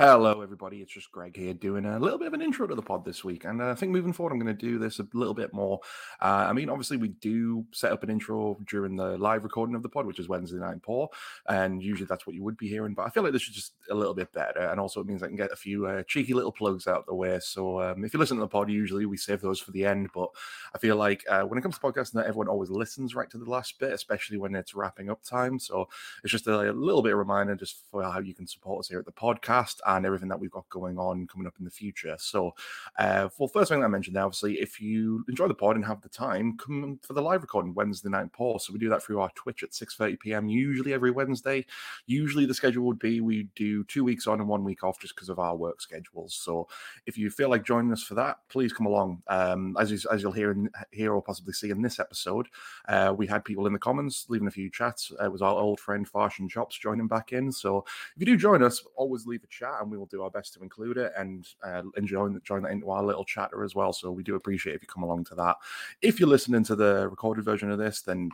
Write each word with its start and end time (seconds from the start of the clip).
Hello, 0.00 0.40
everybody. 0.40 0.78
It's 0.78 0.92
just 0.92 1.12
Greg 1.12 1.36
here 1.36 1.54
doing 1.54 1.84
a 1.86 2.00
little 2.00 2.18
bit 2.18 2.26
of 2.26 2.34
an 2.34 2.42
intro 2.42 2.66
to 2.66 2.74
the 2.74 2.82
pod 2.82 3.04
this 3.04 3.22
week. 3.22 3.44
And 3.44 3.62
uh, 3.62 3.70
I 3.70 3.74
think 3.76 3.92
moving 3.92 4.12
forward, 4.12 4.32
I'm 4.32 4.40
going 4.40 4.56
to 4.56 4.66
do 4.66 4.76
this 4.76 4.98
a 4.98 5.06
little 5.14 5.34
bit 5.34 5.54
more. 5.54 5.78
Uh, 6.20 6.46
I 6.48 6.52
mean, 6.52 6.68
obviously, 6.68 6.96
we 6.96 7.10
do 7.10 7.64
set 7.70 7.92
up 7.92 8.02
an 8.02 8.10
intro 8.10 8.58
during 8.66 8.96
the 8.96 9.16
live 9.18 9.44
recording 9.44 9.76
of 9.76 9.84
the 9.84 9.88
pod, 9.88 10.04
which 10.04 10.18
is 10.18 10.28
Wednesday 10.28 10.58
night 10.58 10.82
Paul. 10.82 11.12
And 11.48 11.80
usually 11.80 12.08
that's 12.08 12.26
what 12.26 12.34
you 12.34 12.42
would 12.42 12.56
be 12.56 12.66
hearing. 12.66 12.92
But 12.92 13.06
I 13.06 13.10
feel 13.10 13.22
like 13.22 13.32
this 13.32 13.42
is 13.42 13.54
just 13.54 13.74
a 13.88 13.94
little 13.94 14.14
bit 14.14 14.32
better. 14.32 14.62
And 14.62 14.80
also, 14.80 15.00
it 15.00 15.06
means 15.06 15.22
I 15.22 15.28
can 15.28 15.36
get 15.36 15.52
a 15.52 15.56
few 15.56 15.86
uh, 15.86 16.02
cheeky 16.08 16.34
little 16.34 16.50
plugs 16.50 16.88
out 16.88 17.06
the 17.06 17.14
way. 17.14 17.38
So 17.40 17.80
um, 17.80 18.04
if 18.04 18.12
you 18.12 18.18
listen 18.18 18.38
to 18.38 18.40
the 18.40 18.48
pod, 18.48 18.70
usually 18.70 19.06
we 19.06 19.16
save 19.16 19.42
those 19.42 19.60
for 19.60 19.70
the 19.70 19.86
end. 19.86 20.08
But 20.12 20.30
I 20.74 20.78
feel 20.78 20.96
like 20.96 21.22
uh, 21.30 21.42
when 21.42 21.56
it 21.56 21.62
comes 21.62 21.78
to 21.78 21.80
podcasting, 21.80 22.14
not 22.14 22.26
everyone 22.26 22.48
always 22.48 22.70
listens 22.70 23.14
right 23.14 23.30
to 23.30 23.38
the 23.38 23.48
last 23.48 23.78
bit, 23.78 23.92
especially 23.92 24.38
when 24.38 24.56
it's 24.56 24.74
wrapping 24.74 25.08
up 25.08 25.22
time. 25.22 25.60
So 25.60 25.88
it's 26.24 26.32
just 26.32 26.48
a, 26.48 26.68
a 26.68 26.72
little 26.72 27.00
bit 27.00 27.12
of 27.12 27.18
reminder 27.18 27.54
just 27.54 27.84
for 27.92 28.02
how 28.02 28.18
you 28.18 28.34
can 28.34 28.48
support 28.48 28.80
us 28.80 28.88
here 28.88 28.98
at 28.98 29.04
the 29.04 29.12
podcast 29.12 29.82
and 29.86 30.06
everything 30.06 30.28
that 30.28 30.40
we've 30.40 30.50
got 30.50 30.68
going 30.68 30.98
on 30.98 31.26
coming 31.26 31.46
up 31.46 31.54
in 31.58 31.64
the 31.64 31.70
future. 31.70 32.16
So, 32.18 32.54
uh, 32.98 33.28
well, 33.38 33.48
first 33.48 33.70
thing 33.70 33.82
I 33.82 33.88
mentioned, 33.88 34.16
there, 34.16 34.24
obviously, 34.24 34.60
if 34.60 34.80
you 34.80 35.24
enjoy 35.28 35.48
the 35.48 35.54
pod 35.54 35.76
and 35.76 35.84
have 35.84 36.00
the 36.00 36.08
time, 36.08 36.56
come 36.56 36.98
for 37.02 37.12
the 37.12 37.22
live 37.22 37.42
recording 37.42 37.74
Wednesday 37.74 38.08
night 38.08 38.32
Paul. 38.32 38.58
So 38.58 38.72
we 38.72 38.78
do 38.78 38.88
that 38.90 39.02
through 39.02 39.20
our 39.20 39.30
Twitch 39.34 39.62
at 39.62 39.70
6:30 39.70 40.20
p.m. 40.20 40.48
Usually 40.48 40.92
every 40.92 41.10
Wednesday. 41.10 41.66
Usually 42.06 42.46
the 42.46 42.54
schedule 42.54 42.84
would 42.86 42.98
be 42.98 43.20
we 43.20 43.48
do 43.54 43.84
two 43.84 44.04
weeks 44.04 44.26
on 44.26 44.40
and 44.40 44.48
one 44.48 44.64
week 44.64 44.84
off 44.84 45.00
just 45.00 45.14
because 45.14 45.28
of 45.28 45.38
our 45.38 45.56
work 45.56 45.80
schedules. 45.80 46.34
So 46.34 46.68
if 47.06 47.16
you 47.16 47.30
feel 47.30 47.48
like 47.48 47.64
joining 47.64 47.92
us 47.92 48.02
for 48.02 48.14
that, 48.14 48.38
please 48.48 48.72
come 48.72 48.86
along. 48.86 49.22
Um, 49.28 49.76
as 49.78 49.90
you, 49.90 49.98
as 50.10 50.22
you'll 50.22 50.32
hear 50.32 50.50
in, 50.50 50.70
hear 50.90 51.14
or 51.14 51.22
possibly 51.22 51.52
see 51.52 51.70
in 51.70 51.82
this 51.82 51.98
episode, 51.98 52.48
uh, 52.88 53.14
we 53.16 53.26
had 53.26 53.44
people 53.44 53.66
in 53.66 53.72
the 53.72 53.78
comments 53.78 54.26
leaving 54.28 54.48
a 54.48 54.52
few 54.52 54.70
chats. 54.70 55.12
it 55.22 55.32
was 55.32 55.42
our 55.42 55.54
old 55.54 55.80
friend 55.80 56.08
Farsh 56.08 56.38
and 56.38 56.50
Chops 56.50 56.78
joining 56.78 57.08
back 57.08 57.32
in. 57.32 57.50
So 57.52 57.84
if 58.14 58.20
you 58.20 58.26
do 58.26 58.36
join 58.36 58.62
us, 58.62 58.84
always 58.96 59.26
leave 59.26 59.44
a 59.44 59.48
chat 59.48 59.73
and 59.80 59.90
we 59.90 59.98
will 59.98 60.06
do 60.06 60.22
our 60.22 60.30
best 60.30 60.54
to 60.54 60.62
include 60.62 60.96
it 60.96 61.12
and 61.16 61.46
uh, 61.64 61.82
enjoy 61.96 62.28
join 62.42 62.62
that 62.62 62.72
into 62.72 62.90
our 62.90 63.02
little 63.02 63.24
chatter 63.24 63.64
as 63.64 63.74
well. 63.74 63.92
So 63.92 64.10
we 64.10 64.22
do 64.22 64.34
appreciate 64.34 64.76
if 64.76 64.82
you 64.82 64.88
come 64.88 65.02
along 65.02 65.24
to 65.26 65.34
that. 65.36 65.56
If 66.02 66.18
you're 66.18 66.28
listening 66.28 66.64
to 66.64 66.76
the 66.76 67.08
recorded 67.08 67.44
version 67.44 67.70
of 67.70 67.78
this, 67.78 68.02
then 68.02 68.30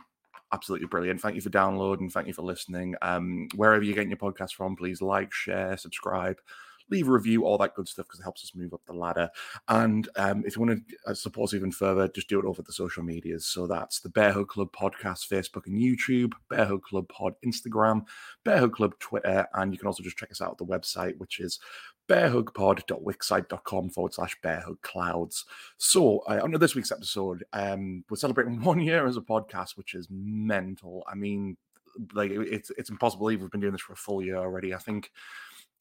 absolutely 0.51 0.87
brilliant. 0.87 1.21
Thank 1.21 1.35
you 1.35 1.41
for 1.41 1.49
downloading. 1.49 2.09
Thank 2.09 2.27
you 2.27 2.33
for 2.33 2.41
listening. 2.41 2.95
Um, 3.01 3.47
wherever 3.55 3.83
you're 3.83 3.95
getting 3.95 4.09
your 4.09 4.17
podcast 4.17 4.53
from, 4.53 4.75
please 4.75 5.01
like, 5.01 5.33
share, 5.33 5.77
subscribe 5.77 6.37
leave 6.91 7.07
a 7.07 7.11
review, 7.11 7.45
all 7.45 7.57
that 7.57 7.75
good 7.75 7.87
stuff, 7.87 8.07
because 8.07 8.19
it 8.19 8.23
helps 8.23 8.43
us 8.43 8.55
move 8.55 8.73
up 8.73 8.81
the 8.85 8.93
ladder. 8.93 9.29
And 9.67 10.07
um, 10.17 10.43
if 10.45 10.55
you 10.55 10.61
want 10.61 10.87
to 10.87 10.95
uh, 11.07 11.13
support 11.13 11.49
us 11.49 11.53
even 11.53 11.71
further, 11.71 12.07
just 12.07 12.29
do 12.29 12.39
it 12.39 12.45
over 12.45 12.61
the 12.61 12.73
social 12.73 13.03
medias. 13.03 13.47
So 13.47 13.67
that's 13.67 13.99
the 13.99 14.09
Bear 14.09 14.31
Hug 14.31 14.49
Club 14.49 14.71
podcast, 14.71 15.27
Facebook 15.27 15.65
and 15.65 15.77
YouTube, 15.77 16.33
Bear 16.49 16.65
Hug 16.65 16.83
Club 16.83 17.07
pod 17.09 17.33
Instagram, 17.45 18.05
Bear 18.43 18.59
Hug 18.59 18.73
Club 18.73 18.93
Twitter, 18.99 19.47
and 19.53 19.73
you 19.73 19.79
can 19.79 19.87
also 19.87 20.03
just 20.03 20.17
check 20.17 20.31
us 20.31 20.41
out 20.41 20.51
at 20.51 20.57
the 20.57 20.65
website, 20.65 21.17
which 21.17 21.39
is 21.39 21.59
bearhugpod.wixsite.com 22.09 23.89
forward 23.89 24.13
slash 24.13 24.37
bearhugclouds. 24.43 25.45
So, 25.77 26.19
uh, 26.27 26.41
on 26.43 26.51
this 26.51 26.75
week's 26.75 26.91
episode, 26.91 27.45
um, 27.53 28.03
we're 28.09 28.17
celebrating 28.17 28.61
one 28.63 28.81
year 28.81 29.07
as 29.07 29.17
a 29.17 29.21
podcast, 29.21 29.77
which 29.77 29.93
is 29.93 30.07
mental. 30.09 31.03
I 31.07 31.15
mean, 31.15 31.57
like 32.13 32.31
it's 32.31 32.69
it's 32.71 32.89
impossible 32.89 33.25
we've 33.25 33.51
been 33.51 33.59
doing 33.59 33.73
this 33.73 33.81
for 33.81 33.93
a 33.93 33.97
full 33.97 34.21
year 34.21 34.37
already. 34.37 34.73
I 34.73 34.77
think 34.77 35.11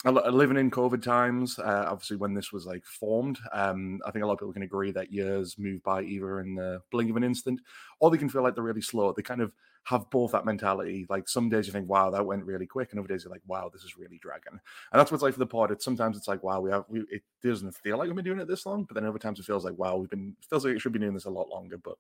living 0.05 0.57
in 0.57 0.71
COVID 0.71 1.03
times, 1.03 1.59
uh, 1.59 1.85
obviously 1.89 2.17
when 2.17 2.33
this 2.33 2.53
was 2.53 2.65
like 2.67 2.85
formed, 2.87 3.39
um, 3.53 4.01
I 4.07 4.11
think 4.11 4.23
a 4.25 4.27
lot 4.27 4.33
of 4.35 4.39
people 4.39 4.55
can 4.55 4.63
agree 4.63 4.93
that 4.93 5.13
years 5.13 5.59
move 5.59 5.83
by 5.83 6.03
either 6.03 6.41
in 6.41 6.55
the 6.55 6.81
blink 6.91 7.11
of 7.11 7.17
an 7.17 7.25
instant, 7.25 7.61
or 7.99 8.11
they 8.11 8.17
can 8.17 8.31
feel 8.31 8.43
like 8.43 8.55
they're 8.55 8.65
really 8.65 8.81
slow. 8.81 9.13
They 9.13 9.23
kind 9.23 9.43
of 9.43 9.53
have 9.85 10.09
both 10.11 10.33
that 10.33 10.47
mentality. 10.47 11.07
Like 11.11 11.29
some 11.29 11.51
days 11.51 11.67
you 11.67 11.73
think, 11.73 11.89
"Wow, 11.89 12.11
that 12.11 12.25
went 12.25 12.45
really 12.45 12.67
quick," 12.67 12.91
and 12.93 12.99
other 12.99 13.09
days 13.09 13.25
you're 13.25 13.33
like, 13.33 13.43
"Wow, 13.47 13.69
this 13.73 13.83
is 13.85 13.97
really 13.99 14.19
dragging." 14.23 14.53
And 14.53 15.01
that's 15.01 15.11
what's 15.11 15.23
like 15.23 15.35
for 15.35 15.39
the 15.39 15.47
pod. 15.47 15.71
It's 15.71 15.85
sometimes 15.85 16.17
it's 16.17 16.29
like, 16.29 16.43
"Wow, 16.43 16.61
we 16.61 16.71
have," 16.71 16.85
we, 16.89 17.01
it 17.11 17.23
doesn't 17.43 17.73
feel 17.73 17.99
like 17.99 18.07
we've 18.07 18.17
been 18.17 18.25
doing 18.25 18.41
it 18.41 18.49
this 18.49 18.65
long, 18.67 18.85
but 18.85 18.95
then 18.95 19.05
other 19.07 19.19
times 19.19 19.39
it 19.39 19.45
feels 19.47 19.65
like, 19.65 19.77
"Wow, 19.79 19.97
we've 19.99 20.11
been." 20.11 20.37
feels 20.49 20.65
like 20.65 20.75
it 20.77 20.81
should 20.81 20.93
be 20.93 20.99
doing 20.99 21.15
this 21.15 21.27
a 21.27 21.31
lot 21.31 21.49
longer, 21.49 21.77
but 21.79 21.97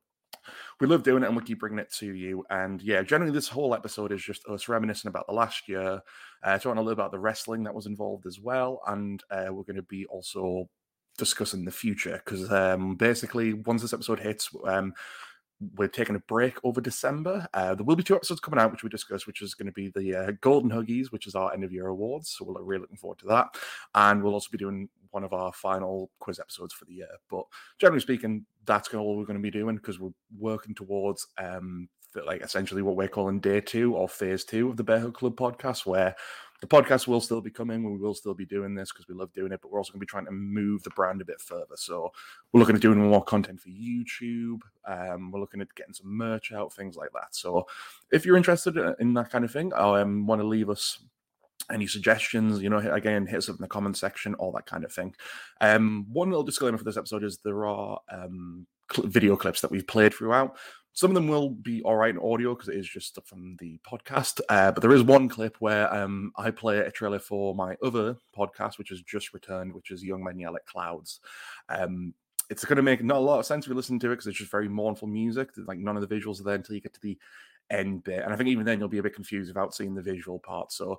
we 0.80 0.86
love 0.86 1.02
doing 1.02 1.22
it 1.22 1.26
and 1.26 1.36
we 1.36 1.42
keep 1.42 1.60
bringing 1.60 1.78
it 1.78 1.92
to 1.98 2.14
you. 2.14 2.44
And 2.50 2.80
yeah, 2.82 3.02
generally, 3.02 3.32
this 3.32 3.48
whole 3.48 3.74
episode 3.74 4.12
is 4.12 4.22
just 4.22 4.46
us 4.48 4.68
reminiscing 4.68 5.08
about 5.08 5.26
the 5.26 5.34
last 5.34 5.68
year, 5.68 6.00
uh, 6.42 6.58
talking 6.58 6.78
a 6.78 6.82
little 6.82 6.92
about 6.92 7.12
the 7.12 7.18
wrestling 7.18 7.64
that 7.64 7.74
was 7.74 7.86
involved 7.86 8.26
as 8.26 8.40
well. 8.40 8.80
And 8.86 9.22
uh, 9.30 9.48
we're 9.50 9.64
going 9.64 9.76
to 9.76 9.82
be 9.82 10.06
also 10.06 10.68
discussing 11.18 11.64
the 11.64 11.70
future 11.70 12.20
because 12.24 12.50
um, 12.50 12.96
basically, 12.96 13.52
once 13.54 13.82
this 13.82 13.92
episode 13.92 14.20
hits, 14.20 14.48
um, 14.64 14.94
we're 15.76 15.88
taking 15.88 16.16
a 16.16 16.20
break 16.20 16.56
over 16.64 16.80
December. 16.80 17.46
Uh, 17.52 17.74
there 17.74 17.84
will 17.84 17.96
be 17.96 18.02
two 18.02 18.16
episodes 18.16 18.40
coming 18.40 18.58
out, 18.58 18.70
which 18.70 18.82
we 18.82 18.88
discussed, 18.88 19.26
which 19.26 19.42
is 19.42 19.54
going 19.54 19.66
to 19.66 19.72
be 19.72 19.88
the 19.94 20.14
uh, 20.14 20.32
Golden 20.40 20.70
Huggies, 20.70 21.12
which 21.12 21.26
is 21.26 21.34
our 21.34 21.52
end 21.52 21.64
of 21.64 21.72
year 21.72 21.88
awards. 21.88 22.30
So 22.30 22.44
we're 22.44 22.62
really 22.62 22.80
looking 22.80 22.96
forward 22.96 23.18
to 23.20 23.26
that. 23.26 23.48
And 23.94 24.22
we'll 24.22 24.34
also 24.34 24.48
be 24.50 24.58
doing 24.58 24.88
one 25.10 25.24
of 25.24 25.32
our 25.32 25.52
final 25.52 26.10
quiz 26.18 26.40
episodes 26.40 26.72
for 26.72 26.84
the 26.86 26.94
year. 26.94 27.08
But 27.30 27.44
generally 27.78 28.00
speaking, 28.00 28.46
that's 28.64 28.92
all 28.94 29.16
we're 29.16 29.24
going 29.24 29.38
to 29.38 29.42
be 29.42 29.50
doing 29.50 29.76
because 29.76 29.98
we're 29.98 30.10
working 30.38 30.74
towards 30.74 31.26
um, 31.38 31.88
like 32.26 32.42
essentially 32.42 32.82
what 32.82 32.96
we're 32.96 33.08
calling 33.08 33.40
day 33.40 33.60
two 33.60 33.94
or 33.94 34.08
phase 34.08 34.44
two 34.44 34.68
of 34.68 34.76
the 34.76 34.84
Bear 34.84 35.00
Hug 35.00 35.14
Club 35.14 35.36
podcast, 35.36 35.86
where 35.86 36.14
the 36.60 36.66
podcast 36.66 37.06
will 37.06 37.20
still 37.20 37.40
be 37.40 37.50
coming. 37.50 37.90
We 37.90 37.98
will 37.98 38.14
still 38.14 38.34
be 38.34 38.46
doing 38.46 38.74
this 38.74 38.92
because 38.92 39.08
we 39.08 39.14
love 39.14 39.32
doing 39.32 39.52
it, 39.52 39.60
but 39.62 39.70
we're 39.70 39.78
also 39.78 39.92
going 39.92 40.00
to 40.00 40.06
be 40.06 40.10
trying 40.10 40.26
to 40.26 40.30
move 40.30 40.82
the 40.82 40.90
brand 40.90 41.20
a 41.20 41.24
bit 41.24 41.40
further. 41.40 41.76
So 41.76 42.10
we're 42.52 42.60
looking 42.60 42.76
at 42.76 42.82
doing 42.82 42.98
more 42.98 43.24
content 43.24 43.60
for 43.60 43.70
YouTube. 43.70 44.60
Um, 44.86 45.30
we're 45.30 45.40
looking 45.40 45.60
at 45.60 45.74
getting 45.74 45.94
some 45.94 46.14
merch 46.14 46.52
out, 46.52 46.72
things 46.72 46.96
like 46.96 47.10
that. 47.14 47.34
So 47.34 47.66
if 48.12 48.26
you're 48.26 48.36
interested 48.36 48.76
in 48.98 49.14
that 49.14 49.30
kind 49.30 49.44
of 49.44 49.50
thing, 49.50 49.72
I 49.72 50.00
um, 50.00 50.26
want 50.26 50.40
to 50.40 50.46
leave 50.46 50.68
us 50.68 50.98
any 51.72 51.86
suggestions, 51.86 52.62
you 52.62 52.68
know, 52.68 52.78
again, 52.78 53.26
hit 53.26 53.38
us 53.38 53.48
up 53.48 53.56
in 53.56 53.62
the 53.62 53.68
comment 53.68 53.96
section, 53.96 54.34
all 54.34 54.52
that 54.52 54.66
kind 54.66 54.84
of 54.84 54.92
thing. 54.92 55.14
Um, 55.60 56.06
one 56.12 56.28
little 56.28 56.42
disclaimer 56.42 56.78
for 56.78 56.84
this 56.84 56.96
episode 56.96 57.24
is 57.24 57.38
there 57.38 57.64
are 57.66 58.00
um, 58.10 58.66
cl- 58.92 59.08
video 59.08 59.36
clips 59.36 59.60
that 59.60 59.70
we've 59.70 59.86
played 59.86 60.12
throughout. 60.12 60.56
Some 60.92 61.10
of 61.10 61.14
them 61.14 61.28
will 61.28 61.50
be 61.50 61.82
all 61.82 61.96
right 61.96 62.14
in 62.14 62.20
audio 62.20 62.54
because 62.54 62.68
it 62.68 62.76
is 62.76 62.88
just 62.88 63.18
from 63.24 63.56
the 63.60 63.78
podcast. 63.88 64.40
Uh, 64.48 64.72
but 64.72 64.80
there 64.80 64.92
is 64.92 65.02
one 65.02 65.28
clip 65.28 65.56
where 65.60 65.92
um, 65.94 66.32
I 66.36 66.50
play 66.50 66.78
a 66.78 66.90
trailer 66.90 67.20
for 67.20 67.54
my 67.54 67.76
other 67.82 68.16
podcast, 68.36 68.76
which 68.76 68.88
has 68.90 69.00
just 69.02 69.32
returned, 69.32 69.72
which 69.72 69.90
is 69.90 70.02
Young 70.02 70.24
Men 70.24 70.38
Yell 70.38 70.56
at 70.56 70.66
Clouds. 70.66 71.20
Um, 71.68 72.14
it's 72.50 72.64
going 72.64 72.76
to 72.76 72.82
make 72.82 73.02
not 73.04 73.18
a 73.18 73.20
lot 73.20 73.38
of 73.38 73.46
sense 73.46 73.64
if 73.64 73.70
you 73.70 73.76
listen 73.76 73.98
to 74.00 74.08
it 74.08 74.14
because 74.14 74.26
it's 74.26 74.38
just 74.38 74.50
very 74.50 74.68
mournful 74.68 75.06
music. 75.06 75.50
Like 75.56 75.78
none 75.78 75.96
of 75.96 76.06
the 76.06 76.14
visuals 76.14 76.40
are 76.40 76.44
there 76.44 76.56
until 76.56 76.74
you 76.74 76.80
get 76.80 76.94
to 76.94 77.00
the 77.00 77.16
end 77.70 78.02
bit. 78.02 78.24
And 78.24 78.32
I 78.32 78.36
think 78.36 78.48
even 78.48 78.64
then 78.64 78.80
you'll 78.80 78.88
be 78.88 78.98
a 78.98 79.02
bit 79.02 79.14
confused 79.14 79.48
without 79.48 79.74
seeing 79.74 79.94
the 79.94 80.02
visual 80.02 80.40
part. 80.40 80.72
So 80.72 80.98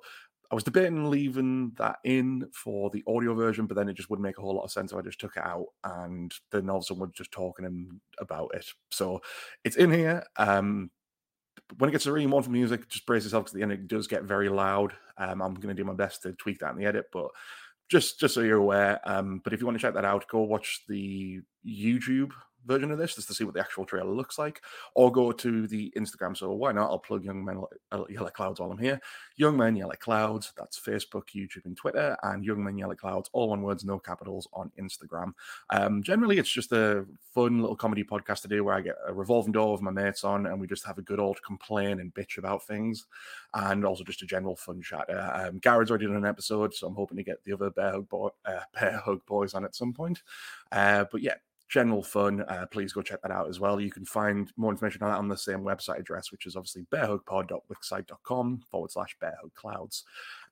I 0.52 0.54
was 0.54 0.64
debating 0.64 1.08
leaving 1.08 1.72
that 1.78 1.96
in 2.04 2.46
for 2.52 2.90
the 2.90 3.02
audio 3.06 3.34
version, 3.34 3.66
but 3.66 3.74
then 3.74 3.88
it 3.88 3.94
just 3.94 4.10
wouldn't 4.10 4.22
make 4.22 4.36
a 4.36 4.42
whole 4.42 4.54
lot 4.54 4.64
of 4.64 4.70
sense 4.70 4.92
if 4.92 4.98
I 4.98 5.00
just 5.00 5.18
took 5.18 5.38
it 5.38 5.42
out 5.42 5.68
and 5.82 6.30
then 6.50 6.68
all 6.68 6.76
of 6.76 6.82
a 6.82 6.84
sudden 6.84 7.00
we're 7.00 7.06
just 7.06 7.32
talking 7.32 8.00
about 8.20 8.50
it. 8.54 8.66
So 8.90 9.22
it's 9.64 9.76
in 9.76 9.90
here. 9.90 10.22
Um, 10.36 10.90
when 11.78 11.88
it 11.88 11.92
gets 11.92 12.04
to 12.04 12.12
really 12.12 12.26
mournful 12.26 12.52
music, 12.52 12.86
just 12.90 13.06
brace 13.06 13.24
yourself 13.24 13.44
because 13.44 13.54
the 13.54 13.62
end 13.62 13.72
it 13.72 13.88
does 13.88 14.06
get 14.06 14.24
very 14.24 14.50
loud. 14.50 14.92
Um, 15.16 15.40
I'm 15.40 15.54
going 15.54 15.74
to 15.74 15.82
do 15.82 15.86
my 15.86 15.94
best 15.94 16.22
to 16.22 16.34
tweak 16.34 16.58
that 16.58 16.72
in 16.72 16.76
the 16.76 16.84
edit, 16.84 17.06
but 17.14 17.28
just 17.88 18.20
just 18.20 18.34
so 18.34 18.42
you're 18.42 18.58
aware. 18.58 19.00
Um, 19.06 19.40
but 19.42 19.54
if 19.54 19.60
you 19.60 19.66
want 19.66 19.78
to 19.78 19.82
check 19.82 19.94
that 19.94 20.04
out, 20.04 20.28
go 20.28 20.40
watch 20.42 20.82
the 20.86 21.40
YouTube 21.66 22.32
version 22.66 22.90
of 22.90 22.98
this 22.98 23.14
just 23.14 23.28
to 23.28 23.34
see 23.34 23.44
what 23.44 23.54
the 23.54 23.60
actual 23.60 23.84
trailer 23.84 24.10
looks 24.10 24.38
like, 24.38 24.62
or 24.94 25.10
go 25.10 25.32
to 25.32 25.66
the 25.66 25.92
Instagram. 25.96 26.36
So 26.36 26.52
why 26.52 26.72
not? 26.72 26.90
I'll 26.90 26.98
plug 26.98 27.24
Young 27.24 27.44
Men 27.44 27.62
Yell 28.08 28.26
at 28.26 28.34
Clouds 28.34 28.60
while 28.60 28.70
I'm 28.70 28.78
here. 28.78 29.00
Young 29.36 29.56
Men 29.56 29.76
Yell 29.76 29.92
at 29.92 30.00
Clouds. 30.00 30.52
That's 30.56 30.78
Facebook, 30.78 31.24
YouTube, 31.34 31.64
and 31.64 31.76
Twitter, 31.76 32.16
and 32.22 32.44
Young 32.44 32.62
Men 32.62 32.78
Yell 32.78 32.92
at 32.92 32.98
Clouds, 32.98 33.30
all 33.32 33.50
one 33.50 33.62
words, 33.62 33.84
no 33.84 33.98
capitals, 33.98 34.48
on 34.52 34.70
Instagram. 34.80 35.32
Um, 35.70 36.02
generally, 36.02 36.38
it's 36.38 36.50
just 36.50 36.72
a 36.72 37.04
fun 37.34 37.60
little 37.60 37.76
comedy 37.76 38.04
podcast 38.04 38.42
to 38.42 38.48
do 38.48 38.64
where 38.64 38.74
I 38.74 38.80
get 38.80 38.96
a 39.06 39.12
revolving 39.12 39.52
door 39.52 39.72
with 39.72 39.82
my 39.82 39.90
mates 39.90 40.24
on, 40.24 40.46
and 40.46 40.60
we 40.60 40.66
just 40.66 40.86
have 40.86 40.98
a 40.98 41.02
good 41.02 41.20
old 41.20 41.42
complain 41.42 42.00
and 42.00 42.14
bitch 42.14 42.38
about 42.38 42.66
things, 42.66 43.06
and 43.54 43.84
also 43.84 44.04
just 44.04 44.22
a 44.22 44.26
general 44.26 44.56
fun 44.56 44.82
chat. 44.82 45.08
Uh, 45.08 45.48
um, 45.48 45.58
Garrett's 45.58 45.90
already 45.90 46.06
done 46.06 46.16
an 46.16 46.26
episode, 46.26 46.74
so 46.74 46.86
I'm 46.86 46.94
hoping 46.94 47.16
to 47.16 47.24
get 47.24 47.42
the 47.44 47.52
other 47.52 47.70
Bear 47.70 47.92
Hug, 47.92 48.06
uh, 48.44 48.60
Bear 48.80 48.98
Hug 49.04 49.24
boys 49.26 49.54
on 49.54 49.64
at 49.64 49.74
some 49.74 49.92
point. 49.92 50.22
Uh, 50.70 51.04
but 51.10 51.22
yeah, 51.22 51.34
general 51.72 52.02
fun. 52.02 52.42
Uh, 52.42 52.66
please 52.70 52.92
go 52.92 53.00
check 53.00 53.22
that 53.22 53.30
out 53.30 53.48
as 53.48 53.58
well. 53.58 53.80
You 53.80 53.90
can 53.90 54.04
find 54.04 54.52
more 54.58 54.70
information 54.70 55.02
on 55.02 55.10
that 55.10 55.18
on 55.18 55.28
the 55.28 55.38
same 55.38 55.60
website 55.60 55.98
address, 55.98 56.30
which 56.30 56.44
is 56.44 56.54
obviously 56.54 56.82
bearhugpod.wixsite.com 56.92 58.64
forward 58.70 58.90
slash 58.90 59.16
bearhugclouds. 59.22 60.02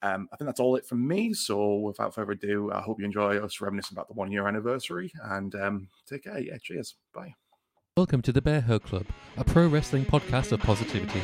Um, 0.01 0.31
I 0.33 0.37
think 0.37 0.49
that's 0.49 0.61
all 0.61 0.77
it 0.77 0.87
from 0.87 1.07
me. 1.07 1.35
So 1.35 1.75
without 1.77 2.15
further 2.15 2.33
ado, 2.33 2.73
I 2.73 2.81
hope 2.81 2.99
you 2.99 3.05
enjoy 3.05 3.37
us 3.37 3.61
reminiscing 3.61 3.95
about 3.95 4.09
the 4.09 4.15
one 4.15 4.33
year 4.33 4.49
anniversary 4.49 5.13
and 5.25 5.55
um, 5.55 5.89
take 6.09 6.25
care. 6.25 6.39
Yeah, 6.39 6.57
cheers. 6.63 6.95
Bye. 7.15 7.35
Welcome 7.99 8.23
to 8.23 8.33
the 8.33 8.41
Bear 8.41 8.63
Hug 8.63 8.83
Club, 8.83 9.05
a 9.37 9.45
pro 9.45 9.67
wrestling 9.69 10.07
podcast 10.07 10.53
of 10.53 10.61
positivity. 10.61 11.21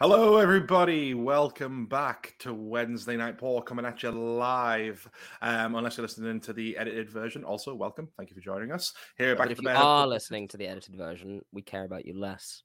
Hello, 0.00 0.36
everybody. 0.36 1.12
Welcome 1.14 1.86
back 1.86 2.36
to 2.38 2.54
Wednesday 2.54 3.16
Night 3.16 3.36
Paul 3.36 3.60
coming 3.60 3.84
at 3.84 4.00
you 4.04 4.12
live. 4.12 5.10
Um, 5.42 5.74
unless 5.74 5.96
you're 5.96 6.02
listening 6.02 6.38
to 6.42 6.52
the 6.52 6.76
edited 6.78 7.10
version, 7.10 7.42
also 7.42 7.74
welcome. 7.74 8.08
Thank 8.16 8.30
you 8.30 8.36
for 8.36 8.40
joining 8.40 8.70
us 8.70 8.92
here. 9.16 9.34
But 9.34 9.48
back 9.48 9.50
if 9.50 9.60
you 9.62 9.68
are 9.70 10.06
listening 10.06 10.46
to 10.48 10.56
the 10.56 10.68
edited 10.68 10.94
version, 10.94 11.42
we 11.50 11.62
care 11.62 11.82
about 11.82 12.06
you 12.06 12.16
less. 12.16 12.62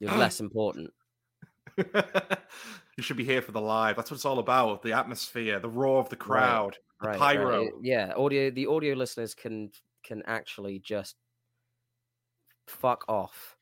You're 0.00 0.10
less 0.16 0.40
important. 0.40 0.90
you 1.76 3.02
should 3.02 3.16
be 3.16 3.24
here 3.24 3.40
for 3.40 3.52
the 3.52 3.60
live. 3.60 3.94
That's 3.94 4.10
what 4.10 4.16
it's 4.16 4.24
all 4.24 4.40
about. 4.40 4.82
The 4.82 4.94
atmosphere, 4.94 5.60
the 5.60 5.68
roar 5.68 6.00
of 6.00 6.08
the 6.08 6.16
crowd, 6.16 6.76
the 7.00 7.06
Right, 7.06 7.18
pyro. 7.18 7.60
right. 7.62 7.72
Yeah, 7.82 8.14
audio. 8.16 8.50
The 8.50 8.66
audio 8.66 8.96
listeners 8.96 9.32
can 9.32 9.70
can 10.02 10.24
actually 10.26 10.80
just 10.80 11.14
fuck 12.66 13.04
off. 13.08 13.56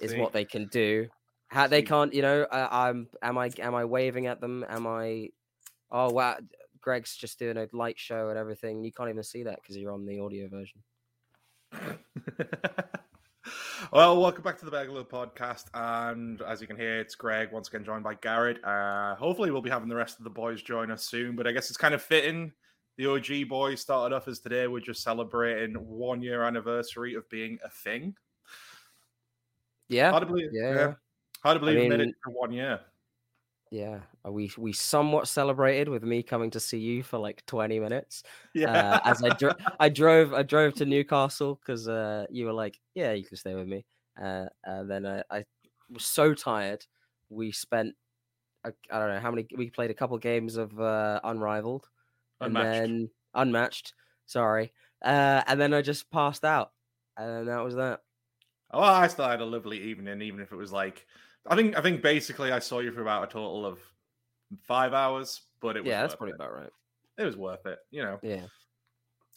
Is 0.00 0.16
what 0.16 0.32
they 0.32 0.44
can 0.44 0.66
do. 0.66 1.08
How 1.48 1.66
they 1.66 1.82
can't, 1.82 2.12
you 2.12 2.22
know. 2.22 2.42
Uh, 2.42 2.68
I'm. 2.70 3.08
Am 3.22 3.38
I? 3.38 3.50
Am 3.60 3.74
I 3.74 3.84
waving 3.84 4.26
at 4.26 4.40
them? 4.40 4.64
Am 4.68 4.86
I? 4.86 5.28
Oh 5.90 6.10
wow, 6.10 6.36
Greg's 6.80 7.16
just 7.16 7.38
doing 7.38 7.56
a 7.56 7.68
light 7.72 7.98
show 7.98 8.28
and 8.30 8.38
everything. 8.38 8.82
You 8.82 8.92
can't 8.92 9.10
even 9.10 9.22
see 9.22 9.44
that 9.44 9.60
because 9.62 9.76
you're 9.76 9.92
on 9.92 10.04
the 10.06 10.20
audio 10.20 10.48
version. 10.48 10.82
well, 13.92 14.20
welcome 14.20 14.42
back 14.42 14.58
to 14.58 14.64
the 14.64 14.70
Bear 14.70 14.86
Hug 14.90 15.08
Club 15.08 15.30
podcast. 15.36 15.66
And 15.74 16.40
as 16.42 16.60
you 16.60 16.66
can 16.66 16.76
hear, 16.76 16.98
it's 16.98 17.14
Greg 17.14 17.52
once 17.52 17.68
again 17.68 17.84
joined 17.84 18.04
by 18.04 18.14
Garrett. 18.14 18.64
Uh, 18.64 19.14
hopefully, 19.14 19.50
we'll 19.50 19.62
be 19.62 19.70
having 19.70 19.88
the 19.88 19.94
rest 19.96 20.18
of 20.18 20.24
the 20.24 20.30
boys 20.30 20.62
join 20.62 20.90
us 20.90 21.04
soon. 21.04 21.36
But 21.36 21.46
I 21.46 21.52
guess 21.52 21.68
it's 21.68 21.76
kind 21.76 21.94
of 21.94 22.02
fitting. 22.02 22.52
The 22.96 23.06
OG 23.06 23.48
boys 23.48 23.80
started 23.80 24.14
off 24.14 24.28
as 24.28 24.40
today. 24.40 24.66
We're 24.66 24.80
just 24.80 25.02
celebrating 25.02 25.74
one 25.74 26.22
year 26.22 26.42
anniversary 26.44 27.14
of 27.14 27.28
being 27.28 27.58
a 27.64 27.68
thing. 27.68 28.14
Yeah, 29.88 30.10
Hard 30.10 30.22
to 30.22 30.26
believe. 30.26 30.50
yeah, 30.52 30.74
Yeah. 30.74 30.92
Hard 31.44 31.56
to 31.56 31.60
believe 31.60 31.76
we 31.78 31.88
made 31.88 32.00
it 32.00 32.14
for 32.24 32.30
one 32.30 32.52
year. 32.52 32.80
yeah. 33.70 34.00
Uh, 34.26 34.32
We 34.32 34.50
we 34.56 34.72
somewhat 34.72 35.28
celebrated 35.28 35.88
with 35.88 36.02
me 36.02 36.22
coming 36.22 36.50
to 36.50 36.60
see 36.60 36.78
you 36.78 37.02
for 37.02 37.18
like 37.18 37.44
20 37.46 37.78
minutes. 37.80 38.22
Yeah. 38.54 38.70
uh, 38.72 39.00
as 39.04 39.22
I 39.22 39.30
dro- 39.30 39.54
I 39.78 39.88
drove 39.88 40.32
I 40.32 40.42
drove 40.42 40.74
to 40.74 40.86
Newcastle 40.86 41.56
because 41.56 41.88
uh, 41.88 42.26
you 42.30 42.46
were 42.46 42.52
like, 42.52 42.80
yeah, 42.94 43.12
you 43.12 43.24
can 43.24 43.36
stay 43.36 43.54
with 43.54 43.66
me. 43.66 43.84
Uh, 44.20 44.46
and 44.64 44.90
then 44.90 45.04
I, 45.06 45.22
I 45.30 45.44
was 45.90 46.04
so 46.04 46.34
tired. 46.34 46.86
We 47.28 47.52
spent 47.52 47.94
I, 48.64 48.70
I 48.90 48.98
don't 48.98 49.08
know 49.10 49.20
how 49.20 49.30
many 49.30 49.46
we 49.56 49.70
played 49.70 49.90
a 49.90 49.94
couple 49.94 50.16
games 50.18 50.56
of 50.56 50.78
uh, 50.80 51.20
Unrivaled 51.24 51.88
Unmatched. 52.40 52.66
and 52.66 52.90
then 53.00 53.10
Unmatched. 53.34 53.94
Sorry, 54.26 54.72
uh, 55.04 55.42
and 55.46 55.60
then 55.60 55.74
I 55.74 55.82
just 55.82 56.10
passed 56.10 56.44
out, 56.44 56.72
and 57.18 57.48
that 57.48 57.58
was 57.62 57.74
that. 57.74 58.00
Oh, 58.70 58.80
I 58.80 59.06
still 59.08 59.28
had 59.28 59.40
a 59.40 59.44
lovely 59.44 59.80
evening, 59.82 60.22
even 60.22 60.40
if 60.40 60.50
it 60.50 60.56
was 60.56 60.72
like, 60.72 61.06
I 61.46 61.56
think, 61.56 61.76
I 61.76 61.82
think 61.82 62.02
basically 62.02 62.52
I 62.52 62.58
saw 62.58 62.80
you 62.80 62.90
for 62.92 63.02
about 63.02 63.24
a 63.24 63.26
total 63.26 63.66
of 63.66 63.78
five 64.62 64.92
hours, 64.94 65.42
but 65.60 65.76
it 65.76 65.84
was 65.84 65.90
Yeah, 65.90 66.02
that's 66.02 66.14
probably 66.14 66.32
it. 66.32 66.36
about 66.36 66.54
right. 66.54 66.70
It 67.18 67.24
was 67.24 67.36
worth 67.36 67.66
it, 67.66 67.78
you 67.90 68.02
know. 68.02 68.20
Yeah, 68.22 68.46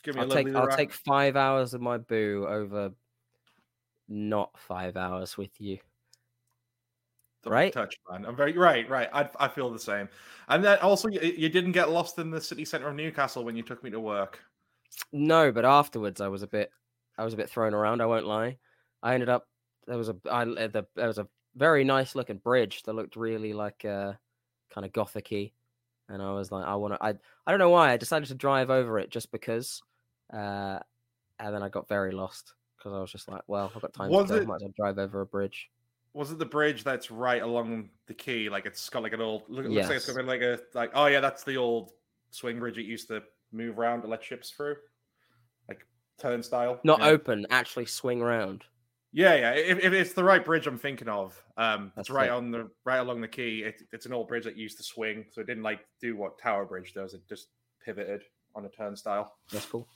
Give 0.04 0.16
me 0.16 0.22
I'll 0.22 0.32
a 0.32 0.34
take 0.34 0.56
I'll 0.56 0.68
take 0.68 0.94
five 0.94 1.36
hours 1.36 1.74
of 1.74 1.82
my 1.82 1.98
boo 1.98 2.46
over 2.48 2.92
not 4.08 4.58
five 4.58 4.96
hours 4.98 5.38
with 5.38 5.60
you. 5.60 5.80
Don't 7.44 7.54
right? 7.54 7.72
touch, 7.72 7.96
man. 8.10 8.26
I'm 8.26 8.36
very 8.36 8.54
right, 8.58 8.90
right. 8.90 9.10
I 9.14 9.30
I 9.40 9.48
feel 9.48 9.70
the 9.72 9.80
same. 9.80 10.10
And 10.48 10.64
then 10.64 10.80
also, 10.80 11.08
you, 11.08 11.20
you 11.22 11.50
didn't 11.50 11.74
get 11.74 11.90
lost 11.90 12.18
in 12.20 12.32
the 12.32 12.42
city 12.42 12.66
center 12.66 12.88
of 12.88 12.96
Newcastle 12.96 13.44
when 13.44 13.56
you 13.56 13.64
took 13.64 13.84
me 13.84 13.90
to 13.92 14.00
work. 14.00 14.40
No, 15.12 15.52
but 15.52 15.66
afterwards 15.66 16.22
I 16.22 16.28
was 16.28 16.44
a 16.44 16.48
bit 16.48 16.72
I 17.18 17.24
was 17.24 17.34
a 17.34 17.38
bit 17.38 17.50
thrown 17.50 17.74
around, 17.74 18.02
I 18.02 18.06
won't 18.06 18.26
lie. 18.26 18.58
I 19.02 19.14
ended 19.14 19.30
up 19.30 19.48
there 19.86 19.98
was 19.98 20.10
a 20.10 20.16
I 20.30 20.44
eh, 20.44 20.68
the, 20.68 20.86
there 20.96 21.08
was 21.08 21.18
a 21.20 21.28
very 21.58 21.84
nice 21.84 22.16
looking 22.16 22.38
bridge 22.38 22.84
that 22.84 22.94
looked 22.94 23.16
really 23.16 23.52
like 23.52 23.84
uh 23.84 24.14
kind 24.74 24.86
of 24.86 24.92
gothicy 24.94 25.52
and 26.08 26.22
I 26.22 26.32
was 26.32 26.52
like 26.52 26.66
I 26.66 26.76
want 26.76 26.94
to 26.94 27.04
I 27.04 27.10
I 27.10 27.52
don't 27.52 27.60
know 27.60 27.70
why 27.72 27.92
I 27.92 27.98
decided 27.98 28.28
to 28.30 28.36
drive 28.36 28.70
over 28.70 29.00
it 29.00 29.10
just 29.10 29.32
because 29.32 29.82
uh 30.34 30.80
and 31.40 31.54
then 31.54 31.64
I 31.64 31.70
got 31.70 31.88
very 31.88 32.12
lost 32.12 32.54
because 32.78 32.94
I 32.94 33.00
was 33.00 33.12
just 33.12 33.28
like 33.28 33.42
well 33.48 33.72
I've 33.76 33.82
got 33.82 33.94
time 33.94 34.10
Was 34.12 34.28
to 34.28 34.36
go, 34.36 34.42
it- 34.42 34.48
might 34.48 34.56
as 34.56 34.62
well 34.62 34.74
drive 34.78 35.00
over 35.00 35.22
a 35.22 35.26
bridge. 35.26 35.70
Was 36.14 36.32
it 36.32 36.40
the 36.40 36.46
bridge 36.46 36.84
that's 36.84 37.12
right 37.12 37.44
along 37.44 37.90
the 38.08 38.14
quay? 38.14 38.50
Like 38.50 38.66
it's 38.66 38.90
got 38.90 39.04
like 39.04 39.14
an 39.14 39.22
old. 39.22 39.44
Look, 39.50 39.66
it 39.66 39.70
looks 39.70 39.88
like 39.88 39.98
it's 39.98 40.08
Yes. 40.08 40.16
got 40.18 40.26
like 40.26 40.42
a 40.42 40.60
like. 40.74 40.90
Oh 40.96 41.06
yeah, 41.06 41.20
that's 41.20 41.44
the 41.44 41.58
old 41.58 41.92
swing 42.32 42.58
bridge 42.58 42.80
it 42.80 42.86
used 42.86 43.08
to 43.10 43.22
move 43.52 43.78
around 43.78 44.02
to 44.02 44.08
let 44.08 44.24
ships 44.24 44.50
through, 44.50 44.78
like 45.70 45.86
turnstile. 46.20 46.80
Not 46.84 47.02
yeah. 47.02 47.08
open, 47.10 47.46
actually 47.52 47.86
swing 47.86 48.22
round. 48.22 48.64
Yeah, 49.14 49.36
yeah. 49.36 49.52
If, 49.54 49.80
if 49.80 49.94
it's 49.94 50.14
the 50.14 50.24
right 50.24 50.44
bridge 50.44 50.68
I'm 50.68 50.78
thinking 50.78 51.08
of, 51.08 51.42
um, 51.58 51.92
That's 51.96 52.10
it's 52.10 52.16
right 52.16 52.28
it. 52.28 52.34
on 52.34 52.52
the 52.52 52.70
right 52.86 52.98
along 52.98 53.22
the 53.22 53.28
quay. 53.28 53.60
It, 53.60 53.82
it's 53.92 54.06
an 54.06 54.14
old 54.14 54.28
bridge 54.28 54.44
that 54.44 54.58
used 54.58 54.78
to 54.78 54.84
swing, 54.84 55.26
so 55.32 55.42
it 55.42 55.48
didn't 55.48 55.64
like 55.64 55.80
do 56.02 56.16
what 56.18 56.38
Tower 56.40 56.66
Bridge 56.66 56.94
does. 56.94 57.14
It 57.14 57.22
just 57.28 57.48
pivoted 57.84 58.22
on 58.56 58.66
a 58.66 58.70
turnstile. 58.70 59.36
That's 59.52 59.66
cool. 59.66 59.88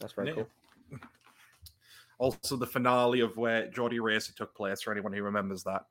That's 0.00 0.12
very 0.12 0.28
Yeah. 0.28 0.34
cool. 0.34 0.48
Also, 2.18 2.54
the 2.54 2.66
finale 2.66 3.18
of 3.18 3.36
where 3.36 3.66
Geordie 3.68 3.98
Racer 3.98 4.32
took 4.32 4.54
place. 4.54 4.80
For 4.82 4.92
anyone 4.92 5.12
who 5.12 5.24
remembers 5.24 5.64
that, 5.64 5.86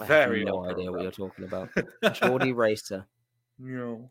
I 0.00 0.06
Very 0.06 0.38
have 0.38 0.46
no 0.46 0.64
idea 0.64 0.90
what 0.90 1.02
you're 1.02 1.10
talking 1.10 1.44
about. 1.44 1.68
Geordie 2.14 2.54
Racer. 2.54 3.06
No. 3.58 4.10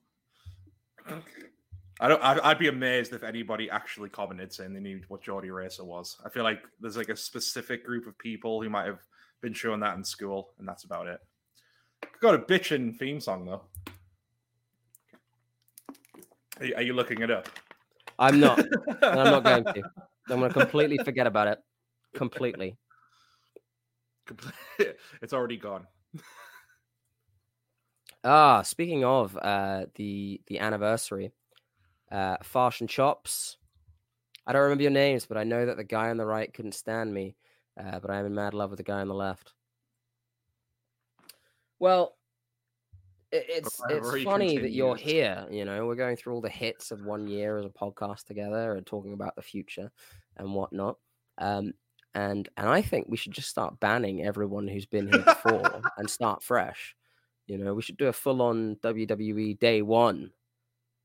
I 2.01 2.07
don't. 2.07 2.23
I'd, 2.23 2.39
I'd 2.39 2.59
be 2.59 2.67
amazed 2.67 3.13
if 3.13 3.23
anybody 3.23 3.69
actually 3.69 4.09
commented 4.09 4.51
saying 4.51 4.73
they 4.73 4.79
knew 4.79 5.01
what 5.07 5.21
Geordie 5.21 5.51
Racer 5.51 5.83
was. 5.83 6.17
I 6.25 6.29
feel 6.29 6.43
like 6.43 6.63
there's 6.79 6.97
like 6.97 7.09
a 7.09 7.15
specific 7.15 7.85
group 7.85 8.07
of 8.07 8.17
people 8.17 8.59
who 8.59 8.71
might 8.71 8.87
have 8.87 9.01
been 9.39 9.53
showing 9.53 9.81
that 9.81 9.95
in 9.95 10.03
school, 10.03 10.49
and 10.57 10.67
that's 10.67 10.83
about 10.83 11.05
it. 11.05 11.19
Got 12.19 12.33
a 12.33 12.39
bitchin' 12.39 12.97
theme 12.97 13.19
song 13.19 13.45
though. 13.45 13.61
Are 16.59 16.65
you, 16.65 16.75
are 16.75 16.81
you 16.81 16.93
looking 16.93 17.21
it 17.21 17.29
up? 17.29 17.47
I'm 18.17 18.39
not. 18.39 18.59
I'm 19.03 19.25
not 19.25 19.43
going 19.43 19.63
to. 19.63 19.83
I'm 20.29 20.39
going 20.39 20.51
to 20.51 20.59
completely 20.59 20.97
forget 20.97 21.27
about 21.27 21.49
it. 21.49 21.59
Completely. 22.15 22.77
Comple- 24.27 24.53
it's 25.21 25.33
already 25.33 25.57
gone. 25.57 25.85
Ah, 28.23 28.63
speaking 28.63 29.03
of 29.03 29.37
uh, 29.37 29.85
the 29.95 30.41
the 30.47 30.59
anniversary, 30.59 31.31
uh, 32.11 32.37
Farsh 32.43 32.81
and 32.81 32.89
Chops. 32.89 33.57
I 34.45 34.53
don't 34.53 34.63
remember 34.63 34.83
your 34.83 34.91
names, 34.91 35.25
but 35.25 35.37
I 35.37 35.43
know 35.43 35.65
that 35.65 35.77
the 35.77 35.83
guy 35.83 36.09
on 36.09 36.17
the 36.17 36.25
right 36.25 36.53
couldn't 36.53 36.73
stand 36.73 37.13
me. 37.13 37.35
Uh, 37.79 37.99
but 37.99 38.11
I 38.11 38.19
am 38.19 38.25
in 38.25 38.35
mad 38.35 38.53
love 38.53 38.69
with 38.69 38.77
the 38.77 38.83
guy 38.83 38.99
on 38.99 39.07
the 39.07 39.13
left. 39.13 39.53
Well, 41.79 42.15
it, 43.31 43.45
it's 43.47 43.81
it's 43.89 44.23
funny 44.23 44.57
that 44.57 44.71
you're 44.71 44.95
here. 44.95 45.45
You 45.49 45.65
know, 45.65 45.85
we're 45.85 45.95
going 45.95 46.17
through 46.17 46.33
all 46.35 46.41
the 46.41 46.49
hits 46.49 46.91
of 46.91 47.05
one 47.05 47.27
year 47.27 47.57
as 47.57 47.65
a 47.65 47.69
podcast 47.69 48.25
together 48.25 48.75
and 48.75 48.85
talking 48.85 49.13
about 49.13 49.35
the 49.35 49.41
future 49.41 49.91
and 50.37 50.53
whatnot. 50.53 50.97
Um, 51.37 51.73
and 52.13 52.49
and 52.57 52.69
I 52.69 52.81
think 52.81 53.07
we 53.09 53.17
should 53.17 53.31
just 53.31 53.49
start 53.49 53.79
banning 53.79 54.23
everyone 54.23 54.67
who's 54.67 54.85
been 54.85 55.07
here 55.07 55.23
before 55.23 55.81
and 55.97 56.09
start 56.09 56.43
fresh. 56.43 56.95
You 57.47 57.57
know, 57.57 57.73
we 57.73 57.81
should 57.81 57.97
do 57.97 58.07
a 58.07 58.13
full 58.13 58.41
on 58.41 58.75
WWE 58.83 59.59
day 59.59 59.81
one, 59.81 60.31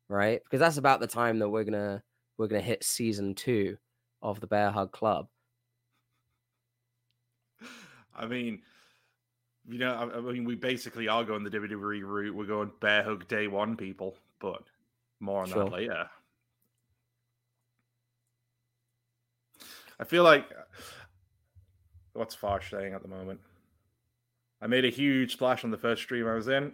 right? 0.09 0.43
Because 0.43 0.61
that's 0.61 0.77
about 0.77 1.01
the 1.01 1.07
time 1.07 1.39
that 1.39 1.49
we're 1.49 1.65
gonna 1.65 2.03
we're 2.39 2.49
gonna 2.49 2.61
hit 2.61 2.85
season 2.85 3.35
two 3.35 3.77
of 4.23 4.41
the 4.41 4.47
Bear 4.47 4.71
Hug 4.71 4.93
Club. 4.93 5.29
I 8.15 8.27
mean, 8.27 8.63
you 9.69 9.79
know, 9.79 9.93
I, 9.93 10.17
I 10.17 10.21
mean, 10.21 10.45
we 10.45 10.55
basically 10.55 11.09
are 11.09 11.25
going 11.25 11.45
the 11.45 11.51
WWE 11.51 12.03
route. 12.03 12.35
We're 12.35 12.47
going 12.47 12.71
bear 12.81 13.03
hug 13.03 13.29
day 13.29 13.47
one, 13.47 13.77
people, 13.77 14.17
but 14.39 14.63
more 15.21 15.43
on 15.43 15.49
Sure. 15.49 15.65
that 15.65 15.73
later. 15.73 16.09
I 19.99 20.05
feel 20.05 20.23
like 20.25 20.45
uh, 20.51 20.63
what's 22.13 22.35
Farsh 22.35 22.71
saying 22.71 22.95
at 22.95 23.03
the 23.03 23.09
moment? 23.09 23.41
I 24.61 24.67
made 24.67 24.85
a 24.85 24.91
huge 24.91 25.33
splash 25.33 25.65
on 25.65 25.71
the 25.71 25.79
first 25.79 26.03
stream 26.03 26.27
I 26.27 26.35
was 26.35 26.49
in. 26.49 26.73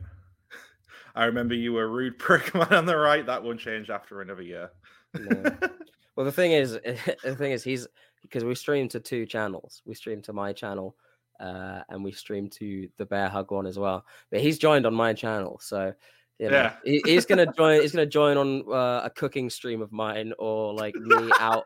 I 1.15 1.25
remember 1.25 1.55
you 1.55 1.73
were 1.73 1.89
rude 1.89 2.19
prick 2.19 2.55
man 2.55 2.73
on 2.73 2.87
the 2.87 2.97
right. 2.97 3.25
That 3.27 3.43
won't 3.43 3.61
change 3.61 3.91
after 3.91 4.21
another 4.21 4.43
year. 4.43 4.71
No. 5.19 5.57
Well, 6.15 6.27
the 6.27 6.33
thing 6.33 6.53
is, 6.53 6.73
the 7.25 7.35
thing 7.39 7.53
is, 7.53 7.65
he's 7.65 7.89
because 8.21 8.45
we 8.45 8.55
stream 8.55 8.87
to 8.89 9.01
two 9.01 9.25
channels. 9.25 9.81
We 9.87 9.95
stream 9.95 10.21
to 10.23 10.35
my 10.35 10.53
channel, 10.53 10.95
uh, 11.41 11.81
and 11.89 12.05
we 12.05 12.13
stream 12.13 12.51
to 12.51 12.87
the 12.99 13.07
Bear 13.07 13.31
Hug 13.31 13.51
one 13.51 13.67
as 13.67 13.79
well. 13.79 14.05
But 14.31 14.43
he's 14.43 14.59
joined 14.59 14.85
on 14.85 14.93
my 14.93 15.15
channel, 15.15 15.59
so 15.63 15.95
you 16.39 16.51
know, 16.51 16.55
Yeah. 16.55 16.77
he, 16.85 17.01
he's 17.07 17.25
gonna 17.25 17.51
join. 17.57 17.81
He's 17.81 17.93
gonna 17.93 18.05
join 18.05 18.37
on 18.37 18.63
uh, 18.71 19.01
a 19.05 19.11
cooking 19.11 19.49
stream 19.49 19.81
of 19.81 19.91
mine, 19.91 20.35
or 20.39 20.75
like 20.75 20.95
me 20.97 21.31
out 21.41 21.65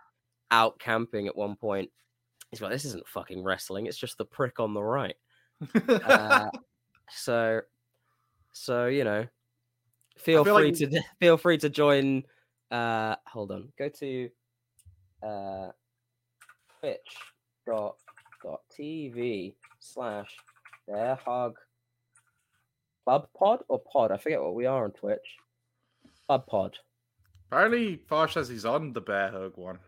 out 0.53 0.79
camping 0.79 1.27
at 1.27 1.35
one 1.35 1.57
point. 1.57 1.91
He's 2.53 2.61
like, 2.61 2.71
"This 2.71 2.85
isn't 2.85 3.09
fucking 3.09 3.43
wrestling. 3.43 3.87
It's 3.87 3.99
just 3.99 4.17
the 4.17 4.25
prick 4.27 4.61
on 4.61 4.75
the 4.75 4.83
right." 4.83 5.17
Uh, 5.89 6.51
so, 7.11 7.63
so 8.53 8.87
you 8.87 9.03
know, 9.03 9.27
feel 10.19 10.45
feel 10.45 10.57
free 10.57 10.67
like- 10.71 10.79
to 10.79 11.01
feel 11.21 11.37
free 11.37 11.59
to 11.59 11.69
join. 11.69 12.25
Uh, 12.71 13.15
hold 13.27 13.53
on, 13.53 13.73
go 13.79 13.89
to 13.89 14.29
uh, 15.23 15.69
twitch 16.81 17.17
dot 17.67 17.97
dot 18.43 18.61
tv 18.77 19.55
slash 19.79 20.35
bear 20.89 21.17
hug 21.25 21.55
Club 23.05 23.29
Pod 23.39 23.61
or 23.69 23.79
Pod? 23.81 24.11
I 24.11 24.17
forget 24.17 24.43
what 24.43 24.55
we 24.57 24.67
are 24.67 24.85
on 24.85 24.91
Twitch. 24.91 25.21
Club 26.27 26.45
Pod. 26.49 26.77
Apparently, 27.53 28.01
Fosh 28.11 28.33
says 28.33 28.49
he's 28.49 28.65
on 28.65 28.93
the 28.93 29.01
Bear 29.01 29.31
Hug 29.31 29.53
one. 29.57 29.79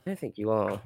I 0.00 0.02
don't 0.04 0.18
think 0.18 0.36
you 0.36 0.50
are. 0.50 0.80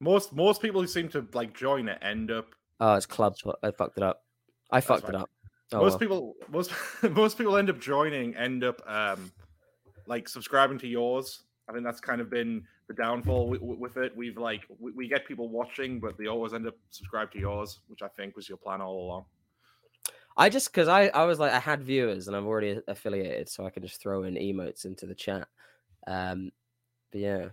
Most 0.00 0.32
most 0.32 0.60
people 0.60 0.80
who 0.80 0.88
seem 0.88 1.08
to 1.10 1.24
like 1.32 1.56
join 1.56 1.88
it 1.88 1.98
end 2.02 2.32
up. 2.32 2.46
Oh, 2.80 2.94
it's 2.94 3.06
Club. 3.06 3.36
Pod. 3.42 3.54
I 3.62 3.70
fucked 3.70 3.96
it 3.98 4.02
up. 4.02 4.24
I 4.72 4.80
fucked 4.80 5.06
fine. 5.06 5.14
it 5.14 5.18
up. 5.20 5.30
Oh, 5.72 5.80
most 5.80 5.92
well. 5.92 5.98
people 5.98 6.34
most 6.50 6.72
most 7.10 7.38
people 7.38 7.56
end 7.56 7.70
up 7.70 7.78
joining. 7.80 8.34
End 8.36 8.64
up 8.64 8.80
um 8.86 9.30
like 10.06 10.28
subscribing 10.28 10.78
to 10.78 10.86
yours. 10.86 11.42
I 11.68 11.72
think 11.72 11.84
that's 11.84 12.00
kind 12.00 12.20
of 12.20 12.30
been 12.30 12.64
the 12.88 12.94
downfall 12.94 13.48
with, 13.48 13.60
with 13.60 13.96
it. 13.98 14.16
We've 14.16 14.38
like 14.38 14.62
we, 14.78 14.92
we 14.92 15.08
get 15.08 15.26
people 15.26 15.48
watching, 15.48 16.00
but 16.00 16.16
they 16.16 16.26
always 16.26 16.54
end 16.54 16.66
up 16.66 16.74
subscribed 16.90 17.32
to 17.34 17.38
yours, 17.38 17.80
which 17.88 18.02
I 18.02 18.08
think 18.08 18.34
was 18.34 18.48
your 18.48 18.58
plan 18.58 18.80
all 18.80 19.04
along. 19.04 19.24
I 20.36 20.48
just 20.48 20.72
because 20.72 20.88
I 20.88 21.08
I 21.08 21.24
was 21.24 21.38
like 21.38 21.52
I 21.52 21.58
had 21.58 21.82
viewers 21.82 22.28
and 22.28 22.36
I'm 22.36 22.46
already 22.46 22.80
affiliated, 22.88 23.48
so 23.48 23.66
I 23.66 23.70
can 23.70 23.82
just 23.82 24.00
throw 24.00 24.22
in 24.22 24.34
emotes 24.34 24.86
into 24.86 25.04
the 25.04 25.14
chat. 25.14 25.46
Um, 26.06 26.50
but 27.12 27.20
yeah. 27.20 27.48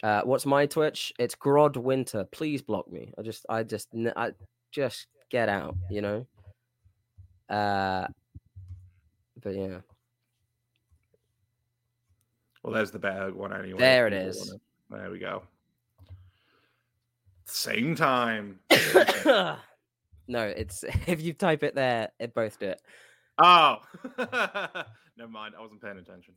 Uh, 0.00 0.22
what's 0.22 0.46
my 0.46 0.64
Twitch? 0.64 1.12
It's 1.18 1.34
Grod 1.34 1.76
Winter. 1.76 2.24
Please 2.30 2.62
block 2.62 2.88
me. 2.88 3.12
I 3.18 3.22
just, 3.22 3.44
I 3.48 3.64
just, 3.64 3.88
I 4.16 4.30
just 4.70 5.08
get 5.28 5.48
out. 5.48 5.74
You 5.90 6.02
know. 6.02 6.26
Uh, 7.48 8.06
but 9.42 9.54
yeah, 9.54 9.78
Well, 12.62 12.74
there's 12.74 12.90
the 12.90 13.00
Hug 13.00 13.34
one 13.34 13.52
anyway. 13.52 13.78
There 13.78 14.06
it 14.06 14.12
is. 14.12 14.54
There 14.90 15.10
we 15.10 15.18
go. 15.18 15.42
Same 17.46 17.94
time. 17.94 18.58
no, 19.24 19.58
it's 20.28 20.84
if 21.06 21.22
you 21.22 21.32
type 21.32 21.62
it 21.62 21.74
there, 21.74 22.10
it 22.18 22.34
both 22.34 22.58
do 22.58 22.66
it. 22.66 22.82
Oh, 23.38 23.76
never 24.18 25.30
mind. 25.30 25.54
I 25.56 25.60
wasn't 25.60 25.80
paying 25.80 25.98
attention. 25.98 26.34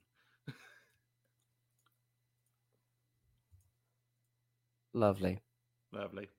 Lovely. 4.94 5.42
Lovely. 5.92 6.30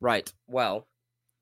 Right. 0.00 0.32
Well, 0.48 0.86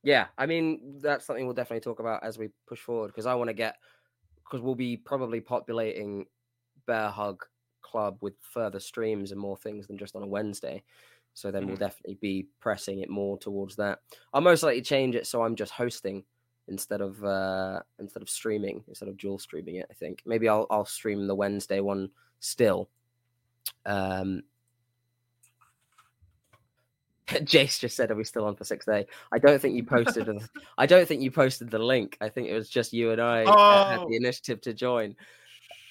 yeah. 0.02 0.28
I 0.38 0.46
mean, 0.46 0.98
that's 1.00 1.24
something 1.26 1.44
we'll 1.44 1.54
definitely 1.54 1.80
talk 1.80 2.00
about 2.00 2.22
as 2.24 2.38
we 2.38 2.50
push 2.66 2.80
forward 2.80 3.08
because 3.08 3.26
I 3.26 3.34
want 3.34 3.48
to 3.48 3.54
get 3.54 3.76
because 4.44 4.60
we'll 4.60 4.74
be 4.74 4.96
probably 4.96 5.40
populating 5.40 6.26
Bear 6.86 7.08
Hug 7.10 7.44
Club 7.80 8.18
with 8.20 8.34
further 8.40 8.80
streams 8.80 9.32
and 9.32 9.40
more 9.40 9.56
things 9.56 9.86
than 9.86 9.98
just 9.98 10.16
on 10.16 10.22
a 10.22 10.26
Wednesday. 10.26 10.82
So 11.34 11.50
then 11.50 11.66
we'll 11.66 11.76
Mhm. 11.76 11.80
definitely 11.80 12.16
be 12.16 12.48
pressing 12.60 13.00
it 13.00 13.08
more 13.08 13.38
towards 13.38 13.76
that. 13.76 14.00
I'll 14.32 14.40
most 14.42 14.62
likely 14.62 14.82
change 14.82 15.14
it 15.14 15.26
so 15.26 15.42
I'm 15.42 15.56
just 15.56 15.72
hosting 15.72 16.24
instead 16.68 17.00
of 17.00 17.22
uh 17.24 17.82
instead 17.98 18.22
of 18.22 18.30
streaming 18.30 18.84
instead 18.86 19.08
of 19.08 19.16
dual 19.16 19.38
streaming 19.38 19.76
it. 19.76 19.86
I 19.90 19.94
think 19.94 20.22
maybe 20.26 20.48
I'll 20.48 20.66
I'll 20.70 20.84
stream 20.84 21.26
the 21.26 21.34
Wednesday 21.34 21.80
one 21.80 22.10
still. 22.40 22.90
Um, 23.86 24.42
Jace 27.28 27.78
just 27.78 27.96
said, 27.96 28.10
"Are 28.10 28.16
we 28.16 28.24
still 28.24 28.44
on 28.44 28.56
for 28.56 28.64
six 28.64 28.84
day?" 28.86 29.06
I 29.32 29.38
don't 29.38 29.60
think 29.60 29.76
you 29.76 29.84
posted. 29.84 30.26
the- 30.26 30.48
I 30.78 30.86
don't 30.86 31.06
think 31.06 31.22
you 31.22 31.30
posted 31.30 31.70
the 31.70 31.78
link. 31.78 32.16
I 32.20 32.28
think 32.28 32.48
it 32.48 32.54
was 32.54 32.68
just 32.68 32.92
you 32.92 33.12
and 33.12 33.20
I 33.20 33.44
that 33.44 33.88
had 33.90 33.98
Oh. 34.00 34.08
the 34.08 34.16
initiative 34.16 34.60
to 34.62 34.74
join. 34.74 35.14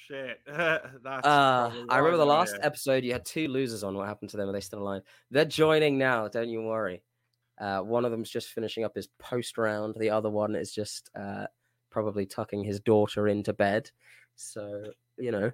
Shit. 0.07 0.41
That's 0.45 1.25
Uh, 1.25 1.71
I 1.89 1.97
remember 1.97 2.17
the 2.17 2.25
last 2.25 2.55
yeah. 2.59 2.65
episode. 2.65 3.03
You 3.05 3.13
had 3.13 3.23
two 3.25 3.47
losers 3.47 3.83
on. 3.83 3.95
What 3.95 4.07
happened 4.07 4.29
to 4.31 4.37
them? 4.37 4.49
Are 4.49 4.51
they 4.51 4.59
still 4.59 4.79
alive? 4.79 5.03
They're 5.29 5.45
joining 5.45 5.97
now. 5.97 6.27
Don't 6.27 6.49
you 6.49 6.61
worry. 6.63 7.01
Uh, 7.57 7.79
one 7.81 8.03
of 8.05 8.11
them's 8.11 8.29
just 8.29 8.49
finishing 8.49 8.83
up 8.83 8.93
his 8.95 9.07
post 9.19 9.57
round. 9.57 9.95
The 9.97 10.09
other 10.09 10.29
one 10.29 10.55
is 10.55 10.73
just 10.73 11.09
uh, 11.15 11.45
probably 11.91 12.25
tucking 12.25 12.63
his 12.63 12.79
daughter 12.81 13.27
into 13.29 13.53
bed. 13.53 13.89
So 14.35 14.83
you 15.17 15.31
know, 15.31 15.51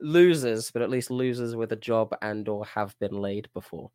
losers, 0.00 0.70
but 0.70 0.82
at 0.82 0.90
least 0.90 1.10
losers 1.10 1.56
with 1.56 1.72
a 1.72 1.76
job 1.76 2.14
and 2.22 2.48
or 2.48 2.64
have 2.66 2.98
been 2.98 3.14
laid 3.20 3.48
before. 3.54 3.90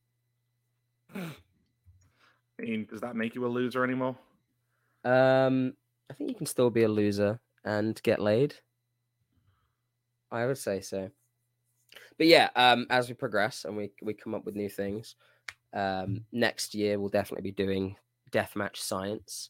I 1.16 2.62
mean, 2.62 2.88
does 2.90 3.02
that 3.02 3.16
make 3.16 3.36
you 3.36 3.46
a 3.46 3.48
loser 3.48 3.84
anymore? 3.84 4.16
Um, 5.04 5.74
I 6.10 6.14
think 6.14 6.30
you 6.30 6.36
can 6.36 6.46
still 6.46 6.70
be 6.70 6.84
a 6.84 6.90
loser 6.90 7.40
and 7.64 8.02
get 8.04 8.20
laid. 8.20 8.56
I 10.32 10.46
would 10.46 10.58
say 10.58 10.82
so. 10.82 11.10
But 12.18 12.28
yeah, 12.28 12.50
um, 12.56 12.86
as 12.90 13.08
we 13.08 13.16
progress 13.16 13.66
and 13.66 13.76
we 13.76 13.92
we 14.02 14.14
come 14.14 14.36
up 14.36 14.46
with 14.46 14.56
new 14.56 14.70
things, 14.70 15.16
um, 15.74 16.26
next 16.32 16.76
year 16.76 17.00
we'll 17.00 17.10
definitely 17.10 17.50
be 17.50 17.56
doing 17.56 17.96
deathmatch 18.32 18.78
science 18.78 19.50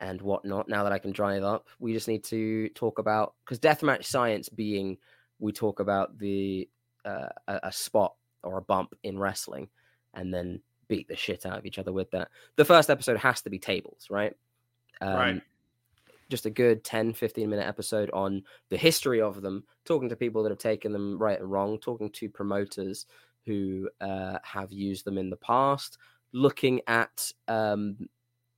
and 0.00 0.20
whatnot. 0.20 0.68
Now 0.68 0.84
that 0.84 0.92
I 0.92 0.98
can 0.98 1.12
drive 1.12 1.42
up, 1.42 1.66
we 1.78 1.92
just 1.92 2.08
need 2.08 2.24
to 2.24 2.68
talk 2.70 2.98
about 2.98 3.34
because 3.44 3.58
deathmatch 3.58 4.04
science 4.04 4.48
being 4.48 4.98
we 5.38 5.52
talk 5.52 5.80
about 5.80 6.18
the 6.18 6.68
uh, 7.04 7.28
a, 7.48 7.60
a 7.64 7.72
spot 7.72 8.14
or 8.42 8.58
a 8.58 8.62
bump 8.62 8.94
in 9.02 9.18
wrestling, 9.18 9.68
and 10.14 10.32
then 10.32 10.60
beat 10.88 11.08
the 11.08 11.16
shit 11.16 11.46
out 11.46 11.58
of 11.58 11.66
each 11.66 11.78
other 11.78 11.92
with 11.92 12.10
that. 12.10 12.28
The 12.56 12.64
first 12.64 12.90
episode 12.90 13.18
has 13.18 13.40
to 13.42 13.50
be 13.50 13.58
tables, 13.58 14.08
right? 14.10 14.34
Um, 15.00 15.14
right. 15.14 15.42
just 16.28 16.46
a 16.46 16.50
good 16.50 16.82
10 16.82 17.12
15 17.12 17.48
minute 17.48 17.68
episode 17.68 18.10
on 18.10 18.42
the 18.68 18.76
history 18.76 19.20
of 19.20 19.42
them 19.42 19.62
talking 19.84 20.08
to 20.08 20.16
people 20.16 20.42
that 20.42 20.50
have 20.50 20.58
taken 20.58 20.92
them 20.92 21.16
right 21.16 21.38
and 21.38 21.48
wrong 21.48 21.78
talking 21.78 22.10
to 22.10 22.28
promoters 22.28 23.06
who 23.46 23.88
uh, 24.00 24.38
have 24.42 24.72
used 24.72 25.04
them 25.04 25.16
in 25.16 25.30
the 25.30 25.36
past 25.36 25.98
looking 26.32 26.80
at 26.88 27.30
um, 27.46 28.08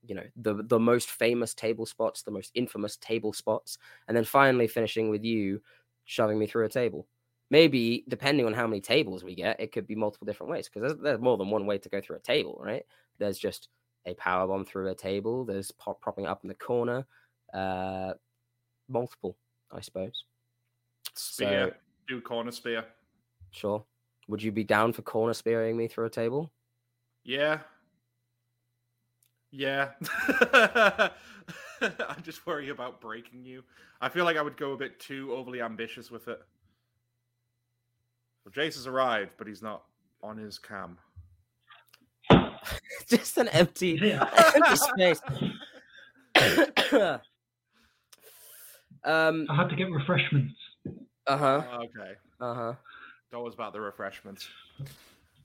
you 0.03 0.15
know 0.15 0.23
the 0.35 0.63
the 0.63 0.79
most 0.79 1.11
famous 1.11 1.53
table 1.53 1.85
spots 1.85 2.23
the 2.23 2.31
most 2.31 2.51
infamous 2.55 2.97
table 2.97 3.33
spots 3.33 3.77
and 4.07 4.17
then 4.17 4.25
finally 4.25 4.67
finishing 4.67 5.09
with 5.09 5.23
you 5.23 5.61
shoving 6.05 6.39
me 6.39 6.47
through 6.47 6.65
a 6.65 6.69
table 6.69 7.07
maybe 7.51 8.03
depending 8.07 8.45
on 8.47 8.53
how 8.53 8.65
many 8.65 8.81
tables 8.81 9.23
we 9.23 9.35
get 9.35 9.59
it 9.59 9.71
could 9.71 9.85
be 9.85 9.93
multiple 9.93 10.25
different 10.25 10.49
ways 10.49 10.67
because 10.67 10.81
there's, 10.93 11.03
there's 11.03 11.19
more 11.19 11.37
than 11.37 11.49
one 11.51 11.67
way 11.67 11.77
to 11.77 11.89
go 11.89 12.01
through 12.01 12.15
a 12.15 12.19
table 12.21 12.59
right 12.63 12.83
there's 13.19 13.37
just 13.37 13.67
a 14.07 14.13
power 14.15 14.47
bomb 14.47 14.65
through 14.65 14.87
a 14.89 14.95
table 14.95 15.45
there's 15.45 15.69
pop 15.71 16.01
propping 16.01 16.25
up 16.25 16.39
in 16.43 16.47
the 16.47 16.55
corner 16.55 17.05
uh 17.53 18.13
multiple 18.89 19.37
i 19.71 19.79
suppose 19.81 20.25
Spear. 21.13 21.67
So- 21.69 21.75
Do 22.07 22.21
corner 22.21 22.51
spear. 22.51 22.85
sure 23.51 23.83
would 24.27 24.41
you 24.41 24.51
be 24.51 24.63
down 24.63 24.93
for 24.93 25.01
corner 25.03 25.33
spearing 25.33 25.77
me 25.77 25.87
through 25.87 26.05
a 26.05 26.09
table 26.09 26.51
Yeah. 27.23 27.59
Yeah. 29.53 29.89
I'm 31.81 32.21
just 32.23 32.45
worry 32.45 32.69
about 32.69 33.01
breaking 33.01 33.43
you. 33.43 33.63
I 33.99 34.07
feel 34.07 34.23
like 34.23 34.37
I 34.37 34.41
would 34.41 34.55
go 34.55 34.71
a 34.71 34.77
bit 34.77 34.97
too 34.99 35.33
overly 35.33 35.61
ambitious 35.61 36.09
with 36.09 36.29
it. 36.29 36.41
Well, 38.43 38.51
Jace 38.51 38.75
has 38.75 38.87
arrived, 38.87 39.33
but 39.37 39.47
he's 39.47 39.61
not 39.61 39.83
on 40.23 40.37
his 40.37 40.57
cam. 40.57 40.97
just 43.07 43.37
an 43.37 43.47
empty 43.49 43.99
Yeah. 44.01 44.25
empty 44.55 44.75
space 44.75 45.21
um 49.03 49.45
I 49.49 49.55
had 49.55 49.69
to 49.69 49.75
get 49.75 49.91
refreshments. 49.91 50.53
uh-huh 51.27 51.63
Okay. 51.73 52.13
uh-huh 52.39 52.73
It's 53.25 53.33
always 53.33 53.53
about 53.53 53.73
the 53.73 53.81
refreshments. 53.81 54.47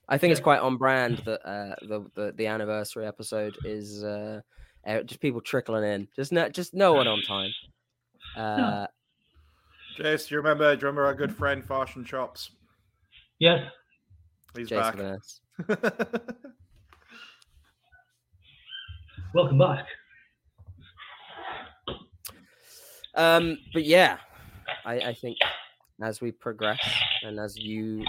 i 0.08 0.16
think 0.16 0.30
it's 0.32 0.40
quite 0.40 0.60
on 0.60 0.76
brand 0.76 1.18
that 1.24 1.40
uh 1.46 1.74
the 1.82 2.08
the, 2.14 2.32
the 2.36 2.46
anniversary 2.46 3.06
episode 3.06 3.58
is 3.64 4.04
uh 4.04 4.40
uh, 4.86 5.02
just 5.02 5.20
people 5.20 5.40
trickling 5.40 5.84
in 5.84 6.06
just 6.14 6.30
no 6.32 6.48
just 6.48 6.72
no 6.74 6.94
one 6.94 7.08
on 7.08 7.20
time 7.22 7.52
uh 8.36 8.86
Jace, 9.98 10.28
do 10.28 10.34
you 10.34 10.40
remember? 10.42 10.76
Do 10.76 10.80
you 10.82 10.86
remember 10.88 11.06
our 11.06 11.14
good 11.14 11.32
friend 11.32 11.66
Farshan 11.66 12.04
Chops? 12.04 12.50
Yes. 13.38 13.60
He's 14.56 14.68
Jason 14.68 14.82
back. 14.82 14.96
Vaness. 14.96 15.40
Welcome 19.34 19.58
back. 19.58 19.86
Um, 23.14 23.58
but 23.74 23.84
yeah, 23.84 24.18
I, 24.84 24.94
I 24.94 25.14
think 25.14 25.36
as 26.02 26.20
we 26.20 26.32
progress 26.32 26.80
and 27.22 27.38
as 27.38 27.56
you, 27.58 28.04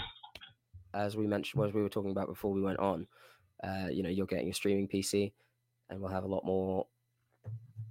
as 0.94 1.18
we 1.18 1.28
mentioned, 1.28 1.64
as 1.66 1.74
we 1.74 1.82
were 1.82 1.90
talking 1.90 2.12
about 2.12 2.28
before 2.28 2.54
we 2.54 2.62
went 2.62 2.80
on, 2.80 3.08
uh, 3.64 3.88
you 3.92 4.04
know, 4.04 4.10
you're 4.10 4.26
getting 4.26 4.50
a 4.50 4.54
streaming 4.54 4.88
PC, 4.88 5.34
and 5.90 6.00
we'll 6.00 6.12
have 6.12 6.24
a 6.24 6.28
lot 6.28 6.46
more, 6.46 6.86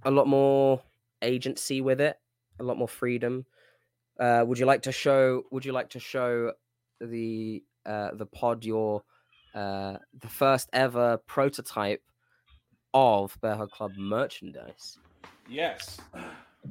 a 0.03 0.11
lot 0.11 0.27
more 0.27 0.81
agency 1.21 1.81
with 1.81 2.01
it, 2.01 2.17
a 2.59 2.63
lot 2.63 2.77
more 2.77 2.87
freedom. 2.87 3.45
Uh, 4.19 4.43
would 4.47 4.57
you 4.57 4.65
like 4.65 4.81
to 4.83 4.91
show? 4.91 5.43
Would 5.51 5.65
you 5.65 5.73
like 5.73 5.89
to 5.91 5.99
show 5.99 6.53
the 7.01 7.63
uh, 7.85 8.11
the 8.13 8.25
pod 8.25 8.65
your 8.65 9.03
uh, 9.55 9.97
the 10.19 10.27
first 10.27 10.69
ever 10.73 11.17
prototype 11.27 12.01
of 12.93 13.37
Bear 13.41 13.55
Hug 13.55 13.71
Club 13.71 13.91
merchandise? 13.97 14.97
yes. 15.49 15.99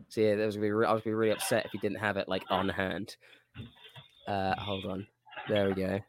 So 0.08 0.20
yeah, 0.20 0.34
that 0.34 0.44
was 0.44 0.56
gonna 0.56 0.66
be. 0.66 0.72
Re- 0.72 0.86
I 0.86 0.92
was 0.92 1.02
gonna 1.02 1.12
be 1.12 1.14
really 1.14 1.32
upset 1.32 1.64
if 1.64 1.70
he 1.72 1.78
didn't 1.78 1.98
have 2.00 2.16
it 2.18 2.28
like 2.28 2.42
on 2.50 2.68
hand. 2.68 3.16
Uh, 4.28 4.54
hold 4.56 4.84
on. 4.84 5.06
There 5.48 5.68
we 5.68 5.74
go. 5.74 6.00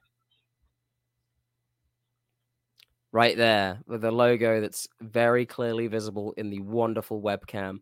right 3.13 3.37
there 3.37 3.79
with 3.87 4.01
the 4.01 4.11
logo 4.11 4.61
that's 4.61 4.87
very 5.01 5.45
clearly 5.45 5.87
visible 5.87 6.33
in 6.37 6.49
the 6.49 6.59
wonderful 6.59 7.21
webcam. 7.21 7.79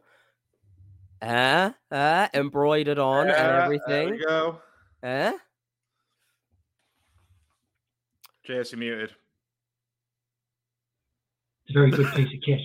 Uh, 1.22 1.72
uh, 1.92 2.27
embroidered 2.34 3.00
on 3.00 3.27
and 3.27 3.30
Yeah, 3.30 3.44
There 3.48 3.62
everything. 3.63 4.12
we 4.12 4.24
go. 4.24 4.60
Eh? 5.04 5.34
Jace, 8.48 8.72
you 8.72 8.78
muted. 8.78 9.12
It's 11.68 11.75
a 11.75 11.80
very 11.80 11.92
good 11.92 12.08
piece 12.14 12.34
of 12.34 12.42
kit. 12.46 12.62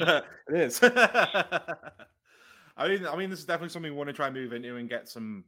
it 0.48 0.54
is. 0.54 0.80
I 0.82 2.88
mean, 2.88 3.06
I 3.06 3.16
mean, 3.16 3.30
this 3.30 3.40
is 3.40 3.44
definitely 3.44 3.70
something 3.70 3.90
we 3.90 3.96
want 3.96 4.08
to 4.08 4.12
try 4.12 4.26
and 4.28 4.36
move 4.36 4.52
into 4.52 4.76
and 4.76 4.88
get 4.88 5.08
some. 5.08 5.44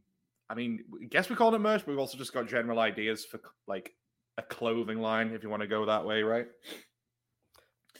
I 0.49 0.55
mean, 0.55 0.83
I 1.01 1.05
guess 1.05 1.29
we 1.29 1.37
call 1.37 1.55
it 1.55 1.59
merch, 1.59 1.85
but 1.85 1.91
we've 1.91 1.99
also 1.99 2.17
just 2.17 2.33
got 2.33 2.49
general 2.49 2.79
ideas 2.79 3.23
for 3.23 3.39
like 3.67 3.93
a 4.37 4.41
clothing 4.41 4.99
line, 4.99 5.31
if 5.31 5.43
you 5.43 5.49
want 5.49 5.61
to 5.61 5.67
go 5.67 5.85
that 5.85 6.05
way, 6.05 6.23
right? 6.23 6.47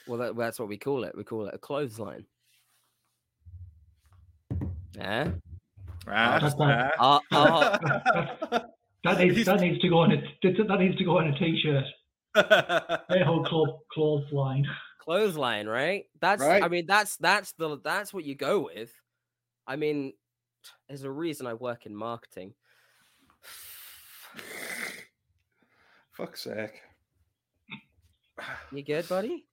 Well, 0.08 0.20
that, 0.20 0.36
that's 0.36 0.60
what 0.60 0.68
we 0.68 0.78
call 0.78 1.06
it. 1.06 1.16
We 1.16 1.24
call 1.24 1.48
it 1.48 1.54
a 1.54 1.58
clothesline. 1.58 2.25
Eh? 5.00 5.30
Ah, 6.08 6.40
that's 6.42 6.58
not- 6.58 6.92
uh, 7.00 7.20
ah. 7.32 8.66
That 9.03 9.17
needs 9.20 9.46
that 9.46 9.60
needs 9.62 9.79
to 9.81 9.89
go 9.89 10.00
on 10.00 10.12
a 10.12 10.17
that 10.43 10.79
needs 10.79 10.96
to 10.98 11.03
go 11.03 11.17
on 11.17 11.27
a 11.27 11.38
t-shirt. 11.39 11.86
Hey-ho 13.10 13.43
club 13.43 13.79
clothesline. 13.91 14.65
clothesline, 15.00 15.67
right? 15.67 16.05
That's 16.22 16.41
right? 16.41 16.63
I 16.63 16.67
mean 16.67 16.86
that's 16.86 17.17
that's 17.17 17.53
the 17.53 17.79
that's 17.84 18.13
what 18.13 18.24
you 18.24 18.36
go 18.36 18.60
with. 18.74 18.91
I 19.67 19.75
mean, 19.75 20.13
there's 20.88 21.03
a 21.03 21.12
reason 21.12 21.48
I 21.48 21.53
work 21.55 21.86
in 21.86 21.96
marketing. 21.96 22.53
Fuck's 26.12 26.43
sake. 26.43 26.81
You 28.72 28.84
good, 28.84 29.08
buddy? 29.08 29.46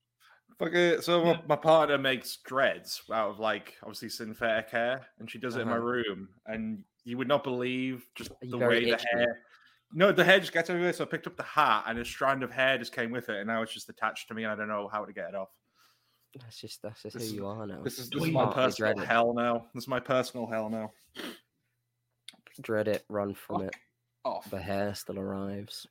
Fuck 0.58 0.74
it. 0.74 1.04
So 1.04 1.24
Yeah. 1.24 1.32
my, 1.34 1.42
my 1.48 1.56
partner 1.56 1.98
makes 1.98 2.36
dreads 2.38 3.02
out 3.12 3.30
of 3.30 3.38
like 3.38 3.76
obviously 3.82 4.08
synthetic 4.08 4.70
hair, 4.70 5.06
and 5.18 5.30
she 5.30 5.38
does 5.38 5.56
it 5.56 5.60
in 5.60 5.68
my 5.68 5.76
Uh-huh. 5.76 5.84
room. 5.84 6.28
And 6.46 6.84
you 7.08 7.16
would 7.16 7.28
not 7.28 7.42
believe 7.42 8.06
just 8.14 8.30
the 8.42 8.58
very 8.58 8.84
way 8.84 8.90
the 8.90 8.98
hair. 9.12 9.40
No, 9.94 10.12
the 10.12 10.22
hair 10.24 10.38
just 10.38 10.52
gets 10.52 10.68
everywhere. 10.68 10.92
So 10.92 11.04
I 11.04 11.06
picked 11.06 11.26
up 11.26 11.36
the 11.36 11.42
hat, 11.42 11.84
and 11.86 11.98
a 11.98 12.04
strand 12.04 12.42
of 12.42 12.50
hair 12.52 12.76
just 12.76 12.92
came 12.92 13.10
with 13.10 13.30
it, 13.30 13.36
and 13.38 13.46
now 13.46 13.62
it's 13.62 13.72
just 13.72 13.88
attached 13.88 14.28
to 14.28 14.34
me, 14.34 14.44
and 14.44 14.52
I 14.52 14.56
don't 14.56 14.68
know 14.68 14.86
how 14.92 15.04
to 15.06 15.12
get 15.14 15.30
it 15.30 15.34
off. 15.34 15.48
That's 16.38 16.60
just 16.60 16.82
that's 16.82 17.02
just 17.02 17.14
This 17.14 17.22
who 17.22 17.28
is- 17.28 17.34
you 17.34 17.46
are 17.46 17.66
now. 17.66 17.82
This 17.82 17.98
is 17.98 18.10
this 18.10 18.22
is 18.22 18.30
my 18.30 18.52
personal 18.52 18.92
dread 18.92 19.02
it. 19.02 19.08
hell 19.08 19.32
now. 19.32 19.66
This 19.74 19.84
is 19.84 19.88
my 19.88 20.00
personal 20.00 20.46
hell 20.46 20.68
now. 20.68 20.92
Dread 22.60 22.88
it, 22.88 23.04
run 23.08 23.32
from 23.34 23.62
it. 23.62 23.74
Off. 24.24 24.50
The 24.50 24.60
hair 24.60 24.94
still 24.94 25.18
arrives. 25.18 25.86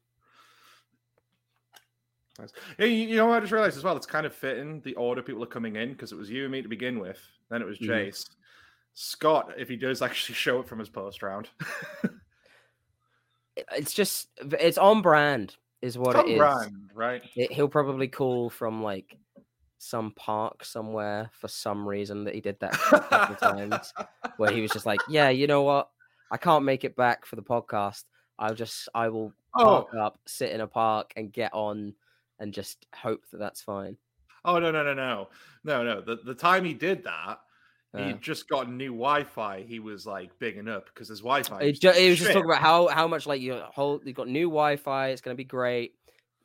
Nice. 2.38 2.52
Yeah, 2.78 2.86
you, 2.86 3.08
you 3.08 3.16
know 3.16 3.26
what 3.26 3.38
I 3.38 3.40
just 3.40 3.52
realized 3.52 3.78
as 3.78 3.84
well? 3.84 3.98
It's 3.98 4.06
kind 4.06 4.26
of 4.28 4.36
fitting 4.36 4.82
the 4.82 4.94
order 4.96 5.24
people 5.24 5.42
are 5.44 5.48
coming 5.48 5.76
in 5.76 5.94
because 5.94 6.12
it 6.12 6.18
was 6.18 6.30
you 6.30 6.44
and 6.44 6.52
me 6.52 6.62
to 6.62 6.68
begin 6.70 7.00
with. 7.00 7.20
Then 7.50 7.62
it 7.64 7.66
was 7.66 7.80
Mhm. 7.80 7.88
Jace. 7.88 8.30
Scott, 9.00 9.52
if 9.60 9.70
he 9.70 9.76
does 9.76 10.02
actually 10.02 10.34
show 10.46 10.60
it 10.60 10.68
from 10.68 10.80
his 10.80 10.90
post 10.90 11.22
round. 11.22 11.50
It's 13.76 13.92
just 13.94 14.28
it's 14.40 14.78
on 14.78 15.02
brand, 15.02 15.56
is 15.82 15.98
what 15.98 16.16
it 16.16 16.28
is. 16.30 16.38
brand, 16.38 16.92
right? 16.94 17.24
It- 17.36 17.52
he'll 17.52 17.68
probably 17.68 18.08
call 18.08 18.52
from 18.52 18.84
like 18.84 19.18
some 19.80 20.12
park 20.12 20.64
somewhere 20.64 21.32
for 21.34 21.48
some 21.48 21.88
reason 21.88 22.24
that 22.26 22.36
he 22.36 22.42
did 22.42 22.60
that 22.60 22.76
a 22.76 23.00
couple 23.00 23.34
of 23.36 23.40
times 23.58 23.94
where 24.38 24.52
he 24.52 24.62
was 24.62 24.70
just 24.70 24.86
like, 24.86 25.00
"Yeah, 25.10 25.30
you 25.30 25.48
know 25.48 25.64
what? 25.64 25.90
I 26.30 26.38
can't 26.38 26.66
make 26.66 26.84
it 26.84 26.96
back 26.96 27.26
for 27.26 27.36
the 27.36 27.42
podcast. 27.42 28.04
I'll 28.38 28.54
just 28.56 28.90
I 28.94 29.10
will 29.10 29.34
Oh, 29.56 29.64
park 29.64 29.88
up, 30.00 30.20
sit 30.28 30.52
in 30.52 30.62
a 30.62 30.68
park, 30.68 31.14
and 31.16 31.34
get 31.34 31.52
on, 31.52 31.96
and 32.38 32.54
just 32.54 32.86
hope 32.94 33.24
that 33.32 33.40
that's 33.40 33.62
fine." 33.64 33.98
oh 34.46 34.60
no, 34.60 34.70
no, 34.70 34.84
no, 34.84 34.94
no, 34.94 35.28
no, 35.64 35.84
no. 35.84 36.02
The 36.02 36.18
the 36.24 36.36
time 36.36 36.64
he 36.64 36.76
did 36.76 37.04
that, 37.06 37.40
he 37.98 38.12
Uh, 38.14 38.18
just 38.18 38.48
got 38.48 38.70
new 38.72 38.92
Wi-Fi. 38.92 39.62
He 39.68 39.80
was 39.80 40.06
like 40.06 40.38
bigging 40.40 40.68
up 40.68 40.86
because 40.88 41.08
his 41.10 41.20
Wi-Fi. 41.20 41.62
he, 41.64 41.70
was 41.72 41.80
ju- 41.80 41.92
he 41.92 42.10
was 42.10 42.20
just 42.20 42.32
talking 42.32 42.50
about 42.50 42.62
how 42.62 42.88
how 42.88 43.08
much 43.08 43.26
like 43.26 43.42
you 43.42 43.62
hold 43.72 44.06
you 44.06 44.14
got 44.14 44.28
new 44.28 44.48
Wi-Fi. 44.48 45.10
It's 45.10 45.22
gonna 45.22 45.36
be 45.36 45.44
great, 45.44 45.96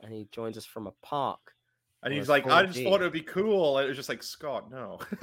and 0.00 0.12
he 0.12 0.26
joins 0.32 0.56
us 0.58 0.64
from 0.64 0.86
a 0.86 0.92
park. 1.02 1.54
and 2.02 2.12
he's 2.12 2.22
his 2.22 2.28
like, 2.28 2.46
I 2.46 2.64
just 2.64 2.82
thought 2.82 3.00
it 3.00 3.04
would 3.04 3.12
be 3.12 3.20
cool. 3.22 3.78
It 3.78 3.86
was 3.88 3.96
just 3.96 4.08
like 4.08 4.22
Scott, 4.22 4.70
no. 4.70 4.98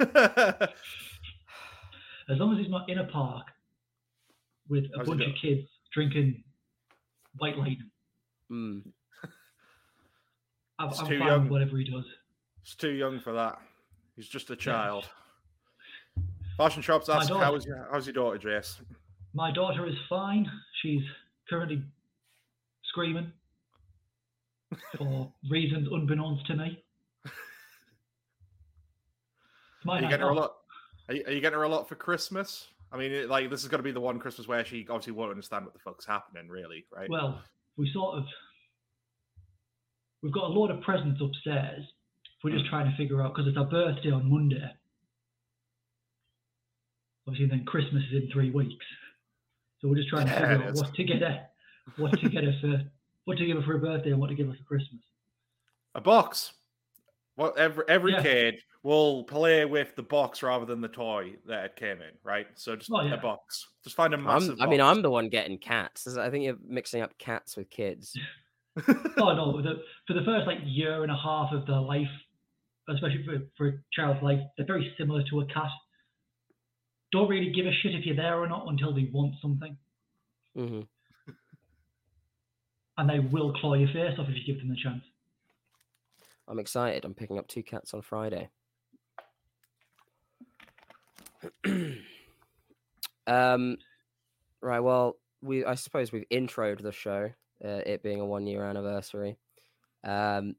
As 2.28 2.38
long 2.38 2.52
as 2.52 2.58
he's 2.58 2.68
not 2.70 2.88
in 2.88 2.98
a 2.98 3.04
park 3.06 3.46
with 4.68 4.84
a 4.94 4.98
How's 4.98 5.08
bunch 5.08 5.22
of 5.22 5.32
kids 5.40 5.68
drinking 5.92 6.42
white 7.38 7.56
lightning. 7.58 7.90
Mm. 8.50 8.82
I'm, 10.78 10.88
I'm 10.88 11.06
too 11.08 11.18
fine 11.18 11.26
young. 11.28 11.42
with 11.42 11.50
whatever 11.50 11.76
he 11.76 11.84
does. 11.84 12.04
He's 12.62 12.74
too 12.74 12.92
young 12.92 13.20
for 13.20 13.32
that. 13.32 13.58
He's 14.16 14.28
just 14.28 14.50
a 14.50 14.56
child. 14.56 15.08
Fashion 16.60 16.82
shops 16.82 17.08
My 17.08 17.16
ask, 17.16 17.28
daughter- 17.30 17.44
how's 17.44 17.64
your 17.64 17.88
how's 17.90 18.06
your 18.06 18.12
daughter, 18.12 18.38
Jace? 18.38 18.80
My 19.32 19.50
daughter 19.50 19.86
is 19.86 19.94
fine. 20.10 20.46
She's 20.82 21.00
currently 21.48 21.82
screaming 22.84 23.32
for 24.98 25.32
reasons 25.50 25.88
unbeknownst 25.90 26.46
to 26.48 26.56
me. 26.56 26.84
Are 29.88 29.94
you 30.02 30.08
getting 30.08 30.20
her 30.20 30.28
a 30.32 30.34
lot? 30.34 30.52
Are 31.08 31.14
you, 31.14 31.24
are 31.26 31.32
you 31.32 31.40
getting 31.40 31.58
her 31.58 31.64
a 31.64 31.68
lot 31.68 31.88
for 31.88 31.94
Christmas? 31.94 32.66
I 32.92 32.98
mean, 32.98 33.10
it, 33.12 33.30
like 33.30 33.48
this 33.48 33.62
is 33.62 33.68
going 33.68 33.78
to 33.78 33.82
be 33.84 33.92
the 33.92 34.00
one 34.00 34.18
Christmas 34.18 34.46
where 34.46 34.62
she 34.64 34.86
obviously 34.90 35.12
won't 35.12 35.30
understand 35.30 35.64
what 35.64 35.72
the 35.72 35.80
fuck's 35.80 36.04
happening, 36.04 36.48
really, 36.48 36.84
right? 36.94 37.08
Well, 37.08 37.40
we 37.78 37.90
sort 37.94 38.18
of 38.18 38.24
we've 40.22 40.32
got 40.34 40.44
a 40.44 40.52
lot 40.52 40.70
of 40.70 40.82
presents 40.82 41.20
upstairs. 41.22 41.84
We're 42.44 42.50
Hmm. 42.50 42.58
just 42.58 42.68
trying 42.68 42.90
to 42.90 42.96
figure 42.98 43.22
out 43.22 43.34
because 43.34 43.48
it's 43.48 43.56
our 43.56 43.64
birthday 43.64 44.10
on 44.10 44.28
Monday. 44.30 44.70
Obviously, 47.26 47.48
then 47.48 47.64
Christmas 47.64 48.02
is 48.12 48.22
in 48.24 48.30
three 48.32 48.50
weeks, 48.50 48.84
so 49.80 49.88
we're 49.88 49.96
just 49.96 50.08
trying 50.08 50.26
to 50.26 50.32
figure 50.32 50.62
out 50.68 50.74
what 50.74 50.94
to 50.94 51.04
get 51.04 51.20
her, 51.20 51.46
what 51.96 52.18
to 52.20 52.28
get 52.28 52.44
her 52.44 52.54
for, 52.60 52.82
what 53.24 53.38
to 53.38 53.46
give 53.46 53.56
her 53.56 53.62
for 53.62 53.72
her 53.72 53.78
birthday 53.78 54.10
and 54.10 54.20
what 54.20 54.28
to 54.28 54.34
give 54.34 54.46
her 54.48 54.54
for 54.54 54.64
Christmas. 54.64 55.00
a 55.94 56.00
box. 56.00 56.52
Well, 57.36 57.54
every 57.56 57.84
every 57.88 58.12
Yeah. 58.12 58.22
kid 58.22 58.54
will 58.82 59.24
play 59.24 59.64
with 59.66 59.94
the 59.94 60.02
box 60.02 60.42
rather 60.42 60.64
than 60.64 60.80
the 60.80 60.88
toy 60.88 61.34
that 61.46 61.64
it 61.66 61.76
came 61.76 62.00
in, 62.00 62.12
right? 62.24 62.46
So 62.54 62.74
just 62.76 62.90
Oh, 62.92 63.02
yeah. 63.02 63.14
a 63.14 63.18
box. 63.18 63.66
Just 63.84 63.94
find 63.96 64.14
a 64.14 64.18
massive. 64.18 64.56
I'm, 64.60 64.68
I 64.68 64.70
mean. 64.70 64.80
I'm 64.80 65.02
the 65.02 65.10
one 65.10 65.28
getting 65.28 65.58
cats. 65.58 66.06
I 66.16 66.30
think 66.30 66.44
you're 66.44 66.56
mixing 66.66 67.02
up 67.02 67.16
cats 67.18 67.56
with 67.56 67.70
kids. 67.70 68.16
Oh 69.18 69.34
no, 69.34 69.60
the, 69.60 69.82
for 70.06 70.14
the 70.14 70.22
first 70.24 70.46
like 70.46 70.58
year 70.64 71.02
and 71.02 71.10
a 71.12 71.16
half 71.16 71.52
of 71.52 71.66
their 71.66 71.80
life, 71.80 72.08
especially 72.88 73.24
for, 73.24 73.38
for 73.58 73.68
a 73.68 73.72
child's 73.92 74.22
life, 74.22 74.40
they're 74.56 74.64
very 74.66 74.94
similar 74.96 75.22
to 75.24 75.40
a 75.40 75.46
cat. 75.46 75.68
Don't 77.12 77.28
really 77.28 77.50
give 77.50 77.66
a 77.66 77.72
shit 77.72 77.94
if 77.94 78.06
you're 78.06 78.16
there 78.16 78.40
or 78.40 78.48
not 78.48 78.66
until 78.68 78.94
they 78.94 79.08
want 79.12 79.34
something. 79.42 79.76
hmm 80.54 80.80
and 83.00 83.08
they 83.08 83.18
will 83.18 83.52
claw 83.54 83.72
your 83.74 83.88
face 83.88 84.18
off 84.18 84.28
if 84.28 84.36
you 84.36 84.44
give 84.44 84.58
them 84.58 84.68
the 84.68 84.76
chance. 84.76 85.02
I'm 86.46 86.58
excited. 86.58 87.06
I'm 87.06 87.14
picking 87.14 87.38
up 87.38 87.48
two 87.48 87.62
cats 87.62 87.94
on 87.94 88.02
Friday. 88.02 88.50
um, 93.26 93.78
right. 94.60 94.80
Well, 94.80 95.16
we 95.40 95.64
I 95.64 95.76
suppose 95.76 96.12
we've 96.12 96.28
introed 96.30 96.82
the 96.82 96.92
show, 96.92 97.30
uh, 97.64 97.80
it 97.86 98.02
being 98.02 98.20
a 98.20 98.26
one 98.26 98.46
year 98.46 98.64
anniversary. 98.64 99.38
Um, 100.04 100.56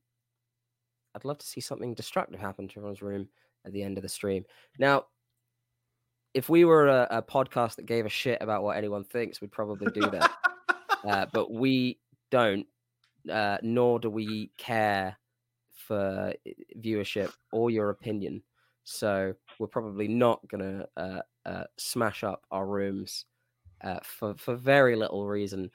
I'd 1.13 1.25
love 1.25 1.37
to 1.39 1.45
see 1.45 1.61
something 1.61 1.93
destructive 1.93 2.39
happen 2.39 2.67
to 2.69 2.79
everyone's 2.79 3.03
room 3.03 3.27
at 3.67 3.73
the 3.73 3.83
end 3.83 3.99
of 3.99 4.01
the 4.01 4.09
stream. 4.09 4.45
Now, 4.79 5.05
if 6.33 6.49
we 6.49 6.65
were 6.65 6.87
a, 6.87 7.07
a 7.11 7.21
podcast 7.21 7.75
that 7.75 7.85
gave 7.85 8.05
a 8.05 8.09
shit 8.09 8.41
about 8.41 8.63
what 8.63 8.77
anyone 8.77 9.03
thinks, 9.03 9.41
we'd 9.41 9.51
probably 9.51 9.91
do 9.91 10.09
that. 10.09 10.31
uh, 11.07 11.25
but 11.31 11.51
we 11.51 11.99
don't, 12.29 12.65
uh, 13.29 13.57
nor 13.61 13.99
do 13.99 14.09
we 14.09 14.51
care 14.57 15.17
for 15.73 16.33
viewership 16.79 17.31
or 17.51 17.69
your 17.69 17.89
opinion. 17.89 18.41
So 18.83 19.33
we're 19.59 19.67
probably 19.67 20.07
not 20.07 20.45
gonna 20.47 20.87
uh, 20.97 21.21
uh, 21.45 21.63
smash 21.77 22.23
up 22.23 22.43
our 22.51 22.65
rooms 22.65 23.25
uh, 23.83 23.99
for 24.03 24.35
for 24.35 24.55
very 24.55 24.95
little 24.95 25.27
reason. 25.27 25.69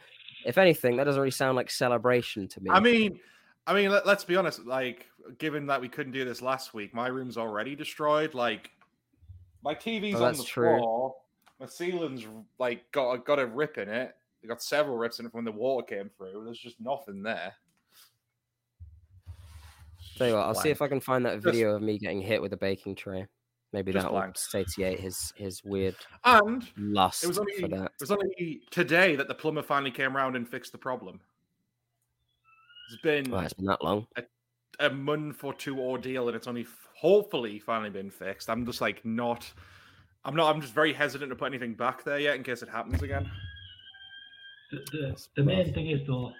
If 0.45 0.59
anything, 0.59 0.97
that 0.97 1.05
doesn't 1.05 1.21
really 1.21 1.31
sound 1.31 1.57
like 1.57 1.71
celebration 1.71 2.49
to 2.49 2.61
me. 2.61 2.71
I 2.71 2.81
mean, 2.81 3.21
I 3.67 3.75
mean, 3.75 3.91
let, 3.91 4.07
us 4.07 4.25
be 4.25 4.37
honest. 4.37 4.65
Like, 4.65 5.07
given 5.39 5.67
that 5.67 5.81
we 5.81 5.89
couldn't 5.89 6.13
do 6.13 6.25
this 6.25 6.41
last 6.41 6.75
week, 6.75 6.95
my 6.95 7.09
room's 7.09 7.37
already 7.37 7.75
destroyed. 7.75 8.35
Like, 8.35 8.71
my 9.67 9.75
TV's 9.75 10.21
Oh, 10.21 10.25
on 10.27 10.37
the 10.37 10.45
true. 10.45 10.79
floor. 10.79 11.17
My 11.59 11.67
ceiling's 11.67 12.25
like 12.59 12.91
got 12.93 13.25
got 13.25 13.39
a 13.41 13.47
rip 13.47 13.79
in 13.79 13.89
it. 13.89 14.15
They 14.41 14.49
got 14.49 14.63
several 14.63 14.97
rips 14.97 15.19
in 15.19 15.27
it 15.27 15.33
from 15.33 15.39
when 15.39 15.45
the 15.45 15.53
water 15.53 15.85
came 15.85 16.09
through. 16.17 16.45
There's 16.45 16.59
just 16.59 16.81
nothing 16.81 17.23
there. 17.23 17.53
Tell 20.17 20.29
you 20.29 20.35
what, 20.35 20.45
I'll 20.45 20.55
see 20.55 20.71
if 20.71 20.81
I 20.81 20.89
can 20.89 21.01
find 21.01 21.27
that 21.27 21.35
Just- 21.35 21.45
video 21.47 21.75
of 21.75 21.83
me 21.83 21.99
getting 21.99 22.23
hit 22.23 22.41
with 22.41 22.53
a 22.53 22.57
baking 22.57 22.95
tray. 22.95 23.27
Maybe 23.73 23.91
that 23.93 24.11
will 24.11 24.33
satiate 24.37 25.01
his 25.01 25.33
his 25.37 25.63
weird 25.65 25.97
And 26.25 26.67
lust 26.77 27.25
it 27.25 27.27
was 27.27 27.39
only 27.39 27.55
for 27.61 27.69
that. 27.69 27.87
it 27.87 28.01
was 28.01 28.11
only 28.13 28.63
today 28.71 29.17
that 29.17 29.27
the 29.29 29.35
plumber 29.35 29.63
finally 29.63 29.91
came 29.91 30.17
around 30.17 30.37
and 30.37 30.49
fixed 30.49 30.71
the 30.73 30.79
problem. 30.79 31.21
It's 32.91 33.03
been 33.03 33.29
Well, 33.31 33.41
it's 33.41 33.53
been 33.53 33.67
that 33.67 33.83
long. 33.83 34.07
a 34.79 34.89
month 34.91 35.43
or 35.43 35.53
two 35.53 35.81
ordeal, 35.81 36.29
and 36.29 36.37
it's 36.37 36.47
only 36.47 36.67
hopefully 36.97 37.59
finally 37.59 37.91
been 37.91 38.11
fixed. 38.11 38.49
I'm 38.51 38.65
just 38.67 38.81
like 38.81 39.05
not. 39.05 39.51
I'm 40.25 40.35
not. 40.35 40.55
I'm 40.55 40.61
just 40.61 40.75
very 40.75 40.93
hesitant 40.93 41.31
to 41.31 41.37
put 41.37 41.47
anything 41.47 41.75
back 41.75 42.03
there 42.05 42.19
yet 42.19 42.37
in 42.37 42.43
case 42.43 42.63
it 42.63 42.69
happens 42.69 43.03
again. 43.03 43.31
The, 44.73 44.79
the, 44.93 45.27
the 45.37 45.43
main 45.45 45.73
thing 45.73 45.91
is 45.91 46.01
though, 46.07 46.33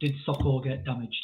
did 0.00 0.14
Socko 0.26 0.62
get 0.64 0.84
damaged? 0.84 1.22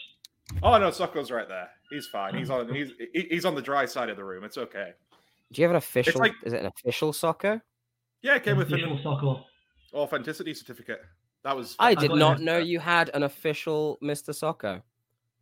Oh 0.62 0.76
no, 0.78 0.90
Socko's 0.90 1.30
right 1.30 1.48
there. 1.48 1.68
He's 1.90 2.06
fine. 2.06 2.34
He's 2.34 2.50
on. 2.50 2.72
He's 2.74 2.90
he's 3.12 3.44
on 3.44 3.54
the 3.54 3.62
dry 3.62 3.86
side 3.86 4.10
of 4.10 4.16
the 4.16 4.24
room. 4.24 4.44
It's 4.44 4.58
okay. 4.58 4.92
Do 5.52 5.62
you 5.62 5.64
have 5.64 5.70
an 5.70 5.76
official? 5.76 6.20
like- 6.20 6.34
Is 6.44 6.52
it 6.52 6.60
an 6.60 6.66
official 6.66 7.12
Socko? 7.12 7.60
Yeah, 8.22 8.34
it 8.36 8.42
came 8.42 8.56
with 8.56 8.66
Official 8.66 8.96
an 8.96 9.02
Socko. 9.02 9.44
authenticity 9.94 10.52
certificate. 10.54 11.00
That 11.44 11.56
was. 11.56 11.76
I 11.78 11.90
I 11.90 11.94
did 11.94 12.10
not 12.12 12.40
know 12.40 12.58
you 12.58 12.80
had 12.80 13.10
an 13.14 13.22
official 13.22 13.98
Mr. 14.02 14.30
Socko. 14.30 14.82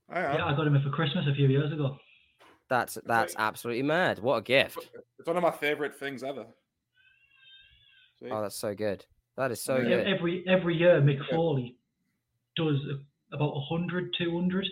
I. 0.09 0.21
Yeah, 0.21 0.45
I 0.45 0.55
got 0.55 0.67
him 0.67 0.81
for 0.83 0.91
Christmas 0.91 1.25
a 1.29 1.35
few 1.35 1.49
years 1.49 1.73
ago. 1.73 1.97
That's 2.71 2.99
that's 3.05 3.35
absolutely 3.39 3.83
mad. 3.83 4.19
What 4.21 4.37
a 4.37 4.43
gift! 4.43 4.79
It's 5.19 5.27
one 5.27 5.37
of 5.37 5.43
my 5.43 5.51
favorite 5.51 5.95
things 5.95 6.23
ever. 6.23 6.47
See? 8.21 8.31
Oh, 8.31 8.43
that's 8.43 8.57
so 8.59 8.75
good. 8.75 9.05
That 9.37 9.51
is 9.51 9.63
so 9.63 9.77
Yeah, 9.77 9.89
Yeah, 9.89 9.97
good. 10.05 10.07
every 10.07 10.45
every 10.49 10.77
year, 10.77 11.01
Mick 11.01 11.19
Yeah. 11.19 11.37
Foley 11.37 11.77
does 12.57 12.79
about 13.33 13.55
100, 13.55 14.15
200 14.17 14.67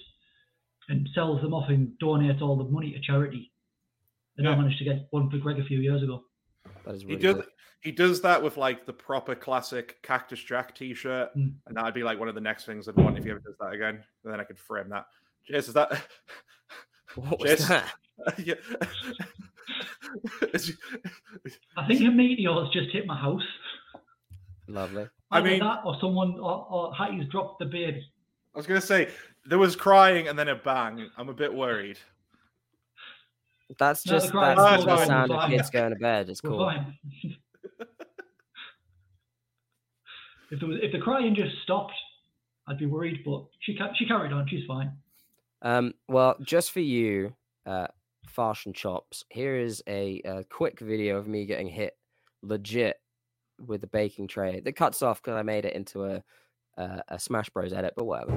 and 0.89 1.09
sells 1.15 1.41
them 1.43 1.53
off 1.53 1.69
and 1.69 1.93
donates 2.03 2.41
all 2.41 2.57
the 2.57 2.65
money 2.65 2.93
to 2.93 3.01
charity. 3.01 3.53
And 4.39 4.49
I 4.49 4.55
managed 4.55 4.79
to 4.79 4.85
get 4.85 5.07
one 5.11 5.29
for 5.31 5.39
Greg 5.39 5.59
a 5.59 5.65
few 5.65 5.79
years 5.81 6.03
ago. 6.03 6.25
That 6.85 6.95
is 6.95 7.03
he 7.03 7.09
really 7.09 7.21
does. 7.23 7.35
good. 7.37 7.45
He 7.83 7.91
does 7.93 8.21
that 8.23 8.41
with 8.43 8.57
like 8.57 8.87
the 8.87 8.93
proper 8.93 9.35
classic 9.35 10.01
Cactus 10.03 10.41
Jack 10.43 10.75
T-shirt, 10.77 11.37
Mm. 11.37 11.55
and 11.67 11.77
that'd 11.77 11.95
be 11.95 12.05
like 12.05 12.19
one 12.21 12.29
of 12.29 12.37
the 12.37 12.41
next 12.41 12.65
things 12.65 12.89
I'd 12.89 12.97
want 12.97 13.19
if 13.19 13.25
he 13.25 13.31
ever 13.31 13.41
does 13.41 13.57
that 13.59 13.73
again. 13.73 13.97
And 14.25 14.33
then 14.33 14.39
I 14.41 14.45
could 14.45 14.59
frame 14.59 14.89
that. 14.91 15.07
Jace, 15.51 15.69
is 15.69 15.75
that? 15.75 15.91
What 17.17 17.41
was 17.41 17.51
Jess- 17.51 17.69
that? 17.69 17.95
yeah. 18.39 18.55
I 21.77 21.87
think 21.87 22.01
a 22.03 22.11
meteor's 22.11 22.69
just 22.73 22.91
hit 22.91 23.07
my 23.07 23.17
house. 23.19 23.43
Lovely. 24.69 25.07
I 25.31 25.39
Either 25.39 25.49
mean- 25.51 25.61
that 25.61 25.81
or 25.85 25.97
someone 26.01 26.39
or, 26.39 26.67
or 26.71 26.95
Hattie's 26.95 27.29
dropped 27.29 27.59
the 27.59 27.67
baby. 27.67 28.05
I 28.55 28.59
was 28.59 28.67
gonna 28.67 28.81
say 28.81 29.09
there 29.47 29.59
was 29.59 29.75
crying 29.77 30.29
and 30.29 30.39
then 30.39 30.49
a 30.49 30.55
bang. 30.55 31.09
I'm 31.17 31.29
a 31.31 31.35
bit 31.35 31.53
worried. 31.53 31.99
That's 33.79 34.05
No, 34.07 34.13
just 34.13 34.31
crying 34.31 34.57
that's 34.59 34.85
was 34.85 34.85
the 34.85 34.97
fine, 34.99 35.07
sound 35.07 35.31
of 35.33 35.49
kids 35.51 35.71
going 35.71 35.91
to 35.91 35.97
bed. 35.97 36.29
It's 36.29 36.43
We're 36.43 36.51
cool. 36.51 36.67
fine. 36.67 36.95
if 40.51 40.61
there 40.61 40.69
was, 40.69 40.79
if 40.83 40.93
the 40.93 40.99
crying 40.99 41.35
just 41.35 41.57
stopped, 41.63 41.95
I'd 42.69 42.77
be 42.79 42.85
worried. 42.85 43.21
But 43.25 43.45
she 43.61 43.75
ca- 43.77 43.95
she 43.97 44.05
carried 44.07 44.33
on. 44.33 44.47
She's 44.49 44.67
fine. 44.67 44.93
Um, 45.63 45.95
well, 46.09 46.35
just 46.43 46.73
for 46.73 46.81
you, 46.81 47.35
uh, 47.67 47.87
Farsh 48.27 48.67
and 48.67 48.75
Chops, 48.75 49.25
here 49.31 49.57
is 49.57 49.83
a, 49.89 50.21
a 50.25 50.45
quick 50.45 50.81
video 50.81 51.19
of 51.19 51.29
me 51.29 51.47
getting 51.47 51.69
hit 51.69 51.97
legit 52.43 52.97
with 53.65 53.85
a 53.85 53.87
baking 53.87 54.27
tray 54.27 54.59
that 54.61 54.73
cuts 54.73 55.03
off 55.03 55.23
because 55.23 55.37
I 55.37 55.43
made 55.43 55.65
it 55.65 55.75
into 55.75 56.05
a, 56.05 56.23
a 56.77 57.03
a 57.11 57.19
Smash 57.19 57.49
Bros 57.51 57.73
edit, 57.73 57.95
but 57.97 58.07
whatever. 58.07 58.33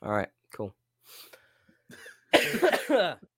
All 0.00 0.12
right, 0.12 0.28
cool. 0.54 0.74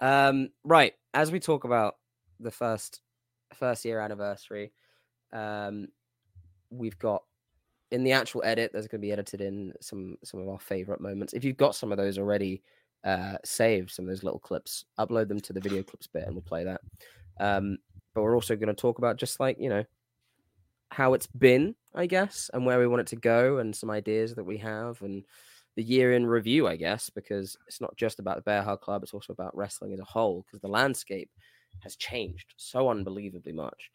Um, 0.00 0.50
right, 0.64 0.94
as 1.14 1.32
we 1.32 1.40
talk 1.40 1.64
about 1.64 1.96
the 2.40 2.50
first 2.50 3.00
first 3.54 3.84
year 3.84 4.00
anniversary, 4.00 4.72
um, 5.32 5.88
we've 6.70 6.98
got 6.98 7.22
in 7.90 8.04
the 8.04 8.12
actual 8.12 8.42
edit. 8.44 8.70
There's 8.72 8.88
going 8.88 9.00
to 9.00 9.06
be 9.06 9.12
edited 9.12 9.40
in 9.40 9.72
some 9.80 10.16
some 10.24 10.40
of 10.40 10.48
our 10.48 10.58
favorite 10.58 11.00
moments. 11.00 11.32
If 11.32 11.44
you've 11.44 11.56
got 11.56 11.74
some 11.74 11.92
of 11.92 11.98
those 11.98 12.18
already 12.18 12.62
uh, 13.04 13.36
saved, 13.44 13.90
some 13.90 14.04
of 14.04 14.08
those 14.10 14.24
little 14.24 14.40
clips, 14.40 14.84
upload 14.98 15.28
them 15.28 15.40
to 15.40 15.52
the 15.52 15.60
video 15.60 15.82
clips 15.82 16.06
bit, 16.06 16.24
and 16.24 16.34
we'll 16.34 16.42
play 16.42 16.64
that. 16.64 16.80
Um, 17.38 17.78
but 18.14 18.22
we're 18.22 18.34
also 18.34 18.56
going 18.56 18.68
to 18.68 18.74
talk 18.74 18.98
about 18.98 19.16
just 19.16 19.40
like 19.40 19.56
you 19.58 19.68
know 19.68 19.84
how 20.90 21.14
it's 21.14 21.26
been, 21.26 21.74
I 21.94 22.06
guess, 22.06 22.50
and 22.54 22.64
where 22.64 22.78
we 22.78 22.86
want 22.86 23.00
it 23.00 23.06
to 23.08 23.16
go, 23.16 23.58
and 23.58 23.74
some 23.74 23.90
ideas 23.90 24.34
that 24.34 24.44
we 24.44 24.58
have, 24.58 25.00
and 25.02 25.24
the 25.76 25.82
year 25.82 26.14
in 26.14 26.26
review, 26.26 26.66
I 26.66 26.76
guess, 26.76 27.10
because 27.10 27.56
it's 27.68 27.80
not 27.80 27.96
just 27.96 28.18
about 28.18 28.36
the 28.36 28.42
Bear 28.42 28.62
Hug 28.62 28.80
Club, 28.80 29.02
it's 29.02 29.14
also 29.14 29.32
about 29.32 29.56
wrestling 29.56 29.92
as 29.92 30.00
a 30.00 30.04
whole, 30.04 30.44
because 30.46 30.60
the 30.60 30.68
landscape 30.68 31.30
has 31.80 31.96
changed 31.96 32.54
so 32.56 32.88
unbelievably 32.88 33.52
much 33.52 33.90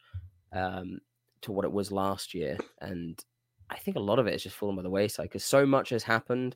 um, 0.52 1.00
to 1.42 1.52
what 1.52 1.64
it 1.64 1.72
was 1.72 1.90
last 1.90 2.34
year. 2.34 2.56
And 2.80 3.22
I 3.68 3.76
think 3.76 3.96
a 3.96 4.00
lot 4.00 4.20
of 4.20 4.26
it 4.26 4.34
is 4.34 4.44
just 4.44 4.56
fallen 4.56 4.76
by 4.76 4.82
the 4.82 4.90
wayside 4.90 5.24
because 5.24 5.44
so 5.44 5.66
much 5.66 5.90
has 5.90 6.04
happened 6.04 6.54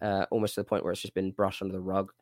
uh, 0.00 0.26
almost 0.30 0.54
to 0.54 0.60
the 0.60 0.64
point 0.64 0.84
where 0.84 0.92
it's 0.92 1.02
just 1.02 1.14
been 1.14 1.32
brushed 1.32 1.60
under 1.60 1.72
the 1.72 1.80
rug. 1.80 2.12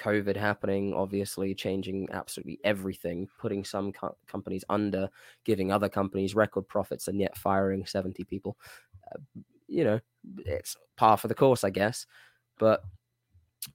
COVID 0.00 0.36
happening, 0.36 0.94
obviously 0.94 1.52
changing 1.56 2.08
absolutely 2.12 2.60
everything, 2.62 3.26
putting 3.40 3.64
some 3.64 3.90
co- 3.92 4.16
companies 4.28 4.64
under, 4.68 5.08
giving 5.44 5.72
other 5.72 5.88
companies 5.88 6.36
record 6.36 6.68
profits, 6.68 7.08
and 7.08 7.18
yet 7.18 7.36
firing 7.36 7.84
70 7.84 8.22
people. 8.22 8.56
Uh, 9.12 9.18
you 9.68 9.84
know, 9.84 10.00
it's 10.38 10.76
par 10.96 11.16
for 11.16 11.28
the 11.28 11.34
course, 11.34 11.64
I 11.64 11.70
guess. 11.70 12.06
But 12.58 12.82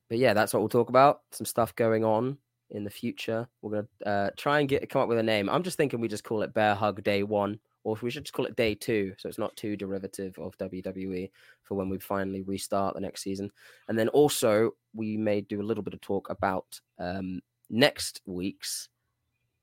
but 0.09 0.17
yeah, 0.17 0.33
that's 0.33 0.53
what 0.53 0.59
we'll 0.59 0.69
talk 0.69 0.89
about. 0.89 1.21
Some 1.31 1.45
stuff 1.45 1.75
going 1.75 2.03
on 2.03 2.37
in 2.69 2.83
the 2.83 2.89
future. 2.89 3.47
We're 3.61 3.81
gonna 3.81 4.11
uh, 4.11 4.29
try 4.37 4.59
and 4.59 4.69
get 4.69 4.89
come 4.89 5.01
up 5.01 5.07
with 5.07 5.19
a 5.19 5.23
name. 5.23 5.49
I'm 5.49 5.63
just 5.63 5.77
thinking 5.77 5.99
we 5.99 6.07
just 6.07 6.23
call 6.23 6.41
it 6.41 6.53
Bear 6.53 6.75
Hug 6.75 7.03
Day 7.03 7.23
One, 7.23 7.59
or 7.83 7.97
we 8.01 8.09
should 8.09 8.25
just 8.25 8.33
call 8.33 8.45
it 8.45 8.55
Day 8.55 8.75
Two, 8.75 9.13
so 9.17 9.29
it's 9.29 9.37
not 9.37 9.55
too 9.55 9.75
derivative 9.75 10.37
of 10.39 10.57
WWE 10.57 11.29
for 11.63 11.75
when 11.75 11.89
we 11.89 11.99
finally 11.99 12.41
restart 12.41 12.95
the 12.95 13.01
next 13.01 13.21
season. 13.21 13.51
And 13.87 13.97
then 13.97 14.09
also 14.09 14.71
we 14.93 15.17
may 15.17 15.41
do 15.41 15.61
a 15.61 15.63
little 15.63 15.83
bit 15.83 15.93
of 15.93 16.01
talk 16.01 16.29
about 16.29 16.79
um, 16.99 17.41
next 17.69 18.21
week's. 18.25 18.89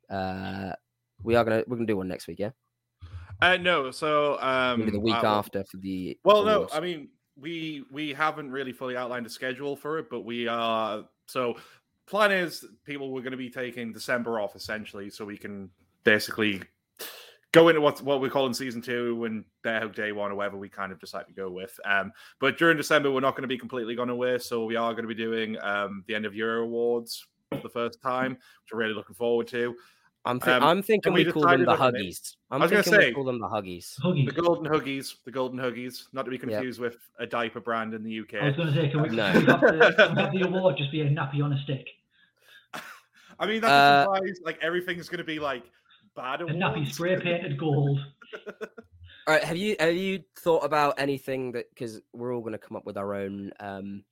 Uh, 0.09 0.73
we 1.23 1.35
are 1.35 1.45
gonna 1.45 1.64
we're 1.66 1.77
gonna 1.77 1.87
do 1.87 1.97
one 1.97 2.09
next 2.09 2.27
week, 2.27 2.38
yeah. 2.38 2.51
Uh, 3.42 3.57
no, 3.57 3.90
so 3.90 4.38
um, 4.40 4.81
Maybe 4.81 4.90
the 4.92 5.00
week 5.00 5.14
uh, 5.14 5.38
after 5.38 5.64
for 5.64 5.79
the. 5.79 6.18
Well, 6.24 6.44
no. 6.44 6.68
I 6.72 6.81
mean 6.81 7.09
we 7.40 7.85
we 7.90 8.12
haven't 8.12 8.50
really 8.50 8.72
fully 8.72 8.96
outlined 8.96 9.26
a 9.26 9.31
schedule 9.31 9.76
for 9.76 9.98
it, 9.98 10.11
but 10.11 10.20
we 10.20 10.46
are 10.46 11.05
so 11.26 11.57
plan 12.07 12.33
is 12.33 12.64
people 12.85 13.11
we're 13.11 13.22
going 13.22 13.31
to 13.33 13.37
be 13.37 13.50
taking 13.50 13.92
December 13.92 14.38
off 14.38 14.57
essentially, 14.57 15.11
so 15.11 15.24
we 15.24 15.37
can 15.38 15.70
basically 16.05 16.62
go 17.53 17.68
into 17.68 17.81
what 17.81 18.20
we 18.20 18.29
call 18.29 18.46
in 18.46 18.55
season 18.55 18.81
two 18.81 19.24
and 19.24 19.44
Bear 19.62 19.81
Hug 19.81 19.94
Day 19.94 20.12
One 20.12 20.31
or 20.31 20.35
whatever 20.35 20.57
we 20.57 20.68
kind 20.68 20.92
of 20.92 21.00
decide 21.00 21.26
to 21.26 21.33
go 21.33 21.50
with. 21.50 21.79
Um, 21.85 22.12
but 22.40 22.59
during 22.59 22.76
December 22.76 23.11
we're 23.11 23.20
not 23.20 23.35
going 23.35 23.42
to 23.42 23.48
be 23.48 23.59
completely 23.59 23.94
gone 23.94 24.11
away, 24.11 24.38
so 24.38 24.64
we 24.64 24.76
are 24.76 24.92
going 24.92 25.09
to 25.09 25.14
be 25.14 25.22
doing 25.22 25.57
um 25.62 26.05
the 26.07 26.14
end 26.14 26.26
of 26.26 26.35
year 26.35 26.59
awards 26.59 27.26
for 27.50 27.62
the 27.62 27.68
first 27.68 28.00
time, 28.03 28.33
which 28.33 28.72
we're 28.72 28.81
really 28.81 28.94
looking 28.94 29.16
forward 29.16 29.48
to. 29.48 29.74
I'm, 30.25 30.39
thi- 30.39 30.51
um, 30.51 30.63
I'm 30.63 30.83
thinking 30.83 31.13
we 31.15 31.25
we 31.25 31.33
call 31.33 31.43
them 31.49 31.65
the 31.65 31.71
on 31.71 31.95
a 31.95 31.99
name? 31.99 32.05
Huggies. 32.11 32.37
I'm 32.51 32.61
was 32.61 32.71
gonna 32.71 32.83
thinking 32.83 33.01
say- 33.01 33.09
we 33.09 33.15
call 33.15 33.25
them 33.25 33.39
the 33.41 33.49
Huggies. 33.49 33.99
Huggies. 34.01 34.27
The 34.35 34.41
Golden 34.43 34.67
Huggies, 34.73 35.15
the 35.25 35.31
Golden 35.31 35.59
Huggies, 35.59 36.05
not 36.13 36.25
to 36.25 36.31
be 36.31 36.37
confused 36.39 36.79
with 36.81 36.97
a 37.19 37.27
diaper 37.27 37.61
brand 37.61 37.95
in 37.95 38.03
the 38.03 38.21
UK. 38.21 38.35
I 38.35 38.47
was 38.49 38.57
going 38.57 38.69
to 38.69 38.75
say, 38.75 38.89
can 38.91 39.03
we, 39.03 39.09
No. 39.09 39.33
can 39.33 39.45
we, 39.45 39.47
have 39.51 39.61
the, 39.61 39.93
can 39.97 40.15
we 40.17 40.23
have 40.23 40.33
the 40.33 40.41
award 40.49 40.77
just 40.77 40.93
be 40.93 41.01
a 41.01 41.09
nappy 41.09 41.43
on 41.43 41.53
a 41.55 41.63
stick? 41.63 41.87
I 43.39 43.47
mean, 43.47 43.63
that 43.63 43.71
Uh, 43.71 44.13
implies 44.13 44.39
like 44.45 44.59
everything's 44.61 45.09
going 45.09 45.19
to 45.19 45.25
be 45.25 45.39
like 45.39 45.65
bad 46.15 46.43
A 46.43 46.45
nappy 46.47 46.87
spray 46.93 47.19
painted 47.19 47.57
gold. 47.57 47.99
All 49.27 49.35
right, 49.35 49.43
have 49.45 49.57
you 49.57 49.77
have 49.81 49.95
you 49.95 50.21
thought 50.39 50.65
about 50.65 50.99
anything 50.99 51.53
that 51.53 51.71
because 51.71 52.01
we're 52.13 52.35
all 52.35 52.41
going 52.41 52.53
to 52.53 52.59
come 52.59 52.77
up 52.77 52.85
with 52.85 52.97
our 52.99 53.15
own 53.15 53.53
um, 53.61 54.03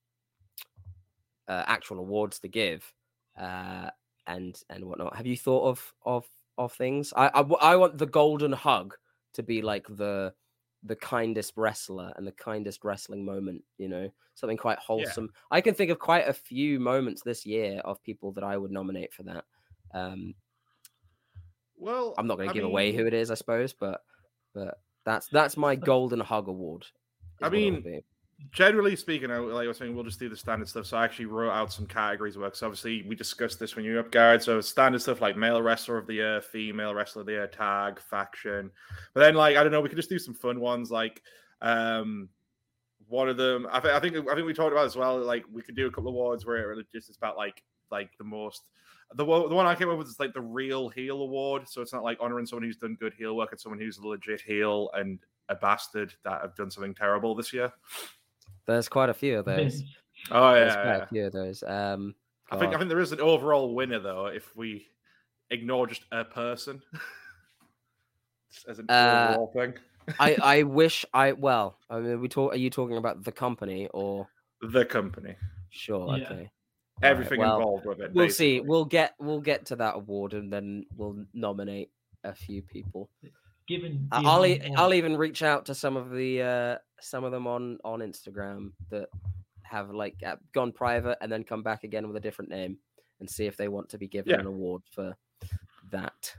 uh, 1.49 1.65
actual 1.67 1.99
awards 1.99 2.39
to 2.41 2.49
give 2.49 2.91
uh, 3.39 3.91
and 4.29 4.61
and 4.71 4.85
whatnot? 4.85 5.17
Have 5.17 5.27
you 5.27 5.37
thought 5.37 5.69
of 5.69 5.95
of 6.05 6.29
of 6.57 6.73
things? 6.73 7.13
I 7.17 7.29
I 7.29 7.77
want 7.77 7.99
the 7.99 8.07
golden 8.07 8.53
hug 8.53 8.95
to 9.35 9.43
be 9.43 9.63
like 9.63 9.87
the 9.89 10.35
the 10.85 10.97
kindest 10.97 11.55
wrestler 11.57 12.13
and 12.17 12.27
the 12.27 12.33
kindest 12.33 12.85
wrestling 12.85 13.25
moment. 13.25 13.65
You 13.79 13.89
know, 13.89 14.11
something 14.35 14.57
quite 14.57 14.79
wholesome. 14.79 15.31
I 15.51 15.61
can 15.61 15.75
think 15.75 15.91
of 15.91 15.99
quite 15.99 16.29
a 16.29 16.33
few 16.33 16.79
moments 16.81 17.23
this 17.23 17.45
year 17.47 17.81
of 17.85 18.03
people 18.05 18.33
that 18.33 18.45
I 18.45 18.57
would 18.57 18.71
nominate 18.71 19.13
for 19.13 19.25
that. 19.25 19.45
Um, 19.93 20.35
Well, 21.77 22.15
I'm 22.19 22.27
not 22.27 22.37
going 22.37 22.49
to 22.49 22.55
give 22.55 22.65
away 22.65 22.93
who 22.93 23.07
it 23.07 23.15
is, 23.15 23.31
I 23.31 23.35
suppose, 23.35 23.73
but 23.73 24.03
but 24.55 24.81
that's 25.05 25.29
that's 25.29 25.57
my 25.57 25.77
golden 25.77 26.21
hug 26.21 26.49
award. 26.49 26.87
I 27.41 27.49
mean. 27.49 27.87
Generally 28.53 28.97
speaking, 28.97 29.31
I- 29.31 29.39
like 29.39 29.65
I 29.65 29.69
was 29.69 29.79
saying, 29.79 29.95
we'll 29.95 30.05
just 30.05 30.21
do 30.21 30.29
the 30.29 30.37
standard 30.37 30.69
stuff. 30.69 30.87
So 30.87 30.97
I 30.97 31.05
actually 31.05 31.27
wrote 31.27 31.51
out 31.51 31.73
some 31.73 31.87
categories 31.87 32.37
of 32.37 32.43
work. 32.43 32.55
So 32.55 32.67
obviously, 32.67 33.03
we 33.03 33.15
discussed 33.17 33.59
this 33.59 33.75
when 33.75 33.85
you 33.85 33.95
were 33.95 34.01
up, 34.01 34.13
Garrett. 34.13 34.43
So 34.43 34.61
standard 34.61 35.03
stuff 35.03 35.21
like 35.21 35.37
male 35.37 35.61
wrestler 35.61 35.99
of 35.99 36.07
the 36.07 36.15
year, 36.15 36.41
female 36.41 36.95
wrestler 36.95 37.21
of 37.21 37.27
the 37.27 37.33
year, 37.33 37.47
tag, 37.49 38.01
faction. 38.01 38.71
But 39.13 39.21
then, 39.21 39.35
like 39.35 39.57
I 39.57 39.63
don't 39.63 39.73
know, 39.73 39.81
we 39.81 39.89
could 39.89 39.97
just 39.99 40.09
do 40.11 40.19
some 40.19 40.35
fun 40.35 40.61
ones 40.61 40.91
like. 40.91 41.23
um 41.61 42.29
one 43.09 43.31
of 43.31 43.39
them, 43.39 43.67
I, 43.73 43.81
th- 43.81 43.95
I 43.95 44.01
think, 44.01 44.15
I 44.29 44.35
think 44.35 44.47
we 44.47 44.53
talked 44.53 44.73
about 44.73 44.85
as 44.85 44.95
well. 44.95 45.19
Like, 45.19 45.43
we 45.51 45.63
could 45.63 45.75
do 45.75 45.87
a 45.87 45.91
couple 45.91 46.11
of 46.11 46.15
awards 46.15 46.45
where 46.45 46.73
it 46.73 46.87
just 46.93 47.09
is 47.09 47.17
about 47.17 47.39
like, 47.39 47.63
like 47.91 48.11
the 48.19 48.25
most 48.25 48.65
The 49.15 49.25
one, 49.25 49.49
the 49.49 49.55
one 49.55 49.65
I 49.65 49.75
came 49.75 49.89
up 49.89 49.97
with 49.97 50.09
is 50.09 50.21
like 50.21 50.35
the 50.35 50.43
real 50.43 50.91
heel 50.91 51.23
award. 51.23 51.67
So 51.67 51.81
it's 51.81 51.95
not 51.95 52.03
like 52.03 52.19
honoring 52.21 52.45
someone 52.45 52.65
who's 52.65 52.77
done 52.77 52.99
good 53.01 53.15
heel 53.15 53.35
work 53.35 53.51
and 53.53 53.59
someone 53.59 53.81
who's 53.81 53.97
a 53.97 54.07
legit 54.07 54.43
heel 54.43 54.91
and 54.93 55.19
a 55.49 55.55
bastard 55.55 56.13
that 56.25 56.43
have 56.43 56.55
done 56.55 56.71
something 56.71 56.95
terrible 56.95 57.35
this 57.35 57.51
year. 57.51 57.73
There's 58.69 58.89
quite 58.89 59.09
a 59.09 59.15
few 59.15 59.39
of 59.39 59.47
those. 59.47 59.81
Vince. 59.81 59.97
Oh 60.31 60.53
There's 60.53 60.75
yeah, 60.75 60.83
quite 60.83 60.97
yeah. 60.97 61.03
a 61.03 61.07
few 61.07 61.27
of 61.27 61.33
those. 61.33 61.63
Um, 61.67 62.15
I 62.51 62.59
think 62.59 62.75
I 62.75 62.79
think 62.79 62.91
there 62.91 63.01
is 63.01 63.13
an 63.13 63.21
overall 63.21 63.75
winner 63.75 63.99
though 63.99 64.27
if 64.27 64.55
we 64.55 64.87
ignore 65.51 65.87
just 65.87 66.03
a 66.13 66.25
person 66.25 66.83
as 68.69 68.79
an 68.79 68.87
Uh, 68.91 69.29
overall 69.31 69.53
thing. 69.55 69.75
I 70.21 70.37
I 70.43 70.63
wish 70.65 71.05
I 71.15 71.33
well. 71.33 71.79
I 71.89 71.99
mean, 72.01 72.21
we 72.21 72.29
talk. 72.29 72.53
Are 72.53 72.57
you 72.57 72.71
talking 72.71 72.99
about 72.99 73.25
the 73.25 73.33
company 73.33 73.89
or 73.93 74.29
The 74.61 74.85
company, 74.85 75.37
sure? 75.71 76.19
Yeah. 76.19 76.25
Okay. 76.25 76.35
Alright, 76.35 76.51
everything 77.03 77.41
well, 77.41 77.57
involved 77.57 77.87
with 77.87 78.01
it. 78.01 78.13
We'll 78.13 78.29
see. 78.31 78.61
We'll 78.61 78.85
get 78.85 79.15
we'll 79.19 79.41
get 79.41 79.67
to 79.67 79.77
that 79.77 79.95
award 79.95 80.35
and 80.35 80.53
then 80.53 80.85
we'll 80.97 81.25
nominate 81.33 81.91
a 82.25 82.35
few 82.35 82.61
people. 82.61 83.09
Given 83.69 84.09
I- 84.11 84.23
the 84.23 84.29
I'll 84.29 84.47
e- 84.47 84.57
amount 84.59 84.73
of- 84.75 84.81
I'll 84.81 84.95
even 84.95 85.17
reach 85.17 85.43
out 85.43 85.67
to 85.67 85.75
some 85.75 85.97
of 85.97 86.11
the 86.11 86.43
uh 86.43 86.79
some 87.01 87.25
of 87.25 87.33
them 87.33 87.47
on 87.47 87.79
on 87.85 88.01
Instagram 88.01 88.73
that 88.91 89.09
have 89.63 89.91
like 89.91 90.17
uh, 90.27 90.37
gone 90.53 90.73
private 90.73 91.19
and 91.21 91.31
then 91.31 91.45
come 91.45 91.63
back 91.63 91.85
again 91.85 92.07
with 92.09 92.17
a 92.17 92.21
different 92.21 92.51
name 92.51 92.79
and 93.21 93.29
see 93.29 93.45
if 93.47 93.57
they 93.57 93.69
want 93.69 93.89
to 93.91 93.99
be 93.99 94.09
given 94.09 94.31
Yeah. 94.31 94.41
an 94.41 94.47
award 94.47 94.83
for 94.95 95.15
that. 95.91 96.35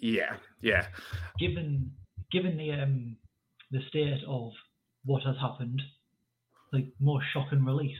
Yeah, 0.00 0.36
yeah. 0.62 0.86
given 1.38 1.92
given 2.32 2.56
the 2.56 2.72
um 2.72 3.16
the 3.70 3.80
state 3.88 4.22
of 4.26 4.52
what 5.04 5.22
has 5.24 5.36
happened, 5.38 5.82
like 6.72 6.86
more 7.00 7.20
shock 7.32 7.48
and 7.52 7.66
release. 7.66 7.98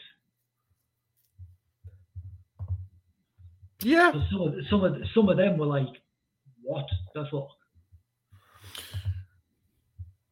Yeah. 3.83 4.13
So 4.13 4.21
some 4.31 4.41
of 4.41 4.55
some 4.71 4.85
of 4.85 4.97
some 5.15 5.29
of 5.29 5.37
them 5.37 5.59
were 5.59 5.67
like, 5.67 5.89
"What? 6.63 6.87
That's 7.15 7.31
what." 7.33 7.49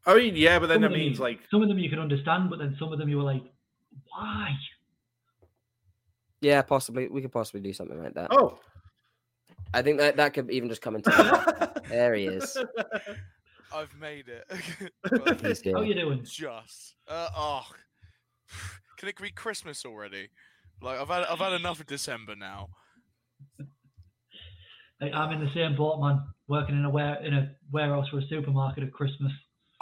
I 0.07 0.15
mean, 0.17 0.37
yeah, 0.37 0.59
but 0.59 0.67
then 0.67 0.77
Some 0.77 0.83
that 0.83 0.91
means 0.93 1.19
you- 1.19 1.25
like 1.25 1.41
some 1.51 1.63
of 1.63 1.69
them 1.69 1.79
you 1.79 1.89
can 1.91 1.99
understand, 1.99 2.51
but 2.51 2.59
then 2.59 2.77
some 2.79 2.93
of 2.93 2.99
them 2.99 3.09
you 3.09 3.17
were 3.17 3.23
like, 3.23 3.43
"Why?" 4.09 4.51
Yeah, 6.41 6.61
possibly 6.63 7.09
we 7.09 7.23
could 7.23 7.33
possibly 7.33 7.61
do 7.63 7.73
something 7.73 8.03
like 8.03 8.15
that. 8.15 8.29
oh. 8.33 8.59
I 9.73 9.83
think 9.83 9.99
that 9.99 10.17
that 10.19 10.35
could 10.35 10.51
even 10.53 10.69
just 10.69 10.83
come 10.83 10.95
into 10.95 11.11
there 11.89 12.15
he 12.15 12.27
is. 12.27 12.57
I've 13.75 13.93
made 13.99 14.27
it. 14.29 14.45
Well, 15.11 15.35
He's 15.37 15.65
How 15.65 15.81
here. 15.81 15.85
you 15.85 15.95
doing? 15.95 16.23
just. 16.25 16.95
Uh, 17.09 17.29
oh, 17.37 17.67
can 18.99 19.09
it 19.09 19.17
be 19.21 19.31
Christmas 19.31 19.85
already? 19.85 20.29
Like 20.81 21.01
I've 21.01 21.09
had 21.09 21.25
I've 21.25 21.39
had 21.39 21.55
enough 21.55 21.81
of 21.81 21.87
December 21.87 22.37
now. 22.37 22.69
I'm 25.01 25.33
in 25.33 25.41
the 25.45 25.51
same 25.55 25.77
boat, 25.77 26.01
man. 26.01 26.23
Working 26.47 26.77
in 26.79 26.85
a 26.85 26.91
ware 26.91 27.17
in 27.25 27.35
a 27.35 27.51
warehouse 27.73 28.09
for 28.11 28.19
a 28.19 28.27
supermarket 28.29 28.85
at 28.85 28.93
Christmas. 28.93 29.33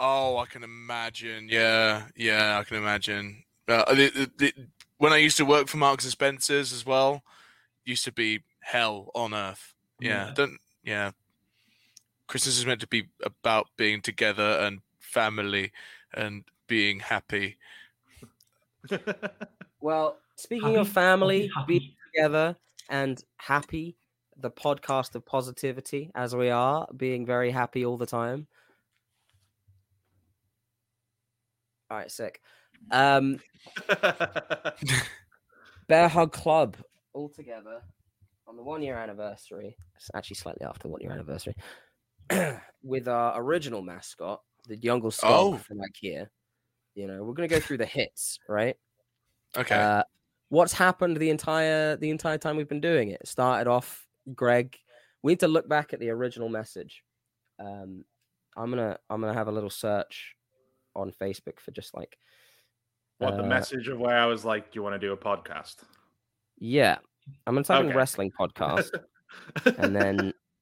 Oh, 0.05 0.35
I 0.37 0.45
can 0.47 0.63
imagine. 0.65 1.47
Yeah, 1.49 2.07
yeah, 2.13 2.59
I 2.59 2.65
can 2.65 2.75
imagine. 2.75 3.45
Uh, 3.69 3.85
the, 3.95 4.09
the, 4.09 4.31
the, 4.37 4.53
when 4.97 5.13
I 5.13 5.17
used 5.17 5.37
to 5.37 5.45
work 5.45 5.69
for 5.69 5.77
Marks 5.77 6.03
and 6.03 6.11
Spencers 6.11 6.73
as 6.73 6.85
well, 6.85 7.23
used 7.85 8.03
to 8.03 8.11
be 8.11 8.43
hell 8.59 9.11
on 9.15 9.33
earth. 9.33 9.73
Yeah, 10.01 10.25
Yeah. 10.25 10.33
don't. 10.35 10.59
Yeah, 10.83 11.11
Christmas 12.27 12.57
is 12.57 12.65
meant 12.65 12.81
to 12.81 12.87
be 12.87 13.07
about 13.23 13.67
being 13.77 14.01
together 14.01 14.59
and 14.59 14.81
family 14.99 15.71
and 16.13 16.43
being 16.67 16.99
happy. 16.99 17.55
Well, 19.79 20.17
speaking 20.35 20.75
Happy, 20.75 20.79
of 20.79 20.87
family, 20.89 21.51
happy, 21.55 21.79
being 21.79 21.91
together 22.13 22.57
and 22.89 23.23
happy, 23.37 23.95
the 24.37 24.51
podcast 24.51 25.15
of 25.15 25.25
positivity, 25.25 26.11
as 26.15 26.35
we 26.35 26.49
are, 26.49 26.87
being 26.95 27.25
very 27.25 27.51
happy 27.51 27.85
all 27.85 27.97
the 27.97 28.05
time. 28.05 28.47
All 31.93 31.99
right, 31.99 32.09
sick. 32.09 32.41
Um, 32.89 33.39
Bear 35.87 36.07
Hug 36.07 36.31
Club 36.31 36.75
all 37.13 37.29
together 37.29 37.83
on 38.47 38.57
the 38.57 38.63
one 38.63 38.81
year 38.81 38.97
anniversary. 38.97 39.77
It's 39.95 40.09
actually 40.15 40.37
slightly 40.37 40.65
after 40.65 40.87
one 40.87 41.01
year 41.01 41.11
anniversary. 41.11 41.53
with 42.83 43.07
our 43.07 43.39
original 43.39 43.83
mascot, 43.83 44.41
the 44.67 44.75
Djungelskog 44.75 45.19
Oh. 45.23 45.57
from 45.57 45.81
IKEA. 45.81 46.25
You 46.95 47.05
know, 47.05 47.23
we're 47.23 47.35
gonna 47.35 47.47
go 47.47 47.59
through 47.59 47.77
the 47.77 47.85
hits, 47.85 48.39
right? 48.49 48.75
Okay. 49.55 49.75
Uh, 49.75 50.01
what's 50.49 50.73
happened 50.73 51.17
the 51.17 51.29
entire 51.29 51.95
the 51.95 52.09
entire 52.09 52.39
time 52.39 52.57
we've 52.57 52.67
been 52.67 52.81
doing 52.81 53.09
it? 53.09 53.21
It 53.21 53.27
started 53.27 53.69
off, 53.69 54.07
Greg. 54.33 54.75
We 55.21 55.33
need 55.33 55.41
to 55.41 55.47
look 55.47 55.69
back 55.69 55.93
at 55.93 55.99
the 55.99 56.09
original 56.09 56.49
message. 56.49 57.03
Um, 57.59 58.03
I'm 58.57 58.71
gonna 58.71 58.97
I'm 59.11 59.21
gonna 59.21 59.35
have 59.35 59.47
a 59.47 59.51
little 59.51 59.69
search 59.69 60.35
on 60.95 61.11
Facebook 61.11 61.59
for 61.59 61.71
just 61.71 61.93
like 61.95 62.17
what 63.19 63.37
the 63.37 63.43
uh, 63.43 63.47
message 63.47 63.87
of 63.87 63.99
where 63.99 64.17
I 64.17 64.25
was 64.25 64.43
like, 64.45 64.71
"Do 64.71 64.77
you 64.79 64.83
want 64.83 64.93
to 64.99 64.99
do 64.99 65.13
a 65.13 65.17
podcast?" 65.17 65.75
yeah. 66.59 66.97
I'm 67.47 67.53
gonna 67.55 67.63
type 67.63 67.85
in 67.85 67.95
wrestling 67.95 68.31
podcast 68.37 68.89
and 69.77 69.95
then 69.95 70.19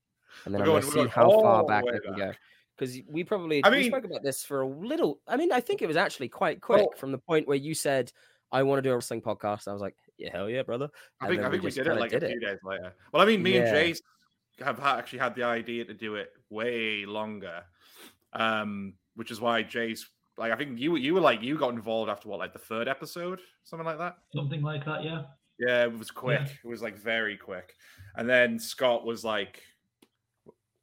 and 0.46 0.54
then 0.54 0.54
We're 0.54 0.60
I'm 0.60 0.65
going- 0.65 0.82
gonna 0.82 0.82
see 0.84 0.96
going 0.96 1.08
how 1.10 1.41
far 1.41 1.65
back 1.65 1.84
we 1.86 2.00
can 2.00 2.12
back. 2.12 2.17
go. 2.17 2.32
Because 2.78 3.00
we 3.10 3.24
probably 3.24 3.63
I 3.63 3.70
we 3.72 3.78
mean- 3.78 3.89
spoke 3.91 4.06
about 4.06 4.22
this 4.24 4.44
for 4.44 4.62
a 4.62 4.67
little. 4.67 5.20
I 5.28 5.38
mean, 5.38 5.52
I 5.52 5.60
think 5.60 5.82
it 5.82 5.88
was 5.88 5.98
actually 5.98 6.30
quite 6.30 6.62
quick 6.62 6.98
from 6.98 7.12
the 7.12 7.17
point 7.17 7.48
where 7.48 7.58
you 7.58 7.74
said, 7.74 8.12
"I 8.52 8.62
want 8.63 8.78
to 8.78 8.82
do 8.88 8.91
a 8.91 8.96
wrestling 8.96 9.22
podcast." 9.24 9.67
I 9.67 9.74
was 9.74 9.82
like, 9.82 9.96
"Yeah, 10.20 10.30
hell 10.32 10.50
yeah, 10.50 10.62
brother!" 10.62 10.89
I 11.20 11.26
And 11.28 11.36
think 11.36 11.48
I 11.48 11.50
think 11.52 11.63
we 11.63 11.70
just 11.70 11.78
did 11.78 11.88
it 11.88 12.00
like 12.00 12.12
did 12.12 12.24
a 12.24 12.28
few 12.28 12.39
days 12.39 12.60
later. 12.63 12.94
Well, 13.12 13.22
I 13.24 13.26
mean, 13.26 13.41
me 13.41 13.56
Yeah. 13.56 13.65
and 13.65 13.76
Jace 13.76 14.02
have 14.63 14.80
actually 14.82 15.20
had 15.20 15.34
the 15.36 15.44
idea 15.44 15.84
to 15.86 15.94
do 15.96 16.13
it 16.15 16.32
way 16.52 17.06
longer, 17.08 17.63
um, 18.34 18.94
which 19.15 19.32
is 19.32 19.41
why 19.41 19.63
Jace, 19.63 20.02
like, 20.41 20.51
I 20.51 20.56
think 20.56 20.80
you 20.80 20.95
you 20.95 21.13
were 21.13 21.21
like 21.21 21.41
you 21.41 21.58
got 21.58 21.73
involved 21.73 22.10
after 22.10 22.27
what, 22.27 22.39
like 22.39 22.54
the 22.54 22.60
third 22.60 22.88
episode, 22.88 23.39
something 23.63 23.86
like 23.86 23.97
that. 23.97 24.17
Something 24.36 24.62
like 24.62 24.86
that, 24.86 25.04
yeah. 25.04 25.23
Yeah, 25.60 25.84
it 25.84 25.97
was 25.97 26.10
quick. 26.12 26.41
Yeah. 26.41 26.54
It 26.63 26.67
was 26.67 26.82
like 26.82 26.97
very 26.97 27.38
quick, 27.38 27.75
and 28.15 28.27
then 28.27 28.60
Scott 28.60 29.06
was 29.06 29.23
like, 29.23 29.62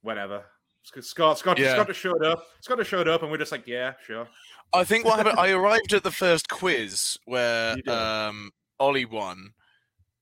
whenever. 0.03 0.44
Sc- 0.85 1.03
Scott, 1.03 1.38
Scott, 1.38 1.59
Yeah. 1.59 1.75
Scott 1.75 1.88
just 1.88 2.01
showed 2.01 2.25
up. 2.25 2.44
Scott 2.61 2.79
just 2.79 2.90
showed 2.90 3.09
up, 3.09 3.23
and 3.23 3.31
we're 3.31 3.38
just 3.38 3.53
like, 3.53 3.66
yeah, 3.66 3.94
sure. 4.07 4.29
I 4.73 4.85
think 4.85 5.05
what 5.05 5.16
happened. 5.16 5.38
I 5.40 5.51
arrived 5.51 5.92
at 5.92 6.03
the 6.03 6.11
first 6.11 6.49
quiz 6.49 7.16
where 7.25 7.77
um, 7.88 8.53
Ollie 8.79 9.05
won, 9.05 9.53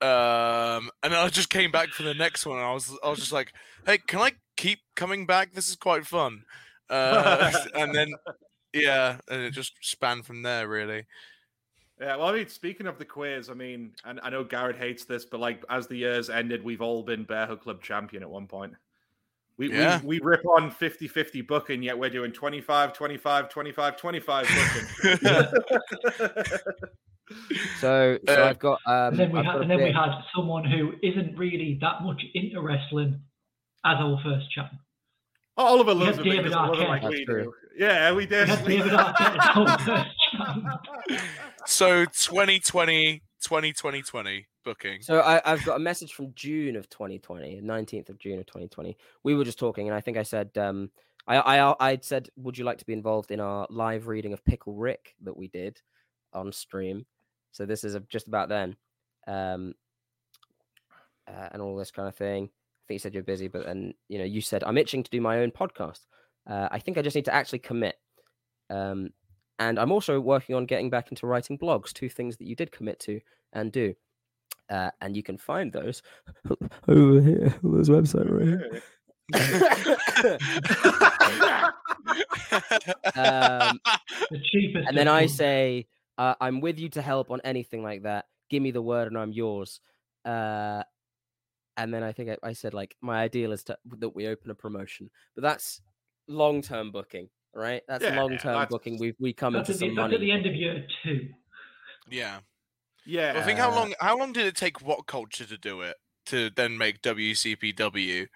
um, 0.01 0.91
and 1.03 1.15
I 1.15 1.29
just 1.29 1.51
came 1.51 1.71
back 1.71 1.91
for 1.91 2.03
the 2.03 2.15
next 2.15 2.47
one. 2.47 2.57
And 2.59 2.67
I 2.67 2.73
was, 2.73 2.97
I 3.05 3.11
was 3.11 3.19
just 3.19 3.33
like, 3.33 3.53
"Hey, 3.85 3.99
can 3.99 4.21
I 4.21 4.33
keep 4.57 4.81
coming 4.95 5.27
back? 5.27 5.53
This 5.53 5.69
is 5.69 5.77
quite 5.77 6.07
fun." 6.07 6.45
Uh, 6.89 7.53
and 7.75 7.95
then, 7.95 8.13
yeah, 8.83 9.19
and 9.31 9.43
it 9.43 9.51
just 9.53 9.73
spanned 9.81 10.27
from 10.27 10.43
there. 10.43 10.69
Really. 10.69 11.07
Yeah, 12.01 12.17
well, 12.17 12.27
I 12.29 12.33
mean, 12.33 12.49
speaking 12.49 12.87
of 12.87 12.99
the 12.99 13.05
quiz, 13.07 13.49
I 13.49 13.55
mean, 13.55 13.93
and 14.05 14.21
I 14.23 14.29
know 14.29 14.45
Garrett 14.45 14.77
hates 14.77 15.05
this, 15.05 15.25
but 15.25 15.41
like 15.41 15.65
as 15.71 15.87
the 15.87 15.97
years 15.97 16.29
ended, 16.29 16.63
we've 16.63 16.83
all 16.83 17.03
been 17.03 17.25
Bear 17.25 17.47
Hug 17.47 17.63
Club 17.63 17.83
champion 17.83 18.23
at 18.23 18.29
one 18.31 18.47
point. 18.47 18.75
We, 19.57 19.73
Yeah. 19.73 20.01
we, 20.03 20.19
we 20.19 20.21
rip 20.23 20.45
on 20.45 20.71
50 20.71 21.09
50 21.09 21.41
booking, 21.41 21.83
yet 21.83 21.99
we're 21.99 22.11
doing 22.11 22.33
25 22.33 22.93
25 22.93 23.49
25 23.49 23.97
25 23.97 24.49
booking. 24.93 26.39
So, 27.81 28.19
so 28.29 28.43
Uh, 28.43 28.47
I've 28.47 28.59
got. 28.59 28.79
Um, 28.87 28.95
And 29.09 29.19
then 29.19 29.33
we 29.33 29.39
I've 29.41 29.47
had 29.47 29.53
got 29.55 29.63
and 29.63 29.71
then 29.71 29.83
we 29.83 29.93
had 29.93 30.13
someone 30.35 30.65
who 30.65 30.93
isn't 31.03 31.37
really 31.37 31.77
that 31.81 32.03
much 32.03 32.23
into 32.35 32.61
wrestling 32.61 33.21
as 33.85 33.97
our 33.99 34.21
first 34.23 34.51
champ. 34.53 34.71
Oliver 35.57 35.95
We 35.95 36.05
loves 36.05 36.19
it 36.19 36.23
David 36.23 36.45
because 36.45 36.53
he 36.53 36.57
loves 36.57 36.79
it 36.79 36.83
Arquette. 36.85 36.89
like 36.89 37.03
That's 37.03 37.25
true. 37.25 37.53
Do. 37.79 37.85
Yeah, 37.85 38.11
we 38.13 38.17
We 38.19 38.27
did. 38.27 38.49
had 38.49 38.65
David 38.65 38.93
Arquette 38.93 39.39
as 39.39 39.57
our 39.57 39.79
first 39.79 40.15
champ. 40.33 41.21
So 41.67 42.05
2020, 42.05 43.23
2020, 43.43 44.03
20 44.03 44.47
booking. 44.65 45.03
So 45.03 45.21
I, 45.21 45.41
I've 45.45 45.65
got 45.65 45.77
a 45.77 45.81
message 45.81 46.13
from 46.15 46.33
June 46.35 46.77
of 46.77 46.89
2020, 46.89 47.61
19th 47.63 48.09
of 48.09 48.19
June 48.19 48.39
of 48.39 48.47
2020. 48.47 48.97
We 49.25 49.35
were 49.35 49.45
just 49.45 49.59
talking, 49.59 49.89
and 49.89 49.97
I 49.97 50.01
think 50.01 50.17
I 50.17 50.23
said, 50.23 50.57
um, 50.59 50.91
I, 51.27 51.39
I, 51.61 51.75
I 51.93 51.99
said, 52.03 52.29
would 52.37 52.57
you 52.57 52.65
like 52.65 52.79
to 52.79 52.87
be 52.87 52.93
involved 52.93 53.31
in 53.31 53.41
our 53.41 53.67
live 53.71 54.07
reading 54.07 54.33
of 54.33 54.45
Pickle 54.45 54.75
Rick 54.75 55.15
that 55.23 55.37
we 55.37 55.49
did 55.49 55.81
on 56.33 56.53
stream? 56.53 57.07
So 57.53 57.67
this 57.67 57.85
is 57.85 57.95
a, 57.95 58.01
just 58.01 58.29
about 58.29 58.49
then, 58.49 58.77
um, 59.27 59.75
uh, 61.29 61.49
and 61.53 61.63
all 61.63 61.77
this 61.77 61.91
kind 61.91 62.09
of 62.09 62.15
thing. 62.15 62.45
I 62.45 62.83
think 62.87 62.95
you 62.97 62.99
said 63.01 63.15
you're 63.15 63.23
busy, 63.25 63.49
but 63.49 63.65
then 63.67 63.95
you 64.09 64.19
know 64.19 64.25
you 64.25 64.41
said 64.41 64.63
I'm 64.63 64.79
itching 64.79 65.03
to 65.03 65.11
do 65.11 65.21
my 65.21 65.41
own 65.41 65.51
podcast. 65.51 66.01
Uh, 66.47 66.69
I 66.71 66.79
think 66.79 66.99
I 66.99 67.03
just 67.03 67.17
need 67.17 67.25
to 67.27 67.35
actually 67.35 67.59
commit. 67.61 67.97
Um, 68.71 69.11
and 69.59 69.79
I'm 69.79 69.93
also 69.93 70.21
working 70.21 70.55
on 70.55 70.67
getting 70.67 70.91
back 70.91 71.11
into 71.11 71.27
writing 71.27 71.59
blogs, 71.59 71.93
two 71.93 72.09
things 72.09 72.37
that 72.37 72.47
you 72.47 72.55
did 72.55 72.73
commit 72.73 73.01
to 73.01 73.21
and 73.53 73.73
do. 73.73 73.95
Uh, 74.69 74.91
and 75.01 75.17
you 75.17 75.23
can 75.23 75.39
find 75.39 75.73
those 75.73 76.03
over 76.89 77.21
here 77.21 77.55
this 77.63 77.89
website 77.89 78.29
right 78.29 78.83
Um, 83.17 83.81
The 84.31 84.39
cheapest. 84.43 84.89
and 84.89 84.97
then 84.97 85.09
I 85.09 85.27
say, 85.27 85.87
uh, 86.19 86.35
I'm 86.41 86.61
with 86.61 86.79
you 86.79 86.89
to 86.91 87.03
help 87.03 87.31
on 87.31 87.41
anything 87.45 87.83
like 87.83 88.03
that. 88.03 88.27
Give 88.51 88.63
me 88.63 88.71
the 88.71 88.83
word 88.83 89.09
and 89.09 89.19
I'm 89.19 89.33
yours. 89.33 89.81
Uh, 90.25 90.83
and 91.77 91.93
then 91.93 92.03
I 92.03 92.13
think 92.13 92.31
I, 92.31 92.37
I 92.43 92.53
said 92.53 92.75
like 92.75 92.97
my 93.01 93.23
ideal 93.23 93.53
is 93.53 93.65
to 93.65 93.79
that 93.99 94.15
we 94.15 94.27
open 94.27 94.51
a 94.51 94.55
promotion, 94.55 95.11
but 95.35 95.43
that's 95.43 95.81
long 96.29 96.63
term 96.63 96.91
booking, 96.93 97.29
right? 97.55 97.83
That's 97.89 98.03
Yeah, 98.05 98.21
long 98.21 98.31
term 98.39 98.55
that's- 98.55 98.69
booking. 98.71 98.99
We 98.99 99.15
we 99.19 99.33
come 99.33 99.53
That's 99.55 99.69
into 99.71 99.87
at, 99.87 99.89
the, 99.91 99.95
money. 99.95 100.15
at 100.15 100.21
the 100.21 100.31
end 100.33 100.47
of 100.47 100.55
year 100.55 100.87
two. 101.03 101.29
Yeah. 102.11 102.41
Yeah. 103.05 103.35
Well, 103.35 103.45
think 103.45 103.59
how 103.59 103.71
Uh, 103.71 103.75
long 103.77 103.95
how 104.01 104.19
long 104.19 104.33
did 104.33 104.47
it 104.47 104.57
take 104.57 104.81
What 104.83 105.07
Culture 105.07 105.45
to 105.47 105.59
do 105.59 105.81
it 105.83 105.97
to 106.27 106.51
then 106.51 106.77
make 106.79 107.03
WCPW? 107.03 108.27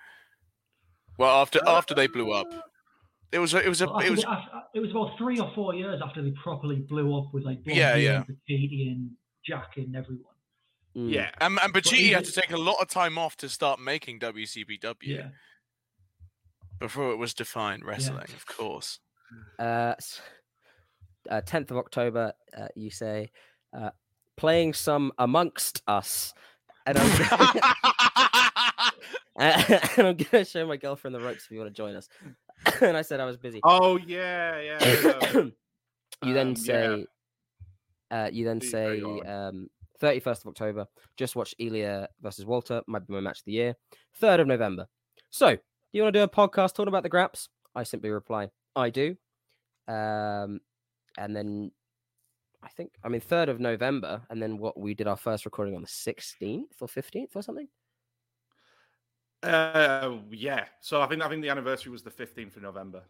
Well, 1.18 1.40
after 1.42 1.60
after 1.66 1.94
they 1.94 2.06
blew 2.06 2.32
up, 2.32 2.46
it 3.32 3.38
was 3.38 3.52
it 3.54 3.68
was 3.68 3.80
a 3.82 3.86
Well, 3.86 3.98
it 4.00 4.10
was 4.10 4.24
after- 4.24 4.62
it 4.74 4.80
was 4.80 4.90
about 4.90 5.18
three 5.18 5.38
or 5.40 5.50
four 5.54 5.74
years 5.74 6.00
after 6.04 6.22
they 6.22 6.30
properly 6.32 6.76
blew 6.76 7.16
up 7.18 7.32
with 7.34 7.44
like 7.44 7.62
Blondie 7.64 7.80
Yeah, 7.80 7.96
yeah. 7.96 8.24
and 8.26 8.36
Katie 8.48 8.88
and 8.90 9.10
Jack 9.44 9.76
and 9.76 9.94
everyone. 9.96 10.24
Mm. 10.96 11.12
Yeah. 11.12 11.30
and 11.40 11.58
and 11.62 11.72
Pacitti 11.74 12.12
had 12.12 12.24
to 12.24 12.32
take 12.32 12.50
a 12.50 12.56
lot 12.56 12.80
of 12.80 12.88
time 12.88 13.18
off 13.18 13.36
to 13.38 13.48
start 13.48 13.78
making 13.80 14.18
WCPW 14.20 14.96
Yeah. 15.02 15.28
Before 16.80 17.12
it 17.12 17.16
was 17.16 17.34
Defiant 17.34 17.84
Wrestling, 17.84 18.24
of 18.34 18.46
course. 18.46 18.98
Uh, 19.58 19.94
s- 19.98 20.20
uh, 21.30 21.42
10th 21.42 21.70
of 21.70 21.76
October, 21.76 22.32
uh, 22.56 22.68
you 22.74 22.90
say, 22.90 23.30
uh, 23.76 23.90
playing 24.36 24.72
some 24.72 25.12
Amongst 25.18 25.82
Us. 25.86 26.32
And 26.86 26.98
I'm, 26.98 27.10
and 29.36 29.80
I'm 29.98 30.16
going 30.16 30.18
to 30.32 30.44
show 30.44 30.66
my 30.66 30.78
girlfriend 30.78 31.14
the 31.14 31.20
ropes 31.20 31.44
if 31.44 31.50
you 31.50 31.58
want 31.58 31.68
to 31.68 31.74
join 31.74 31.94
us. 31.94 32.08
and 32.80 32.96
I 32.96 33.02
said 33.02 33.20
I 33.20 33.26
was 33.26 33.36
busy. 33.36 33.60
Oh 33.62 33.98
yeah, 33.98 34.60
yeah. 34.60 34.78
so- 34.78 35.52
you 36.24 36.34
then 36.34 36.48
um, 36.48 36.54
yeah. 36.56 36.62
say, 36.64 37.06
uh, 38.10 38.30
you 38.32 38.44
then 38.44 38.60
Please 38.60 38.70
say, 38.70 39.00
carry 39.00 39.02
on. 39.02 39.28
um, 39.28 39.70
31st 40.02 40.40
of 40.40 40.46
October, 40.48 40.86
just 41.16 41.36
watch 41.36 41.54
Ilja 41.60 42.06
versus 42.22 42.46
Walter, 42.46 42.82
might 42.86 43.06
be 43.06 43.12
my 43.12 43.20
match 43.20 43.40
of 43.40 43.44
the 43.44 43.52
year. 43.52 43.76
3rd 44.20 44.40
of 44.40 44.46
November. 44.46 44.86
So, 45.30 45.58
do 45.92 45.98
you 45.98 46.02
want 46.02 46.14
to 46.14 46.20
do 46.20 46.24
a 46.24 46.28
podcast 46.28 46.74
talking 46.74 46.88
about 46.88 47.02
the 47.02 47.08
Graps? 47.08 47.48
I 47.74 47.82
simply 47.82 48.10
reply, 48.10 48.50
I 48.76 48.90
do. 48.90 49.16
Um, 49.88 50.60
and 51.18 51.34
then 51.34 51.72
I 52.62 52.68
think, 52.68 52.92
I 53.02 53.08
mean, 53.08 53.20
3rd 53.20 53.48
of 53.48 53.60
November, 53.60 54.22
and 54.30 54.42
then 54.42 54.58
what 54.58 54.78
we 54.78 54.94
did 54.94 55.06
our 55.06 55.16
first 55.16 55.44
recording 55.44 55.74
on 55.74 55.82
the 55.82 55.88
16th 55.88 56.80
or 56.80 56.88
15th 56.88 57.34
or 57.34 57.42
something. 57.42 57.68
Uh, 59.42 60.18
yeah. 60.30 60.64
So 60.80 61.00
I 61.00 61.06
think 61.06 61.22
I 61.22 61.28
think 61.28 61.42
the 61.42 61.48
anniversary 61.48 61.90
was 61.90 62.02
the 62.02 62.10
fifteenth 62.10 62.56
of 62.56 62.62
November. 62.62 63.02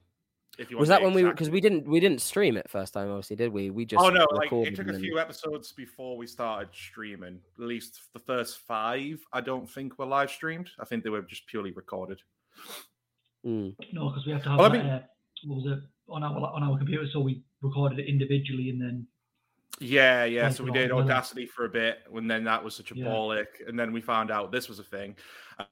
If 0.59 0.71
you 0.71 0.79
Was 0.79 0.89
that 0.89 1.03
when 1.03 1.15
we, 1.15 1.23
because 1.23 1.49
we 1.49 1.61
didn't, 1.61 1.89
we 1.89 2.01
didn't 2.01 2.21
stream 2.21 2.57
it 2.57 2.69
first 2.69 2.93
time, 2.93 3.09
obviously, 3.09 3.37
did 3.37 3.53
we? 3.53 3.71
We 3.71 3.85
just 3.85 4.05
Oh 4.05 4.11
no! 4.11 4.27
Like 4.33 4.53
it 4.53 4.77
took 4.77 4.89
a 4.89 4.99
few 4.99 5.19
episodes 5.19 5.73
before 5.73 6.17
we 6.17 6.27
started 6.27 6.69
streaming. 6.73 7.41
At 7.59 7.65
least 7.65 8.01
the 8.13 8.19
first 8.19 8.59
five, 8.59 9.21
I 9.33 9.41
don't 9.41 9.69
think 9.69 9.99
were 9.99 10.07
live 10.07 10.31
streamed. 10.31 10.71
I 10.79 10.85
think 10.85 11.03
they 11.03 11.11
were 11.11 11.23
just 11.23 11.47
purely 11.47 11.73
recorded. 11.73 12.21
Mm. 13.47 13.75
No, 13.93 14.09
because 14.11 14.27
we 14.27 14.33
have 14.33 14.43
to 14.43 14.51
have 14.51 14.59
Well, 14.59 14.71
I 14.71 14.73
mean- 14.73 14.87
uh, 14.87 15.03
what 15.45 15.57
was 15.57 15.67
it 15.67 15.79
on 16.09 16.23
our 16.23 16.37
on 16.37 16.63
our 16.63 16.77
computer, 16.77 17.07
so 17.13 17.21
we 17.21 17.43
recorded 17.63 17.99
it 17.99 18.07
individually 18.07 18.71
and 18.71 18.81
then 18.81 19.07
Yeah, 19.79 20.25
yeah. 20.27 20.51
So 20.51 20.63
we 20.63 20.71
did. 20.73 20.93
Audacity 20.93 21.47
for 21.47 21.65
a 21.65 21.69
bit, 21.71 22.01
and 22.15 22.31
then 22.31 22.45
that 22.45 22.63
was 22.63 22.75
such 22.77 22.91
a 22.93 22.97
Yeah. 22.97 23.07
bollock, 23.07 23.47
and 23.67 23.79
then 23.79 23.93
we 23.93 24.03
found 24.03 24.31
out 24.31 24.53
this 24.53 24.69
was 24.69 24.79
a 24.79 24.85
thing. 24.85 25.17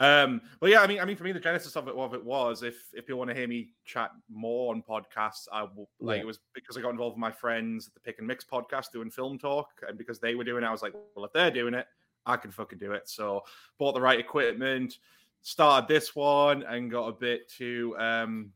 Um, 0.01 0.41
but 0.61 0.71
yeah, 0.71 0.81
I 0.81 0.87
mean, 0.87 1.01
I 1.01 1.05
mean, 1.05 1.17
for 1.17 1.25
me, 1.25 1.33
the 1.33 1.41
genesis 1.41 1.77
of 1.77 1.89
it, 1.89 1.95
of 1.95 2.15
it 2.15 2.25
was 2.25 2.63
if 2.63 2.89
if 2.95 3.07
you 3.09 3.19
want 3.19 3.29
to 3.29 3.35
hear 3.37 3.47
me 3.49 3.75
chat 3.85 4.13
more 4.31 4.73
on 4.75 4.83
podcasts, 4.83 5.47
I 5.53 5.65
will 5.65 5.91
like 6.01 6.17
Yeah. 6.17 6.23
it 6.23 6.27
was 6.27 6.39
because 6.55 6.79
I 6.79 6.81
got 6.81 6.91
involved 6.91 7.17
with 7.17 7.21
my 7.21 7.31
friends 7.33 7.89
at 7.89 7.93
the 7.95 8.01
Pick 8.01 8.17
and 8.19 8.27
Mix 8.27 8.45
podcast 8.45 8.93
doing 8.93 9.11
film 9.11 9.39
talk, 9.39 9.69
and 9.87 9.99
because 9.99 10.19
they 10.21 10.35
were 10.35 10.45
doing 10.45 10.65
it, 10.65 10.67
I 10.67 10.71
was 10.73 10.81
like, 10.83 10.95
well, 11.15 11.27
if 11.27 11.33
they're 11.35 11.51
doing 11.51 11.75
it, 11.75 11.87
I 12.25 12.39
can 12.39 12.51
fucking 12.51 12.79
do 12.79 12.93
it. 12.93 13.11
So 13.11 13.45
bought 13.79 13.93
the 13.93 14.01
right 14.01 14.19
equipment, 14.19 14.99
started 15.43 15.89
this 15.89 16.15
one, 16.15 16.63
and 16.63 16.91
got 16.91 17.09
a 17.09 17.13
bit 17.13 17.51
too 17.51 17.95
um 17.99 18.53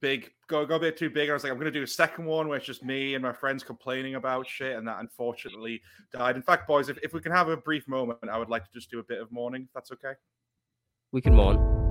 big, 0.00 0.30
go 0.48 0.66
go 0.66 0.76
a 0.76 0.80
bit 0.80 0.96
too 0.96 1.08
big. 1.08 1.30
I 1.30 1.32
was 1.32 1.44
like, 1.44 1.52
I'm 1.52 1.58
gonna 1.58 1.70
do 1.70 1.82
a 1.82 1.86
second 1.86 2.26
one 2.26 2.48
where 2.48 2.58
it's 2.58 2.66
just 2.66 2.84
me 2.84 3.14
and 3.14 3.22
my 3.22 3.32
friends 3.32 3.62
complaining 3.62 4.16
about 4.16 4.46
shit, 4.46 4.76
and 4.76 4.86
that 4.86 5.00
unfortunately 5.00 5.80
died. 6.12 6.36
In 6.36 6.42
fact, 6.42 6.68
boys, 6.68 6.88
if, 6.88 6.98
if 7.02 7.12
we 7.12 7.20
can 7.20 7.32
have 7.32 7.48
a 7.48 7.56
brief 7.56 7.88
moment, 7.88 8.18
I 8.30 8.38
would 8.38 8.50
like 8.50 8.64
to 8.64 8.70
just 8.72 8.90
do 8.90 8.98
a 8.98 9.04
bit 9.04 9.20
of 9.20 9.32
mourning, 9.32 9.62
if 9.62 9.72
that's 9.72 9.92
okay. 9.92 10.12
We 11.12 11.20
can 11.20 11.34
mourn. 11.34 11.83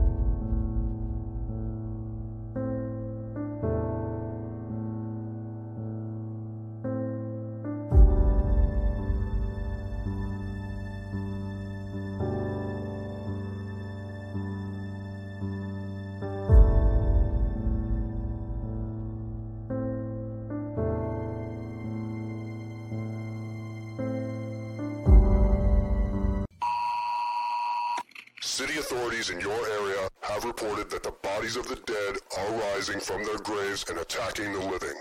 Bodies 31.43 31.57
of 31.57 31.67
the 31.67 31.75
dead 31.75 32.15
are 32.39 32.51
rising 32.73 33.01
from 33.01 33.21
their 33.25 33.37
graves 33.39 33.83
and 33.89 33.99
attacking 33.99 34.53
the 34.53 34.59
living. 34.59 34.95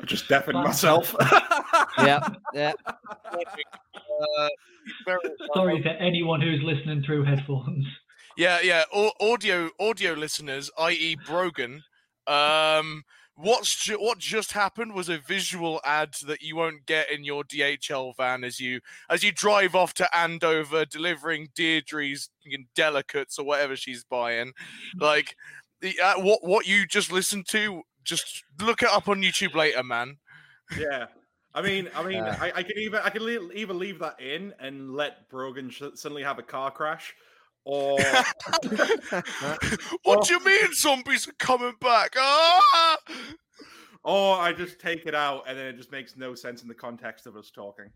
I 0.00 0.04
just 0.06 0.28
deafened 0.28 0.54
Fuck. 0.58 0.64
myself. 0.66 1.16
yeah, 1.98 2.20
yeah. 2.54 2.72
Uh, 2.86 4.48
very- 5.04 5.18
sorry 5.52 5.82
for 5.82 5.88
anyone 5.88 6.40
who's 6.40 6.62
listening 6.62 7.02
through 7.02 7.24
headphones. 7.24 7.84
Yeah, 8.36 8.60
yeah. 8.62 8.84
Au- 8.94 9.10
audio 9.20 9.70
audio 9.80 10.12
listeners, 10.12 10.70
i.e., 10.78 11.16
Brogan. 11.26 11.82
Um, 12.28 13.02
what's 13.40 13.84
ju- 13.84 14.00
what 14.00 14.18
just 14.18 14.52
happened 14.52 14.94
was 14.94 15.08
a 15.08 15.18
visual 15.18 15.80
ad 15.84 16.14
that 16.26 16.42
you 16.42 16.56
won't 16.56 16.86
get 16.86 17.10
in 17.10 17.24
your 17.24 17.42
DHL 17.44 18.16
van 18.16 18.44
as 18.44 18.60
you 18.60 18.80
as 19.08 19.22
you 19.22 19.32
drive 19.32 19.74
off 19.74 19.94
to 19.94 20.16
Andover 20.16 20.84
delivering 20.84 21.48
Deirdre's 21.54 22.30
delicates 22.74 23.38
or 23.38 23.44
whatever 23.44 23.76
she's 23.76 24.04
buying. 24.04 24.52
Like 24.98 25.36
the, 25.80 25.98
uh, 26.00 26.14
what 26.20 26.44
what 26.44 26.66
you 26.66 26.86
just 26.86 27.10
listened 27.12 27.46
to. 27.48 27.82
Just 28.02 28.44
look 28.60 28.82
it 28.82 28.88
up 28.88 29.08
on 29.08 29.20
YouTube 29.20 29.54
later, 29.54 29.82
man. 29.82 30.16
yeah. 30.78 31.06
I 31.54 31.62
mean, 31.62 31.88
I 31.96 32.02
mean, 32.04 32.20
Uh. 32.22 32.36
I, 32.40 32.52
I 32.56 32.62
can 32.62 32.78
even 32.78 33.00
I 33.02 33.10
can 33.10 33.22
le- 33.22 33.52
either 33.52 33.74
leave 33.74 33.98
that 33.98 34.20
in 34.20 34.54
and 34.60 34.94
let 34.94 35.28
Brogan 35.28 35.68
sh- 35.68 35.82
suddenly 35.94 36.22
have 36.22 36.38
a 36.38 36.42
car 36.42 36.70
crash, 36.70 37.12
or 37.64 37.98
what 40.04 40.26
do 40.26 40.34
you 40.34 40.44
mean 40.44 40.72
zombies 40.74 41.28
are 41.28 41.32
coming 41.38 41.74
back? 41.80 42.14
Ah! 42.16 42.96
or 44.02 44.38
I 44.38 44.52
just 44.54 44.78
take 44.80 45.04
it 45.04 45.14
out 45.14 45.44
and 45.46 45.58
then 45.58 45.66
it 45.66 45.76
just 45.76 45.92
makes 45.92 46.16
no 46.16 46.34
sense 46.34 46.62
in 46.62 46.68
the 46.68 46.74
context 46.74 47.26
of 47.26 47.36
us 47.36 47.50
talking. 47.50 47.90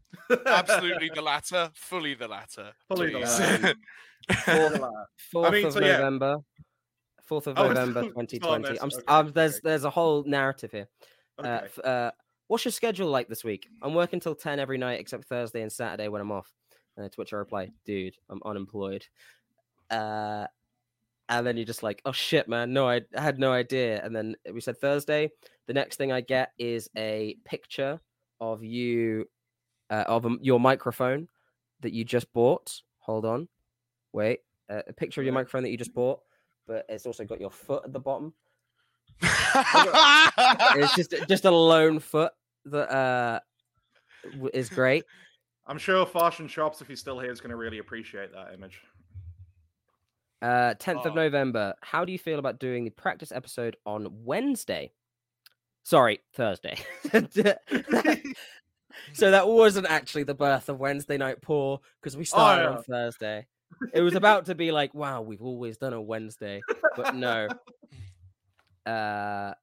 Absolutely 0.47 1.11
the 1.15 1.23
latter, 1.23 1.71
fully 1.75 2.15
the 2.15 2.29
latter. 2.29 2.73
Fully 2.89 3.11
the 3.13 3.21
latter. 3.21 3.75
Fourth 5.33 5.53
mean, 5.53 5.67
of 5.67 5.73
so 5.73 5.81
yeah. 5.81 5.97
November. 5.99 6.37
Fourth 7.27 7.47
of 7.47 7.59
Oh, 7.59 7.69
November, 7.69 8.03
still- 8.03 8.13
twenty 8.13 8.37
still 8.37 8.51
on 8.51 8.61
twenty. 8.61 8.75
this, 8.75 8.83
I'm, 8.83 8.89
s- 8.91 8.97
okay, 8.97 9.05
um, 9.09 9.33
there's 9.35 9.53
okay. 9.55 9.61
there's 9.65 9.85
a 9.85 9.91
whole 9.91 10.25
narrative 10.25 10.73
here. 10.73 10.89
Uh, 11.39 11.47
Okay. 11.47 11.65
f- 11.65 11.79
uh, 11.85 12.11
what's 12.49 12.65
your 12.67 12.73
schedule 12.73 13.09
like 13.09 13.29
this 13.29 13.43
week? 13.43 13.67
I'm 13.83 13.95
working 13.95 14.21
till 14.21 14.35
ten 14.35 14.59
every 14.61 14.77
night 14.77 15.01
except 15.01 15.25
Thursday 15.25 15.63
and 15.63 15.73
Saturday 15.73 16.09
when 16.09 16.21
I'm 16.21 16.33
off. 16.33 16.53
Uh, 16.99 17.05
to 17.09 17.15
which 17.17 17.33
I 17.33 17.37
reply, 17.39 17.71
dude, 17.87 18.15
I'm 18.31 18.41
unemployed. 18.45 19.05
Uh, 19.91 20.47
and 21.29 21.47
then 21.47 21.57
you're 21.57 21.67
just 21.67 21.83
like, 21.83 22.03
oh 22.05 22.13
shit, 22.13 22.49
man, 22.49 22.73
no, 22.73 22.89
I, 22.89 23.01
I 23.17 23.21
had 23.21 23.39
no 23.39 23.53
idea. 23.53 24.05
And 24.05 24.15
then 24.15 24.37
we 24.53 24.61
said 24.61 24.79
Thursday. 24.79 25.31
The 25.67 25.73
next 25.73 25.97
thing 25.97 26.13
I 26.13 26.21
get 26.21 26.53
is 26.59 26.89
a 26.97 27.37
picture 27.45 27.99
of 28.41 28.63
you, 28.63 29.27
uh, 29.91 30.05
of 30.07 30.27
um, 30.27 30.39
your 30.43 30.61
microphone 30.61 31.29
that 31.81 31.93
you 31.93 32.05
just 32.05 32.31
bought. 32.33 32.83
Hold 32.99 33.25
on, 33.25 33.49
wait, 34.13 34.41
uh, 34.71 34.83
a 34.87 34.93
picture 34.93 35.21
of 35.21 35.25
your 35.25 35.35
microphone 35.35 35.63
that 35.63 35.71
you 35.71 35.77
just 35.77 35.95
bought, 35.95 36.21
but 36.67 36.85
it's 36.89 37.07
also 37.07 37.25
got 37.25 37.41
your 37.41 37.51
foot 37.51 37.83
at 37.85 37.93
the 37.93 38.01
bottom. 38.01 38.35
It's 40.77 40.95
just 40.97 41.15
just 41.29 41.45
a 41.45 41.51
lone 41.51 42.01
foot 42.01 42.33
that 42.67 42.91
uh 42.91 43.41
is 44.53 44.69
great. 44.69 45.05
I'm 45.67 45.79
sure 45.79 46.05
Fashion 46.05 46.49
Shops, 46.49 46.81
if 46.83 46.89
he's 46.89 47.01
still 47.01 47.19
here, 47.19 47.31
is 47.31 47.41
going 47.41 47.51
to 47.51 47.57
really 47.57 47.79
appreciate 47.79 48.33
that 48.33 48.53
image. 48.53 48.81
Uh, 50.45 50.75
10th 50.75 51.07
of 51.07 51.13
Oh. 51.13 51.15
November. 51.15 51.75
How 51.81 52.05
do 52.05 52.13
you 52.13 52.19
feel 52.19 52.39
about 52.39 52.59
doing 52.59 52.85
the 52.85 52.91
practice 52.91 53.33
episode 53.33 53.79
on 53.87 54.09
Wednesday? 54.25 54.93
Sorry, 55.85 56.21
Thursday. 56.35 56.77
so 59.15 59.31
that 59.31 59.49
wasn't 59.49 59.87
actually 59.87 60.25
the 60.25 60.35
birth 60.35 60.69
of 60.69 60.79
Wednesday 60.79 61.17
Night 61.17 61.41
Poor 61.41 61.81
because 61.99 62.15
we 62.15 62.27
started 62.27 62.65
no. 62.65 62.77
on 62.77 62.83
Thursday. 62.83 63.47
It 63.95 64.03
was 64.03 64.15
about 64.17 64.45
to 64.47 64.55
be 64.55 64.71
like, 64.71 64.93
wow, 64.93 65.23
we've 65.23 65.41
always 65.41 65.79
done 65.79 65.95
a 65.95 66.01
Wednesday, 66.01 66.61
but 66.95 67.15
no. 67.15 67.49
Uh, 68.85 69.55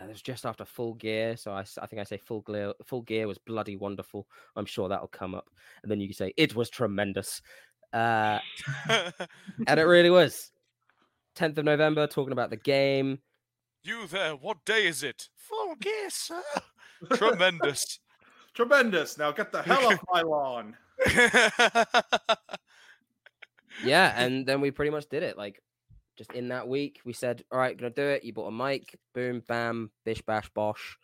it 0.00 0.08
was 0.08 0.22
just 0.22 0.46
after 0.46 0.64
Full 0.64 0.94
Gear, 0.94 1.36
so 1.36 1.52
I 1.52 1.64
think 1.64 2.00
I 2.00 2.04
say 2.04 2.18
Full 2.18 2.42
Gear. 2.42 2.72
Full 2.84 3.02
Gear 3.02 3.26
was 3.26 3.38
bloody 3.38 3.76
wonderful. 3.76 4.26
I'm 4.56 4.64
sure 4.64 4.88
that'll 4.88 5.08
come 5.08 5.34
up, 5.34 5.50
and 5.82 5.90
then 5.90 6.00
you 6.00 6.08
can 6.08 6.16
say 6.16 6.32
it 6.36 6.54
was 6.54 6.70
tremendous, 6.70 7.42
uh, 7.92 8.38
and 9.66 9.80
it 9.80 9.84
really 9.84 10.10
was. 10.10 10.50
10th 11.36 11.58
of 11.58 11.64
November, 11.64 12.06
talking 12.06 12.32
about 12.32 12.50
the 12.50 12.56
game. 12.56 13.20
you 13.84 14.06
there? 14.08 14.34
What 14.34 14.64
day 14.64 14.86
is 14.86 15.02
it? 15.02 15.28
Full 15.36 15.76
gear, 15.76 16.10
sir. 16.10 16.42
Tremendous. 17.12 18.00
Tremendous. 18.54 19.16
Now 19.18 19.30
get 19.30 19.52
the 19.52 19.62
hell 19.62 19.92
off 19.92 20.00
my 20.12 20.22
lawn. 20.22 20.76
Yeah, 23.84 24.12
and 24.16 24.46
then 24.46 24.60
we 24.60 24.70
pretty 24.70 24.90
much 24.90 25.08
did 25.08 25.22
it. 25.22 25.36
Like, 25.36 25.62
just 26.16 26.32
in 26.32 26.48
that 26.48 26.68
week, 26.68 27.00
we 27.04 27.12
said, 27.12 27.44
"All 27.50 27.58
right, 27.58 27.76
gonna 27.76 27.90
do 27.90 28.02
it." 28.02 28.24
You 28.24 28.32
bought 28.32 28.48
a 28.48 28.52
mic, 28.52 28.98
boom, 29.14 29.42
bam, 29.46 29.90
bish, 30.04 30.22
bash, 30.22 30.48
bosh, 30.50 30.98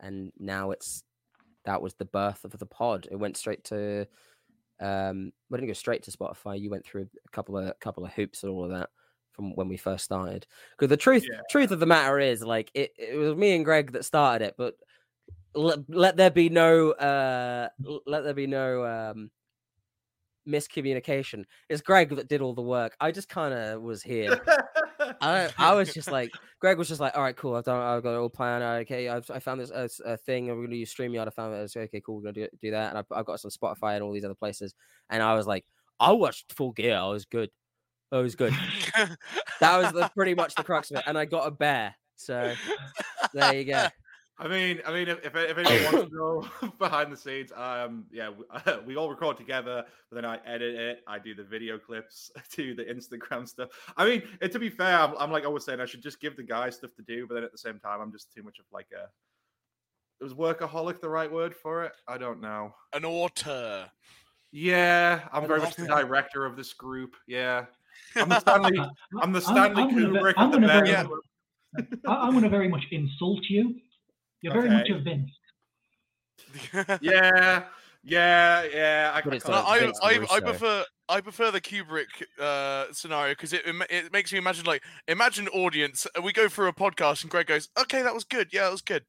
and 0.00 0.32
now 0.38 0.72
it's 0.72 1.02
that 1.64 1.80
was 1.80 1.94
the 1.94 2.04
birth 2.04 2.44
of 2.44 2.58
the 2.58 2.66
pod. 2.66 3.08
It 3.10 3.16
went 3.16 3.36
straight 3.36 3.64
to, 3.64 4.06
um, 4.80 5.32
we 5.50 5.58
didn't 5.58 5.68
go 5.68 5.74
straight 5.74 6.02
to 6.04 6.10
Spotify. 6.10 6.60
You 6.60 6.70
went 6.70 6.84
through 6.84 7.08
a 7.26 7.30
couple 7.30 7.56
of 7.56 7.78
couple 7.80 8.04
of 8.04 8.12
hoops 8.12 8.42
and 8.42 8.52
all 8.52 8.64
of 8.64 8.70
that 8.70 8.90
from 9.32 9.54
when 9.56 9.68
we 9.68 9.76
first 9.76 10.04
started. 10.04 10.46
Because 10.72 10.88
the 10.88 10.96
truth 10.96 11.24
Yeah. 11.30 11.40
truth 11.50 11.70
of 11.70 11.80
the 11.80 11.86
matter 11.86 12.18
is, 12.18 12.42
like, 12.42 12.70
it, 12.74 12.92
it 12.98 13.16
was 13.16 13.34
me 13.36 13.54
and 13.54 13.64
Greg 13.64 13.92
that 13.92 14.04
started 14.04 14.44
it, 14.44 14.54
but 14.56 14.74
let, 15.54 15.78
let 15.88 16.16
there 16.16 16.30
be 16.30 16.48
no 16.48 16.92
uh 16.92 17.68
let 18.06 18.24
there 18.24 18.34
be 18.34 18.46
no 18.46 18.84
um 18.86 19.30
miscommunication 20.48 21.44
it's 21.68 21.82
greg 21.82 22.08
that 22.16 22.28
did 22.28 22.40
all 22.40 22.54
the 22.54 22.62
work 22.62 22.96
i 23.00 23.10
just 23.10 23.28
kind 23.28 23.54
of 23.54 23.80
was 23.80 24.02
here 24.02 24.40
I, 25.22 25.48
I 25.56 25.74
was 25.74 25.94
just 25.94 26.10
like 26.10 26.30
greg 26.60 26.76
was 26.78 26.88
just 26.88 27.00
like 27.00 27.16
all 27.16 27.22
right 27.22 27.36
cool 27.36 27.54
i've 27.54 27.64
done 27.64 27.80
i've 27.80 28.02
got 28.02 28.14
it 28.14 28.18
all 28.18 28.28
planned 28.28 28.62
okay 28.62 29.08
i've 29.08 29.28
i 29.30 29.38
found 29.38 29.60
this 29.60 29.70
uh, 29.70 29.84
s- 29.84 30.00
uh, 30.04 30.16
thing 30.26 30.46
we're 30.46 30.64
gonna 30.64 30.76
use 30.76 30.94
streamyard 30.94 31.26
i 31.26 31.30
found 31.30 31.54
it 31.54 31.76
okay 31.76 32.00
cool 32.04 32.16
we're 32.16 32.22
gonna 32.22 32.32
do, 32.32 32.48
do 32.60 32.70
that 32.72 32.90
and 32.90 32.98
I've, 32.98 33.06
I've 33.10 33.24
got 33.24 33.40
some 33.40 33.50
spotify 33.50 33.94
and 33.94 34.02
all 34.02 34.12
these 34.12 34.24
other 34.24 34.34
places 34.34 34.74
and 35.10 35.22
i 35.22 35.34
was 35.34 35.46
like 35.46 35.64
i 36.00 36.12
watched 36.12 36.52
full 36.52 36.72
gear 36.72 36.96
i 36.96 37.06
was 37.08 37.24
good 37.24 37.50
i 38.10 38.18
was 38.18 38.34
good. 38.34 38.52
That 39.60 39.80
was 39.80 39.92
the, 39.92 40.10
pretty 40.14 40.34
much 40.34 40.54
the 40.56 40.64
crux 40.64 40.90
of 40.90 40.98
it 40.98 41.04
and 41.06 41.16
i 41.16 41.24
got 41.24 41.46
a 41.46 41.50
bear 41.50 41.94
so 42.16 42.54
there 43.32 43.54
you 43.54 43.64
go 43.64 43.86
I 44.42 44.48
mean, 44.48 44.80
I 44.84 44.92
mean, 44.92 45.06
if, 45.08 45.24
if 45.24 45.36
if 45.36 45.56
anyone 45.56 45.94
wants 45.94 46.10
to 46.10 46.16
know 46.16 46.70
behind 46.78 47.12
the 47.12 47.16
scenes, 47.16 47.52
um, 47.52 48.06
yeah, 48.10 48.30
we, 48.30 48.44
we 48.86 48.96
all 48.96 49.08
record 49.08 49.36
together, 49.36 49.84
but 50.10 50.16
then 50.16 50.24
I 50.24 50.38
edit 50.44 50.74
it. 50.74 51.04
I 51.06 51.20
do 51.20 51.32
the 51.32 51.44
video 51.44 51.78
clips, 51.78 52.32
do 52.56 52.74
the 52.74 52.82
Instagram 52.84 53.46
stuff. 53.48 53.68
I 53.96 54.04
mean, 54.04 54.22
and 54.40 54.50
to 54.50 54.58
be 54.58 54.68
fair, 54.68 54.98
I'm, 54.98 55.14
I'm 55.16 55.30
like 55.30 55.46
always 55.46 55.64
saying 55.64 55.80
I 55.80 55.84
should 55.86 56.02
just 56.02 56.20
give 56.20 56.36
the 56.36 56.42
guys 56.42 56.74
stuff 56.74 56.90
to 56.96 57.02
do, 57.02 57.26
but 57.28 57.34
then 57.34 57.44
at 57.44 57.52
the 57.52 57.58
same 57.58 57.78
time, 57.78 58.00
I'm 58.00 58.10
just 58.10 58.32
too 58.34 58.42
much 58.42 58.58
of 58.58 58.64
like 58.72 58.88
a. 58.92 59.04
it 60.20 60.24
Was 60.24 60.34
workaholic 60.34 61.00
the 61.00 61.08
right 61.08 61.30
word 61.30 61.54
for 61.54 61.84
it? 61.84 61.92
I 62.08 62.18
don't 62.18 62.40
know. 62.40 62.74
An 62.92 63.04
auteur. 63.04 63.88
Yeah, 64.50 65.20
I'm 65.32 65.44
I 65.44 65.46
very 65.46 65.60
love 65.60 65.68
much 65.68 65.76
the 65.76 65.86
director 65.86 66.44
of 66.44 66.56
this 66.56 66.72
group. 66.72 67.14
Yeah, 67.28 67.66
I'm 68.16 68.28
the 68.28 68.40
Stanley. 68.40 68.78
I'm 69.22 69.32
the 69.32 69.40
Stanley 69.40 69.82
I'm 69.84 69.94
gonna 69.94 70.20
Kubrick 70.20 70.34
I'm 70.36 70.46
of 70.48 70.52
the 70.60 70.66
gonna 70.66 70.82
band. 70.82 70.86
very- 70.86 71.20
I, 72.06 72.14
I'm 72.26 72.32
going 72.32 72.42
to 72.44 72.50
very 72.50 72.68
much 72.68 72.86
insult 72.90 73.40
you. 73.48 73.76
You're 74.42 74.52
very 74.54 74.68
much 74.70 74.90
Okay. 74.90 74.98
a 74.98 74.98
Vince. 75.02 75.30
Yeah, 77.00 77.64
yeah, 78.04 78.64
yeah. 78.64 79.10
I, 79.14 79.16
I 79.28 79.32
it's 79.34 79.46
No, 79.46 79.52
can't- 79.62 79.94
like 80.02 80.02
I, 80.02 80.34
I, 80.34 80.36
I 80.36 80.40
prefer 80.40 80.84
I 81.08 81.20
prefer 81.20 81.50
the 81.50 81.60
Kubrick 81.60 82.06
uh, 82.40 82.86
scenario 82.92 83.32
because 83.32 83.52
it 83.52 83.62
it 83.90 84.12
makes 84.12 84.32
me 84.32 84.38
imagine 84.38 84.64
like 84.64 84.82
imagine 85.08 85.48
audience. 85.48 86.06
uh, 86.16 86.22
We 86.22 86.32
go 86.32 86.48
through 86.48 86.68
a 86.68 86.72
podcast 86.72 87.22
and 87.22 87.30
Greg 87.30 87.46
goes, 87.46 87.68
"Okay, 87.78 88.02
that 88.02 88.14
was 88.14 88.24
good. 88.24 88.48
Yeah, 88.52 88.64
that 88.64 88.72
was 88.72 88.82
good." 88.82 89.04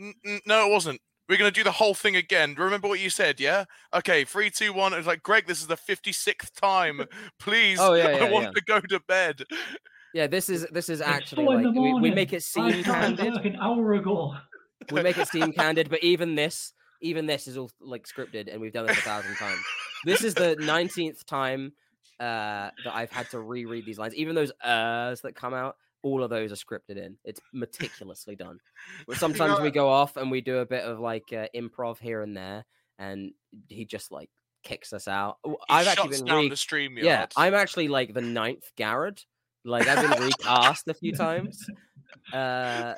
N- 0.00 0.14
n- 0.26 0.40
no, 0.46 0.66
it 0.66 0.70
wasn't. 0.72 1.00
We're 1.28 1.38
gonna 1.38 1.50
do 1.52 1.62
the 1.64 1.70
whole 1.72 1.94
thing 1.94 2.16
again. 2.16 2.54
Remember 2.58 2.88
what 2.88 2.98
you 3.00 3.08
said? 3.10 3.38
Yeah. 3.40 3.64
Okay. 3.94 4.24
Three, 4.24 4.50
two, 4.50 4.72
one. 4.72 4.92
It 4.92 4.96
was 4.98 5.06
like 5.06 5.22
Greg. 5.22 5.46
This 5.46 5.60
is 5.60 5.66
the 5.68 5.76
fifty 5.76 6.12
sixth 6.12 6.54
time. 6.60 7.04
Please. 7.38 7.78
Oh, 7.80 7.94
yeah, 7.94 8.06
I 8.08 8.10
yeah, 8.24 8.30
want 8.30 8.46
yeah. 8.46 8.50
to 8.52 8.62
go 8.66 8.80
to 8.80 9.00
bed. 9.06 9.42
Yeah 10.14 10.26
this 10.26 10.48
is 10.48 10.66
this 10.70 10.88
is 10.88 11.00
actually 11.00 11.44
like 11.44 11.74
we, 11.74 11.94
we 11.94 12.10
make 12.10 12.32
it 12.32 12.42
seem 12.42 12.82
candid 12.82 13.34
an 13.44 13.56
hour 13.56 13.94
ago. 13.94 14.34
we 14.90 15.02
make 15.02 15.18
it 15.18 15.28
seem 15.28 15.52
candid, 15.60 15.88
but 15.90 16.02
even 16.02 16.34
this, 16.34 16.72
even 17.00 17.26
this 17.26 17.46
is 17.46 17.56
all 17.56 17.70
like 17.80 18.06
scripted, 18.06 18.50
and 18.52 18.60
we've 18.60 18.72
done 18.72 18.86
this 18.86 18.98
a 18.98 19.02
thousand 19.02 19.34
times. 19.36 19.60
This 20.04 20.24
is 20.24 20.34
the 20.34 20.56
nineteenth 20.56 21.24
time 21.26 21.72
uh, 22.20 22.70
that 22.84 22.92
I've 22.94 23.10
had 23.10 23.30
to 23.30 23.40
reread 23.40 23.84
these 23.86 23.98
lines. 23.98 24.14
Even 24.14 24.34
those 24.34 24.52
uhs 24.64 25.22
that 25.22 25.34
come 25.34 25.54
out, 25.54 25.76
all 26.02 26.22
of 26.22 26.30
those 26.30 26.52
are 26.52 26.56
scripted 26.56 26.96
in. 26.96 27.16
It's 27.24 27.40
meticulously 27.52 28.36
done. 28.36 28.58
But 29.06 29.16
sometimes 29.24 29.60
we 29.60 29.70
go 29.70 29.88
off 29.88 30.16
and 30.16 30.30
we 30.30 30.40
do 30.40 30.58
a 30.58 30.66
bit 30.66 30.84
of 30.84 31.00
like 31.00 31.32
uh, 31.32 31.46
improv 31.54 31.98
here 31.98 32.22
and 32.22 32.36
there, 32.36 32.64
and 32.98 33.32
he 33.68 33.84
just 33.84 34.10
like 34.10 34.30
kicks 34.64 34.92
us 34.92 35.08
out. 35.08 35.38
I've 35.68 35.86
actually 35.86 36.16
been 36.16 36.24
down 36.24 36.42
re- 36.42 36.48
the 36.48 36.56
stream. 36.56 36.96
yeah, 37.00 37.26
I'm 37.36 37.54
actually 37.54 37.88
like 37.88 38.14
the 38.14 38.20
ninth 38.20 38.70
Garrett. 38.76 39.24
Like 39.64 39.86
I've 39.86 40.10
been 40.10 40.22
recast 40.22 40.88
a 40.88 40.94
few 40.94 41.12
times. 41.16 41.64
Uh, 42.32 42.94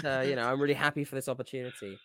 so 0.00 0.20
you 0.20 0.36
know, 0.36 0.48
I'm 0.48 0.60
really 0.60 0.74
happy 0.74 1.04
for 1.04 1.14
this 1.14 1.28
opportunity. 1.28 1.98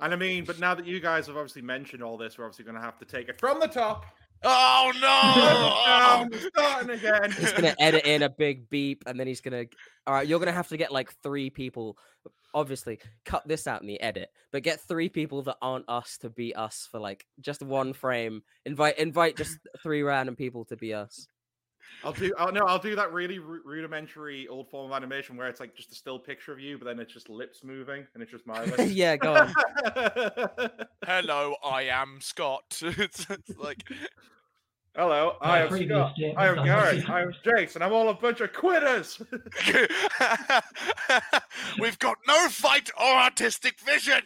And 0.00 0.12
I 0.12 0.16
mean, 0.16 0.44
but 0.44 0.58
now 0.60 0.74
that 0.74 0.86
you 0.86 1.00
guys 1.00 1.26
have 1.26 1.36
obviously 1.36 1.62
mentioned 1.62 2.02
all 2.02 2.16
this, 2.16 2.38
we're 2.38 2.44
obviously 2.44 2.64
going 2.64 2.76
to 2.76 2.80
have 2.80 2.98
to 2.98 3.04
take 3.04 3.28
it 3.28 3.40
from 3.40 3.58
the 3.58 3.66
top. 3.66 4.06
oh 4.44 4.92
down, 5.02 6.28
no! 6.30 6.38
starting 6.48 6.90
again. 6.90 7.32
He's 7.32 7.52
gonna 7.52 7.74
edit 7.80 8.06
in 8.06 8.22
a 8.22 8.28
big 8.28 8.70
beep, 8.70 9.02
and 9.06 9.18
then 9.18 9.26
he's 9.26 9.40
gonna. 9.40 9.64
All 10.06 10.14
right, 10.14 10.28
you're 10.28 10.38
gonna 10.38 10.52
have 10.52 10.68
to 10.68 10.76
get 10.76 10.92
like 10.92 11.12
three 11.24 11.50
people. 11.50 11.98
Obviously, 12.54 12.98
cut 13.24 13.46
this 13.46 13.66
out 13.66 13.82
in 13.82 13.86
the 13.86 14.00
edit, 14.00 14.30
but 14.52 14.62
get 14.62 14.80
three 14.80 15.08
people 15.08 15.42
that 15.42 15.56
aren't 15.60 15.88
us 15.88 16.18
to 16.18 16.30
be 16.30 16.54
us 16.54 16.88
for 16.90 16.98
like 16.98 17.26
just 17.40 17.62
one 17.62 17.92
frame. 17.92 18.42
Invite 18.64 18.98
invite 18.98 19.36
just 19.36 19.58
three 19.82 20.02
random 20.02 20.36
people 20.36 20.64
to 20.66 20.76
be 20.76 20.94
us. 20.94 21.28
I'll 22.04 22.12
do. 22.12 22.32
I'll, 22.38 22.52
no, 22.52 22.64
I'll 22.64 22.78
do 22.78 22.94
that 22.96 23.12
really 23.12 23.38
ru- 23.38 23.62
rudimentary 23.64 24.46
old 24.48 24.68
form 24.68 24.90
of 24.90 24.96
animation 24.96 25.36
where 25.36 25.48
it's 25.48 25.60
like 25.60 25.74
just 25.74 25.90
a 25.92 25.94
still 25.94 26.18
picture 26.18 26.52
of 26.52 26.60
you, 26.60 26.78
but 26.78 26.84
then 26.84 26.98
it's 26.98 27.12
just 27.12 27.28
lips 27.28 27.64
moving 27.64 28.06
and 28.14 28.22
it's 28.22 28.30
just 28.30 28.46
my 28.46 28.64
lips. 28.64 28.84
yeah, 28.92 29.16
go 29.16 29.34
on. 29.34 29.52
Hello, 31.04 31.56
I 31.64 31.84
am 31.84 32.18
Scott. 32.20 32.80
it's, 32.82 33.26
it's 33.28 33.56
like 33.56 33.82
Hello, 34.98 35.36
My 35.40 35.48
I 35.48 35.58
am 35.60 35.68
Scott. 35.68 36.14
I 36.36 36.48
am 36.48 36.58
are 36.58 36.64
Garrett. 36.64 37.08
I 37.08 37.22
am 37.22 37.32
Jace, 37.46 37.76
and 37.76 37.84
I'm 37.84 37.92
all 37.92 38.08
a 38.08 38.14
bunch 38.14 38.40
of 38.40 38.52
quitters. 38.52 39.22
We've 41.80 41.98
got 42.00 42.16
no 42.26 42.48
fight 42.48 42.90
or 43.00 43.06
artistic 43.06 43.78
vision. 43.78 44.22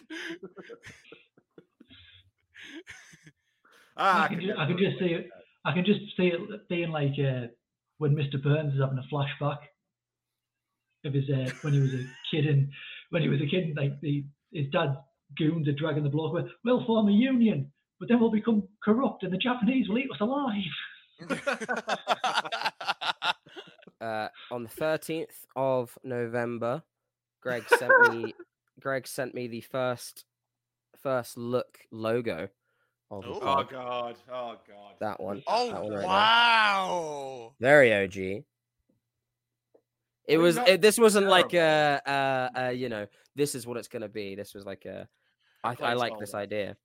ah, 3.99 4.25
I 4.25 4.29
can, 4.29 4.41
ju- 4.41 4.55
I 4.57 4.67
can 4.67 4.79
just 4.79 4.99
see 4.99 5.13
it. 5.13 5.29
I 5.67 5.75
can 5.75 5.85
just 5.85 6.01
see 6.17 6.29
it 6.29 6.41
being 6.71 6.91
like 6.91 7.13
uh, 7.19 7.49
when 7.99 8.17
Mr. 8.17 8.43
Burns 8.43 8.73
is 8.73 8.81
having 8.81 8.97
a 8.97 9.15
flashback 9.15 9.59
of 11.05 11.13
his 11.13 11.29
uh, 11.29 11.51
when 11.61 11.75
he 11.75 11.81
was 11.81 11.93
a 11.93 12.07
kid 12.31 12.47
and 12.47 12.71
when 13.11 13.21
he 13.21 13.29
was 13.29 13.43
a 13.43 13.47
kid, 13.47 13.65
and, 13.65 13.77
like 13.77 14.01
the 14.01 14.25
his 14.55 14.69
dad 14.73 14.97
goons 15.37 15.69
are 15.69 15.73
dragging 15.73 16.03
the 16.03 16.09
bloke. 16.09 16.33
away, 16.33 16.51
We'll 16.65 16.83
form 16.87 17.11
a 17.11 17.13
union, 17.13 17.71
but 18.03 18.09
then 18.09 18.19
we'll 18.19 18.33
become 18.33 18.65
corrupt, 18.83 19.23
and 19.23 19.33
the 19.33 19.39
Japanese 19.39 19.89
will 19.89 19.97
eat 19.97 20.09
us 20.13 20.21
alive. 20.21 20.65
uh, 24.01 24.27
on 24.51 24.65
the 24.65 24.69
thirteenth 24.69 25.47
of 25.55 25.97
November, 26.03 26.83
Greg 27.41 27.63
sent 27.69 27.93
me. 28.11 28.35
Greg 28.81 29.07
sent 29.07 29.37
me 29.37 29.47
the 29.47 29.61
first 29.61 30.25
first 31.01 31.37
look 31.39 31.79
logo 31.93 32.49
of 33.09 33.23
the 33.23 33.29
Oh 33.31 33.39
pod. 33.39 33.71
god. 33.71 34.17
Oh 34.29 34.57
god. 34.67 34.95
that 34.99 35.21
one. 35.21 35.45
oh 35.47 35.71
that 35.71 35.83
one 35.85 35.93
right 35.93 35.99
there. 36.01 36.09
wow! 36.09 37.53
Very 37.61 37.95
OG. 37.95 38.43
It 40.27 40.39
was. 40.39 40.57
It, 40.57 40.81
this 40.81 40.99
wasn't 40.99 41.29
like 41.29 41.55
uh, 41.55 42.01
terrible. 42.05 42.59
uh, 42.59 42.61
uh, 42.67 42.71
you 42.71 42.89
know, 42.89 43.07
this 43.37 43.55
is 43.55 43.65
what 43.65 43.77
it's 43.77 43.87
gonna 43.87 44.09
be. 44.09 44.35
This 44.35 44.55
was 44.55 44.67
like 44.67 44.87
a. 44.87 45.07
I, 45.63 45.77
I 45.81 45.93
like 45.95 46.19
this 46.19 46.35
idea. 46.35 46.77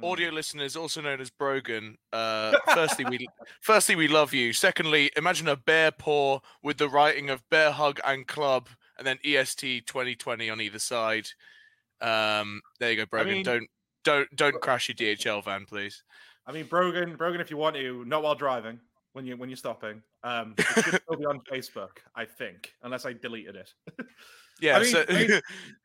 Mm. 0.00 0.10
Audio 0.12 0.30
listeners, 0.30 0.76
also 0.76 1.00
known 1.00 1.20
as 1.20 1.30
Brogan. 1.30 1.96
Uh, 2.12 2.54
firstly, 2.74 3.04
we 3.04 3.26
firstly 3.60 3.96
we 3.96 4.08
love 4.08 4.32
you. 4.32 4.52
Secondly, 4.52 5.10
imagine 5.16 5.48
a 5.48 5.56
bear 5.56 5.90
paw 5.90 6.40
with 6.62 6.78
the 6.78 6.88
writing 6.88 7.30
of 7.30 7.42
bear 7.50 7.70
hug 7.70 8.00
and 8.06 8.26
club, 8.26 8.68
and 8.98 9.06
then 9.06 9.18
EST 9.24 9.86
2020 9.86 10.50
on 10.50 10.60
either 10.60 10.78
side. 10.78 11.26
Um, 12.00 12.60
there 12.78 12.90
you 12.90 12.96
go, 12.96 13.06
Brogan. 13.06 13.32
mean- 13.34 13.44
don't 13.44 13.68
don't 14.04 14.28
don't 14.36 14.60
crash 14.60 14.88
your 14.88 14.96
DHL 14.96 15.44
van, 15.44 15.66
please. 15.66 16.02
I 16.46 16.52
mean, 16.52 16.66
Brogan, 16.66 17.16
Brogan, 17.16 17.40
if 17.40 17.50
you 17.50 17.56
want 17.58 17.76
to, 17.76 18.04
not 18.06 18.22
while 18.22 18.34
driving, 18.34 18.80
when 19.12 19.26
you 19.26 19.36
when 19.36 19.48
you're 19.48 19.56
stopping. 19.56 20.02
Um, 20.22 20.54
it 20.58 20.64
should 20.84 21.02
still 21.02 21.16
be 21.18 21.24
on 21.26 21.40
Facebook, 21.52 21.98
I 22.14 22.24
think, 22.24 22.74
unless 22.82 23.06
I 23.06 23.12
deleted 23.12 23.56
it. 23.56 23.72
Yeah. 24.62 24.78
mean- 24.78 24.88
so, 24.90 25.04
I 25.08 25.12
mean, 25.14 25.30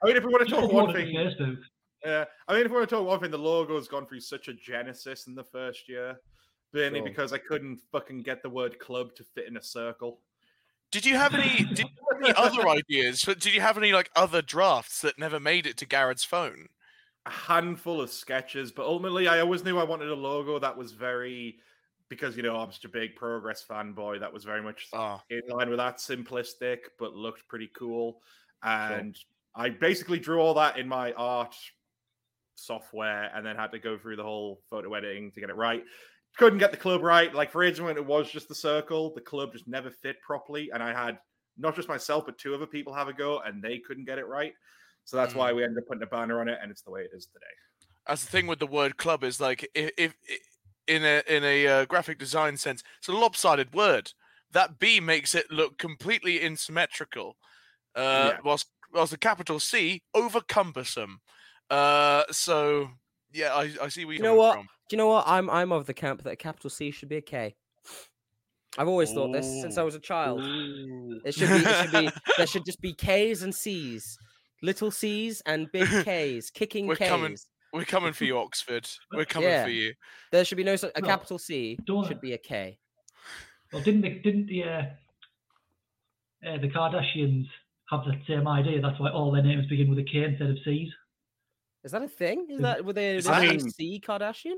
I 0.04 0.06
mean, 0.08 0.18
if 0.18 0.24
we 0.26 0.34
want 0.34 0.46
to 0.50 0.54
talk 0.54 0.70
one 0.70 0.88
upload 0.88 0.90
it 0.90 1.06
to 1.06 1.06
thing, 1.06 1.16
Facebook. 1.16 1.58
Yeah, 2.06 2.26
I 2.48 2.54
mean, 2.54 2.66
if 2.66 2.72
we 2.72 2.78
want 2.78 2.88
to 2.90 2.96
talk 2.96 3.06
one 3.08 3.20
thing, 3.20 3.32
the 3.32 3.38
logo's 3.38 3.88
gone 3.88 4.06
through 4.06 4.20
such 4.22 4.48
a 4.48 4.54
genesis 4.54 5.28
in 5.28 5.34
the 5.36 5.44
first 5.44 5.90
year, 5.90 6.20
mainly 6.74 7.00
Sure. 7.00 7.08
because 7.10 7.34
I 7.34 7.40
couldn't 7.40 7.80
fucking 7.92 8.22
get 8.24 8.44
the 8.44 8.50
word 8.50 8.78
club 8.80 9.16
to 9.16 9.24
fit 9.24 9.48
in 9.48 9.58
a 9.58 9.62
circle. 9.64 10.22
Did 10.92 11.06
you 11.06 11.16
have 11.18 11.34
any? 11.34 11.66
Did 11.66 11.80
you 11.80 11.86
have 12.12 12.22
any 12.24 12.34
other 12.36 12.68
ideas? 12.70 13.24
But 13.26 13.40
did 13.40 13.54
you 13.54 13.62
have 13.62 13.78
any 13.78 13.92
like 13.92 14.10
other 14.16 14.42
drafts 14.42 15.02
that 15.02 15.18
never 15.18 15.40
made 15.40 15.66
it 15.66 15.78
to 15.78 15.86
Garrett's 15.86 16.24
phone? 16.24 16.68
a 17.28 17.32
handful 17.32 18.00
of 18.02 18.12
sketches, 18.12 18.72
but 18.72 18.86
ultimately, 18.86 19.28
I 19.28 19.40
always 19.40 19.64
knew 19.64 19.80
I 19.80 19.84
wanted 19.84 20.10
a 20.10 20.14
logo 20.16 20.60
that 20.60 20.78
was 20.78 20.92
very 20.92 21.58
because 22.08 22.38
you 22.38 22.44
know 22.44 22.56
I'm 22.56 22.72
such 22.72 22.86
a 22.86 22.90
big 22.90 23.16
Progress 23.16 23.66
fanboy. 23.68 24.20
That 24.20 24.32
was 24.32 24.44
very 24.44 24.62
much 24.62 24.86
Oh, 24.94 25.20
in 25.32 25.42
line 25.50 25.70
with 25.70 25.80
that, 25.80 25.98
simplistic 25.98 26.78
but 27.00 27.16
looked 27.16 27.48
pretty 27.48 27.72
cool. 27.76 28.22
And 28.62 29.18
I 29.56 29.70
basically 29.72 30.20
drew 30.20 30.40
all 30.40 30.54
that 30.54 30.78
in 30.78 30.88
my 30.88 31.14
art 31.14 31.56
software, 32.56 33.32
and 33.36 33.46
then 33.46 33.56
had 33.56 33.72
to 33.72 33.80
go 33.80 33.98
through 33.98 34.16
the 34.16 34.24
whole 34.24 34.62
photo 34.70 34.94
editing 34.94 35.32
to 35.34 35.40
get 35.40 35.50
it 35.50 35.56
right. 35.56 35.84
Couldn't 36.38 36.60
get 36.60 36.72
the 36.72 36.78
club 36.78 37.02
right. 37.02 37.34
Like 37.34 37.52
for 37.52 37.64
ages 37.64 37.82
when 37.82 37.96
it 37.98 38.06
was 38.06 38.30
just 38.30 38.48
the 38.50 38.56
circle, 38.56 39.14
the 39.14 39.22
club 39.22 39.54
just 39.54 39.68
never 39.68 39.90
fit 39.92 40.22
properly, 40.22 40.70
and 40.74 40.82
I 40.84 40.94
had 40.94 41.20
not 41.58 41.76
just 41.76 41.88
myself 41.88 42.26
but 42.26 42.38
two 42.38 42.54
other 42.54 42.66
people 42.68 42.94
have 42.94 43.08
a 43.08 43.14
go, 43.14 43.40
and 43.40 43.62
they 43.64 43.80
couldn't 43.80 44.06
get 44.06 44.18
it 44.18 44.28
right. 44.28 44.54
So 45.06 45.18
that's 45.18 45.34
Mm. 45.34 45.38
why 45.38 45.54
we 45.54 45.64
ended 45.64 45.78
up 45.84 45.88
putting 45.88 46.04
a 46.04 46.08
banner 46.08 46.42
on 46.42 46.50
it, 46.50 46.58
and 46.62 46.72
it's 46.72 46.82
the 46.82 46.92
way 46.92 47.02
it 47.02 47.12
is 47.14 47.28
today. 47.28 47.46
that's 48.08 48.24
the 48.24 48.32
thing 48.32 48.48
with 48.48 48.60
the 48.60 48.68
word 48.68 48.98
club 48.98 49.24
is 49.24 49.40
like 49.40 49.68
if, 49.74 49.92
if 49.98 50.16
in 50.88 51.04
a 51.04 51.24
in 51.28 51.44
a 51.44 51.68
uh, 51.68 51.86
graphic 51.86 52.20
design 52.20 52.58
sense, 52.58 52.84
it's 53.00 53.08
a 53.08 53.14
lopsided 53.14 53.74
word. 53.74 54.12
That 54.52 54.78
B 54.80 55.00
makes 55.00 55.34
it 55.36 55.50
look 55.52 55.78
completely 55.78 56.42
insymmetrical, 56.42 57.38
uh, 57.96 58.34
Yeah. 58.36 58.38
whilst 58.44 58.68
whilst 58.94 59.12
the 59.12 59.18
capital 59.18 59.60
C 59.60 60.04
over 60.14 60.42
cumbersome. 60.42 61.22
Uh, 61.70 62.24
so 62.32 62.90
yeah, 63.34 63.54
I, 63.56 63.72
I 63.82 63.88
see 63.90 64.06
where 64.06 64.14
You 64.16 64.24
you're 64.24 64.32
know 64.32 64.36
what? 64.36 64.56
from. 64.56 64.64
Do 64.90 64.96
you 64.96 64.98
know 64.98 65.08
what? 65.08 65.24
I'm 65.28 65.50
I'm 65.50 65.72
of 65.72 65.86
the 65.88 65.94
camp 65.94 66.24
that 66.24 66.30
a 66.32 66.36
capital 66.36 66.70
C 66.70 66.92
should 66.92 67.10
be 67.10 67.18
a 67.18 67.22
K. 67.22 67.56
I've 68.78 68.88
always 68.90 69.12
thought 69.14 69.32
this 69.32 69.46
since 69.46 69.78
I 69.78 69.84
was 69.84 69.96
a 69.96 70.00
child. 70.00 70.42
It 70.44 71.34
should 71.34 71.50
be. 71.50 71.56
It 71.56 71.76
should 71.82 71.92
be. 71.92 72.10
There 72.38 72.48
should 72.48 72.66
just 72.66 72.82
be 72.82 72.94
K's 72.94 73.42
and 73.42 73.56
C's, 73.56 74.18
little 74.62 74.92
C's 74.92 75.42
and 75.46 75.72
big 75.72 75.88
K's, 76.06 76.50
kicking 76.52 76.86
We're 76.86 76.98
K's. 76.98 77.08
coming- 77.10 77.38
We're 77.74 77.86
coming 77.86 78.14
for 78.14 78.26
you, 78.30 78.38
Oxford. 78.38 78.88
We're 79.14 79.26
coming 79.26 79.50
Yeah. 79.50 79.64
for 79.64 79.70
you. 79.70 79.94
There 80.32 80.44
should 80.46 80.58
be 80.58 80.64
no 80.66 80.76
such. 80.76 80.92
A 80.96 81.02
No, 81.02 81.08
capital 81.08 81.38
C 81.40 81.78
don't- 81.86 82.06
should 82.08 82.20
be 82.22 82.34
a 82.34 82.38
K. 82.38 82.78
Well, 83.74 83.82
didn't 83.82 84.02
the, 84.02 84.10
didn't 84.20 84.48
the 84.48 84.64
uh, 84.64 84.82
uh, 86.48 86.58
the 86.60 86.68
Kardashians 86.70 87.48
have 87.90 88.02
the 88.06 88.14
same 88.28 88.48
idea? 88.48 88.82
That's 88.82 89.00
why 89.00 89.10
all 89.10 89.32
their 89.32 89.42
names 89.44 89.66
begin 89.68 89.90
with 89.90 90.00
a 90.00 90.04
K 90.04 90.26
instead 90.26 90.50
of 90.50 90.58
C's. 90.64 90.90
Is 91.86 91.92
that 91.92 92.02
a 92.02 92.08
thing? 92.08 92.48
Is 92.50 92.56
Is- 92.58 92.62
that 92.64 92.84
were 92.84 92.94
they? 92.94 93.12
is 93.16 93.26
Is 93.26 93.26
that 93.32 93.42
that- 93.48 93.72
C 93.72 94.02
Kardashian? 94.06 94.56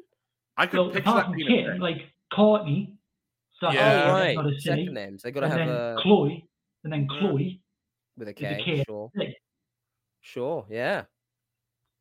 I 0.56 0.66
could 0.66 0.80
Well, 0.80 0.90
picture 0.90 1.12
that 1.12 1.32
being 1.34 1.66
Kim, 1.66 1.78
like 1.80 2.08
Courtney, 2.34 2.98
starts 3.54 3.76
Yeah. 3.76 3.90
with 3.90 3.98
a 3.98 4.02
Oh 4.02 4.06
K, 4.08 4.12
right, 4.28 4.36
not 4.36 4.48
a 4.48 4.52
C, 4.54 4.60
second 4.62 4.94
names. 4.94 5.22
They 5.22 5.32
got 5.32 5.42
to 5.42 5.50
have 5.50 5.58
then 5.60 5.70
a 5.70 5.96
Chloe, 6.02 6.50
and 6.84 6.92
then 6.94 7.08
Mm. 7.08 7.20
Chloe. 7.20 7.62
with 8.18 8.30
a 8.30 8.34
K. 8.34 8.84
Sure, 8.88 9.12
C. 9.16 9.36
sure, 10.22 10.66
yeah. 10.70 11.04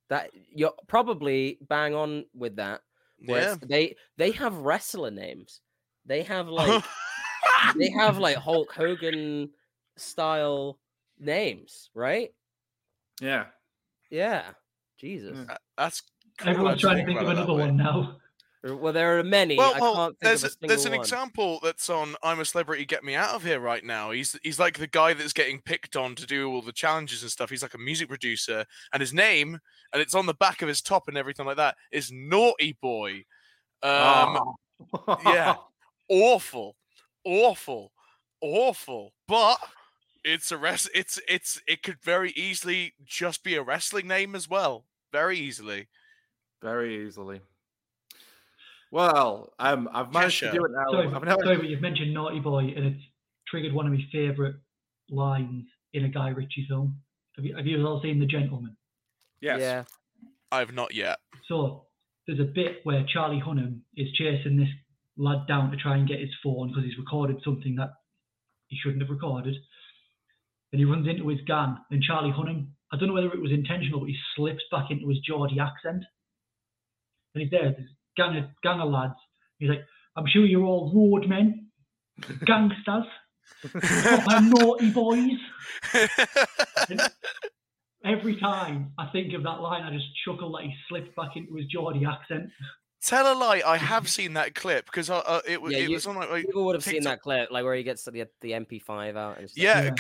That 0.08 0.30
you're 0.54 0.72
probably 0.86 1.58
bang 1.60 1.94
on 1.94 2.24
with 2.32 2.56
that. 2.56 2.80
Yeah. 3.18 3.56
they 3.60 3.96
they 4.16 4.30
have 4.32 4.56
wrestler 4.58 5.10
names. 5.10 5.60
They 6.06 6.22
have 6.22 6.48
like 6.60 6.84
they 7.76 7.90
have 7.90 8.18
like 8.18 8.36
Hulk 8.36 8.72
Hogan 8.72 9.52
style 9.96 10.78
names, 11.18 11.90
right? 11.94 12.32
yeah. 13.20 13.46
Yeah. 14.10 14.52
Jesus. 14.98 15.36
Uh, 15.48 15.56
That's 15.76 16.02
cool 16.38 16.50
Everyone's 16.50 16.80
trying 16.80 16.98
to 16.98 17.04
think 17.06 17.20
of 17.20 17.26
about 17.28 17.32
it 17.32 17.36
that 17.36 17.42
another 17.44 17.58
one 17.60 17.76
now. 17.76 18.16
Well, 18.64 18.92
there 18.92 19.18
are 19.18 19.22
many. 19.22 19.56
Well, 19.56 19.74
I 19.76 19.78
well 19.78 19.94
can't 19.94 20.08
think 20.18 20.20
there's 20.22 20.42
of 20.44 20.50
a 20.60 20.64
a- 20.64 20.68
there's 20.68 20.84
an 20.86 20.90
one. 20.92 21.00
example 21.00 21.60
that's 21.62 21.88
on 21.88 22.16
I'm 22.24 22.40
a 22.40 22.44
Celebrity, 22.44 22.84
Get 22.84 23.04
Me 23.04 23.14
Out 23.14 23.34
of 23.34 23.44
Here 23.44 23.60
right 23.60 23.84
now. 23.84 24.10
He's 24.10 24.36
he's 24.42 24.58
like 24.58 24.78
the 24.78 24.88
guy 24.88 25.14
that's 25.14 25.32
getting 25.32 25.60
picked 25.60 25.94
on 25.94 26.16
to 26.16 26.26
do 26.26 26.50
all 26.50 26.62
the 26.62 26.72
challenges 26.72 27.22
and 27.22 27.30
stuff. 27.30 27.48
He's 27.50 27.62
like 27.62 27.74
a 27.74 27.78
music 27.78 28.08
producer, 28.08 28.64
and 28.92 29.00
his 29.00 29.12
name, 29.14 29.60
and 29.92 30.02
it's 30.02 30.16
on 30.16 30.26
the 30.26 30.34
back 30.34 30.62
of 30.62 30.68
his 30.68 30.82
top 30.82 31.06
and 31.06 31.16
everything 31.16 31.46
like 31.46 31.58
that, 31.58 31.76
is 31.92 32.10
Naughty 32.10 32.76
Boy. 32.82 33.24
Um, 33.84 34.56
Oh. 35.06 35.18
yeah. 35.24 35.54
awful, 36.08 36.74
awful, 37.24 37.92
awful. 38.40 39.12
But 39.28 39.58
it's 40.26 40.50
a 40.52 40.56
rest. 40.58 40.90
It's 40.94 41.20
it's 41.28 41.60
it 41.66 41.82
could 41.82 42.00
very 42.02 42.30
easily 42.32 42.92
just 43.04 43.42
be 43.44 43.54
a 43.54 43.62
wrestling 43.62 44.08
name 44.08 44.34
as 44.34 44.48
well. 44.48 44.84
Very 45.12 45.38
easily. 45.38 45.88
Very 46.60 47.06
easily. 47.06 47.40
Well, 48.90 49.52
um, 49.58 49.88
I've 49.92 50.12
managed 50.12 50.40
to 50.40 50.50
do 50.52 50.64
it 50.64 50.70
now. 50.70 50.90
Sorry, 50.90 51.06
I've 51.06 51.12
but- 51.12 51.24
never, 51.24 51.42
sorry, 51.44 51.56
but 51.56 51.66
you've 51.66 51.80
mentioned 51.80 52.14
Naughty 52.14 52.40
Boy, 52.40 52.72
and 52.76 52.86
it's 52.86 53.02
triggered 53.48 53.72
one 53.72 53.86
of 53.86 53.92
my 53.92 54.00
favourite 54.12 54.54
lines 55.10 55.64
in 55.92 56.04
a 56.04 56.08
Guy 56.08 56.28
Ritchie 56.28 56.66
film. 56.68 56.96
Have 57.36 57.44
you, 57.44 57.56
have 57.56 57.66
you 57.66 57.84
all 57.86 58.00
seen 58.02 58.18
The 58.18 58.26
Gentlemen? 58.26 58.76
yes. 59.40 59.60
Yeah. 59.60 59.84
I've 60.52 60.72
not 60.72 60.94
yet. 60.94 61.18
So 61.48 61.86
there's 62.26 62.38
a 62.40 62.44
bit 62.44 62.80
where 62.84 63.04
Charlie 63.12 63.42
Hunnam 63.44 63.80
is 63.96 64.06
chasing 64.12 64.56
this 64.56 64.68
lad 65.18 65.46
down 65.48 65.70
to 65.72 65.76
try 65.76 65.96
and 65.96 66.08
get 66.08 66.20
his 66.20 66.30
phone 66.42 66.68
because 66.68 66.84
he's 66.84 66.96
recorded 66.98 67.38
something 67.44 67.74
that 67.76 67.90
he 68.68 68.78
shouldn't 68.80 69.02
have 69.02 69.10
recorded. 69.10 69.56
And 70.76 70.84
he 70.84 70.84
runs 70.84 71.08
into 71.08 71.26
his 71.28 71.40
gang, 71.46 71.78
and 71.90 72.02
Charlie 72.02 72.32
Hunnam, 72.32 72.66
I 72.92 72.98
don't 72.98 73.08
know 73.08 73.14
whether 73.14 73.32
it 73.32 73.40
was 73.40 73.50
intentional, 73.50 74.00
but 74.00 74.10
he 74.10 74.16
slips 74.34 74.62
back 74.70 74.90
into 74.90 75.08
his 75.08 75.20
Geordie 75.20 75.58
accent. 75.58 76.04
And 77.34 77.42
he's 77.42 77.50
there, 77.50 77.70
this 77.70 77.86
gang 78.14 78.36
of, 78.36 78.44
gang 78.62 78.80
of 78.80 78.90
lads. 78.90 79.14
He's 79.58 79.70
like, 79.70 79.80
I'm 80.16 80.26
sure 80.26 80.44
you're 80.44 80.64
all 80.64 80.92
roadmen, 80.94 81.68
gangsters, 82.44 83.06
proper 83.72 84.40
naughty 84.42 84.90
boys. 84.90 85.38
And 86.90 87.00
every 88.04 88.36
time 88.38 88.92
I 88.98 89.06
think 89.06 89.32
of 89.32 89.42
that 89.44 89.60
line, 89.62 89.82
I 89.82 89.92
just 89.94 90.08
chuckle 90.26 90.52
that 90.52 90.64
he 90.64 90.74
slipped 90.90 91.16
back 91.16 91.36
into 91.36 91.54
his 91.54 91.64
Geordie 91.66 92.04
accent. 92.04 92.50
Tell 93.02 93.32
a 93.32 93.34
lie. 93.34 93.62
I 93.64 93.78
have 93.78 94.08
seen 94.10 94.34
that 94.34 94.54
clip 94.54 94.84
because 94.86 95.08
uh, 95.08 95.18
uh, 95.18 95.40
it, 95.48 95.62
wa- 95.62 95.68
Yeah, 95.68 95.78
it 95.78 95.88
you- 95.88 95.94
was 95.94 96.06
on 96.06 96.16
like, 96.16 96.30
like 96.30 96.44
People 96.46 96.66
would 96.66 96.74
have 96.74 96.84
seen 96.84 96.94
TikTok. 96.94 97.12
that 97.12 97.22
clip, 97.22 97.50
like 97.50 97.64
where 97.64 97.74
he 97.74 97.82
gets 97.82 98.04
the 98.04 98.28
the 98.42 98.50
MP5 98.52 99.16
out 99.16 99.38
and 99.38 99.48
stuff. 99.48 99.62
yeah, 99.62 99.82
Yeah. 99.84 99.90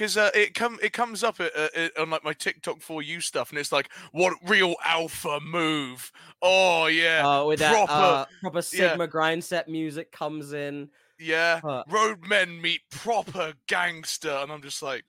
Because 0.00 0.14
because 0.14 0.34
uh, 0.34 0.38
it 0.38 0.54
come 0.54 0.78
it 0.82 0.92
comes 0.94 1.22
up 1.22 1.40
at, 1.40 1.54
uh, 1.54 1.68
uh, 1.76 1.88
on 2.02 2.08
like 2.10 2.24
my 2.24 2.32
TikTok 2.32 2.80
for 2.80 3.02
you 3.02 3.20
stuff, 3.20 3.50
and 3.50 3.58
it's 3.58 3.70
like 3.70 3.90
what 4.12 4.32
real 4.46 4.74
alpha 4.84 5.38
move. 5.44 6.10
Oh 6.40 6.86
yeah, 6.86 7.20
Oh, 7.22 7.48
with 7.48 7.58
that 7.58 7.70
proper 7.72 7.92
uh, 7.92 8.24
proper 8.40 8.58
yeah. 8.58 8.62
Sigma 8.62 9.06
grind 9.06 9.44
set 9.44 9.68
music 9.68 10.10
comes 10.10 10.54
in. 10.54 10.88
yeah. 11.18 11.60
uh, 11.62 11.84
Roadmen 11.84 12.60
meet 12.62 12.80
proper 12.90 13.52
gangster, 13.66 14.30
and 14.30 14.50
I'm 14.50 14.62
just 14.62 14.82
like, 14.82 15.04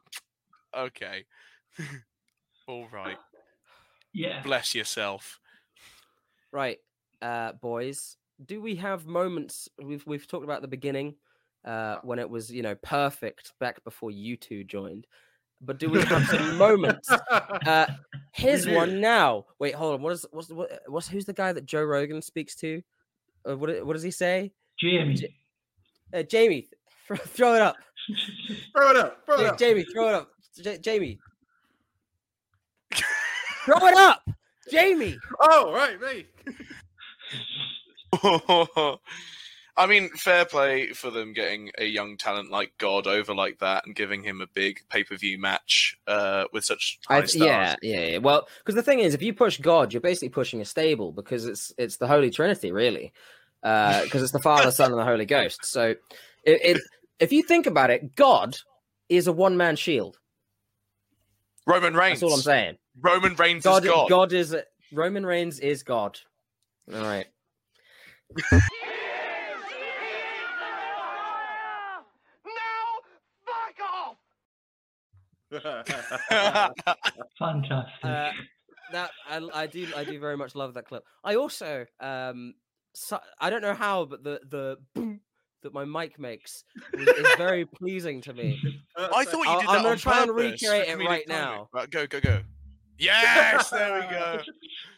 okay, 0.77 1.23
all 2.67 2.87
right, 2.91 3.17
Yeah. 4.11 4.41
bless 4.43 4.75
yourself. 4.75 5.39
Right, 6.51 6.79
uh, 7.21 7.53
boys. 7.53 8.17
Do 8.45 8.59
we 8.59 8.75
have 8.75 9.05
moments? 9.05 9.69
We've 9.81 10.05
we've 10.05 10.27
talked 10.27 10.43
about 10.43 10.61
the 10.61 10.67
beginning, 10.67 11.15
uh, 11.65 11.97
when 12.03 12.19
it 12.19 12.29
was 12.29 12.51
you 12.51 12.61
know 12.61 12.75
perfect 12.75 13.53
back 13.59 13.83
before 13.83 14.11
you 14.11 14.37
two 14.37 14.63
joined. 14.63 15.07
But 15.61 15.77
do 15.77 15.89
we 15.89 16.01
have 16.01 16.25
some 16.27 16.57
moments? 16.57 17.09
Uh, 17.65 17.85
here's 18.33 18.65
do. 18.65 18.73
one 18.73 18.99
now. 18.99 19.45
Wait, 19.59 19.75
hold 19.75 19.93
on. 19.95 20.01
What 20.01 20.13
is 20.13 20.25
what's 20.31 20.49
what, 20.49 20.71
what's 20.87 21.07
who's 21.07 21.25
the 21.25 21.33
guy 21.33 21.53
that 21.53 21.65
Joe 21.65 21.83
Rogan 21.83 22.21
speaks 22.21 22.55
to? 22.57 22.81
Uh, 23.47 23.57
what 23.57 23.85
what 23.85 23.93
does 23.93 24.03
he 24.03 24.11
say? 24.11 24.51
Jamie. 24.79 25.13
J- 25.15 25.35
Uh, 26.13 26.23
Jamie, 26.23 26.67
throw, 27.07 27.15
throw 27.17 27.55
it 27.55 27.61
up. 27.61 27.75
throw 28.75 28.89
it 28.89 28.95
up. 28.97 29.25
Throw 29.25 29.35
it 29.35 29.41
Ja- 29.43 29.49
up. 29.49 29.57
Jamie, 29.59 29.85
throw 29.93 30.07
it 30.09 30.15
up. 30.15 30.31
J- 30.61 30.77
Jamie, 30.79 31.19
throw 33.65 33.77
it 33.87 33.95
up. 33.97 34.21
Jamie. 34.71 35.17
Oh, 35.39 35.71
right, 35.73 35.99
me. 36.01 36.25
I 39.77 39.87
mean, 39.87 40.09
fair 40.09 40.45
play 40.45 40.89
for 40.89 41.09
them 41.09 41.33
getting 41.33 41.71
a 41.77 41.85
young 41.85 42.17
talent 42.17 42.51
like 42.51 42.73
God 42.77 43.07
over 43.07 43.33
like 43.33 43.59
that 43.59 43.85
and 43.85 43.95
giving 43.95 44.23
him 44.23 44.41
a 44.41 44.47
big 44.47 44.81
pay 44.89 45.03
per 45.03 45.15
view 45.15 45.39
match 45.39 45.97
uh, 46.07 46.45
with 46.51 46.65
such 46.65 46.99
high 47.07 47.25
stars. 47.25 47.35
yeah, 47.41 47.75
yeah, 47.81 47.99
yeah. 48.01 48.17
Well, 48.17 48.47
because 48.59 48.75
the 48.75 48.83
thing 48.83 48.99
is, 48.99 49.13
if 49.13 49.21
you 49.21 49.33
push 49.33 49.59
God, 49.59 49.93
you're 49.93 50.01
basically 50.01 50.29
pushing 50.29 50.61
a 50.61 50.65
stable 50.65 51.11
because 51.11 51.45
it's 51.45 51.73
it's 51.77 51.97
the 51.97 52.07
Holy 52.07 52.29
Trinity, 52.29 52.71
really, 52.71 53.13
because 53.61 54.21
it's 54.21 54.33
the 54.33 54.39
Father, 54.39 54.71
Son, 54.71 54.91
and 54.91 54.99
the 54.99 55.05
Holy 55.05 55.25
Ghost. 55.25 55.65
So, 55.65 55.95
it, 56.43 56.61
it 56.63 56.81
if 57.19 57.31
you 57.31 57.43
think 57.43 57.65
about 57.65 57.91
it, 57.91 58.15
God 58.15 58.57
is 59.07 59.27
a 59.27 59.33
one 59.33 59.55
man 59.55 59.77
shield. 59.77 60.19
Roman 61.65 61.93
Reigns. 61.93 62.19
That's 62.19 62.31
all 62.31 62.37
I'm 62.37 62.41
saying. 62.41 62.77
Roman 62.99 63.35
Reigns 63.35 63.63
God, 63.63 63.83
is 63.83 63.89
God. 63.89 64.09
God 64.09 64.33
is 64.33 64.55
Roman 64.91 65.25
Reigns 65.25 65.59
is 65.59 65.83
God. 65.83 66.19
All 66.93 67.01
right. 67.01 67.27
Fantastic. 77.39 78.03
Uh, 78.03 78.31
that 78.91 79.11
I, 79.29 79.47
I 79.53 79.67
do 79.67 79.87
I 79.95 80.03
do 80.03 80.19
very 80.19 80.37
much 80.37 80.55
love 80.55 80.73
that 80.75 80.85
clip. 80.87 81.03
I 81.23 81.35
also 81.35 81.85
um 81.99 82.53
so, 82.93 83.19
I 83.39 83.49
don't 83.49 83.61
know 83.61 83.73
how, 83.73 84.05
but 84.05 84.23
the 84.23 84.39
the 84.49 84.77
boom 84.93 85.21
that 85.63 85.73
my 85.73 85.85
mic 85.85 86.19
makes 86.19 86.63
is, 86.93 87.07
is 87.07 87.27
very 87.37 87.65
pleasing 87.65 88.21
to 88.21 88.33
me. 88.33 88.59
I 88.97 89.23
thought 89.25 89.43
you 89.43 89.49
I'll- 89.49 89.59
did 89.61 89.69
I'm 89.69 89.75
gonna 89.77 89.89
on 89.89 89.97
try 89.97 90.21
and 90.23 90.29
purpose 90.35 90.61
for 90.61 90.71
recreate 90.71 90.87
it 90.89 91.07
right 91.07 91.27
now. 91.27 91.69
Right, 91.73 91.89
go, 91.89 92.07
go, 92.07 92.19
go. 92.19 92.41
Yes, 93.01 93.69
there 93.69 93.93
we 93.95 94.01
go. 94.15 94.39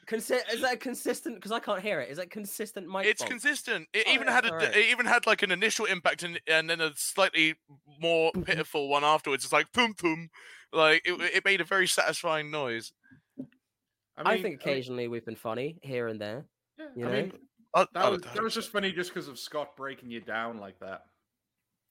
Consi- 0.08 0.54
is 0.54 0.62
that 0.62 0.80
consistent? 0.80 1.36
Because 1.36 1.52
I 1.52 1.60
can't 1.60 1.82
hear 1.82 2.02
it. 2.02 2.10
Is 2.10 2.18
that 2.18 2.30
consistent 2.30 2.88
mic? 2.90 3.06
It's 3.06 3.22
volume? 3.22 3.40
consistent. 3.40 3.88
It 3.94 4.04
Oh, 4.08 4.12
even 4.12 4.28
yeah, 4.28 4.34
had 4.34 4.46
a, 4.46 4.50
alright. 4.52 4.76
it 4.76 4.86
even 4.92 5.06
had 5.06 5.26
like 5.26 5.42
an 5.44 5.52
initial 5.52 5.86
impact 5.86 6.24
and 6.24 6.40
and 6.48 6.70
then 6.70 6.82
a 6.82 6.92
slightly 6.96 7.56
more 8.00 8.32
Mm-hmm. 8.32 8.44
pitiful 8.44 8.90
one 8.90 9.04
afterwards. 9.04 9.44
It's 9.46 9.54
like 9.54 9.72
boom 9.72 9.94
boom, 10.02 10.30
like 10.74 11.02
it, 11.06 11.14
it 11.34 11.46
made 11.46 11.62
a 11.62 11.64
very 11.64 11.88
satisfying 11.88 12.52
noise. 12.52 12.92
I, 14.18 14.34
mean, 14.36 14.44
think 14.44 14.56
occasionally 14.62 15.08
we've 15.08 15.26
been 15.26 15.36
funny 15.36 15.78
here 15.82 16.08
and 16.08 16.20
there. 16.22 16.46
You 16.96 17.08
I 17.08 17.10
know, 17.10 17.16
mean, 17.16 17.32
I, 17.74 17.88
that 17.94 18.06
I 18.06 18.10
was, 18.10 18.22
that 18.22 18.44
was 18.44 18.54
just 18.54 18.70
funny 18.72 18.92
just 18.92 19.12
because 19.14 19.28
of 19.28 19.40
Scott 19.40 19.76
breaking 19.78 20.12
you 20.12 20.20
down 20.22 20.60
like 20.60 20.78
that. 20.80 21.04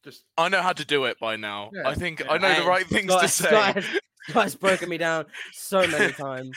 Just 0.05 0.25
I 0.37 0.49
know 0.49 0.63
how 0.63 0.73
to 0.73 0.85
do 0.85 1.05
it 1.07 1.19
by 1.19 1.37
now. 1.37 1.71
Yeah, 1.73 1.89
I 1.89 1.95
think 1.95 2.21
yeah. 2.21 2.31
I 2.33 2.39
know 2.39 2.49
the 2.49 2.57
And 2.59 2.67
right 2.67 2.87
things 2.87 3.11
Scott- 3.11 3.23
to 3.23 3.29
say. 3.29 3.49
Scott 3.49 3.75
has- 3.77 4.01
Scott's 4.29 4.55
broken 4.55 4.89
me 4.89 4.99
down 4.99 5.27
so 5.53 5.87
many 5.87 6.13
times. 6.13 6.57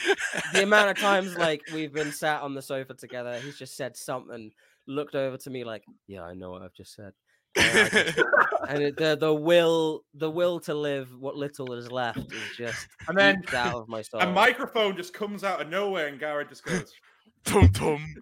The 0.52 0.62
amount 0.62 0.90
of 0.90 0.98
times 0.98 1.36
like 1.36 1.62
we've 1.72 1.92
been 1.92 2.12
sat 2.12 2.42
on 2.42 2.54
the 2.54 2.62
sofa 2.62 2.94
together, 2.94 3.38
he's 3.40 3.58
just 3.58 3.76
said 3.76 3.96
something, 3.96 4.50
looked 4.86 5.14
over 5.14 5.36
to 5.38 5.50
me 5.50 5.64
like, 5.64 5.82
"Yeah, 6.06 6.22
I 6.22 6.34
know 6.34 6.50
what 6.50 6.62
I've 6.62 6.74
just 6.74 6.94
said." 6.94 7.12
Yeah, 7.56 7.88
just- 7.88 8.18
and 8.68 8.82
it- 8.82 8.96
the 8.96 9.16
the 9.16 9.32
will 9.34 10.04
the 10.14 10.30
will 10.30 10.60
to 10.60 10.74
live 10.74 11.08
what 11.18 11.36
little 11.36 11.72
is 11.72 11.90
left 11.90 12.18
is 12.18 12.56
just 12.56 12.86
and 13.08 13.16
then 13.18 13.42
out 13.54 13.74
of 13.74 13.88
my 13.88 14.02
soul. 14.02 14.20
a 14.20 14.30
microphone 14.30 14.96
just 14.96 15.12
comes 15.14 15.42
out 15.42 15.60
of 15.60 15.68
nowhere, 15.68 16.06
and 16.08 16.20
Garrett 16.20 16.48
just 16.50 16.64
goes 16.64 16.92
Tum 17.44 17.68
tum. 17.70 18.14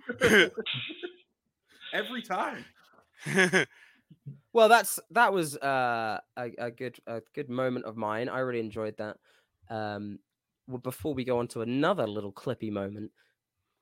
every 1.92 2.22
time. 2.22 2.64
Well, 4.52 4.68
that's 4.68 5.00
that 5.10 5.32
was 5.32 5.56
uh, 5.56 6.20
a 6.36 6.50
a 6.58 6.70
good 6.70 6.96
a 7.06 7.20
good 7.34 7.48
moment 7.50 7.86
of 7.86 7.96
mine. 7.96 8.28
I 8.28 8.38
really 8.40 8.60
enjoyed 8.60 8.96
that. 8.98 9.16
Um, 9.70 10.18
well, 10.66 10.78
before 10.78 11.14
we 11.14 11.24
go 11.24 11.38
on 11.38 11.48
to 11.48 11.62
another 11.62 12.06
little 12.06 12.32
clippy 12.32 12.70
moment, 12.70 13.10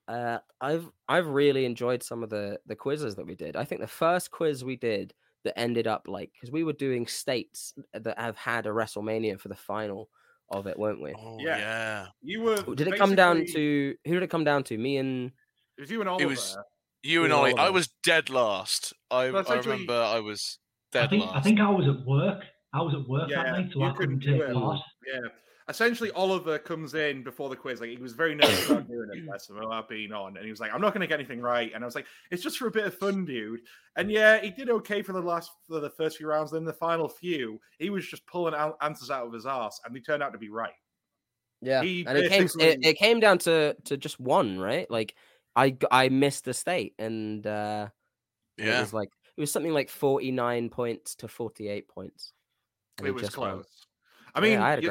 uh, 0.08 0.38
I've 0.60 0.90
I've 1.08 1.26
really 1.28 1.64
enjoyed 1.64 2.02
some 2.02 2.22
of 2.22 2.30
the 2.30 2.58
the 2.66 2.76
quizzes 2.76 3.14
that 3.16 3.26
we 3.26 3.34
did. 3.34 3.56
I 3.56 3.64
think 3.64 3.80
the 3.80 3.86
first 3.86 4.30
quiz 4.30 4.64
we 4.64 4.76
did 4.76 5.14
that 5.44 5.58
ended 5.58 5.86
up 5.86 6.06
like 6.08 6.30
because 6.34 6.50
we 6.52 6.64
were 6.64 6.72
doing 6.72 7.06
states 7.06 7.74
that 7.94 8.18
have 8.18 8.36
had 8.36 8.66
a 8.66 8.70
WrestleMania 8.70 9.38
for 9.40 9.48
the 9.48 9.54
final 9.56 10.08
of 10.50 10.66
it, 10.66 10.78
weren't 10.78 11.00
we? 11.02 11.14
oh 11.16 11.38
Yeah. 11.40 11.56
yeah. 11.58 12.06
You 12.20 12.42
were. 12.42 12.62
Did 12.74 12.88
it 12.88 12.96
come 12.98 13.14
down 13.14 13.44
to 13.46 13.94
who 14.04 14.14
did 14.14 14.22
it 14.22 14.30
come 14.30 14.44
down 14.44 14.64
to? 14.64 14.76
Me 14.78 14.96
and 14.98 15.30
It 15.78 15.82
was 15.82 15.90
you 15.90 16.00
and 16.00 16.08
Oliver. 16.08 16.28
was- 16.28 16.56
You 17.04 17.24
and 17.24 17.30
Yeah, 17.32 17.36
Ollie. 17.38 17.54
I 17.58 17.70
was 17.70 17.88
dead 18.04 18.28
last. 18.30 18.92
I, 19.10 19.30
Well, 19.30 19.40
it's 19.40 19.50
I 19.50 19.56
remember 19.58 19.94
I 19.94 20.20
was 20.20 20.58
dead 20.92 21.04
I 21.04 21.08
think 21.08 21.24
last. 21.26 21.36
I 21.36 21.40
think 21.40 21.60
I 21.60 21.70
was 21.70 21.86
at 21.88 22.04
work. 22.06 22.44
I 22.74 22.80
was 22.82 22.94
at 22.94 23.08
work 23.08 23.28
Yeah, 23.30 23.42
that 23.44 23.52
night, 23.52 23.70
so 23.72 23.82
I 23.82 23.90
couldn't 23.92 24.20
couldn't 24.20 24.38
take 24.40 24.48
it. 24.48 24.54
part. 24.54 24.80
Yeah. 25.06 25.28
Essentially, 25.72 26.10
Oliver 26.12 26.58
comes 26.58 26.94
in 26.94 27.22
before 27.22 27.48
the 27.48 27.56
quiz. 27.56 27.80
Like 27.80 27.90
he 27.90 27.96
was 27.96 28.12
very 28.12 28.34
nervous 28.34 28.68
about 28.70 28.86
doing 28.86 29.08
it, 29.12 29.26
bless 29.26 29.48
him, 29.48 29.56
about 29.56 29.88
being 29.88 30.12
on, 30.12 30.36
and 30.36 30.44
he 30.44 30.50
was 30.50 30.60
like, 30.60 30.72
"I'm 30.72 30.80
not 30.80 30.92
going 30.94 31.00
to 31.00 31.06
get 31.06 31.18
anything 31.18 31.40
right." 31.40 31.72
And 31.74 31.82
I 31.82 31.86
was 31.86 31.94
like, 31.94 32.06
"It's 32.30 32.42
just 32.42 32.58
for 32.58 32.66
a 32.68 32.70
bit 32.70 32.84
of 32.86 32.94
fun, 32.94 33.24
dude." 33.24 33.60
And 33.96 34.10
yeah, 34.10 34.40
he 34.40 34.50
did 34.50 34.70
okay 34.70 35.02
for 35.02 35.12
the 35.12 35.20
last 35.20 35.50
for 35.66 35.80
the 35.80 35.90
first 35.90 36.18
few 36.18 36.28
rounds. 36.28 36.50
Then 36.52 36.64
the 36.64 36.72
final 36.72 37.08
few, 37.08 37.60
he 37.78 37.90
was 37.90 38.06
just 38.06 38.26
pulling 38.26 38.54
out 38.54 38.76
answers 38.80 39.10
out 39.10 39.26
of 39.26 39.32
his 39.32 39.46
ass, 39.46 39.80
and 39.84 39.94
they 39.96 40.00
turned 40.00 40.22
out 40.22 40.32
to 40.32 40.38
be 40.38 40.50
right. 40.50 40.74
yeah, 41.60 41.82
He 41.82 42.04
and 42.06 42.16
it 42.18 42.30
came 42.30 42.48
it, 42.60 42.78
it 42.84 42.98
came 42.98 43.18
down 43.18 43.38
to 43.38 43.74
to 43.84 43.96
just 43.96 44.20
one, 44.20 44.58
right? 44.60 44.90
Like 44.90 45.14
I 45.56 45.76
I 45.90 46.08
missed 46.10 46.44
the 46.44 46.54
state 46.54 46.94
and. 46.98 47.46
uh 47.46 47.88
And 48.58 48.68
It 48.68 48.80
was 48.80 48.92
like 48.92 49.08
it 49.36 49.40
was 49.40 49.50
something 49.50 49.72
like 49.72 49.88
forty 49.88 50.30
nine 50.30 50.68
points 50.68 51.14
to 51.16 51.28
forty 51.28 51.68
eight 51.68 51.88
points. 51.88 52.32
and 52.98 53.06
It 53.08 53.12
was 53.12 53.22
just 53.22 53.38
won. 53.38 53.54
close. 53.54 53.86
I 54.34 54.40
mean, 54.40 54.52
Yeah, 54.52 54.64
I 54.64 54.70
had 54.70 54.84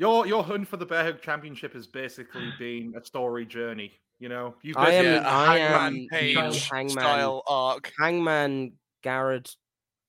a 0.00 0.06
y- 0.06 0.06
great 0.06 0.16
time. 0.16 0.26
your 0.26 0.26
your 0.26 0.26
your 0.26 0.44
hunt 0.44 0.68
for 0.68 0.76
the 0.76 0.86
Bear 0.86 1.04
Hug 1.04 1.20
Championship 1.22 1.72
has 1.74 1.86
basically 1.86 2.52
been 2.58 2.94
a 3.00 3.04
story 3.04 3.46
journey. 3.46 3.92
You 4.20 4.28
know, 4.28 4.54
you've 4.62 4.76
I 4.76 4.90
am- 4.92 5.04
yeah, 5.04 5.10
basically- 5.10 5.26
a 5.26 5.30
I 5.32 5.58
Hangman 5.58 5.96
am 5.96 6.06
Page 6.10 6.68
Hangman- 6.70 6.88
style 6.90 7.42
arc. 7.48 7.92
Hangman 7.98 8.72
Garrett 9.02 9.54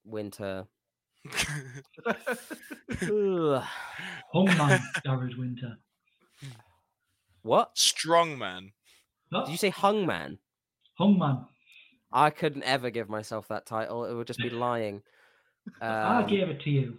Winter. 0.06 0.66
Ugh. 2.06 3.64
Hungman 4.34 4.80
Garrett 5.04 5.38
Winter. 5.38 5.78
what? 7.42 7.76
Strongman. 7.76 8.72
No, 9.32 9.46
Did 9.46 9.52
you 9.52 9.58
say 9.58 9.72
Hungman? 9.72 10.38
Hungman. 11.00 11.48
I 12.12 12.30
couldn't 12.30 12.64
ever 12.64 12.90
give 12.92 13.10
myself 13.10 13.48
that 13.50 13.66
title. 13.66 14.06
It 14.06 14.14
would 14.14 14.28
just 14.28 14.40
be 14.40 14.50
lying. 14.50 15.02
I 15.82 16.20
Um, 16.22 16.28
gave 16.28 16.48
it 16.50 16.62
to 16.62 16.70
you. 16.70 16.98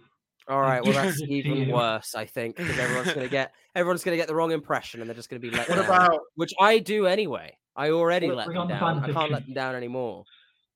All 0.49 0.61
right, 0.61 0.83
well 0.83 0.93
that's 0.93 1.19
give 1.19 1.29
it 1.29 1.43
to 1.43 1.49
even 1.49 1.71
worse, 1.73 2.15
I 2.15 2.25
think, 2.25 2.55
because 2.57 2.77
everyone's 2.79 3.13
gonna 3.13 3.27
get 3.27 3.53
everyone's 3.75 4.03
gonna 4.03 4.17
get 4.17 4.27
the 4.27 4.35
wrong 4.35 4.51
impression, 4.51 5.01
and 5.01 5.09
they're 5.09 5.15
just 5.15 5.29
gonna 5.29 5.39
be 5.39 5.49
let 5.51 5.67
What 5.69 5.75
down. 5.75 5.85
about 5.85 6.19
Which 6.35 6.53
I 6.59 6.79
do 6.79 7.05
anyway. 7.07 7.57
I 7.75 7.91
already 7.91 8.31
let 8.31 8.47
them 8.47 8.57
on 8.57 8.67
the 8.67 8.73
down. 8.73 9.03
I 9.03 9.11
can't 9.13 9.31
let 9.31 9.45
them 9.45 9.53
down 9.53 9.75
anymore. 9.75 10.23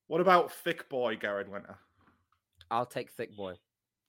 what 0.07 0.21
about 0.21 0.51
Thick 0.51 0.87
Boy 0.89 1.15
Garrett 1.15 1.49
Winter? 1.49 1.77
I'll 2.69 2.85
take 2.85 3.11
thick 3.11 3.35
boy. 3.35 3.55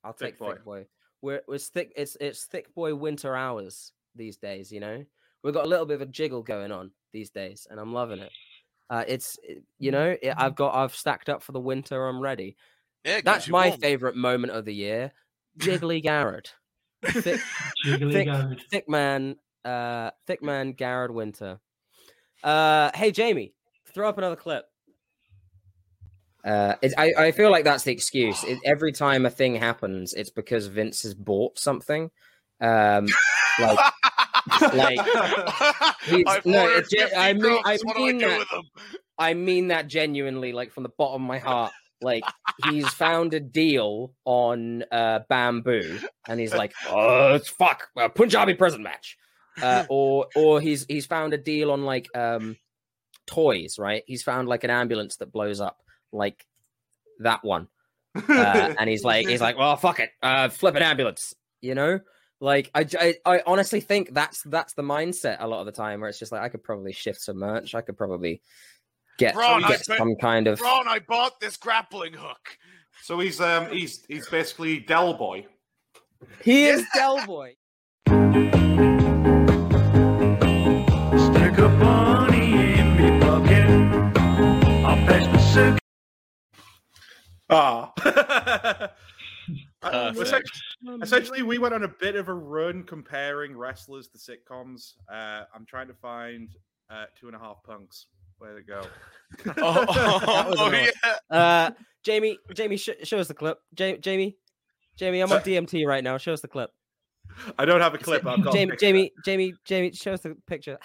I'll 0.04 0.12
Thick 0.12 0.32
take 0.34 0.38
boy. 0.38 0.52
thick 0.54 0.64
boy. 0.64 0.86
We're 1.22 1.42
we're 1.48 1.58
thick. 1.58 1.92
It's 1.96 2.16
it's 2.20 2.44
thick 2.44 2.74
boy 2.74 2.94
winter 2.94 3.34
hours 3.36 3.92
these 4.14 4.36
days. 4.36 4.70
You 4.72 4.80
know, 4.80 5.04
we've 5.42 5.54
got 5.54 5.64
a 5.64 5.68
little 5.68 5.86
bit 5.86 5.94
of 5.94 6.00
a 6.02 6.06
jiggle 6.06 6.42
going 6.42 6.70
on 6.72 6.90
these 7.12 7.30
days, 7.30 7.66
and 7.70 7.78
I'm 7.80 7.92
loving 7.92 8.18
it. 8.18 8.30
Uh, 8.90 9.04
it's 9.08 9.38
you 9.78 9.90
know 9.90 10.16
it, 10.20 10.34
I've 10.36 10.54
got 10.54 10.74
I've 10.74 10.94
stacked 10.94 11.28
up 11.28 11.42
for 11.42 11.52
the 11.52 11.60
winter. 11.60 12.06
I'm 12.08 12.20
ready. 12.20 12.56
Yeah, 13.04 13.20
That's 13.24 13.48
my 13.48 13.68
warm. 13.68 13.80
favorite 13.80 14.16
moment 14.16 14.52
of 14.52 14.64
the 14.64 14.74
year. 14.74 15.12
Jiggly 15.58 16.02
Garrett, 16.02 16.54
thick, 17.04 17.40
Jiggly 17.86 18.12
thick- 18.12 18.26
Garrett. 18.26 18.62
thick 18.70 18.88
man, 18.88 19.36
uh, 19.64 20.10
thick 20.26 20.42
man 20.42 20.72
Garrett 20.72 21.12
Winter. 21.14 21.60
Uh, 22.42 22.90
hey 22.94 23.10
Jamie, 23.12 23.54
throw 23.94 24.08
up 24.08 24.18
another 24.18 24.36
clip. 24.36 24.64
Uh, 26.44 26.74
it, 26.82 26.92
I, 26.98 27.12
I 27.16 27.32
feel 27.32 27.50
like 27.50 27.64
that's 27.64 27.84
the 27.84 27.92
excuse. 27.92 28.42
It, 28.42 28.58
every 28.64 28.90
time 28.92 29.26
a 29.26 29.30
thing 29.30 29.54
happens, 29.54 30.12
it's 30.12 30.30
because 30.30 30.66
Vince 30.66 31.02
has 31.02 31.14
bought 31.14 31.56
something. 31.58 32.10
Um, 32.60 33.06
like 33.60 33.78
like, 34.74 36.44
no, 36.46 36.62
ordered 36.62 36.78
it's 36.78 36.90
ju- 36.90 36.98
50 36.98 37.16
I 37.16 37.32
mean- 37.32 37.44
I 37.64 37.76
drops, 37.76 37.84
what 37.84 37.96
do 37.96 38.02
mean 38.02 38.16
I 38.16 38.18
do 38.18 38.28
that- 38.28 38.62
I 39.18 39.34
mean 39.34 39.68
that 39.68 39.86
genuinely, 39.86 40.52
like 40.52 40.72
from 40.72 40.82
the 40.82 40.88
bottom 40.98 41.22
of 41.22 41.28
my 41.28 41.38
heart. 41.38 41.72
Like 42.02 42.24
he's 42.64 42.88
found 42.88 43.34
a 43.34 43.40
deal 43.40 44.12
on 44.24 44.84
uh, 44.90 45.20
bamboo, 45.28 45.98
and 46.28 46.40
he's 46.40 46.54
like, 46.54 46.72
"Oh, 46.88 47.34
it's 47.34 47.48
fuck 47.48 47.88
a 47.96 48.08
Punjabi 48.08 48.54
prison 48.54 48.82
match," 48.82 49.16
uh, 49.60 49.84
or 49.90 50.26
or 50.34 50.60
he's 50.60 50.84
he's 50.86 51.06
found 51.06 51.32
a 51.34 51.38
deal 51.38 51.70
on 51.70 51.84
like 51.84 52.08
um 52.16 52.56
toys, 53.26 53.78
right? 53.78 54.02
He's 54.06 54.22
found 54.22 54.48
like 54.48 54.64
an 54.64 54.70
ambulance 54.70 55.16
that 55.16 55.32
blows 55.32 55.60
up, 55.60 55.78
like 56.12 56.44
that 57.20 57.44
one, 57.44 57.68
uh, 58.16 58.74
and 58.78 58.88
he's 58.88 59.04
like, 59.04 59.28
he's 59.28 59.40
like, 59.40 59.56
"Well, 59.56 59.76
fuck 59.76 60.00
it, 60.00 60.10
uh, 60.22 60.48
flip 60.48 60.74
an 60.74 60.82
ambulance," 60.82 61.34
you 61.60 61.74
know. 61.74 62.00
Like 62.40 62.72
I 62.74 63.14
I 63.24 63.42
honestly 63.46 63.80
think 63.80 64.12
that's 64.12 64.42
that's 64.42 64.74
the 64.74 64.82
mindset 64.82 65.36
a 65.38 65.46
lot 65.46 65.60
of 65.60 65.66
the 65.66 65.72
time 65.72 66.00
where 66.00 66.10
it's 66.10 66.18
just 66.18 66.32
like 66.32 66.42
I 66.42 66.48
could 66.48 66.64
probably 66.64 66.92
shift 66.92 67.20
some 67.20 67.38
merch. 67.38 67.76
I 67.76 67.82
could 67.82 67.96
probably 67.96 68.42
get 69.22 69.36
Ron, 69.36 69.64
I 69.64 69.68
get 69.68 69.86
bet- 69.86 69.98
some 69.98 70.16
kind 70.16 70.46
of 70.46 70.60
Ron, 70.60 70.88
I 70.88 70.98
bought 71.00 71.40
this 71.40 71.56
grappling 71.56 72.12
hook. 72.14 72.58
So 73.02 73.18
he's 73.18 73.40
um 73.40 73.70
he's 73.70 74.04
he's 74.08 74.28
basically 74.28 74.80
Del 74.80 75.14
Boy. 75.14 75.46
He 76.42 76.66
is 76.66 76.84
Del 76.94 77.24
Boy. 77.26 77.54
Stick 81.18 81.58
a 81.58 81.68
bunny 81.80 82.78
in 82.78 82.96
me 82.96 83.20
pocket. 83.20 83.68
I'll 84.86 85.06
fetch 85.06 85.32
the 85.32 85.38
sick. 85.38 85.78
Ah. 87.50 87.92
Uh, 89.82 90.12
essentially, 90.16 91.02
essentially, 91.02 91.42
we 91.42 91.58
went 91.58 91.74
on 91.74 91.82
a 91.82 91.88
bit 91.88 92.14
of 92.14 92.28
a 92.28 92.32
run 92.32 92.84
comparing 92.84 93.56
wrestlers 93.56 94.06
to 94.06 94.16
sitcoms. 94.16 94.92
Uh, 95.12 95.42
I'm 95.52 95.66
trying 95.66 95.88
to 95.88 95.94
find 95.94 96.50
uh, 96.88 97.06
Two 97.18 97.26
and 97.26 97.34
a 97.34 97.38
Half 97.40 97.64
Punks. 97.64 98.06
Where 98.42 98.56
to 98.56 98.62
go? 98.62 98.82
Oh, 99.56 99.84
That 100.26 100.50
was 100.50 100.58
oh, 100.58 100.72
yeah. 100.72 100.90
Uh, 101.30 101.70
Jamie, 102.02 102.36
Jamie, 102.54 102.76
sh- 102.76 102.90
show 103.04 103.18
us 103.18 103.28
the 103.28 103.34
clip. 103.34 103.56
Ja- 103.78 103.96
Jamie, 103.98 104.36
Jamie, 104.98 105.20
I'm 105.20 105.30
on 105.30 105.40
DMT 105.42 105.86
right 105.86 106.02
now. 106.02 106.18
Show 106.18 106.32
us 106.32 106.40
the 106.40 106.48
clip. 106.48 106.70
I 107.56 107.64
don't 107.64 107.80
have 107.80 107.94
a 107.94 107.98
clip. 107.98 108.26
I've 108.26 108.42
got 108.42 108.52
Jamie. 108.52 108.76
Jamie, 108.80 109.12
Jamie, 109.24 109.54
Jamie, 109.64 109.92
show 109.92 110.12
us 110.14 110.22
the 110.22 110.34
picture. 110.48 110.76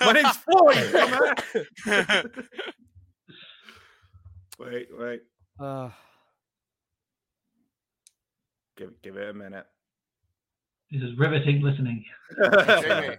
My 0.00 0.12
name's 0.12 0.36
Floyd. 0.36 0.76
dumbass. 0.76 2.30
wait, 4.60 4.86
wait. 4.96 5.20
Uh, 5.58 5.90
Give 8.76 8.90
give 9.02 9.16
it 9.16 9.28
a 9.28 9.34
minute. 9.34 9.66
This 10.92 11.02
is 11.02 11.18
riveting 11.18 11.62
listening. 11.62 12.04
Jamie, 12.82 13.16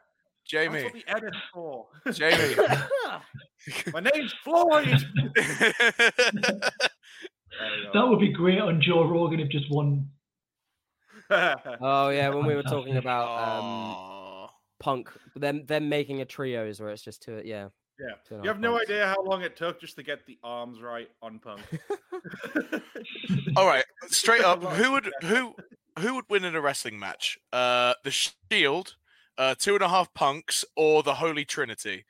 That's 0.52 0.66
Jamie, 0.66 0.84
what 0.84 0.93
the 0.93 1.04
edit's 1.08 1.38
for. 1.54 1.88
Jamie, 2.14 2.56
My 3.93 4.00
name's 4.00 4.34
Floyd. 4.43 5.06
That 7.93 8.08
would 8.08 8.20
be 8.20 8.30
great 8.32 8.60
on 8.60 8.80
Joe 8.80 9.04
Rogan 9.08 9.39
if 9.39 9.50
just 9.50 9.72
one. 9.72 10.10
Oh 11.32 12.10
yeah, 12.10 12.30
when 12.30 12.45
we 12.45 12.56
were 12.56 12.62
talking 12.64 12.98
about 12.98 13.28
um, 13.64 14.50
punk, 14.80 15.10
them 15.36 15.66
them 15.66 15.89
making 15.89 16.22
a 16.22 16.26
trios 16.26 16.80
where 16.80 16.91
it's 16.91 17.02
just 17.02 17.24
two. 17.24 17.41
Yeah, 17.43 17.70
yeah. 18.00 18.16
two 18.28 18.36
You 18.43 18.48
have 18.50 18.60
no 18.60 18.74
punks. 18.74 18.91
idea 18.91 19.08
how 19.08 19.24
long 19.24 19.41
it 19.41 19.58
took 19.58 19.82
just 19.82 19.95
to 19.95 20.04
get 20.04 20.26
the 20.28 20.38
arms 20.43 20.82
right 20.82 21.10
on 21.24 21.39
Punk. 21.39 21.62
All 23.58 23.66
right, 23.66 23.86
straight 24.08 24.43
up, 24.43 24.62
who 24.64 24.91
would 24.91 25.12
who 25.24 25.56
who 26.00 26.14
would 26.14 26.26
win 26.30 26.45
in 26.45 26.56
a 26.56 26.62
wrestling 26.62 27.00
match? 27.00 27.39
Uh, 27.52 27.95
the 28.04 28.12
Shield, 28.12 28.95
uh, 29.38 29.55
Two 29.57 29.75
and 29.75 29.83
a 29.83 29.89
Half 29.89 30.13
Punks, 30.13 30.65
or 30.75 31.03
the 31.03 31.15
Holy 31.15 31.45
Trinity? 31.45 32.05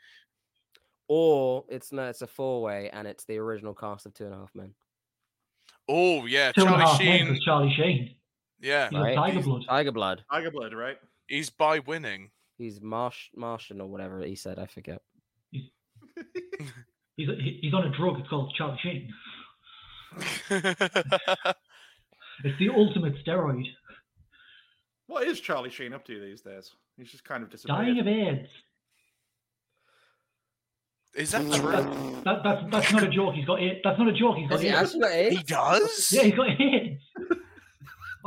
Or 1.08 1.64
it's 1.70 1.92
no, 1.92 2.08
it's 2.10 2.22
a 2.22 2.28
four 2.28 2.62
way, 2.62 2.90
and 2.92 3.08
it's 3.08 3.26
the 3.26 3.38
original 3.38 3.74
cast 3.74 4.06
of 4.06 4.14
Two 4.14 4.26
and 4.26 4.34
a 4.34 4.38
Half 4.38 4.54
Men. 4.56 4.74
Oh 5.88 6.26
yeah, 6.26 6.52
Two 6.52 6.62
and 6.66 6.70
a 6.70 6.78
Charlie 6.78 6.86
half 6.86 7.00
men 7.00 7.20
Sheen. 7.20 7.30
was 7.30 7.40
Charlie 7.44 7.74
Sheen. 7.78 8.16
Yeah, 8.60 8.90
Right. 8.92 9.16
Tiger 9.16 9.42
Blood. 9.42 9.64
Tiger 9.70 9.92
Blood. 9.92 10.24
Tiger 10.32 10.52
Blood, 10.52 10.74
right? 10.74 10.98
he's 11.28 11.50
by 11.50 11.80
winning. 11.80 12.32
He's 12.58 12.82
Marsh 12.82 13.30
Martian 13.36 13.80
or 13.82 13.88
whatever 13.88 14.22
he 14.24 14.36
said. 14.36 14.58
I 14.60 14.66
forget. 14.66 15.02
He's 17.16 17.30
he's 17.62 17.74
on 17.74 17.84
a 17.88 17.98
drug. 17.98 18.20
It's 18.20 18.30
called 18.30 18.54
Charlie 18.56 18.80
Sheen. 18.84 19.12
It's 22.44 22.60
the 22.60 22.70
ultimate 22.70 23.16
steroid. 23.26 23.64
What 25.08 25.28
is 25.28 25.40
Charlie 25.40 25.72
Sheen 25.72 25.94
up 25.94 26.06
to 26.06 26.20
these 26.20 26.42
days? 26.42 26.72
He's 26.98 27.12
just 27.12 27.24
kind 27.24 27.44
of 27.44 27.50
disappeared. 27.52 27.78
Dying 27.86 28.00
of 28.00 28.08
AIDS. 28.08 28.48
Is 31.16 31.32
that 31.32 31.48
That, 31.50 31.60
true? 31.62 31.72
that, 31.72 32.24
that, 32.26 32.44
that's 32.44 32.72
that's 32.72 32.92
not 32.94 33.04
a 33.04 33.10
joke. 33.10 33.34
He's 33.34 33.46
got 33.46 33.60
AIDS. 33.60 33.80
That's 33.84 33.98
not 33.98 34.08
a 34.08 34.14
joke. 34.14 34.36
He's 34.38 34.50
got 34.50 34.60
Has 34.60 34.62
he 34.62 34.68
AIDS. 34.70 34.78
actually 34.78 35.00
got 35.02 35.32
He 35.32 35.44
does. 35.44 36.12
Yeah, 36.12 36.22
he's 36.24 36.36
got 36.36 36.50
AIDS. 36.62 36.87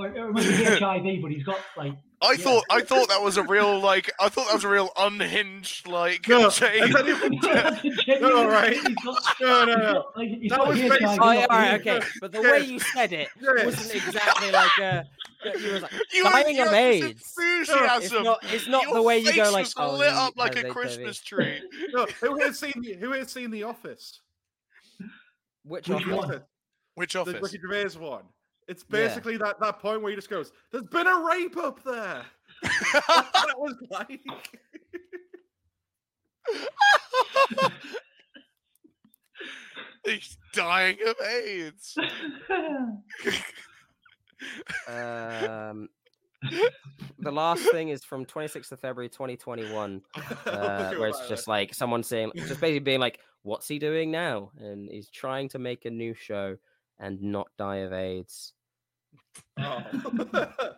Or, 0.05 0.09
or 0.28 0.32
maybe 0.32 0.64
HIV, 0.64 1.22
but 1.22 1.30
he's 1.30 1.44
got 1.44 1.59
like. 1.76 1.92
I 2.22 2.32
yeah. 2.32 2.36
thought 2.38 2.64
I 2.70 2.82
thought 2.82 3.09
that 3.09 3.22
was 3.22 3.38
a 3.38 3.42
real 3.42 3.80
like 3.80 4.11
I 4.20 4.28
thought 4.28 4.46
that 4.48 4.55
was 4.55 4.64
a 4.64 4.68
real 4.68 4.90
unhinged 4.98 5.86
like 5.88 6.28
No, 6.28 6.51
change. 6.51 6.94
and 6.94 6.94
then 6.94 8.20
no, 8.20 8.46
right. 8.46 8.76
Got, 9.03 9.22
No, 9.40 9.64
no, 9.64 9.74
no. 9.76 9.92
got, 9.94 10.16
like, 10.18 10.28
That 10.51 10.66
was 10.68 10.78
HIV. 10.78 10.90
basically- 10.90 11.18
Oh, 11.18 11.30
yeah, 11.32 11.46
all 11.48 11.59
right, 11.59 11.80
okay. 11.80 12.01
But 12.20 12.32
the 12.32 12.42
Yeah. 12.42 12.53
way 12.53 12.61
you 12.66 12.78
said 12.78 13.12
it 13.14 13.28
Yeah. 13.40 13.64
wasn't 13.64 13.94
exactly 13.94 14.51
like 14.51 14.78
uh 14.78 15.03
you 15.59 15.72
was 15.72 15.82
like 15.82 15.92
You 16.12 16.24
dying 16.24 16.57
you 16.57 16.62
of 16.62 16.68
had 16.68 16.76
this 16.92 17.03
AIDS. 17.05 17.20
It's 17.20 17.38
Enthusiasm. 17.70 18.22
not. 18.24 18.38
It's 18.53 18.68
not 18.68 18.82
Your 18.84 18.94
the 18.96 19.03
way 19.03 19.18
you 19.20 19.34
go 19.34 19.51
like. 19.51 19.66
Oh, 19.78 19.96
lit 19.96 20.12
up 20.12 20.36
like 20.36 20.55
has 20.57 20.64
a 20.64 20.66
HIV." 20.66 20.74
Christmas 20.76 21.20
tree. 21.22 21.62
No, 21.94 22.05
who 22.20 22.38
has 22.40 22.59
seen 22.59 22.74
the, 22.82 22.94
who 22.94 23.12
has 23.12 23.32
seen 23.32 23.51
The 23.51 23.62
Office? 23.62 24.20
Which, 25.64 25.88
Which 25.88 26.07
office? 26.07 26.28
one? 26.28 26.42
Which 26.96 27.12
The 27.14 27.20
office? 27.20 27.40
Ricky 27.40 27.59
Gervais 27.61 27.98
one. 27.98 28.24
It's 28.69 28.85
Yeah. 28.89 29.07
basically 29.07 29.37
that, 29.39 29.59
that 29.61 29.79
point 29.81 30.03
where 30.03 30.11
he 30.11 30.17
just 30.17 30.31
goes, 30.31 30.53
"There's 30.71 30.85
been 30.85 31.07
a 31.07 31.21
rape 31.21 31.57
up 31.57 31.83
there." 31.83 32.25
that 32.63 33.55
was 33.57 33.77
like. 33.91 34.21
He's 40.05 40.37
dying 40.53 40.97
of 41.07 41.15
AIDS. 41.27 41.97
Um, 44.89 45.89
the 47.19 47.31
last 47.31 47.71
thing 47.71 47.91
is 47.91 48.03
from 48.03 48.25
26th 48.25 48.73
of 48.73 48.81
February 48.81 49.11
2021, 49.11 50.01
uh, 50.47 50.95
where 50.95 51.09
it's 51.09 51.29
just 51.29 51.47
like 51.47 51.75
someone 51.75 52.03
saying, 52.03 52.33
just 52.35 52.61
basically 52.61 52.79
being 52.79 53.01
like, 53.01 53.21
"What's 53.43 53.69
he 53.69 53.79
doing 53.79 54.11
now?" 54.11 54.51
And 54.59 54.89
he's 54.91 55.11
trying 55.11 55.51
to 55.51 55.59
make 55.59 55.85
a 55.85 55.91
new 55.91 56.15
show 56.15 56.57
and 57.01 57.20
not 57.22 57.48
die 57.59 57.78
of 57.78 57.92
AIDS. 57.92 58.53
Oh. 59.59 59.82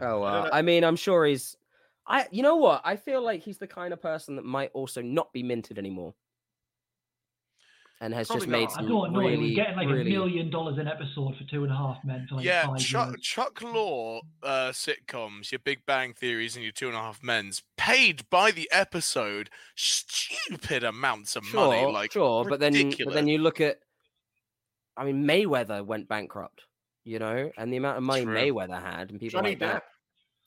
Oh, 0.00 0.22
I 0.22 0.38
uh. 0.38 0.50
I 0.52 0.62
mean, 0.62 0.84
I'm 0.84 0.96
sure 0.96 1.24
he's. 1.24 1.56
I, 2.06 2.26
you 2.30 2.42
know 2.42 2.56
what? 2.56 2.82
I 2.84 2.96
feel 2.96 3.22
like 3.22 3.42
he's 3.42 3.58
the 3.58 3.66
kind 3.66 3.92
of 3.92 4.02
person 4.02 4.36
that 4.36 4.44
might 4.44 4.70
also 4.74 5.02
not 5.02 5.32
be 5.32 5.42
minted 5.42 5.78
anymore, 5.78 6.14
and 8.00 8.12
has 8.12 8.28
just 8.28 8.46
Probably 8.46 8.60
made 8.60 8.68
not. 8.70 8.78
I 8.78 8.82
don't 8.82 9.12
know. 9.12 9.20
really, 9.20 9.36
he 9.36 9.42
was 9.42 9.54
getting 9.54 9.76
like 9.76 9.88
really... 9.88 10.00
a 10.02 10.18
million 10.18 10.50
dollars 10.50 10.78
an 10.78 10.86
episode 10.86 11.36
for 11.36 11.44
two 11.50 11.64
and 11.64 11.72
a 11.72 11.76
half 11.76 11.98
men 12.04 12.26
for 12.28 12.36
like 12.36 12.44
yeah, 12.44 12.66
five 12.66 12.78
Chuck, 12.78 13.08
years. 13.08 13.20
Chuck 13.22 13.60
Lorre 13.60 14.20
uh, 14.42 14.70
sitcoms, 14.70 15.50
your 15.50 15.60
Big 15.60 15.86
Bang 15.86 16.12
Theories 16.12 16.56
and 16.56 16.62
your 16.62 16.72
Two 16.72 16.88
and 16.88 16.96
a 16.96 17.00
Half 17.00 17.22
Men's, 17.22 17.62
paid 17.78 18.28
by 18.28 18.50
the 18.50 18.68
episode 18.70 19.48
stupid 19.74 20.84
amounts 20.84 21.36
of 21.36 21.44
Sure, 21.44 21.68
money. 21.68 21.90
Like, 21.90 22.12
sure, 22.12 22.44
but 22.44 22.60
then 22.60 22.92
but 23.04 23.14
then 23.14 23.28
you 23.28 23.38
look 23.38 23.60
at, 23.60 23.78
I 24.96 25.04
mean, 25.04 25.24
Mayweather 25.24 25.84
went 25.84 26.08
bankrupt, 26.08 26.62
you 27.04 27.18
know, 27.18 27.50
and 27.56 27.72
the 27.72 27.78
amount 27.78 27.96
of 27.96 28.02
money 28.02 28.24
True. 28.24 28.36
Mayweather 28.36 28.82
had, 28.82 29.10
and 29.10 29.18
people 29.18 29.40
Johnny 29.40 29.50
like 29.50 29.58
Depp. 29.58 29.72
that. 29.72 29.82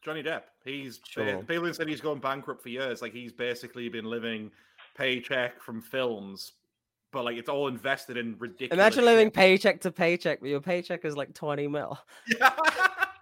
Johnny 0.04 0.24
Depp. 0.24 0.44
He's 0.64 1.00
Sure. 1.08 1.44
people 1.44 1.66
have 1.66 1.76
said 1.76 1.88
he's 1.90 2.00
gone 2.00 2.20
bankrupt 2.20 2.62
for 2.62 2.70
years. 2.70 3.02
Like 3.02 3.12
he's 3.12 3.34
basically 3.34 3.90
been 3.90 4.06
living 4.06 4.52
paycheck 4.96 5.62
from 5.62 5.82
films, 5.82 6.54
but 7.12 7.26
like 7.26 7.38
it's 7.38 7.50
all 7.50 7.68
invested 7.68 8.18
in 8.18 8.36
ridiculous. 8.40 8.74
Imagine 8.74 9.06
living 9.06 9.28
shit. 9.28 9.34
paycheck 9.34 9.82
to 9.82 9.92
paycheck, 9.92 10.40
but 10.42 10.50
your 10.50 10.62
paycheck 10.62 11.06
is 11.06 11.16
like 11.18 11.34
twenty 11.34 11.68
mil. 11.68 11.98
Yeah. 12.40 12.52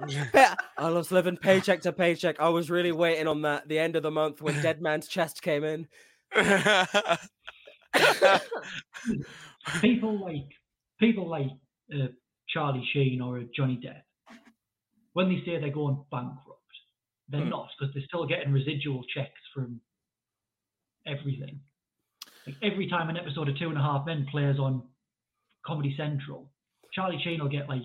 Yeah, 0.07 0.53
I 0.77 0.91
was 0.91 1.11
living 1.11 1.38
paycheck 1.38 1.81
to 1.81 1.91
paycheck. 1.91 2.39
I 2.39 2.49
was 2.49 2.69
really 2.69 2.91
waiting 2.91 3.25
on 3.25 3.41
that 3.41 3.67
the 3.67 3.79
end 3.79 3.95
of 3.95 4.03
the 4.03 4.11
month 4.11 4.43
when 4.43 4.53
Dead 4.61 4.79
Man's 4.79 5.07
Chest 5.07 5.41
came 5.41 5.63
in. 5.63 5.88
people 9.81 10.19
like 10.23 10.47
people 10.99 11.27
like 11.27 11.47
uh, 11.93 12.07
Charlie 12.49 12.88
Sheen 12.93 13.21
or 13.21 13.43
Johnny 13.55 13.79
Depp, 13.83 14.01
when 15.13 15.29
they 15.29 15.41
say 15.45 15.59
they're 15.59 15.71
going 15.71 16.03
bankrupt, 16.11 16.61
they're 17.29 17.41
Hmm. 17.41 17.49
not 17.49 17.69
because 17.79 17.91
they're 17.95 18.03
still 18.07 18.27
getting 18.27 18.51
residual 18.53 19.03
checks 19.15 19.41
from 19.53 19.81
everything. 21.05 21.59
Like 22.47 22.55
every 22.63 22.87
time 22.89 23.09
an 23.09 23.17
episode 23.17 23.49
of 23.49 23.57
Two 23.59 23.69
and 23.69 23.77
a 23.77 23.81
Half 23.81 24.05
Men 24.05 24.25
plays 24.31 24.57
on 24.57 24.81
Comedy 25.65 25.93
Central, 25.97 26.49
Charlie 26.93 27.19
Sheen 27.23 27.41
will 27.41 27.49
get 27.49 27.67
like 27.69 27.81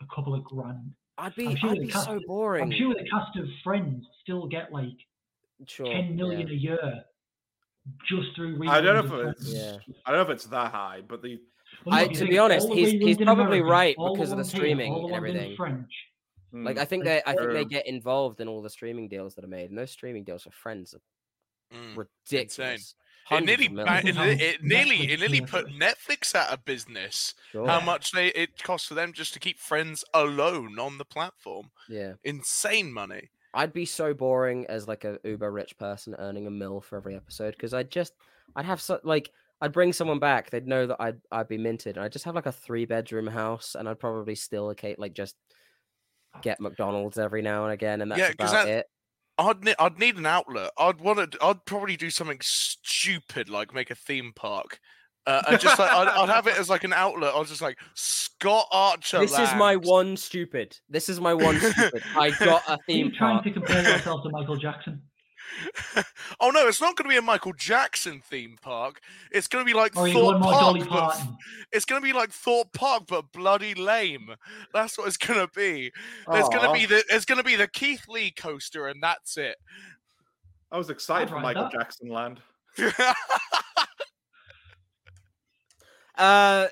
a 0.00 0.14
couple 0.14 0.34
of 0.34 0.44
grand. 0.44 0.92
I'd 1.18 1.34
be, 1.34 1.46
I'm 1.48 1.56
sure 1.56 1.70
I'd 1.70 1.76
the 1.78 1.80
be 1.86 1.88
cast- 1.88 2.06
so 2.06 2.20
boring. 2.26 2.62
I'm 2.64 2.70
sure 2.72 2.92
the 2.94 3.08
cast 3.10 3.36
of 3.38 3.46
Friends 3.62 4.04
still 4.22 4.46
get 4.46 4.72
like 4.72 4.92
Sure, 5.66 5.86
ten 5.86 6.16
million 6.16 6.48
yeah. 6.48 6.54
a 6.54 6.56
year 6.56 7.04
just 8.08 8.34
through. 8.36 8.68
I 8.68 8.80
don't 8.80 9.08
know 9.08 9.20
if 9.28 9.36
it's. 9.36 9.52
Yeah. 9.54 9.76
I 10.04 10.10
don't 10.10 10.18
know 10.26 10.32
if 10.32 10.36
it's 10.36 10.46
that 10.46 10.72
high, 10.72 11.00
but 11.06 11.22
the 11.22 11.38
Well, 11.86 11.94
I- 11.96 12.08
to 12.08 12.24
be 12.26 12.38
honest, 12.38 12.68
he's- 12.72 12.90
he's 12.90 13.16
probably 13.16 13.58
American, 13.60 13.66
right 13.70 13.96
because 13.96 14.30
of 14.32 14.36
the 14.38 14.42
ones 14.42 14.52
here, 14.52 14.60
streaming 14.60 14.92
and 14.94 15.12
everything. 15.12 15.56
French. 15.56 15.90
Like 16.52 16.76
Mm. 16.76 16.80
I 16.80 16.84
think 16.84 17.04
they, 17.04 17.20
I 17.26 17.34
think 17.34 17.52
they 17.52 17.64
get 17.64 17.86
involved 17.86 18.40
in 18.40 18.46
all 18.48 18.62
the 18.62 18.70
streaming 18.70 19.08
deals 19.08 19.34
that 19.34 19.44
are 19.44 19.48
made, 19.48 19.70
and 19.70 19.78
those 19.78 19.90
streaming 19.90 20.24
deals 20.24 20.42
for 20.42 20.50
Friends 20.50 20.94
are 20.94 21.76
Mm. 21.76 21.96
ridiculous. 21.96 22.94
It 23.30 23.44
nearly, 23.44 23.66
of 23.66 23.74
ba- 23.74 24.02
millions. 24.04 24.18
it, 24.18 24.40
it 24.56 24.62
nearly, 24.64 25.10
it 25.12 25.20
nearly 25.20 25.40
put. 25.40 25.66
Netflix 25.68 26.34
out 26.34 26.52
of 26.52 26.64
business. 26.64 27.34
Sure. 27.52 27.66
How 27.66 27.80
much 27.80 28.12
they 28.12 28.28
it 28.28 28.62
costs 28.62 28.88
for 28.88 28.94
them 28.94 29.12
just 29.12 29.32
to 29.34 29.40
keep 29.40 29.58
Friends 29.58 30.04
alone 30.12 30.78
on 30.78 30.98
the 30.98 31.04
platform? 31.04 31.70
Yeah, 31.88 32.14
Insane 32.24 32.92
money. 32.92 33.30
I'd 33.54 33.72
be 33.72 33.86
so 33.86 34.12
boring 34.14 34.66
as 34.66 34.88
like 34.88 35.04
a 35.04 35.18
uber 35.24 35.50
rich 35.50 35.78
person 35.78 36.14
earning 36.18 36.46
a 36.46 36.50
mil 36.50 36.80
for 36.80 36.96
every 36.96 37.14
episode 37.14 37.52
because 37.52 37.72
I'd 37.72 37.90
just, 37.90 38.12
I'd 38.56 38.64
have 38.66 38.80
so 38.80 39.00
like. 39.04 39.30
I'd 39.60 39.72
bring 39.72 39.92
someone 39.94 40.18
back. 40.18 40.50
They'd 40.50 40.66
know 40.66 40.86
that 40.88 40.96
I'd 41.00 41.20
I'd 41.30 41.48
be 41.48 41.56
minted. 41.56 41.96
And 41.96 42.04
I'd 42.04 42.12
just 42.12 42.24
have 42.26 42.34
like 42.34 42.44
a 42.46 42.52
three 42.52 42.84
bedroom 42.84 43.28
house, 43.28 43.76
and 43.78 43.88
I'd 43.88 44.00
probably 44.00 44.34
still 44.34 44.66
okay, 44.70 44.94
like 44.98 45.14
just 45.14 45.36
get 46.42 46.60
McDonald's 46.60 47.16
every 47.18 47.40
now 47.40 47.64
and 47.64 47.72
again, 47.72 48.02
and 48.02 48.10
that's 48.10 48.18
Yeah, 48.18 48.32
'cause 48.32 48.50
about 48.50 48.66
that- 48.66 48.78
it. 48.80 48.86
I'd 49.38 49.64
ne- 49.64 49.74
I'd 49.78 49.98
need 49.98 50.16
an 50.16 50.26
outlet. 50.26 50.70
I'd 50.78 51.00
want 51.00 51.32
to. 51.32 51.38
I'd 51.44 51.64
probably 51.64 51.96
do 51.96 52.10
something 52.10 52.38
stupid 52.42 53.48
like 53.48 53.74
make 53.74 53.90
a 53.90 53.94
theme 53.94 54.32
park. 54.34 54.78
Uh, 55.26 55.42
and 55.48 55.60
just 55.60 55.78
like 55.78 55.90
I'd, 55.90 56.06
I'd 56.08 56.28
have 56.28 56.46
it 56.46 56.58
as 56.58 56.68
like 56.68 56.84
an 56.84 56.92
outlet. 56.92 57.34
I 57.34 57.38
was 57.38 57.48
just 57.48 57.62
like 57.62 57.78
Scott 57.94 58.66
Archer. 58.70 59.20
This 59.20 59.32
is 59.32 59.54
my 59.54 59.76
one 59.76 60.16
stupid. 60.16 60.76
This 60.88 61.08
is 61.08 61.18
my 61.20 61.32
one 61.32 61.58
stupid. 61.58 62.02
I 62.16 62.30
got 62.30 62.62
a 62.68 62.72
Are 62.72 62.78
theme 62.86 63.06
you 63.06 63.12
trying 63.12 63.36
park. 63.40 63.44
to 63.44 63.50
compare 63.52 63.82
yourself 63.82 64.22
to 64.24 64.30
Michael 64.30 64.56
Jackson? 64.56 65.00
oh 66.40 66.50
no, 66.50 66.66
it's 66.66 66.80
not 66.80 66.96
going 66.96 67.08
to 67.08 67.12
be 67.14 67.18
a 67.18 67.22
Michael 67.22 67.52
Jackson 67.52 68.20
theme 68.28 68.56
park. 68.60 69.00
It's 69.30 69.46
going 69.46 69.64
to 69.64 69.70
be 69.70 69.76
like 69.76 69.96
Or 69.96 70.04
are 70.04 70.08
you 70.08 70.14
Thorpe 70.14 70.40
Park. 70.40 70.86
But 70.88 71.22
it's 71.72 71.84
going 71.84 72.00
to 72.00 72.04
be 72.06 72.12
like 72.12 72.30
Thorpe 72.30 72.72
Park, 72.72 73.04
but 73.08 73.32
bloody 73.32 73.74
lame. 73.74 74.30
That's 74.72 74.98
what 74.98 75.06
it's 75.06 75.16
going 75.16 75.40
to 75.40 75.52
be. 75.54 75.92
There's 76.30 76.48
going 76.48 76.66
to 76.66 76.72
be 76.72 76.86
the. 76.86 77.04
There's 77.08 77.24
going 77.24 77.38
to 77.38 77.44
be 77.44 77.56
the 77.56 77.68
Keith 77.68 78.04
Lee 78.08 78.30
coaster, 78.30 78.86
and 78.88 79.02
that's 79.02 79.36
it. 79.36 79.56
I 80.72 80.78
was 80.78 80.90
excited 80.90 81.28
for 81.28 81.38
Michael 81.40 81.64
that. 81.64 81.72
Jackson 81.72 82.08
land. 82.08 82.40
Uh, 86.16 86.68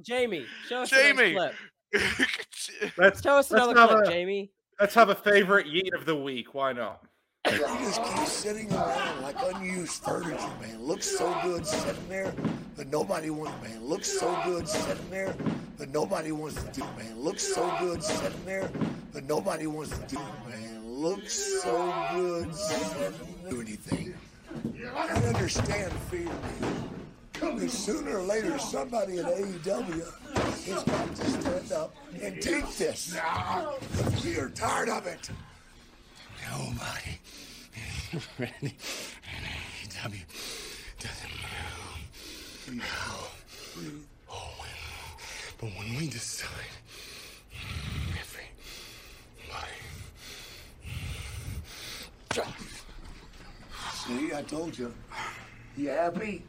Jamie, 0.00 0.44
show 0.68 0.78
us 0.78 0.90
Jamie. 0.90 1.34
clip. 1.34 1.54
Let's 2.96 3.22
Show 3.22 3.36
us 3.36 3.50
Let's 3.50 3.66
another 3.68 3.94
clip, 3.94 4.06
a- 4.06 4.10
Jamie. 4.10 4.50
Let's 4.80 4.94
have 4.94 5.10
a 5.10 5.14
favorite 5.14 5.66
yeet 5.66 5.92
of 5.94 6.06
the 6.06 6.16
week. 6.16 6.54
Why 6.54 6.72
not? 6.72 7.04
You 7.50 7.58
just 7.58 8.02
keep 8.02 8.26
sitting 8.26 8.72
around 8.72 9.22
like 9.22 9.36
unused 9.54 10.02
furniture, 10.02 10.50
man. 10.60 10.82
Looks 10.82 11.06
so 11.06 11.34
good 11.42 11.66
sitting 11.66 12.08
there, 12.08 12.34
but 12.76 12.86
nobody 12.88 13.30
wants, 13.30 13.62
man. 13.62 13.84
Looks 13.84 14.08
so 14.18 14.38
good 14.44 14.68
sitting 14.68 15.10
there, 15.10 15.34
but 15.78 15.90
nobody 15.90 16.32
wants 16.32 16.62
to 16.62 16.70
do, 16.72 16.82
man. 16.98 17.18
Looks 17.18 17.54
so 17.54 17.74
good 17.80 18.02
sitting 18.02 18.44
there, 18.44 18.70
but 19.12 19.24
nobody 19.24 19.66
wants 19.66 19.98
to 19.98 20.06
do, 20.06 20.18
man. 20.48 20.86
Looks 20.86 21.62
so 21.62 21.94
good 22.14 22.54
sitting 22.54 22.98
there. 22.98 23.12
Do 23.50 23.60
anything. 23.60 24.14
I 24.94 25.08
understand 25.08 25.92
fear, 26.10 26.26
man. 26.26 26.90
Because 27.40 27.72
sooner 27.72 28.18
or 28.18 28.22
later, 28.22 28.58
somebody 28.58 29.18
at 29.18 29.24
AEW 29.24 30.06
is 30.68 30.82
going 30.84 31.14
to 31.14 31.24
stand 31.24 31.72
up 31.72 31.96
and 32.20 32.40
take 32.42 32.68
this. 32.76 33.16
We 34.22 34.36
are 34.38 34.50
tired 34.50 34.90
of 34.90 35.06
it. 35.06 35.30
Nobody 36.50 37.18
ready. 38.38 38.76
AEW 39.84 40.24
doesn't 40.98 41.34
know. 42.68 42.82
Oh, 44.30 44.52
when, 44.58 44.70
but 45.58 45.70
when 45.78 45.88
we 45.96 46.08
decide, 46.08 46.48
everybody. 48.20 48.50
See, 53.94 54.34
I 54.34 54.42
told 54.42 54.76
you. 54.78 54.92
You 55.76 55.88
happy? 55.88 56.44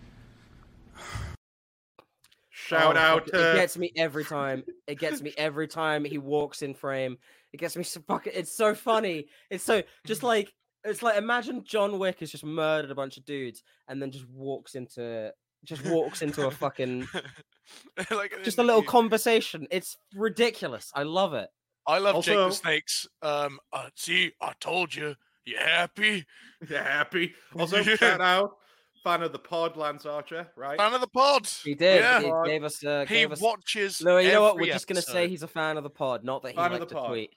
Shout 2.49 2.95
Oh, 2.95 2.99
out 2.99 3.27
It 3.27 3.31
to 3.31 3.53
gets 3.55 3.77
me 3.77 3.91
every 3.95 4.23
time. 4.23 4.63
It 4.87 4.99
gets 4.99 5.21
me 5.21 5.33
every 5.37 5.67
time 5.67 6.05
he 6.05 6.17
walks 6.17 6.61
in 6.61 6.73
frame. 6.73 7.17
It 7.53 7.57
gets 7.57 7.75
me 7.75 7.83
so 7.83 8.01
fucking. 8.07 8.33
It's 8.35 8.55
so 8.55 8.73
funny. 8.75 9.27
It's 9.49 9.63
so 9.63 9.83
just 10.05 10.23
like 10.33 10.53
it's 10.83 11.01
like 11.03 11.17
imagine 11.17 11.63
John 11.63 11.99
Wick 11.99 12.19
has 12.19 12.31
just 12.31 12.45
murdered 12.45 12.91
a 12.91 12.95
bunch 12.95 13.17
of 13.17 13.25
dudes 13.25 13.63
and 13.87 14.01
then 14.01 14.11
just 14.11 14.27
walks 14.29 14.75
into 14.75 15.31
just 15.63 15.85
walks 15.85 16.21
into 16.21 16.47
a 16.47 16.51
fucking 16.51 17.07
like 18.11 18.41
just 18.43 18.57
a 18.57 18.63
little 18.63 18.83
conversation. 18.83 19.67
It's 19.69 19.97
ridiculous. 20.15 20.91
I 20.95 21.03
love 21.03 21.33
it. 21.33 21.49
I 21.87 21.97
love 21.97 22.23
Jake 22.23 22.35
the 22.35 22.51
Snakes. 22.51 23.07
Um, 23.21 23.59
uh, 23.73 23.89
see, 23.95 24.33
I 24.41 24.53
told 24.59 24.93
you. 24.93 25.15
You 25.45 25.57
happy? 25.57 26.25
yeah, 26.69 26.83
happy. 26.83 27.33
Also, 27.57 27.81
shout 27.81 28.21
out 28.21 28.57
fan 29.03 29.21
of 29.23 29.31
the 29.31 29.39
pod, 29.39 29.77
Lance 29.77 30.05
Archer, 30.05 30.47
right? 30.55 30.77
Fan 30.77 30.93
of 30.93 31.01
the 31.01 31.07
pod. 31.07 31.47
He 31.63 31.75
did. 31.75 31.99
Yeah. 32.01 32.19
He 32.43 32.49
gave 32.49 32.63
us. 32.63 32.83
Uh, 32.83 33.05
He 33.07 33.15
gave 33.15 33.31
us... 33.31 33.41
watches. 33.41 34.01
No, 34.01 34.17
you 34.17 34.31
know 34.31 34.41
what? 34.41 34.55
We're 34.55 34.71
just 34.73 34.87
gonna 34.87 35.01
say 35.01 35.27
he's 35.27 35.43
a 35.43 35.47
fan 35.47 35.77
of 35.77 35.83
the 35.83 35.89
pod, 35.89 36.23
not 36.23 36.41
that 36.43 36.51
he 36.51 36.55
Fan 36.55 36.65
of 36.73 36.79
liked 36.79 36.89
the 36.89 36.95
to 36.95 37.01
pod. 37.01 37.09
tweet. 37.09 37.31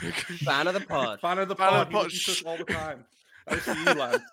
fan 0.44 0.66
of 0.66 0.74
the 0.74 0.80
pod. 0.80 1.20
Fan 1.20 1.38
of 1.38 1.48
the 1.48 1.54
Fan 1.56 1.68
of 1.68 1.74
pod. 1.74 1.86
the 1.88 1.92
pod. 1.92 2.02
He 2.10 2.16
listens 2.16 2.24
to 2.24 2.32
us 2.32 2.42
all 2.46 2.56
the 2.56 2.72
time. 2.72 3.04
That 3.46 3.66
was 3.66 3.76
you, 3.78 3.94
Lance. 3.94 4.22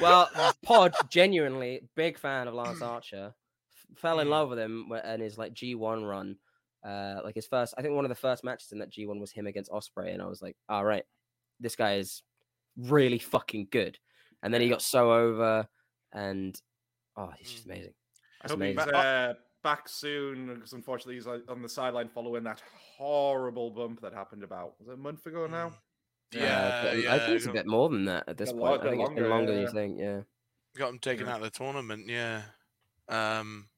Well, 0.00 0.28
Pod, 0.64 0.92
genuinely 1.08 1.82
big 1.94 2.18
fan 2.18 2.48
of 2.48 2.54
Lance 2.54 2.82
Archer. 2.82 3.32
f- 3.92 3.96
Fell 3.98 4.18
in 4.18 4.26
Mm. 4.26 4.30
love 4.30 4.48
with 4.48 4.58
him 4.58 4.90
and 5.04 5.22
his 5.22 5.38
like 5.38 5.54
G1 5.54 6.08
run. 6.08 6.36
Uh, 6.84 7.20
like 7.22 7.36
his 7.36 7.46
first, 7.46 7.72
I 7.78 7.82
think 7.82 7.94
one 7.94 8.04
of 8.04 8.08
the 8.08 8.16
first 8.16 8.42
matches 8.42 8.72
in 8.72 8.78
that 8.80 8.90
G1 8.90 9.20
was 9.20 9.30
him 9.30 9.46
against 9.46 9.70
Ospreay, 9.70 10.12
and 10.12 10.20
I 10.20 10.26
was 10.26 10.42
like, 10.42 10.56
all 10.68 10.84
right, 10.84 11.04
this 11.60 11.76
guy 11.76 11.94
is 11.96 12.24
really 12.76 13.20
fucking 13.20 13.68
good. 13.70 13.98
And 14.42 14.52
then 14.52 14.60
he 14.60 14.68
got 14.68 14.82
so 14.82 15.12
over, 15.12 15.66
and 16.12 16.60
oh, 17.16 17.30
he's 17.38 17.50
just 17.52 17.66
Mm. 17.68 17.70
amazing. 17.72 17.92
I 17.92 18.48
That's 18.48 18.52
hope 18.52 18.62
he's 18.62 18.76
amazing. 18.76 18.94
uh, 18.94 19.34
back 19.62 19.88
soon 19.88 20.54
because 20.54 20.72
unfortunately 20.72 21.14
he's 21.14 21.26
on 21.28 21.62
the 21.62 21.68
sideline 21.68 22.08
following 22.08 22.42
that 22.44 22.60
horrible 22.96 23.70
bump 23.70 24.00
that 24.00 24.12
happened 24.12 24.42
about 24.42 24.74
was 24.80 24.88
it 24.88 24.94
a 24.94 24.96
month 24.96 25.24
ago 25.26 25.46
now. 25.46 25.68
Uh, 25.68 25.72
Yeah, 26.38 26.82
but 26.82 26.98
yeah. 26.98 27.14
I 27.14 27.18
think 27.20 27.36
it's 27.36 27.46
a 27.46 27.52
bit 27.52 27.66
more 27.66 27.88
than 27.88 28.04
that 28.06 28.24
at 28.28 28.36
this 28.36 28.50
point. 28.50 28.62
lot- 28.64 28.80
I 28.80 28.82
bit 28.82 28.90
think 28.90 29.02
it's 29.02 29.14
been 29.14 29.28
longer, 29.28 29.28
longer 29.28 29.52
than 29.52 29.60
yeah. 29.62 29.66
you 29.68 29.72
think. 29.72 30.00
Yeah. 30.00 30.20
Got 30.76 30.88
him 30.90 30.98
taken 30.98 31.26
Yeah. 31.26 31.32
out 31.34 31.36
of 31.36 31.42
the 31.44 31.50
tournament. 31.50 32.08
Yeah. 32.08 32.42
Um. 33.08 33.68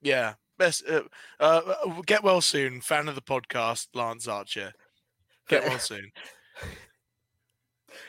Yeah. 0.00 0.34
Best. 0.56 0.86
Uh, 0.88 1.02
uh, 1.40 1.74
uh, 1.84 2.00
get 2.06 2.22
well 2.22 2.40
soon. 2.40 2.80
Fan 2.80 3.08
of 3.08 3.14
the 3.16 3.20
podcast, 3.20 3.88
Lance 3.94 4.26
Archer. 4.28 4.72
Get 5.48 5.64
well 5.64 5.78
soon. 5.90 6.10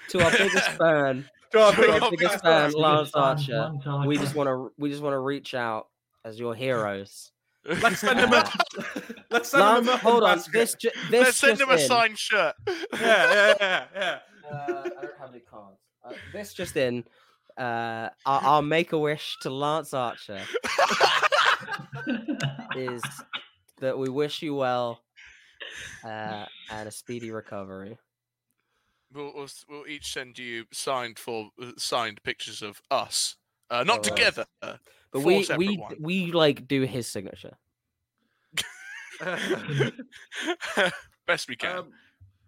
To 0.10 0.24
our 0.24 0.32
biggest 0.32 0.70
fan, 0.78 1.30
To 1.52 1.60
our 1.62 1.72
To 1.74 1.82
our 1.82 2.02
our 2.02 2.12
biggest 2.12 2.12
biggest 2.12 2.44
fan, 2.44 2.72
fan, 2.72 2.80
Lance 2.82 3.12
Archer. 3.14 3.54
Lance 3.54 3.88
Archer. 3.88 4.08
We 4.08 4.18
just 4.18 4.36
want 4.36 4.48
to, 4.48 4.72
we 4.78 4.90
just 4.90 5.02
want 5.02 5.14
to 5.14 5.20
reach 5.20 5.54
out 5.54 5.88
as 6.26 6.40
your 6.40 6.54
heroes. 6.56 7.32
Let's 7.66 8.00
send 8.00 8.20
him 8.20 8.32
a 8.34 8.50
let's 9.32 9.50
send 9.50 9.62
Lance, 9.64 9.88
him 9.88 9.94
a 9.94 9.98
hold 9.98 10.24
on. 10.24 10.38
basket. 10.38 10.54
This, 10.54 10.76
ju- 10.76 10.90
this 11.12 11.22
Let's 11.24 11.38
send 11.38 11.58
just 11.58 11.70
him 11.70 11.78
a 11.78 11.82
in. 11.82 11.88
signed 11.88 12.18
shirt. 12.18 12.56
Yeah, 12.68 13.34
yeah, 13.34 13.54
yeah, 13.60 13.86
yeah. 13.96 14.20
Uh, 14.50 14.82
I 14.86 14.90
don't 15.02 15.20
have 15.20 15.30
any 15.32 15.40
cards. 15.42 15.78
Uh, 16.06 16.14
this 16.34 16.54
just 16.54 16.78
in. 16.78 17.04
Uh, 17.58 18.10
our, 18.26 18.42
our 18.42 18.62
make 18.62 18.94
a 18.94 18.98
wish 18.98 19.36
to 19.42 19.50
Lance 19.50 19.94
Archer 19.94 20.40
is 22.76 23.02
that 23.80 23.98
we 23.98 24.10
wish 24.10 24.42
you 24.42 24.54
well 24.56 25.02
uh, 26.06 26.46
and 26.72 26.88
a 26.88 26.92
speedy 26.92 27.32
recovery. 27.32 27.98
We'll, 29.14 29.32
we'll, 29.36 29.48
we'll 29.70 29.88
each 29.88 30.12
send 30.12 30.38
you 30.38 30.66
signed 30.74 31.18
for 31.20 31.50
uh, 31.62 31.72
signed 31.78 32.22
pictures 32.24 32.62
of 32.62 32.82
us, 32.92 33.36
uh, 33.70 33.84
not 33.84 34.00
Alright. 34.00 34.04
together. 34.04 34.46
uh, 34.62 34.76
But 35.14 35.22
Four 35.22 35.32
we 35.32 35.48
we 35.58 35.78
ones. 35.78 35.96
we 36.00 36.32
like 36.32 36.68
do 36.68 36.82
his 36.82 37.08
signature. 37.08 37.58
Best 41.26 41.50
we 41.50 41.56
can. 41.56 41.78
Um, 41.78 41.88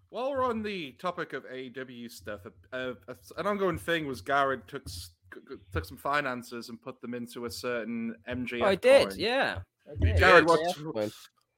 while 0.10 0.32
we're 0.32 0.44
on 0.44 0.64
the 0.64 0.94
topic 0.94 1.34
of 1.34 1.44
AEW 1.46 2.10
stuff, 2.12 2.42
uh, 2.74 2.94
uh, 3.08 3.14
an 3.38 3.46
ongoing 3.48 3.78
thing 3.78 4.08
was 4.08 4.22
Garrett 4.22 4.68
took 4.68 4.84
s- 4.88 5.12
g- 5.34 5.40
g- 5.50 5.56
took 5.72 5.86
some 5.86 5.98
finances 5.98 6.70
and 6.70 6.82
put 6.82 7.00
them 7.02 7.14
into 7.14 7.46
a 7.46 7.52
certain 7.52 8.16
MJF. 8.28 8.62
Oh, 8.64 8.66
I 8.66 8.76
did, 8.76 9.10
coin. 9.10 9.20
yeah. 9.20 9.60
I 9.90 9.96
did. 10.06 10.18
Jared, 10.18 10.46
Yeah, 10.48 11.10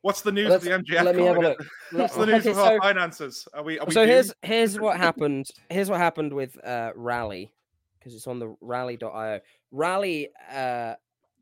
what's 0.01 0.23
yeah, 0.23 0.23
fine. 0.23 0.23
what's 0.23 0.23
the 0.23 0.31
news 0.31 0.49
Let's- 0.49 0.65
with 0.65 0.85
the 0.87 0.93
MJF? 0.93 1.03
let 1.03 1.15
me 1.15 1.23
have 1.25 1.37
a 1.37 1.39
look. 1.39 1.65
What's 1.91 2.15
the 2.15 2.21
Okay, 2.21 2.31
news 2.33 2.45
with 2.45 2.55
so- 2.55 2.63
our 2.63 2.79
finances? 2.81 3.47
Are 3.53 3.63
we? 3.63 3.79
Are 3.79 3.85
we 3.85 3.93
so 3.93 4.05
due? 4.05 4.11
here's 4.11 4.33
here's 4.41 4.79
what 4.79 4.97
happened. 5.07 5.47
Here's 5.69 5.89
what 5.89 5.99
happened 5.99 6.33
with 6.33 6.57
uh, 6.65 6.91
Rally 6.95 7.51
because 7.99 8.15
it's 8.15 8.27
on 8.27 8.39
the 8.39 8.55
Rally.io. 8.61 9.39
Rally 9.71 10.29
uh, 10.51 10.95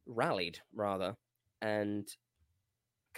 rallied 0.05 0.59
rather, 0.73 1.15
and 1.61 2.07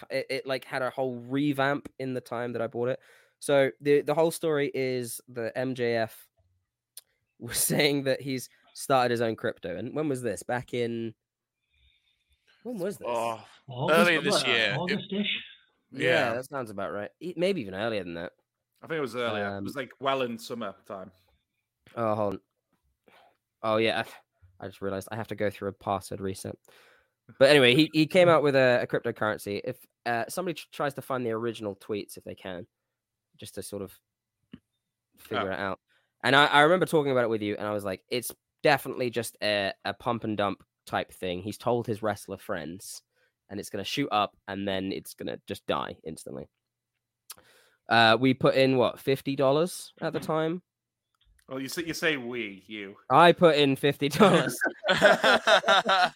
it, 0.09 0.25
it 0.29 0.45
like 0.47 0.65
had 0.65 0.81
a 0.81 0.89
whole 0.89 1.15
revamp 1.27 1.89
in 1.99 2.13
the 2.13 2.21
time 2.21 2.53
that 2.53 2.61
I 2.61 2.67
bought 2.67 2.89
it. 2.89 2.99
So 3.39 3.71
the 3.81 4.01
the 4.01 4.13
whole 4.13 4.31
story 4.31 4.71
is 4.73 5.19
the 5.27 5.51
MJF 5.57 6.11
was 7.39 7.57
saying 7.57 8.03
that 8.03 8.21
he's 8.21 8.47
started 8.73 9.11
his 9.11 9.21
own 9.21 9.35
crypto. 9.35 9.75
And 9.75 9.95
when 9.95 10.07
was 10.07 10.21
this? 10.21 10.43
Back 10.43 10.73
in 10.75 11.13
when 12.63 12.77
was 12.77 12.97
this? 12.97 13.07
oh, 13.09 13.43
August, 13.71 13.99
Earlier 13.99 14.21
this 14.21 14.33
what, 14.35 14.47
year, 14.47 14.75
August-ish. 14.77 15.27
yeah, 15.91 16.03
yeah. 16.29 16.33
that 16.33 16.45
sounds 16.45 16.69
about 16.69 16.91
right. 16.91 17.09
Maybe 17.35 17.61
even 17.61 17.73
earlier 17.75 18.03
than 18.03 18.15
that. 18.15 18.31
I 18.83 18.87
think 18.87 18.97
it 18.97 19.01
was 19.01 19.15
earlier. 19.15 19.45
it 19.45 19.57
um, 19.57 19.63
was 19.63 19.75
like 19.75 19.91
well 19.99 20.21
in 20.23 20.37
summer 20.37 20.73
time. 20.87 21.11
Oh, 21.95 22.15
hold 22.15 22.33
on. 22.33 22.39
Oh 23.63 23.77
yeah, 23.77 24.03
I 24.59 24.67
just 24.67 24.81
realized 24.81 25.07
I 25.11 25.15
have 25.15 25.27
to 25.27 25.35
go 25.35 25.49
through 25.49 25.69
a 25.69 25.73
password 25.73 26.19
reset. 26.21 26.55
But 27.39 27.49
anyway, 27.49 27.75
he, 27.75 27.89
he 27.93 28.07
came 28.07 28.27
out 28.27 28.43
with 28.43 28.55
a, 28.55 28.79
a 28.81 28.87
cryptocurrency. 28.87 29.61
If 29.63 29.77
uh, 30.05 30.25
somebody 30.27 30.55
tr- 30.55 30.65
tries 30.73 30.95
to 30.95 31.01
find 31.01 31.25
the 31.25 31.31
original 31.31 31.75
tweets, 31.75 32.17
if 32.17 32.23
they 32.23 32.35
can, 32.35 32.65
just 33.39 33.55
to 33.55 33.63
sort 33.63 33.83
of 33.83 33.93
figure 35.19 35.49
Oh. 35.49 35.53
it 35.53 35.59
out. 35.59 35.79
And 36.23 36.35
I, 36.35 36.45
I 36.47 36.61
remember 36.61 36.85
talking 36.85 37.11
about 37.11 37.23
it 37.23 37.29
with 37.29 37.41
you, 37.41 37.55
and 37.57 37.65
I 37.67 37.71
was 37.71 37.85
like, 37.85 38.01
it's 38.09 38.31
definitely 38.63 39.09
just 39.11 39.37
a, 39.41 39.71
a 39.85 39.93
pump 39.93 40.23
and 40.23 40.35
dump 40.35 40.63
type 40.85 41.13
thing. 41.13 41.41
He's 41.41 41.57
told 41.57 41.87
his 41.87 42.03
wrestler 42.03 42.37
friends, 42.37 43.01
and 43.51 43.59
it's 43.59 43.69
going 43.69 43.83
to 43.83 43.89
shoot 43.89 44.09
up, 44.11 44.35
and 44.47 44.67
then 44.67 44.91
it's 44.91 45.13
going 45.13 45.27
to 45.27 45.39
just 45.45 45.67
die 45.67 45.97
instantly. 46.03 46.47
Uh, 47.89 48.17
we 48.19 48.33
put 48.33 48.55
in 48.55 48.77
what 48.77 48.99
fifty 48.99 49.35
dollars 49.35 49.93
at 50.01 50.13
the 50.13 50.19
time. 50.33 50.63
Well, 51.47 51.59
you 51.59 51.67
say 51.67 51.83
you 51.83 51.93
say 51.93 52.17
we 52.17 52.63
you. 52.65 52.95
I 53.09 53.33
put 53.33 53.57
in 53.57 53.75
fifty 53.75 54.09
dollars. 54.09 54.57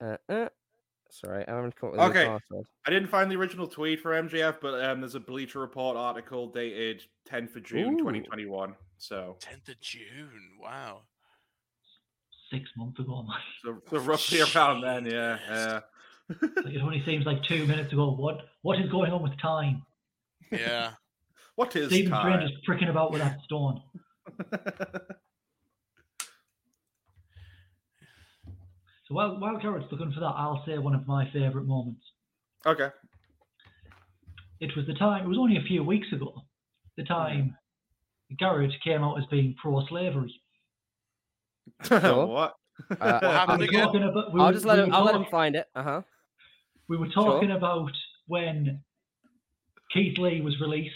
Uh, 0.00 0.16
uh. 0.28 0.48
Sorry, 1.10 1.46
I 1.46 1.54
haven't 1.54 1.76
come 1.76 1.90
up 1.90 1.92
with 1.92 2.00
a 2.00 2.04
new 2.04 2.10
Okay. 2.10 2.26
password. 2.26 2.66
I 2.86 2.90
didn't 2.90 3.08
find 3.08 3.30
the 3.30 3.36
original 3.36 3.68
tweet 3.68 4.00
for 4.00 4.10
MJF, 4.10 4.60
but 4.60 4.84
um, 4.84 5.00
there's 5.00 5.14
a 5.14 5.20
Bleacher 5.20 5.60
Report 5.60 5.96
article 5.96 6.48
dated 6.48 7.04
10th 7.30 7.54
of 7.56 7.62
June, 7.62 7.94
Ooh. 7.94 7.98
2021. 7.98 8.74
So, 8.98 9.36
10th 9.40 9.68
of 9.68 9.80
June. 9.80 10.58
Wow. 10.60 11.02
Six 12.50 12.70
months 12.76 13.00
ago, 13.00 13.22
man. 13.22 13.36
so, 13.64 13.82
so 13.90 13.98
roughly 14.04 14.40
around 14.40 14.82
then, 14.82 15.06
yeah. 15.06 15.38
yeah. 15.48 15.80
Like, 16.28 16.74
it 16.74 16.82
only 16.82 17.02
seems 17.04 17.26
like 17.26 17.42
two 17.44 17.66
minutes 17.66 17.92
ago. 17.92 18.12
What 18.12 18.42
what 18.62 18.78
is 18.78 18.90
going 18.90 19.12
on 19.12 19.22
with 19.22 19.38
time? 19.40 19.82
Yeah. 20.50 20.92
what 21.56 21.74
is 21.74 21.88
Stephen 21.88 22.12
time? 22.12 22.32
Strange 22.32 22.50
is 22.50 22.58
pricking 22.64 22.88
about 22.88 23.12
with 23.12 23.22
that 23.22 23.38
stone. 23.44 23.82
So 29.08 29.14
while 29.14 29.38
while 29.38 29.58
Garrett's 29.58 29.90
looking 29.90 30.12
for 30.12 30.20
that, 30.20 30.34
I'll 30.34 30.62
say 30.66 30.78
one 30.78 30.94
of 30.94 31.06
my 31.06 31.30
favourite 31.30 31.66
moments. 31.66 32.02
okay. 32.64 32.88
it 34.60 34.74
was 34.76 34.86
the 34.86 34.94
time. 34.94 35.24
It 35.24 35.28
was 35.28 35.38
only 35.38 35.56
a 35.58 35.62
few 35.62 35.84
weeks 35.84 36.06
ago. 36.12 36.34
The 36.96 37.02
mm-hmm. 37.02 37.12
time 37.12 37.56
Garrett 38.38 38.72
came 38.82 39.02
out 39.02 39.18
as 39.18 39.26
being 39.26 39.54
pro-slavery. 39.60 40.34
Sure. 41.82 42.26
what? 42.26 42.54
Uh, 42.90 42.94
What 42.96 43.22
happened 43.22 43.58
We 43.60 43.68
again? 43.68 43.84
about- 44.02 44.32
we 44.32 44.40
I'll 44.40 44.46
were- 44.46 44.52
just 44.52 44.64
let 44.64 44.78
we 44.78 44.84
him. 44.84 44.94
I'll 44.94 45.04
let 45.04 45.14
him 45.14 45.26
find 45.30 45.56
it. 45.56 45.66
Uh 45.74 45.82
huh. 45.82 46.02
We 46.88 46.96
were 46.96 47.08
talking 47.08 47.50
about 47.50 47.90
when 48.26 48.82
Keith 49.92 50.18
Lee 50.18 50.40
was 50.40 50.60
released 50.60 50.94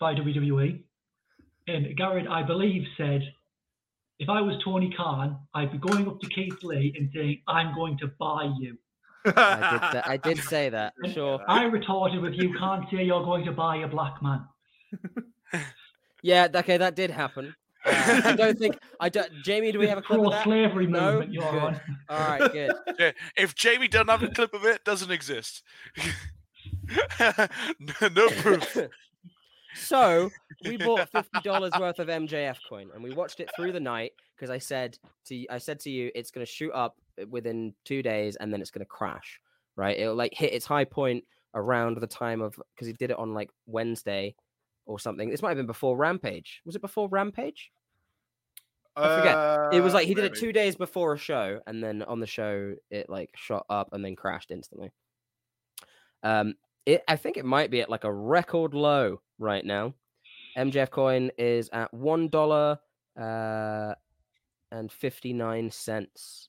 by 0.00 0.14
WWE, 0.14 0.80
and 1.66 1.96
Garrett, 1.96 2.28
I 2.28 2.42
believe, 2.42 2.86
said, 2.96 3.22
"If 4.18 4.28
I 4.28 4.40
was 4.40 4.60
Tony 4.64 4.92
Khan, 4.96 5.38
I'd 5.54 5.72
be 5.72 5.78
going 5.78 6.06
up 6.06 6.20
to 6.20 6.28
Keith 6.28 6.62
Lee 6.62 6.94
and 6.96 7.10
saying, 7.14 7.42
I'm 7.48 7.74
going 7.74 7.98
to 7.98 8.06
buy 8.18 8.50
you.'" 8.58 8.78
I 9.24 9.30
did. 9.30 9.34
That, 9.94 10.04
I 10.08 10.16
did 10.16 10.38
say 10.38 10.68
that. 10.68 10.94
And 11.02 11.12
Sure. 11.12 11.40
I 11.48 11.64
retorted 11.64 12.20
with, 12.22 12.34
"You 12.34 12.54
can't 12.58 12.88
say 12.90 13.02
you're 13.02 13.24
going 13.24 13.44
to 13.46 13.52
buy 13.52 13.76
a 13.76 13.88
black 13.88 14.22
man." 14.22 14.46
Yeah. 16.22 16.48
Okay. 16.52 16.76
That 16.78 16.96
did 16.96 17.10
happen. 17.12 17.54
Uh, 17.84 18.20
I 18.24 18.36
don't 18.36 18.58
think. 18.58 18.76
I 19.00 19.08
don't. 19.08 19.30
Jamie, 19.44 19.72
do 19.72 19.78
we 19.78 19.86
have 19.86 19.98
a 19.98 20.02
clip 20.02 20.20
of 20.20 20.30
that? 20.32 20.42
Pro-slavery 20.42 20.86
No? 20.86 21.12
movement 21.12 21.32
you're 21.32 21.50
Good. 21.50 21.62
on. 21.62 21.80
All 22.08 22.18
right. 22.18 22.52
Good. 22.52 22.72
Yeah, 22.98 23.12
if 23.36 23.54
Jamie 23.54 23.86
doesn't 23.88 24.08
have 24.08 24.22
a 24.22 24.28
clip 24.28 24.52
of 24.54 24.64
it, 24.64 24.84
doesn't 24.84 25.10
exist. 25.10 25.62
no, 27.20 28.08
no 28.14 28.28
proof. 28.30 28.76
So 29.74 30.30
we 30.64 30.76
bought 30.76 31.08
fifty 31.12 31.40
dollars 31.44 31.72
worth 31.78 31.98
of 32.00 32.08
MJF 32.08 32.56
coin, 32.68 32.88
and 32.94 33.02
we 33.04 33.12
watched 33.14 33.38
it 33.38 33.48
through 33.54 33.70
the 33.72 33.78
night 33.78 34.12
because 34.34 34.50
I 34.50 34.58
said 34.58 34.98
to 35.26 35.46
I 35.50 35.58
said 35.58 35.78
to 35.80 35.90
you, 35.90 36.10
it's 36.16 36.30
going 36.32 36.44
to 36.44 36.50
shoot 36.50 36.72
up 36.72 36.96
within 37.30 37.74
two 37.84 38.02
days, 38.02 38.34
and 38.36 38.52
then 38.52 38.60
it's 38.60 38.70
going 38.70 38.80
to 38.80 38.86
crash. 38.86 39.38
Right? 39.76 39.96
It'll 39.96 40.16
like 40.16 40.32
hit 40.34 40.52
its 40.54 40.66
high 40.66 40.84
point 40.84 41.22
around 41.54 41.98
the 41.98 42.06
time 42.08 42.40
of 42.40 42.58
because 42.74 42.88
he 42.88 42.92
did 42.94 43.10
it 43.10 43.18
on 43.18 43.34
like 43.34 43.50
Wednesday 43.66 44.34
or 44.88 44.98
something. 44.98 45.28
This 45.30 45.42
might 45.42 45.50
have 45.50 45.58
been 45.58 45.66
before 45.66 45.96
Rampage. 45.96 46.62
Was 46.64 46.74
it 46.74 46.82
before 46.82 47.08
Rampage? 47.08 47.70
I 48.96 49.16
forget. 49.18 49.74
It 49.74 49.80
was 49.80 49.92
Uh, 49.94 49.98
like 49.98 50.08
he 50.08 50.14
did 50.14 50.24
it 50.24 50.34
two 50.34 50.52
days 50.52 50.74
before 50.74 51.12
a 51.12 51.18
show, 51.18 51.60
and 51.68 51.84
then 51.84 52.02
on 52.02 52.18
the 52.18 52.26
show 52.26 52.74
it 52.90 53.08
like 53.08 53.30
shot 53.36 53.64
up 53.70 53.92
and 53.92 54.04
then 54.04 54.16
crashed 54.16 54.50
instantly. 54.50 54.90
Um, 56.24 56.54
it 56.84 57.04
I 57.06 57.14
think 57.14 57.36
it 57.36 57.44
might 57.44 57.70
be 57.70 57.80
at 57.80 57.90
like 57.90 58.02
a 58.02 58.12
record 58.12 58.74
low 58.74 59.20
right 59.38 59.64
now. 59.64 59.94
MJF 60.56 60.90
coin 60.90 61.30
is 61.38 61.70
at 61.72 61.94
one 61.94 62.28
dollar 62.28 62.80
uh 63.16 63.94
and 64.72 64.90
fifty 64.90 65.32
nine 65.32 65.70
cents. 65.70 66.48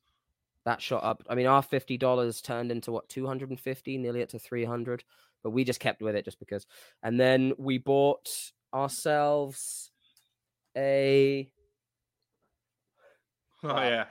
That 0.66 0.82
shot 0.82 1.04
up. 1.04 1.24
I 1.30 1.36
mean, 1.36 1.46
our 1.46 1.62
fifty 1.62 1.98
dollars 1.98 2.42
turned 2.42 2.72
into 2.72 2.92
what 2.92 3.10
two 3.10 3.28
hundred 3.28 3.50
and 3.52 3.60
fifty, 3.60 3.98
nearly 3.98 4.24
up 4.24 4.30
to 4.30 4.40
three 4.40 4.66
hundred. 4.66 5.04
But 5.44 5.52
we 5.52 5.64
just 5.64 5.80
kept 5.80 6.02
with 6.02 6.16
it 6.16 6.26
just 6.26 6.40
because. 6.40 6.66
And 7.04 7.20
then 7.20 7.54
we 7.58 7.78
bought 7.78 8.28
ourselves 8.74 9.92
a 10.78 11.50
Oh 13.64 13.76
yeah. 13.76 14.06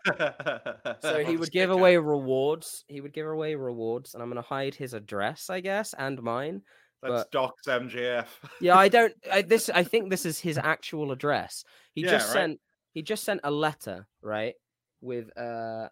So 1.01 1.25
he 1.25 1.37
would 1.39 1.51
give 1.51 1.71
away 1.71 1.97
rewards. 1.97 2.85
He 2.87 3.01
would 3.01 3.15
give 3.15 3.27
away 3.27 3.55
rewards, 3.55 4.15
and 4.15 4.23
I'm 4.23 4.29
gonna 4.29 4.43
hide 4.43 4.75
his 4.75 4.93
address, 4.95 5.49
I 5.49 5.61
guess, 5.61 5.95
and 5.99 6.23
mine. 6.23 6.63
That's 7.03 7.23
but- 7.25 7.31
Doc's 7.31 7.67
MJF. 7.67 8.27
Yeah, 8.61 8.77
I 8.77 8.89
don't. 8.89 9.15
I, 9.33 9.43
this 9.43 9.71
I 9.71 9.85
think 9.85 10.11
this 10.11 10.27
is 10.27 10.39
his 10.39 10.59
actual 10.59 11.13
address. 11.13 11.65
He 11.95 12.03
Yeah, 12.03 12.11
just 12.11 12.27
right. 12.29 12.33
sent. 12.35 12.61
He 12.93 13.03
just 13.03 13.25
sent 13.25 13.41
a 13.45 13.51
letter, 13.51 14.07
right? 14.21 14.55
With 15.01 15.35
uh, 15.37 15.89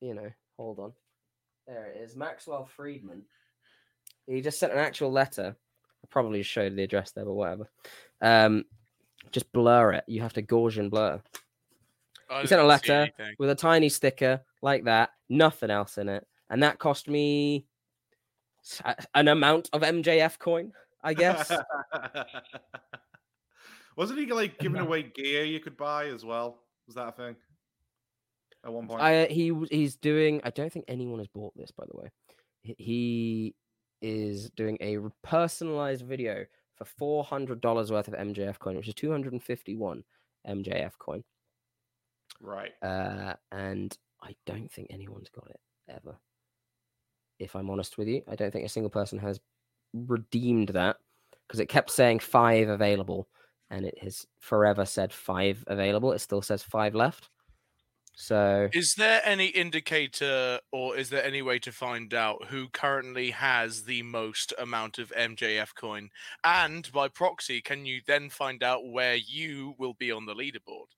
you 0.00 0.14
know, 0.14 0.30
hold 0.56 0.78
on. 0.78 0.92
There 1.68 1.86
it 1.86 2.02
is, 2.02 2.16
Maxwell 2.16 2.64
Friedman. 2.64 3.22
He 4.26 4.40
just 4.40 4.58
sent 4.58 4.72
an 4.72 4.78
actual 4.78 5.10
letter. 5.10 5.56
I 6.04 6.06
probably 6.08 6.42
showed 6.42 6.76
the 6.76 6.82
address 6.82 7.12
there, 7.12 7.24
but 7.24 7.34
whatever. 7.34 7.68
Um, 8.20 8.64
just 9.30 9.52
blur 9.52 9.92
it. 9.92 10.04
You 10.06 10.22
have 10.22 10.32
to 10.34 10.42
Gaussian 10.42 10.90
blur. 10.90 11.20
I 12.30 12.40
He 12.40 12.46
sent 12.46 12.60
a 12.60 12.66
letter 12.66 13.08
with 13.38 13.50
a 13.50 13.54
tiny 13.54 13.88
sticker 13.88 14.40
like 14.62 14.84
that, 14.84 15.10
nothing 15.28 15.70
else 15.70 15.98
in 15.98 16.08
it, 16.08 16.26
and 16.50 16.62
that 16.62 16.78
cost 16.78 17.08
me 17.08 17.66
an 19.14 19.28
amount 19.28 19.68
of 19.72 19.82
MJF 19.82 20.38
coin, 20.38 20.72
I 21.02 21.14
guess. 21.14 21.52
Wasn't 23.96 24.18
he 24.18 24.26
like 24.26 24.58
giving 24.58 24.80
away 24.80 25.02
gear 25.02 25.44
you 25.44 25.60
could 25.60 25.76
buy 25.76 26.06
as 26.06 26.24
well? 26.24 26.62
Was 26.86 26.94
that 26.94 27.08
a 27.08 27.12
thing? 27.12 27.36
At 28.64 28.72
one 28.72 28.86
point. 28.86 29.02
I 29.02 29.26
he 29.26 29.52
he's 29.70 29.96
doing. 29.96 30.40
I 30.44 30.50
don't 30.50 30.72
think 30.72 30.86
anyone 30.88 31.18
has 31.18 31.28
bought 31.28 31.56
this, 31.56 31.70
by 31.70 31.84
the 31.90 31.98
way. 31.98 32.10
He 32.62 33.54
is 34.02 34.50
doing 34.50 34.76
a 34.80 34.98
personalized 35.22 36.04
video 36.04 36.44
for 36.74 36.84
four 36.84 37.24
hundred 37.24 37.60
dollars 37.60 37.90
worth 37.90 38.08
of 38.08 38.14
MJF 38.14 38.58
coin, 38.58 38.76
which 38.76 38.88
is 38.88 38.94
two 38.94 39.10
hundred 39.10 39.32
and 39.32 39.42
fifty-one 39.42 40.04
MJF 40.46 40.92
coin. 40.98 41.24
Right. 42.40 42.72
Uh, 42.82 43.34
and 43.52 43.96
I 44.22 44.34
don't 44.46 44.70
think 44.70 44.88
anyone's 44.90 45.30
got 45.30 45.48
it 45.48 45.60
ever. 45.88 46.16
If 47.38 47.56
I'm 47.56 47.70
honest 47.70 47.98
with 47.98 48.08
you, 48.08 48.22
I 48.28 48.36
don't 48.36 48.52
think 48.52 48.66
a 48.66 48.68
single 48.68 48.90
person 48.90 49.18
has 49.18 49.40
redeemed 49.94 50.68
that 50.70 50.96
because 51.46 51.60
it 51.60 51.68
kept 51.68 51.90
saying 51.90 52.20
five 52.20 52.68
available, 52.68 53.28
and 53.70 53.84
it 53.84 53.98
has 54.02 54.26
forever 54.40 54.84
said 54.84 55.12
five 55.12 55.64
available. 55.66 56.12
It 56.12 56.20
still 56.20 56.42
says 56.42 56.62
five 56.62 56.94
left. 56.94 57.28
So 58.14 58.68
Is 58.72 58.94
there 58.96 59.22
any 59.24 59.46
indicator 59.46 60.60
or 60.70 60.96
is 60.96 61.10
there 61.10 61.24
any 61.24 61.40
way 61.40 61.58
to 61.60 61.72
find 61.72 62.12
out 62.12 62.46
who 62.48 62.68
currently 62.68 63.30
has 63.30 63.84
the 63.84 64.02
most 64.02 64.52
amount 64.58 64.98
of 64.98 65.12
MJF 65.16 65.74
coin? 65.74 66.10
And 66.44 66.90
by 66.92 67.08
proxy, 67.08 67.62
can 67.62 67.86
you 67.86 68.00
then 68.06 68.28
find 68.28 68.62
out 68.62 68.86
where 68.86 69.14
you 69.14 69.74
will 69.78 69.94
be 69.94 70.12
on 70.12 70.26
the 70.26 70.34
leaderboard? 70.34 70.88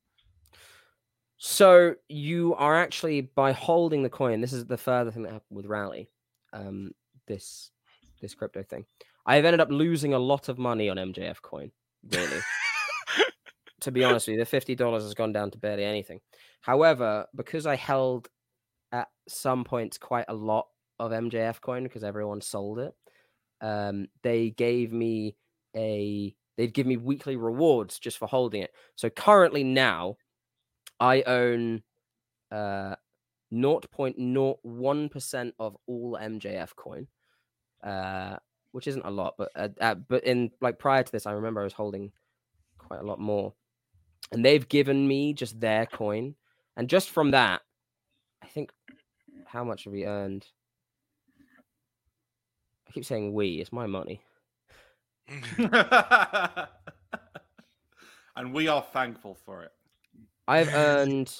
So 1.38 1.94
you 2.08 2.54
are 2.54 2.74
actually 2.74 3.20
by 3.20 3.52
holding 3.52 4.02
the 4.02 4.10
coin. 4.10 4.40
This 4.40 4.52
is 4.52 4.66
the 4.66 4.78
further 4.78 5.10
thing 5.10 5.22
that 5.24 5.32
happened 5.32 5.56
with 5.56 5.66
Rally, 5.66 6.08
um, 6.52 6.92
this 7.26 7.70
this 8.20 8.34
crypto 8.34 8.62
thing. 8.62 8.86
I've 9.26 9.44
ended 9.44 9.60
up 9.60 9.70
losing 9.70 10.14
a 10.14 10.18
lot 10.18 10.48
of 10.48 10.58
money 10.58 10.88
on 10.88 10.96
MJF 10.96 11.42
coin. 11.42 11.70
Really, 12.10 12.40
to 13.84 13.92
be 13.92 14.04
honest 14.04 14.26
with 14.26 14.34
you, 14.34 14.40
the 14.40 14.46
fifty 14.46 14.74
dollars 14.74 15.04
has 15.04 15.14
gone 15.14 15.32
down 15.32 15.50
to 15.52 15.58
barely 15.58 15.84
anything. 15.84 16.20
However, 16.60 17.26
because 17.34 17.66
I 17.66 17.76
held 17.76 18.28
at 18.92 19.08
some 19.28 19.64
points 19.64 19.98
quite 19.98 20.26
a 20.28 20.34
lot 20.34 20.66
of 20.98 21.12
MJF 21.12 21.60
coin 21.60 21.84
because 21.84 22.04
everyone 22.04 22.40
sold 22.40 22.78
it, 22.78 22.94
um, 23.60 24.06
they 24.22 24.50
gave 24.50 24.92
me 24.92 25.36
a 25.76 26.34
they'd 26.56 26.74
give 26.74 26.86
me 26.86 26.96
weekly 26.96 27.36
rewards 27.36 27.98
just 27.98 28.18
for 28.18 28.28
holding 28.28 28.62
it. 28.62 28.72
So 28.96 29.10
currently 29.10 29.64
now 29.64 30.16
I 31.00 31.22
own 31.22 31.82
uh 32.52 32.94
0.01% 33.52 35.52
of 35.58 35.76
all 35.86 36.18
MJF 36.20 36.74
coin. 36.76 37.08
Uh 37.82 38.36
which 38.72 38.88
isn't 38.88 39.06
a 39.06 39.10
lot, 39.10 39.34
but 39.38 39.52
uh, 39.54 39.68
uh, 39.80 39.94
but 39.94 40.24
in 40.24 40.50
like 40.60 40.80
prior 40.80 41.04
to 41.04 41.12
this 41.12 41.26
I 41.26 41.32
remember 41.32 41.60
I 41.60 41.64
was 41.64 41.72
holding 41.72 42.10
quite 42.78 43.00
a 43.00 43.06
lot 43.06 43.20
more. 43.20 43.54
And 44.32 44.44
they've 44.44 44.68
given 44.68 45.06
me 45.06 45.32
just 45.32 45.60
their 45.60 45.86
coin 45.86 46.34
and 46.76 46.88
just 46.88 47.10
from 47.10 47.30
that 47.32 47.62
I 48.44 48.46
think 48.46 48.70
how 49.46 49.64
much 49.64 49.84
have 49.84 49.92
we 49.92 50.04
earned? 50.04 50.46
I 52.86 52.92
keep 52.92 53.04
saying 53.06 53.32
we, 53.32 53.54
it's 53.60 53.72
my 53.72 53.86
money. 53.86 54.20
and 58.36 58.52
we 58.52 58.68
are 58.68 58.82
thankful 58.92 59.34
for 59.46 59.62
it. 59.62 59.72
I've 60.46 60.68
earned 60.74 61.34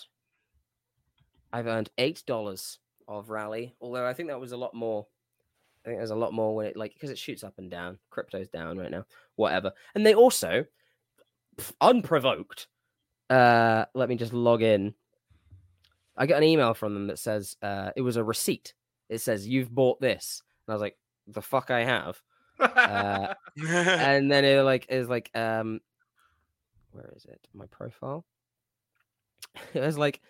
I've 1.53 1.66
earned 1.66 1.91
eight 1.99 2.22
dollars 2.26 2.78
of 3.07 3.28
rally, 3.28 3.74
although 3.80 4.07
I 4.07 4.14
think 4.14 4.30
that 4.30 4.41
was 4.41 4.53
a 4.53 4.57
lot 4.57 4.74
more. 4.74 5.07
I 5.85 5.89
think 5.91 5.99
there's 5.99 6.11
a 6.11 6.16
lot 6.16 6.32
more 6.32 6.55
when 6.57 6.66
it 6.66 6.76
like 6.76 6.95
because 6.95 7.11
it 7.11 7.18
shoots 7.18 7.45
up 7.45 7.59
and 7.59 7.70
down. 7.70 7.99
Crypto's 8.11 8.49
down 8.49 8.78
right 8.78 8.91
now, 8.91 9.05
whatever. 9.37 9.72
And 9.95 10.07
they 10.07 10.14
also, 10.14 10.64
unprovoked, 11.82 12.68
uh, 13.31 13.85
let 13.95 14.09
me 14.09 14.16
just 14.16 14.33
log 14.33 14.62
in. 14.62 14.95
I 16.16 16.27
got 16.27 16.39
an 16.39 16.45
email 16.45 16.75
from 16.75 16.95
them 16.95 17.09
that 17.09 17.18
says 17.18 17.57
uh, 17.62 17.91
it 17.97 18.03
was 18.03 18.16
a 18.16 18.25
receipt. 18.25 18.75
It 19.09 19.20
says 19.20 19.49
you've 19.49 19.75
bought 19.75 20.01
this, 20.01 20.43
and 20.66 20.72
I 20.72 20.75
was 20.75 20.83
like, 20.83 20.97
the 21.27 21.43
fuck 21.43 21.70
I 21.70 21.85
have. 21.85 22.20
Uh, 22.59 23.35
and 23.68 24.31
then 24.31 24.45
it 24.45 24.62
like 24.62 24.87
is 24.89 25.09
like 25.09 25.29
um 25.35 25.81
where 26.93 27.12
is 27.16 27.25
it 27.25 27.41
my 27.53 27.66
profile 27.66 28.25
it 29.75 29.81
was 29.81 29.99
like 29.99 30.20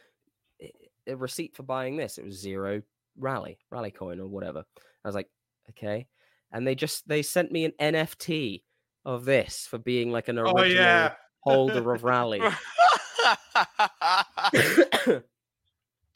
a 1.06 1.14
receipt 1.14 1.54
for 1.54 1.62
buying 1.64 1.96
this 1.96 2.16
it 2.16 2.24
was 2.24 2.40
zero 2.40 2.80
rally 3.18 3.58
rally 3.70 3.90
coin 3.90 4.20
or 4.20 4.26
whatever 4.26 4.64
i 5.04 5.08
was 5.08 5.14
like 5.14 5.28
okay 5.68 6.06
and 6.50 6.66
they 6.66 6.74
just 6.74 7.06
they 7.06 7.20
sent 7.20 7.52
me 7.52 7.66
an 7.66 7.72
nft 7.78 8.62
of 9.04 9.26
this 9.26 9.66
for 9.66 9.78
being 9.78 10.10
like 10.10 10.28
an 10.28 10.38
original 10.38 10.60
oh 10.60 10.64
yeah. 10.64 11.12
holder 11.42 11.92
of 11.92 12.04
rally 12.04 12.40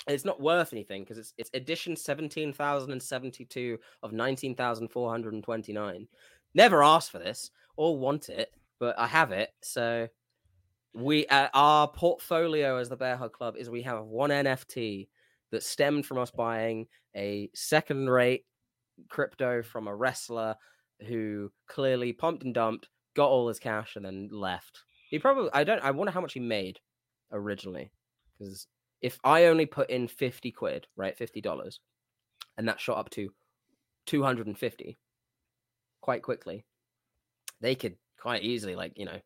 it's 0.08 0.24
not 0.24 0.40
worth 0.40 0.72
anything 0.72 1.02
because 1.02 1.18
it's 1.18 1.34
it's 1.36 1.50
edition 1.54 1.96
17072 1.96 3.78
of 4.02 4.12
19429 4.12 6.08
Never 6.54 6.82
asked 6.82 7.10
for 7.10 7.18
this 7.18 7.50
or 7.76 7.98
want 7.98 8.28
it, 8.28 8.52
but 8.80 8.98
I 8.98 9.06
have 9.06 9.32
it. 9.32 9.50
So 9.62 10.08
we 10.94 11.26
uh, 11.26 11.48
our 11.54 11.88
portfolio 11.88 12.76
as 12.76 12.88
the 12.88 12.96
Bear 12.96 13.16
Hug 13.16 13.32
Club 13.32 13.56
is 13.56 13.70
we 13.70 13.82
have 13.82 14.04
one 14.04 14.30
NFT 14.30 15.08
that 15.50 15.62
stemmed 15.62 16.06
from 16.06 16.18
us 16.18 16.30
buying 16.30 16.86
a 17.16 17.50
second 17.54 18.08
rate 18.08 18.44
crypto 19.08 19.62
from 19.62 19.86
a 19.86 19.94
wrestler 19.94 20.56
who 21.06 21.52
clearly 21.68 22.12
pumped 22.12 22.42
and 22.42 22.54
dumped, 22.54 22.88
got 23.14 23.28
all 23.28 23.48
his 23.48 23.58
cash, 23.58 23.96
and 23.96 24.04
then 24.04 24.28
left. 24.32 24.82
He 25.10 25.18
probably 25.18 25.50
I 25.52 25.64
don't 25.64 25.82
I 25.82 25.90
wonder 25.90 26.12
how 26.12 26.20
much 26.20 26.32
he 26.32 26.40
made 26.40 26.80
originally. 27.32 27.90
Because 28.38 28.66
if 29.00 29.18
I 29.24 29.46
only 29.46 29.66
put 29.66 29.90
in 29.90 30.08
50 30.08 30.50
quid, 30.52 30.86
right, 30.96 31.18
$50, 31.18 31.78
and 32.56 32.68
that 32.68 32.80
shot 32.80 32.98
up 32.98 33.10
to 33.10 33.30
250 34.06 34.98
quite 36.00 36.22
quickly, 36.22 36.64
they 37.60 37.74
could 37.74 37.96
quite 38.20 38.42
easily, 38.42 38.74
like, 38.74 38.92
you 38.96 39.04
know, 39.04 39.20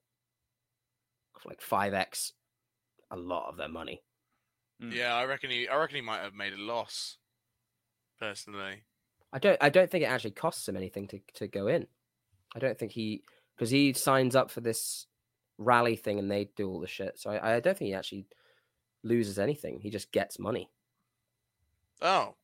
like 1.44 1.60
5x 1.60 2.32
a 3.10 3.16
lot 3.16 3.48
of 3.48 3.56
their 3.56 3.68
money. 3.68 4.02
Hmm. 4.80 4.92
Yeah, 4.92 5.14
I 5.14 5.24
reckon 5.24 5.50
he. 5.50 5.68
I 5.68 5.76
reckon 5.76 5.96
he 5.96 6.02
might 6.02 6.22
have 6.22 6.34
made 6.34 6.52
a 6.52 6.60
loss. 6.60 7.18
Personally, 8.18 8.84
I 9.32 9.38
don't 9.38 9.58
I 9.60 9.68
don't 9.68 9.90
think 9.90 10.04
it 10.04 10.08
actually 10.08 10.32
costs 10.32 10.68
him 10.68 10.76
anything 10.76 11.08
to, 11.08 11.20
to 11.34 11.48
go 11.48 11.66
in. 11.66 11.86
I 12.54 12.58
don't 12.58 12.78
think 12.78 12.92
he 12.92 13.22
because 13.56 13.70
he 13.70 13.92
signs 13.92 14.36
up 14.36 14.50
for 14.50 14.60
this 14.60 15.06
rally 15.58 15.96
thing 15.96 16.18
and 16.18 16.30
they 16.30 16.50
do 16.56 16.68
all 16.68 16.80
the 16.80 16.86
shit. 16.86 17.18
So 17.18 17.30
I, 17.30 17.56
I 17.56 17.60
don't 17.60 17.76
think 17.76 17.88
he 17.88 17.94
actually 17.94 18.26
loses 19.02 19.38
anything. 19.38 19.80
He 19.80 19.90
just 19.90 20.12
gets 20.12 20.38
money. 20.38 20.70
oh, 22.00 22.34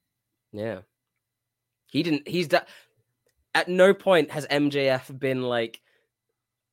Yeah. 0.53 0.81
He 1.87 2.03
didn't 2.03 2.29
he's 2.29 2.49
that 2.49 2.69
at 3.55 3.69
no 3.69 3.95
point 3.95 4.31
has 4.31 4.47
MJF 4.49 5.19
been 5.19 5.43
like 5.43 5.81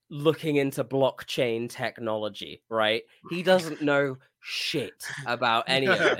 looking 0.10 0.58
into 0.58 0.84
blockchain 0.84 1.70
technology, 1.70 2.62
right? 2.70 3.04
He 3.30 3.42
doesn't 3.42 3.82
know 3.82 4.18
shit 4.42 5.04
about 5.26 5.64
any 5.68 5.88
of 5.88 6.00
it. 6.02 6.20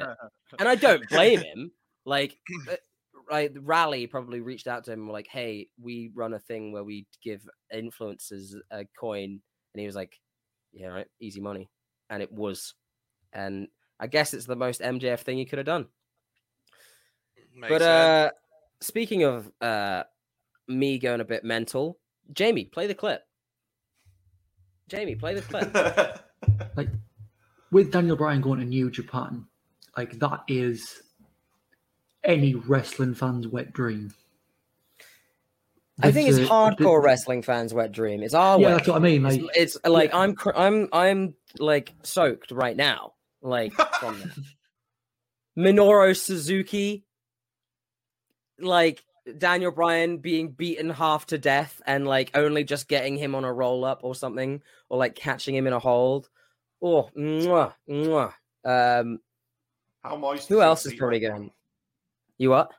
And 0.60 0.70
I 0.70 0.76
don't 0.76 1.08
blame 1.10 1.42
him. 1.42 1.72
Like 2.06 2.38
uh, 2.72 2.76
right, 3.30 3.52
rally 3.62 4.08
probably 4.08 4.42
reached 4.42 4.68
out 4.68 4.86
to 4.86 4.94
him 4.94 5.10
like, 5.10 5.28
"Hey, 5.28 5.68
we 5.82 6.12
run 6.14 6.34
a 6.34 6.40
thing 6.40 6.72
where 6.72 6.84
we 6.84 7.06
give 7.24 7.48
influencers 7.74 8.56
a 8.72 8.86
coin," 9.00 9.42
and 9.76 9.82
he 9.82 9.86
was 9.86 9.96
like, 9.96 10.22
"Yeah, 10.72 10.88
right, 10.88 11.08
easy 11.20 11.42
money," 11.42 11.70
and 12.10 12.24
it 12.24 12.32
was, 12.32 12.76
and 13.34 13.68
I 14.00 14.08
guess 14.08 14.34
it's 14.34 14.46
the 14.46 14.56
most 14.56 14.80
MJF 14.80 15.20
thing 15.20 15.38
he 15.38 15.44
could 15.44 15.60
have 15.60 15.66
done. 15.66 15.88
makes 17.54 17.68
but 17.68 17.82
sense. 17.82 17.84
uh, 17.84 18.30
speaking 18.80 19.24
of 19.24 19.52
uh, 19.60 20.04
me 20.70 20.98
going 20.98 21.20
a 21.20 21.26
bit 21.26 21.44
mental, 21.44 22.00
Jamie, 22.32 22.64
play 22.64 22.88
the 22.88 22.96
clip. 22.96 23.24
Jamie, 24.88 25.16
play 25.16 25.34
the 25.34 25.42
clip. 25.42 26.24
like 26.78 26.90
with 27.70 27.92
Daniel 27.92 28.16
Bryan 28.16 28.40
going 28.40 28.60
to 28.60 28.66
New 28.66 28.90
Japan, 28.90 29.46
like 29.98 30.20
that 30.20 30.44
is 30.48 31.02
any 32.24 32.56
wrestling 32.56 33.14
fan's 33.14 33.46
wet 33.46 33.74
dream. 33.74 34.14
I 36.02 36.12
think 36.12 36.28
it's 36.30 36.38
That's 36.38 36.50
a- 36.50 36.54
hardcore 36.54 37.02
wrestling 37.02 37.42
fans' 37.42 37.74
wet 37.74 37.92
dream. 37.92 38.22
It's 38.22 38.34
our 38.34 38.60
Yeah, 38.60 38.68
wet 38.68 38.76
that's 38.78 38.88
what 38.90 38.98
I 38.98 39.00
mean. 39.00 39.26
It's, 39.26 39.38
Like, 39.38 39.52
it's 39.56 39.78
like 39.86 40.10
yeah. 40.12 40.18
I'm 40.20 40.36
cr- 40.36 40.56
I'm 40.56 40.90
I'm 40.92 41.36
like 41.58 41.94
soaked 42.04 42.52
right 42.52 42.76
now, 42.76 43.14
like 43.42 43.74
from 43.74 44.20
that. 44.20 44.30
Minoru 45.58 46.16
Suzuki, 46.18 47.06
like 48.60 49.06
Daniel 49.38 49.72
Bryan 49.72 50.18
being 50.18 50.52
beaten 50.52 50.90
half 50.90 51.28
to 51.28 51.38
death 51.38 51.82
and 51.86 52.06
like 52.06 52.32
only 52.36 52.64
just 52.66 52.88
getting 52.90 53.16
him 53.16 53.34
on 53.34 53.46
a 53.46 53.54
roll 53.54 53.86
up 53.86 54.02
or 54.04 54.14
something, 54.16 54.62
or 54.90 54.98
like 54.98 55.16
catching 55.16 55.56
him 55.56 55.66
in 55.66 55.72
a 55.74 55.80
hold. 55.80 56.30
Oh, 56.82 57.10
mwah, 57.18 57.74
mwah. 57.90 58.34
Um, 58.66 59.20
How 60.04 60.18
moist? 60.18 60.50
who 60.50 60.62
else 60.62 60.86
is 60.86 60.94
probably 60.94 61.26
right 61.26 61.32
going? 61.32 61.52
You 62.38 62.50
what? 62.50 62.72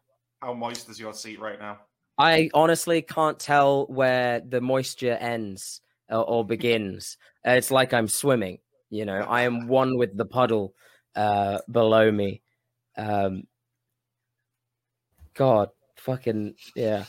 How 0.43 0.53
moist 0.53 0.91
is 0.91 1.01
your 1.01 1.15
seat 1.15 1.41
right 1.41 1.59
now? 1.59 1.79
I 2.19 2.51
honestly 2.55 3.03
can't 3.03 3.39
tell 3.39 3.87
where 3.87 4.41
the 4.41 4.61
moisture 4.61 5.13
ends 5.21 5.81
or, 6.09 6.25
or 6.25 6.45
begins. 6.45 7.19
Uh, 7.47 7.51
It's 7.51 7.71
like 7.71 7.93
I'm 7.93 8.09
swimming. 8.09 8.59
You 8.91 9.05
know, 9.05 9.21
I 9.21 9.43
am 9.43 9.67
one 9.69 9.99
with 9.99 10.17
the 10.17 10.25
puddle 10.25 10.75
uh, 11.15 11.59
below 11.71 12.11
me. 12.11 12.43
Um, 12.97 13.45
God, 15.35 15.69
fucking 15.97 16.55
yeah. 16.75 17.05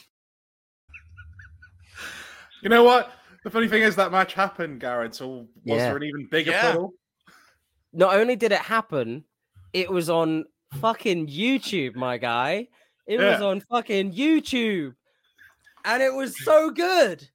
You 2.61 2.69
know 2.69 2.83
what? 2.83 3.11
The 3.43 3.49
funny 3.51 3.67
thing 3.67 3.83
is 3.83 3.95
that 3.95 4.11
match 4.11 4.33
happened, 4.33 4.81
Garrett. 4.81 5.15
So 5.15 5.27
was 5.29 5.47
Yeah. 5.63 5.87
there 5.87 5.97
an 5.97 6.03
even 6.03 6.27
bigger 6.29 6.51
Yeah. 6.51 6.61
puddle? 6.71 6.93
Not 7.93 8.15
only 8.15 8.35
did 8.35 8.51
it 8.51 8.59
happen, 8.59 9.23
it 9.71 9.89
was 9.89 10.09
on 10.09 10.45
fucking 10.81 11.27
YouTube, 11.27 11.95
my 11.95 12.17
guy. 12.17 12.67
It 13.07 13.19
was 13.19 13.41
on 13.41 13.61
fucking 13.61 14.13
YouTube, 14.13 14.93
and 15.85 16.03
it 16.03 16.13
was 16.13 16.37
so 16.43 16.69
good. 16.71 17.27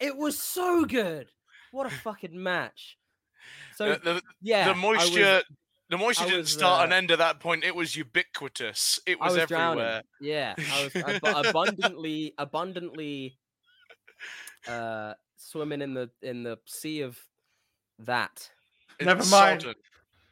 It 0.00 0.16
was 0.16 0.38
so 0.42 0.84
good. 0.84 1.28
What 1.72 1.86
a 1.86 1.90
fucking 1.90 2.40
match. 2.42 2.98
So 3.76 3.92
Uh, 3.92 3.98
the, 4.02 4.22
yeah, 4.42 4.64
the 4.64 4.70
I 4.70 4.72
was- 4.72 4.82
moisture, 5.12 5.42
the 5.90 5.98
moisture 5.98 6.24
I 6.24 6.26
didn't 6.26 6.40
was, 6.40 6.52
start 6.52 6.84
and 6.84 6.92
uh, 6.92 6.96
end 6.96 7.10
at 7.12 7.18
that 7.18 7.38
point. 7.40 7.62
It 7.64 7.74
was 7.76 7.94
ubiquitous. 7.96 8.98
It 9.06 9.18
I 9.20 9.26
was, 9.28 9.36
was 9.38 9.46
drowning. 9.48 9.80
everywhere. 9.84 10.02
Yeah, 10.20 10.54
I 10.58 10.84
was 10.84 10.96
ab- 10.96 11.46
abundantly, 11.46 12.34
abundantly 12.38 13.38
uh, 14.66 15.14
swimming 15.36 15.82
in 15.82 15.94
the 15.94 16.10
in 16.22 16.42
the 16.42 16.58
sea 16.66 17.00
of 17.02 17.18
that. 18.00 18.50
It's 18.98 19.06
Never 19.06 19.24
mind. 19.26 19.62
sodden. 19.62 19.74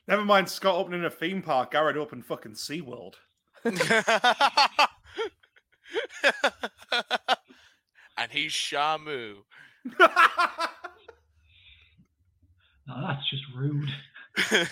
Never 0.09 0.25
mind 0.25 0.49
Scott 0.49 0.75
opening 0.75 1.05
a 1.05 1.11
theme 1.11 1.43
park. 1.43 1.73
Garrett 1.73 1.97
opened 1.97 2.27
fucking 2.27 2.53
SeaWorld. 2.55 3.15
and 8.17 8.31
he's 8.31 8.53
Shamu. 8.53 9.37
No, 12.89 13.01
that's 13.07 13.31
just 13.31 13.45
rude. 13.57 13.89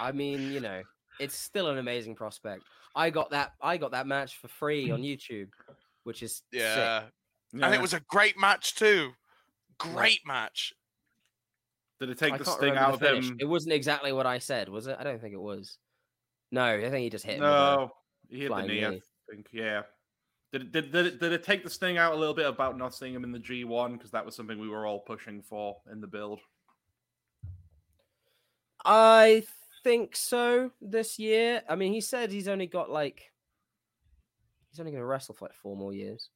I 0.00 0.12
mean, 0.12 0.52
you 0.52 0.60
know, 0.60 0.82
it's 1.20 1.34
still 1.34 1.68
an 1.68 1.78
amazing 1.78 2.14
prospect. 2.14 2.62
I 2.94 3.10
got 3.10 3.30
that. 3.30 3.52
I 3.60 3.76
got 3.76 3.90
that 3.92 4.06
match 4.06 4.38
for 4.38 4.48
free 4.48 4.90
on 4.90 5.02
YouTube, 5.02 5.48
which 6.04 6.22
is 6.22 6.42
sick. 6.52 6.60
yeah. 6.60 7.04
and 7.52 7.74
it 7.74 7.80
was 7.80 7.92
a 7.94 8.00
great 8.08 8.38
match 8.38 8.74
too. 8.74 9.10
Great 9.78 10.20
match. 10.26 10.72
Did 12.00 12.10
it 12.10 12.18
take 12.18 12.32
I 12.34 12.38
the 12.38 12.44
can't 12.44 12.56
sting 12.58 12.76
out 12.76 12.98
the 12.98 13.06
of 13.06 13.12
finish. 13.12 13.30
him? 13.30 13.36
It 13.40 13.44
wasn't 13.46 13.74
exactly 13.74 14.12
what 14.12 14.26
I 14.26 14.38
said, 14.38 14.68
was 14.68 14.86
it? 14.86 14.96
I 14.98 15.04
don't 15.04 15.20
think 15.20 15.34
it 15.34 15.40
was. 15.40 15.78
No, 16.52 16.64
I 16.64 16.80
think 16.82 17.02
he 17.02 17.10
just 17.10 17.24
hit 17.24 17.36
him. 17.36 17.40
No, 17.40 17.90
he 18.28 18.40
hit 18.40 18.44
the 18.44 18.48
flying 18.48 18.68
knee. 18.68 18.84
I 18.84 19.00
think. 19.28 19.48
Yeah. 19.52 19.82
Did, 20.52 20.70
did, 20.70 20.92
did, 20.92 21.06
it, 21.06 21.20
did 21.20 21.32
it 21.32 21.42
take 21.42 21.64
the 21.64 21.70
sting 21.70 21.96
out 21.96 22.12
a 22.12 22.16
little 22.16 22.34
bit 22.34 22.46
about 22.46 22.76
not 22.76 22.94
seeing 22.94 23.14
him 23.14 23.24
in 23.24 23.32
the 23.32 23.38
G1? 23.38 23.94
Because 23.94 24.10
that 24.10 24.24
was 24.24 24.36
something 24.36 24.58
we 24.58 24.68
were 24.68 24.86
all 24.86 25.00
pushing 25.00 25.40
for 25.40 25.78
in 25.90 26.02
the 26.02 26.06
build. 26.06 26.40
I 28.84 29.44
think 29.82 30.14
so 30.14 30.70
this 30.82 31.18
year. 31.18 31.62
I 31.70 31.74
mean, 31.74 31.94
he 31.94 32.02
said 32.02 32.30
he's 32.30 32.48
only 32.48 32.66
got 32.66 32.90
like 32.90 33.22
he's 34.70 34.78
only 34.78 34.92
going 34.92 35.00
to 35.00 35.06
wrestle 35.06 35.34
for 35.34 35.46
like 35.46 35.54
four 35.54 35.74
more 35.74 35.94
years, 35.94 36.28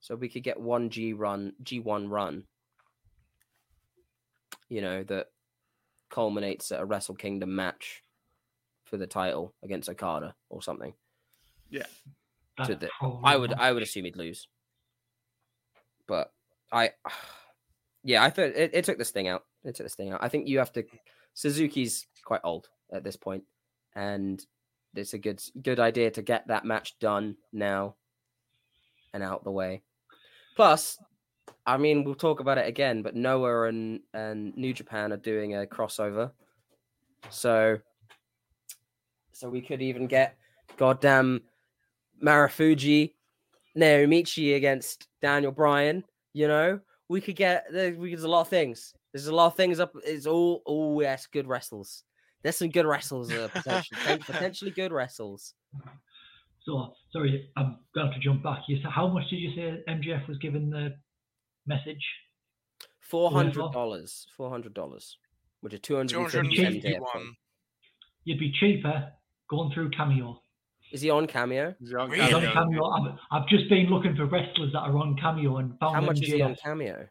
so 0.00 0.14
we 0.14 0.30
could 0.30 0.44
get 0.44 0.58
one 0.58 0.88
G 0.88 1.12
run, 1.12 1.52
G 1.62 1.78
one 1.78 2.08
run. 2.08 2.44
You 4.70 4.80
know 4.80 5.02
that 5.02 5.26
culminates 6.08 6.72
at 6.72 6.80
a 6.80 6.84
Wrestle 6.86 7.16
Kingdom 7.16 7.54
match 7.54 8.02
for 8.92 8.98
the 8.98 9.06
title 9.06 9.54
against 9.64 9.88
Okada 9.88 10.34
or 10.50 10.60
something. 10.62 10.92
Yeah. 11.70 11.86
to 12.66 12.74
the- 12.74 12.90
I 13.24 13.38
would 13.38 13.54
I 13.54 13.72
would 13.72 13.82
assume 13.82 14.04
he'd 14.04 14.18
lose, 14.18 14.48
but 16.06 16.30
I 16.70 16.90
yeah 18.04 18.22
I 18.22 18.28
thought 18.28 18.50
it, 18.50 18.72
it 18.74 18.84
took 18.84 18.98
this 18.98 19.10
thing 19.10 19.28
out. 19.28 19.44
It 19.64 19.74
took 19.74 19.86
this 19.86 19.94
thing 19.94 20.12
out. 20.12 20.22
I 20.22 20.28
think 20.28 20.46
you 20.46 20.58
have 20.58 20.72
to. 20.74 20.84
Suzuki's 21.32 22.06
quite 22.22 22.42
old 22.44 22.68
at 22.92 23.02
this 23.02 23.16
point, 23.16 23.44
and 23.96 24.44
it's 24.94 25.14
a 25.14 25.18
good 25.18 25.42
good 25.62 25.80
idea 25.80 26.10
to 26.10 26.20
get 26.20 26.48
that 26.48 26.66
match 26.66 26.98
done 26.98 27.36
now 27.50 27.94
and 29.14 29.22
out 29.22 29.42
the 29.42 29.50
way. 29.50 29.80
Plus, 30.54 30.98
I 31.64 31.78
mean, 31.78 32.04
we'll 32.04 32.14
talk 32.14 32.40
about 32.40 32.58
it 32.58 32.68
again, 32.68 33.00
but 33.00 33.16
Noah 33.16 33.68
and 33.68 34.00
and 34.12 34.54
New 34.54 34.74
Japan 34.74 35.14
are 35.14 35.16
doing 35.16 35.54
a 35.54 35.64
crossover, 35.64 36.32
so 37.30 37.78
so 39.32 39.48
we 39.48 39.60
could 39.60 39.82
even 39.82 40.06
get 40.06 40.36
goddamn 40.76 41.42
Marufuji, 42.22 43.14
Naomichi 43.76 44.56
against 44.56 45.08
Daniel 45.20 45.52
Bryan. 45.52 46.04
You 46.32 46.48
know, 46.48 46.80
we 47.08 47.20
could 47.20 47.36
get 47.36 47.66
There's 47.70 48.22
a 48.24 48.28
lot 48.28 48.42
of 48.42 48.48
things. 48.48 48.94
There's 49.12 49.26
a 49.26 49.34
lot 49.34 49.46
of 49.48 49.56
things 49.56 49.80
up. 49.80 49.92
It's 50.04 50.26
all 50.26 50.62
oh 50.66 51.00
yes, 51.00 51.26
good 51.26 51.46
wrestles. 51.46 52.04
There's 52.42 52.56
some 52.56 52.70
good 52.70 52.86
wrestles, 52.86 53.30
uh, 53.32 53.48
potentially, 53.52 54.18
potentially 54.18 54.70
good 54.72 54.92
wrestles. 54.92 55.54
So 56.64 56.94
sorry, 57.12 57.50
I'm 57.56 57.78
going 57.94 58.12
to 58.12 58.18
jump 58.20 58.42
back. 58.42 58.60
You 58.68 58.76
said 58.82 58.90
how 58.90 59.08
much 59.08 59.28
did 59.30 59.36
you 59.36 59.54
say 59.54 59.82
MJF 59.88 60.26
was 60.28 60.38
given 60.38 60.70
the 60.70 60.94
message? 61.66 62.04
Four 63.00 63.30
What 63.30 63.30
is 63.30 63.36
hundred 63.36 63.62
what? 63.64 63.72
dollars. 63.72 64.26
Four 64.36 64.50
hundred 64.50 64.74
dollars, 64.74 65.18
which 65.60 65.74
is 65.74 65.80
two 65.80 65.96
hundred 65.96 66.14
Two 66.14 66.20
and 66.24 66.32
hundred 66.32 66.48
fifty 66.50 66.62
and 66.64 66.76
MJF. 66.76 66.82
fifty-one. 66.82 67.36
You'd 68.24 68.38
be 68.38 68.52
cheaper 68.52 69.12
going 69.52 69.70
through 69.72 69.90
Cameo. 69.90 70.40
Is 70.92 71.00
he 71.02 71.10
on 71.10 71.26
Cameo? 71.26 71.74
Is 71.80 71.90
he 71.90 71.94
on 71.96 72.10
Really? 72.10 72.24
He's 72.24 72.34
on 72.34 72.40
cameo? 72.42 72.54
Cameo. 72.54 72.84
I've, 72.90 73.18
I've 73.42 73.48
just 73.48 73.68
been 73.68 73.86
looking 73.86 74.16
for 74.16 74.24
wrestlers 74.26 74.72
that 74.72 74.78
are 74.80 74.96
on 74.96 75.16
Cameo 75.20 75.58
and 75.58 75.78
found 75.78 75.94
How 75.94 76.00
much 76.00 76.20
is 76.22 76.28
he 76.28 76.40
on 76.42 76.56
Cameo? 76.62 77.06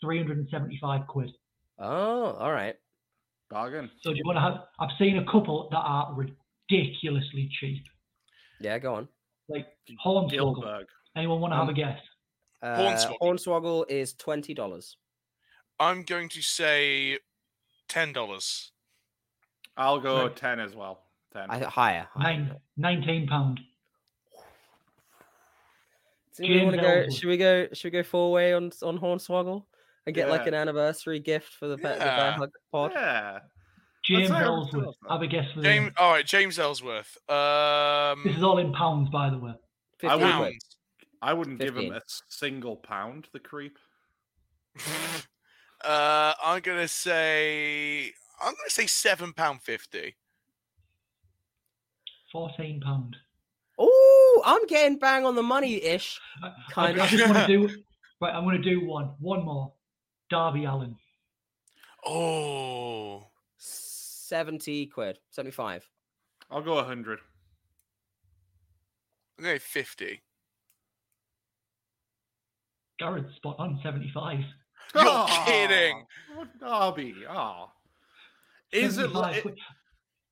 375 0.00 1.06
quid. 1.06 1.30
Oh, 1.78 2.32
all 2.32 2.52
right. 2.52 2.74
Bargain. 3.50 3.90
So 4.02 4.10
do 4.10 4.16
you 4.16 4.22
want 4.26 4.36
to 4.36 4.40
have? 4.42 4.54
I've 4.80 4.96
seen 4.98 5.18
a 5.18 5.24
couple 5.30 5.68
that 5.70 5.78
are 5.78 6.14
ridiculously 6.14 7.50
cheap, 7.60 7.82
Yeah, 8.60 8.78
go 8.78 8.94
on. 8.94 9.08
like 9.48 9.66
Hornswoggle. 10.04 10.30
Gilbert. 10.30 10.86
Anyone 11.16 11.40
want 11.40 11.52
to 11.52 11.56
have 11.56 11.68
a 11.68 11.72
guess? 11.72 11.98
Uh, 12.62 12.76
Hornswoggle. 12.78 13.16
Hornswoggle 13.22 13.84
is 13.90 14.12
twenty 14.14 14.52
dollars. 14.54 14.96
I'm 15.80 16.02
going 16.02 16.28
to 16.30 16.42
say 16.42 17.18
ten 17.88 18.12
dollars. 18.12 18.72
I'll 19.78 20.00
go 20.00 20.22
Right. 20.26 20.34
10 20.36 20.58
as 20.60 20.74
well. 20.74 21.04
10. 21.32 21.50
I 21.50 21.58
higher. 21.64 21.68
higher. 21.68 22.08
Nine, 22.16 22.56
19 22.76 23.26
pound. 23.26 23.60
Do 26.36 26.46
you 26.46 26.64
want 26.64 26.76
to 26.76 26.82
go? 26.82 27.08
Should 27.10 27.28
we 27.28 27.36
go? 27.36 27.66
Should 27.72 27.84
we 27.84 27.90
go 27.90 28.02
four 28.04 28.30
way 28.30 28.52
on 28.52 28.70
on 28.84 28.98
Hornswoggle 28.98 29.64
and 30.06 30.14
get 30.14 30.28
like 30.28 30.46
an 30.46 30.54
anniversary 30.54 31.18
gift 31.18 31.52
for 31.52 31.66
the, 31.66 31.76
Pe- 31.76 31.94
the 31.94 31.98
Bear 31.98 32.32
Hug 32.32 32.50
pod? 32.70 32.92
yeah. 32.94 33.38
James 34.04 34.30
Ellsworth. 34.30 34.74
Ellsworth. 34.74 34.96
Have 35.10 35.22
a 35.22 35.26
guess 35.26 35.50
for 35.52 35.62
James. 35.62 35.86
them. 35.86 35.94
All 35.98 36.12
right, 36.12 36.24
James 36.24 36.58
Ellsworth. 36.58 37.18
Um, 37.28 38.22
This 38.24 38.36
is 38.36 38.42
all 38.44 38.58
in 38.58 38.72
pounds, 38.72 39.10
by 39.10 39.28
the 39.30 39.38
way. 39.38 39.52
I 40.04 40.14
wouldn't- 40.14 40.64
I 41.20 41.32
wouldn't 41.32 41.58
give 41.58 41.76
him 41.76 41.92
a 41.92 42.00
single 42.28 42.76
pound, 42.76 43.26
the 43.32 43.40
creep. 43.40 43.76
uh, 45.84 46.34
I'm 46.44 46.60
gonna 46.60 46.86
say. 46.86 48.12
I'm 48.40 48.52
gonna 48.54 48.68
say 48.70 48.86
seven 48.86 49.32
pound 49.32 49.60
fifty. 49.62 50.14
14 52.32 52.80
pound. 52.80 53.16
Oh, 53.78 54.42
I'm 54.44 54.66
getting 54.66 54.98
bang 54.98 55.24
on 55.24 55.34
the 55.34 55.42
money 55.42 55.82
ish. 55.82 56.20
Kind 56.70 56.98
I, 56.98 57.02
I 57.02 57.04
of. 57.04 57.10
just 57.10 57.28
want 57.28 57.46
to 57.46 57.68
do. 57.68 57.68
Right, 58.20 58.34
I'm 58.34 58.42
going 58.42 58.60
to 58.60 58.68
do 58.68 58.84
one. 58.84 59.12
One 59.20 59.44
more. 59.44 59.72
Darby 60.28 60.64
Allin. 60.64 60.96
Oh. 62.04 63.28
70 63.58 64.86
quid. 64.86 65.20
Seventy 65.30 65.52
five. 65.52 65.88
I'll 66.50 66.60
go 66.60 66.74
100. 66.74 67.20
I'm 69.38 69.44
going 69.44 69.58
fifty. 69.60 70.20
Garrett's 72.98 73.36
spot 73.36 73.54
on 73.60 73.78
75. 73.84 74.40
You're 74.94 75.26
kidding. 75.46 76.04
Oh, 76.36 76.46
Darby. 76.60 77.14
Oh. 77.30 77.70
Is 78.72 78.98
it 78.98 79.12
like, 79.12 79.42
quid. 79.42 79.54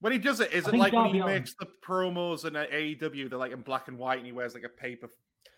When 0.01 0.13
he 0.13 0.19
does 0.19 0.41
it? 0.41 0.53
Is 0.53 0.65
I 0.65 0.69
it 0.69 0.71
think 0.73 0.83
like 0.83 0.93
when 0.93 1.15
he 1.15 1.23
makes 1.23 1.55
the 1.55 1.67
promos 1.87 2.45
in 2.45 2.55
uh, 2.57 2.67
AEW? 2.73 3.31
They're 3.31 3.39
like 3.39 3.53
in 3.53 3.63
black 3.63 3.89
and 3.89 3.99
white, 3.99 4.19
and 4.19 4.27
he 4.27 4.33
wears 4.33 4.55
like 4.55 4.65
a 4.65 4.69
paper, 4.69 5.09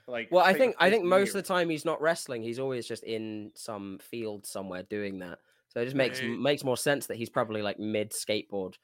like. 0.06 0.28
Well, 0.30 0.44
I 0.44 0.54
think 0.54 0.76
I 0.78 0.90
think 0.90 1.04
most 1.04 1.28
of 1.28 1.34
the 1.34 1.42
time 1.42 1.68
he's 1.68 1.84
not 1.84 2.00
wrestling. 2.00 2.42
He's 2.42 2.58
always 2.58 2.86
just 2.86 3.02
in 3.04 3.50
some 3.54 3.98
field 4.00 4.46
somewhere 4.46 4.84
doing 4.84 5.18
that. 5.18 5.38
So 5.68 5.80
it 5.80 5.84
just 5.84 5.96
makes 5.96 6.20
Hey. 6.20 6.28
makes 6.28 6.64
more 6.64 6.76
sense 6.76 7.06
that 7.06 7.16
he's 7.16 7.30
probably 7.30 7.62
like 7.62 7.78
mid 7.78 8.12
skateboard, 8.12 8.74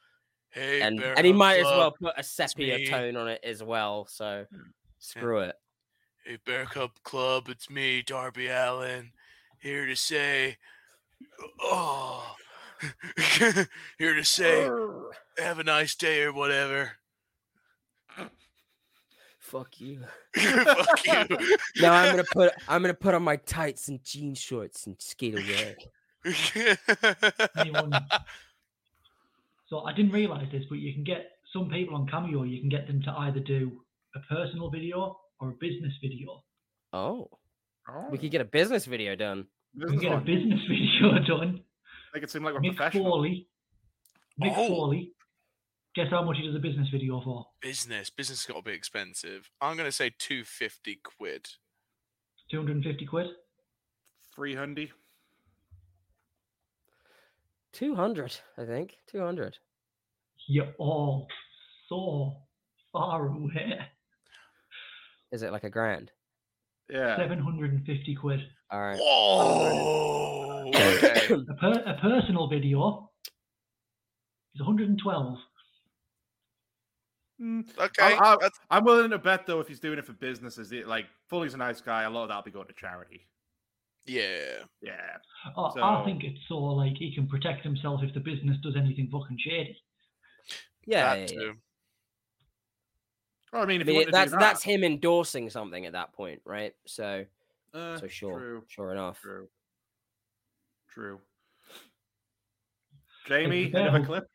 Hey, 0.51 0.81
and 0.82 1.01
Bear 1.01 1.14
and 1.16 1.26
he 1.26 1.32
Hug 1.32 1.39
might 1.39 1.60
as 1.60 1.64
well 1.64 1.93
put 1.93 2.14
a 2.16 2.22
sepia 2.22 2.86
tone 2.86 3.16
on 3.16 3.28
it 3.28 3.40
as 3.43 3.62
well. 3.62 4.06
So 4.06 4.47
screw 4.98 5.40
it. 5.40 5.56
Hey, 6.24 6.39
Bear 6.44 6.64
Cub 6.64 6.90
Club, 7.02 7.48
it's 7.48 7.68
me, 7.68 8.02
Darby 8.02 8.48
Allin, 8.48 9.12
here 9.59 9.86
to 9.86 9.94
say, 9.94 10.56
oh, 11.60 12.35
here 13.98 14.14
to 14.14 14.24
say, 14.24 14.68
have 15.38 15.59
a 15.59 15.64
nice 15.64 15.94
day 15.94 16.22
or 16.22 16.32
whatever. 16.32 16.92
Fuck 19.38 19.80
you. 19.80 20.01
Fuck 20.36 21.06
you. 21.06 21.56
Now 21.80 21.92
I'm 21.92 22.10
gonna 22.10 22.24
put 22.32 22.52
I'm 22.66 22.80
gonna 22.82 22.94
put 22.94 23.14
on 23.14 23.22
my 23.22 23.36
tights 23.36 23.88
and 23.88 24.02
jean 24.02 24.34
shorts 24.34 24.86
and 24.86 24.96
skate 24.98 25.34
away. 25.38 25.76
Anyone- 27.56 27.92
So 29.68 29.80
I 29.80 29.92
didn't 29.92 30.12
realize 30.12 30.46
this, 30.51 30.64
but 30.68 30.78
you 30.78 30.92
can 30.94 31.05
get 31.05 31.32
some 31.52 31.68
people 31.68 31.94
on 31.94 32.06
Cameo. 32.09 32.42
You 32.44 32.60
can 32.60 32.68
get 32.70 32.86
them 32.86 33.02
to 33.02 33.10
either 33.12 33.40
do 33.40 33.80
a 34.16 34.20
personal 34.34 34.70
video 34.70 35.18
or 35.40 35.51
a 35.51 35.52
business 35.52 35.92
video. 36.02 36.42
Oh, 36.92 37.28
Oh, 37.86 38.09
we 38.10 38.16
could 38.16 38.28
oh. 38.28 38.30
get 38.30 38.40
a 38.40 38.46
business 38.46 38.86
video 38.86 39.14
done. 39.14 39.46
We 39.76 39.86
can 39.86 39.98
get 39.98 40.12
a 40.12 40.20
business 40.20 40.60
video 40.68 41.18
done. 41.26 41.60
Make 42.14 42.22
it 42.22 42.30
seem 42.30 42.44
like 42.44 42.54
we're 42.54 42.60
Mick 42.60 42.76
professional. 42.76 43.10
Foley. 43.10 43.48
Mick 44.40 44.52
Oh. 44.56 44.68
Foley. 44.68 45.12
Guess 45.96 46.10
how 46.10 46.22
much 46.24 46.36
he 46.38 46.46
does 46.46 46.56
a 46.56 46.58
business 46.60 46.88
video 46.90 47.20
for? 47.20 47.46
business, 47.60 48.10
business 48.10 48.44
has 48.44 48.52
got 48.52 48.64
to 48.64 48.70
be 48.70 48.74
expensive. 48.76 49.50
I'm 49.60 49.76
gonna 49.76 49.92
say 49.92 50.10
two 50.18 50.44
fifty 50.44 50.96
quid. 51.02 51.48
250 52.50 53.06
quid. 53.06 53.26
Free 54.34 54.54
hundy. 54.54 54.90
Two 57.72 57.94
hundred, 57.94 58.36
I 58.58 58.64
think. 58.64 58.96
Two 59.10 59.20
hundred. 59.20 59.58
You're 60.46 60.72
all 60.78 61.26
so 61.88 62.36
far 62.92 63.26
away. 63.28 63.78
Is 65.32 65.42
it 65.42 65.52
like 65.52 65.64
a 65.64 65.70
grand? 65.70 66.12
Yeah. 66.90 67.16
750 67.16 68.14
quid. 68.16 68.40
All 68.70 68.80
right. 68.80 68.98
Whoa. 69.00 70.53
Okay. 71.05 71.34
A, 71.34 71.55
per, 71.55 71.72
a 71.86 71.98
personal 72.01 72.48
video 72.48 73.10
is 74.55 74.60
112. 74.60 75.38
Mm, 77.40 77.64
Okay. 77.78 78.02
I, 78.02 78.36
I, 78.40 78.48
I'm 78.70 78.84
willing 78.84 79.10
to 79.10 79.18
bet 79.18 79.46
though, 79.46 79.60
if 79.60 79.68
he's 79.68 79.80
doing 79.80 79.98
it 79.98 80.06
for 80.06 80.12
business, 80.12 80.59
is 80.59 80.72
it 80.72 80.86
like 80.86 81.06
Foley's 81.28 81.55
a 81.55 81.59
nice 81.59 81.80
guy? 81.80 82.02
A 82.05 82.10
lot 82.10 82.22
of 82.24 82.28
that'll 82.28 82.42
be 82.42 82.51
going 82.51 82.68
to 82.68 82.72
charity. 82.74 83.26
yeah. 84.06 84.62
Yeah. 84.82 84.92
Oh, 85.56 85.72
So- 85.74 85.82
I 85.82 86.05
think 86.05 86.24
it's 86.24 86.38
so 86.48 86.56
like 86.59 86.94
he 86.96 87.14
can 87.14 87.26
protect 87.26 87.62
himself 87.64 88.02
if 88.02 88.14
the 88.14 88.20
business 88.20 88.56
does 88.62 88.76
anything 88.76 89.09
fucking 89.10 89.38
shady. 89.40 89.76
Yeah, 90.86 91.14
that 91.16 91.32
yeah, 91.32 91.38
yeah. 91.38 91.46
too. 91.46 91.55
Well, 93.52 93.62
I 93.62 93.66
mean, 93.66 93.80
I 93.80 93.82
if 93.82 93.86
you 93.86 93.92
mean, 93.94 94.02
want 94.02 94.12
that's 94.12 94.32
do 94.32 94.38
that's 94.38 94.62
him 94.62 94.84
endorsing 94.84 95.48
something 95.48 95.86
at 95.86 95.92
that 95.92 96.12
point, 96.12 96.42
right? 96.44 96.74
So, 96.86 97.24
uh, 97.72 97.96
so 97.98 98.06
sure, 98.06 98.38
True. 98.38 98.64
sure 98.68 98.92
enough. 98.92 99.20
True. 99.22 99.48
True. 100.94 101.20
Jamie, 103.26 103.66
better 103.68 103.88
another 103.88 103.98
hope- 103.98 104.06
clip. 104.06 104.28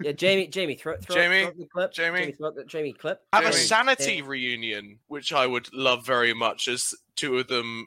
Yeah, 0.00 0.12
Jamie, 0.12 0.46
Jamie, 0.46 0.76
throw, 0.76 0.96
throw, 0.96 1.14
Jamie, 1.14 1.42
throw 1.44 1.52
the 1.52 1.66
clip. 1.66 1.92
Jamie. 1.92 2.32
throw 2.32 2.52
the 2.52 2.64
Jamie 2.64 2.94
clip. 2.94 3.20
Have 3.34 3.42
a 3.44 3.50
Jamie. 3.50 3.56
sanity 3.58 4.22
reunion, 4.22 4.98
which 5.08 5.32
I 5.32 5.46
would 5.46 5.70
love 5.74 6.06
very 6.06 6.32
much, 6.32 6.68
as 6.68 6.94
two 7.16 7.36
of 7.38 7.48
them, 7.48 7.86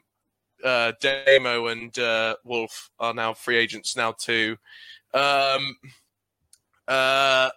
uh, 0.62 0.92
Damo 1.00 1.66
and 1.66 1.98
uh, 1.98 2.36
Wolfe, 2.44 2.90
are 3.00 3.14
now 3.14 3.34
free 3.34 3.56
agents 3.56 3.96
now 3.96 4.12
too. 4.12 4.56
Um, 5.12 5.76
uh, 6.86 7.50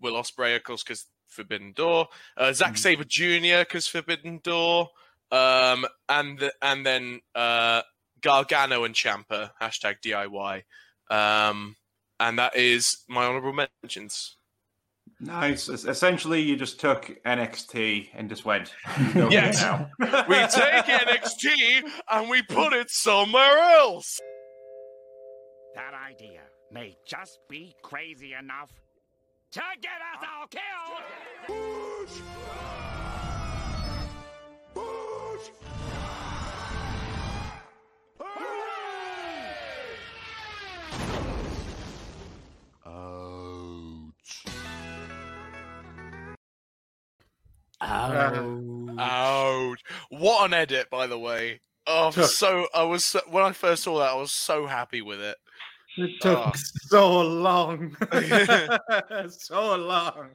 Will 0.00 0.14
Ospreay, 0.14 0.56
of 0.56 0.64
course, 0.64 0.82
because 0.82 1.06
Forbidden 1.26 1.72
Door. 1.72 2.08
Uh, 2.36 2.52
Zack 2.52 2.78
Sabre 2.78 3.04
Jr. 3.04 3.60
because 3.60 3.86
Forbidden 3.86 4.40
Door. 4.42 4.88
Um, 5.30 5.86
and 6.08 6.38
th- 6.38 6.52
and 6.60 6.84
then 6.84 7.20
uh, 7.34 7.82
Gargano 8.22 8.84
and 8.84 8.94
Ciampa 8.94 9.50
hashtag 9.60 9.96
DIY. 10.04 10.62
Um, 11.10 11.76
and 12.18 12.38
that 12.38 12.56
is 12.56 12.98
my 13.08 13.26
honorable 13.26 13.52
mentions. 13.52 14.36
Nice. 15.20 15.68
Essentially, 15.68 16.40
you 16.40 16.56
just 16.56 16.80
took 16.80 17.16
NXT 17.24 18.08
and 18.14 18.28
just 18.28 18.44
went. 18.44 18.74
Yes. 19.14 19.60
now." 19.60 19.90
we 19.98 20.36
take 20.46 20.84
NXT 20.84 21.82
and 22.10 22.30
we 22.30 22.42
put 22.42 22.72
it 22.72 22.90
somewhere 22.90 23.58
else. 23.58 24.20
That 25.74 25.94
idea 25.94 26.40
may 26.70 26.96
just 27.06 27.38
be 27.48 27.74
crazy 27.82 28.34
enough 28.34 28.70
to 29.52 29.62
get 29.80 29.92
us 30.14 30.24
all 30.28 30.46
killed. 30.48 31.02
Oh, 34.74 35.38
Ouch! 48.98 49.80
What 50.10 50.46
an 50.46 50.54
edit, 50.54 50.88
by 50.90 51.06
the 51.06 51.18
way. 51.18 51.60
Oh, 51.86 52.10
so 52.10 52.66
I 52.74 52.84
was 52.84 53.04
so- 53.04 53.20
when 53.28 53.42
I 53.44 53.52
first 53.52 53.82
saw 53.82 53.98
that, 53.98 54.10
I 54.10 54.14
was 54.14 54.30
so 54.32 54.66
happy 54.66 55.02
with 55.02 55.20
it. 55.20 55.36
It 55.98 56.20
took 56.20 56.38
Oh. 56.38 56.52
so 56.54 57.20
long. 57.20 57.96
so 59.28 59.76
long. 59.76 60.30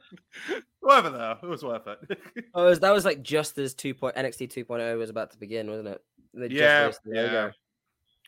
Whatever 0.80 1.10
though, 1.10 1.36
it 1.42 1.46
was 1.48 1.64
worth 1.64 1.86
it. 1.86 1.98
Oh, 2.54 2.66
it 2.66 2.70
was- 2.70 2.80
that 2.80 2.92
was 2.92 3.04
like 3.04 3.22
just 3.22 3.56
as 3.58 3.74
2. 3.74 3.94
Point, 3.94 4.16
NXT 4.16 4.52
2.0 4.52 4.98
was 4.98 5.10
about 5.10 5.30
to 5.32 5.38
begin, 5.38 5.68
wasn't 5.68 5.88
it? 5.88 6.00
They 6.34 6.48
just 6.48 6.60
yeah, 6.60 6.80
released 6.82 7.00
the 7.04 7.14
logo. 7.14 7.32
yeah. 7.32 7.50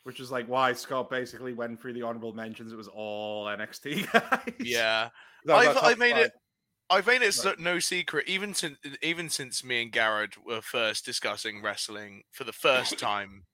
Which 0.05 0.19
is 0.19 0.33
like 0.33 0.47
why 0.47 0.73
Scott 0.73 1.11
basically 1.11 1.53
went 1.53 1.81
through 1.81 1.93
the 1.93 2.03
honorable 2.03 2.33
mentions. 2.33 2.73
It 2.73 2.77
was 2.77 2.89
all 2.89 3.45
NXT 3.47 4.11
guys. 4.13 4.55
Yeah, 4.59 5.11
That 5.45 5.57
I've, 5.57 5.77
I've 5.77 5.99
made 5.99 6.13
five. 6.15 6.27
it. 6.27 6.33
I've 6.91 7.07
made 7.07 7.23
it 7.23 7.37
no 7.61 7.79
secret, 7.79 8.29
even 8.29 8.53
since 8.53 8.79
even 9.03 9.29
since 9.29 9.63
me 9.63 9.83
and 9.83 9.93
Garrett 9.93 10.45
were 10.45 10.61
first 10.61 11.05
discussing 11.05 11.63
wrestling 11.63 12.23
for 12.33 12.45
the 12.45 12.53
first 12.53 12.99
time, 12.99 13.45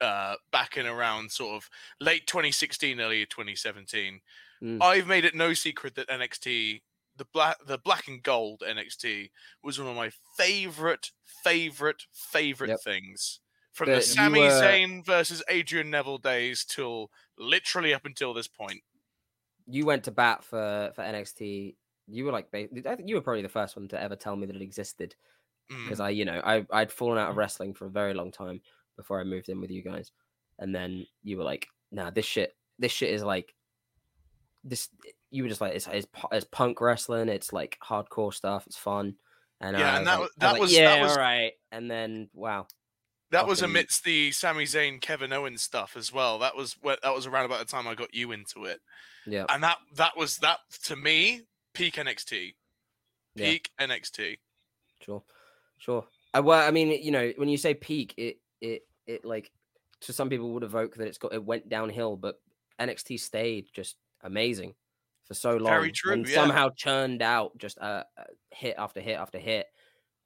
uh, 0.00 0.36
back 0.50 0.76
in 0.76 0.86
around 0.86 1.30
sort 1.30 1.54
of 1.56 1.68
late 2.00 2.26
2016, 2.26 2.98
early 3.00 3.26
2017. 3.26 4.20
Mm. 4.62 4.82
I've 4.82 5.06
made 5.06 5.24
it 5.26 5.34
no 5.34 5.52
secret 5.52 5.94
that 5.96 6.08
NXT, 6.08 6.80
the 7.16 7.26
black 7.34 7.58
the 7.66 7.78
black 7.78 8.08
and 8.08 8.22
gold 8.22 8.62
NXT, 8.66 9.30
was 9.62 9.78
one 9.78 9.88
of 9.88 9.96
my 9.96 10.10
favorite, 10.38 11.10
favorite, 11.44 12.04
favorite 12.14 12.70
Yep. 12.70 12.80
things. 12.82 13.40
From 13.74 13.88
But 13.88 13.96
the 13.96 14.02
Sami 14.02 14.40
were- 14.40 14.48
Zayn 14.48 15.04
versus 15.04 15.42
Adrian 15.50 15.90
Neville 15.90 16.16
days 16.16 16.64
till 16.64 17.10
literally 17.36 17.92
up 17.92 18.06
until 18.06 18.32
this 18.32 18.48
point. 18.48 18.80
You 19.66 19.84
went 19.84 20.04
to 20.04 20.10
bat 20.10 20.42
for, 20.44 20.92
for 20.94 21.02
NXT. 21.02 21.74
You 22.08 22.24
were 22.24 22.32
like, 22.32 22.46
I 22.54 22.66
think 22.66 23.08
you 23.08 23.14
were 23.16 23.20
probably 23.20 23.42
the 23.42 23.48
first 23.48 23.76
one 23.76 23.88
to 23.88 24.00
ever 24.00 24.16
tell 24.16 24.36
me 24.36 24.46
that 24.46 24.56
it 24.56 24.62
existed. 24.62 25.14
Mm. 25.72 25.84
because 25.84 25.98
I, 25.98 26.10
you 26.10 26.24
know, 26.24 26.40
I 26.44 26.64
I'd 26.70 26.92
fallen 26.92 27.18
out 27.18 27.30
of 27.30 27.36
wrestling 27.36 27.74
for 27.74 27.86
a 27.86 27.90
very 27.90 28.14
long 28.14 28.30
time 28.30 28.60
before 28.96 29.20
I 29.20 29.24
moved 29.24 29.48
in 29.48 29.60
with 29.60 29.70
you 29.72 29.82
guys, 29.82 30.12
and 30.60 30.72
then 30.72 31.04
you 31.24 31.36
were 31.38 31.42
like, 31.44 31.66
"Nah, 31.90 32.10
this 32.10 32.24
shit, 32.24 32.54
this 32.78 32.92
shit 32.92 33.10
is 33.10 33.24
like 33.24 33.52
this." 34.64 34.88
You 35.30 35.42
were 35.42 35.48
just 35.48 35.60
like, 35.60 35.74
"It's 35.74 35.88
it's, 35.88 36.06
it's 36.32 36.46
punk 36.52 36.80
wrestling. 36.80 37.28
It's 37.28 37.52
like 37.52 37.78
hardcore 37.84 38.32
stuff. 38.32 38.64
It's 38.68 38.76
fun." 38.76 39.16
And 39.60 39.76
Yeah, 39.76 39.94
I 39.94 39.98
and 39.98 40.06
that 40.06 40.20
like- 40.20 40.30
that 40.38 40.52
was, 40.52 40.60
was- 40.60 40.72
like, 40.72 40.84
that 40.84 40.96
yeah, 40.98 41.02
was- 41.02 41.12
all 41.12 41.18
right. 41.18 41.52
And 41.72 41.90
then 41.90 42.30
wow, 42.32 42.66
That 43.32 43.48
was 43.48 43.62
amidst 43.62 44.04
the 44.04 44.30
Sami 44.30 44.64
Zayn, 44.66 45.00
Kevin 45.00 45.32
Owens 45.32 45.62
stuff 45.62 45.96
as 45.96 46.12
well. 46.12 46.38
That 46.38 46.54
was 46.56 46.76
where, 46.80 46.96
that 47.02 47.12
was 47.14 47.26
around 47.26 47.46
about 47.46 47.58
the 47.58 47.64
time 47.64 47.88
I 47.88 47.94
got 47.96 48.14
you 48.14 48.30
into 48.30 48.66
it, 48.66 48.80
yeah, 49.26 49.46
and 49.48 49.64
that 49.64 49.78
that 49.96 50.16
was 50.16 50.36
that 50.38 50.60
to 50.84 50.94
me 50.94 51.42
peak 51.76 51.94
NXT, 51.94 52.54
Yeah. 53.34 53.46
peak 53.46 53.70
NXT. 53.80 54.38
sure, 55.00 55.22
sure. 55.78 56.06
I, 56.34 56.40
well, 56.40 56.66
I 56.66 56.70
mean, 56.70 56.90
you 57.02 57.10
know, 57.10 57.32
when 57.36 57.48
you 57.48 57.56
say 57.56 57.74
peak, 57.74 58.14
it 58.16 58.38
it 58.60 58.82
it 59.06 59.24
like 59.24 59.50
to 60.02 60.12
some 60.12 60.28
people 60.28 60.52
would 60.52 60.62
evoke 60.62 60.94
that 60.96 61.06
it's 61.06 61.18
got 61.18 61.32
it 61.32 61.44
went 61.44 61.68
downhill, 61.68 62.16
but 62.16 62.40
NXT 62.80 63.20
stayed 63.20 63.66
just 63.72 63.96
amazing 64.22 64.74
for 65.24 65.34
so 65.34 65.56
long. 65.56 65.72
Very 65.72 65.92
true, 65.92 66.12
and 66.12 66.28
yeah. 66.28 66.34
somehow 66.34 66.70
churned 66.76 67.22
out 67.22 67.56
just 67.58 67.78
uh, 67.78 68.04
uh, 68.18 68.24
hit 68.50 68.76
after 68.78 69.00
hit 69.00 69.18
after 69.18 69.38
hit. 69.38 69.66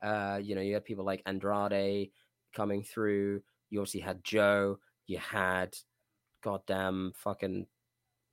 Uh, 0.02 0.40
you 0.43 0.55
know, 0.55 0.60
you 0.60 0.74
had 0.74 0.85
people 0.85 1.05
like 1.05 1.22
Andrade 1.27 2.10
coming 2.55 2.82
through. 2.82 3.43
You 3.70 3.81
obviously 3.81 4.01
had 4.01 4.24
Joe. 4.24 4.78
You 5.06 5.18
had 5.18 5.77
goddamn 6.43 7.12
fucking 7.16 7.66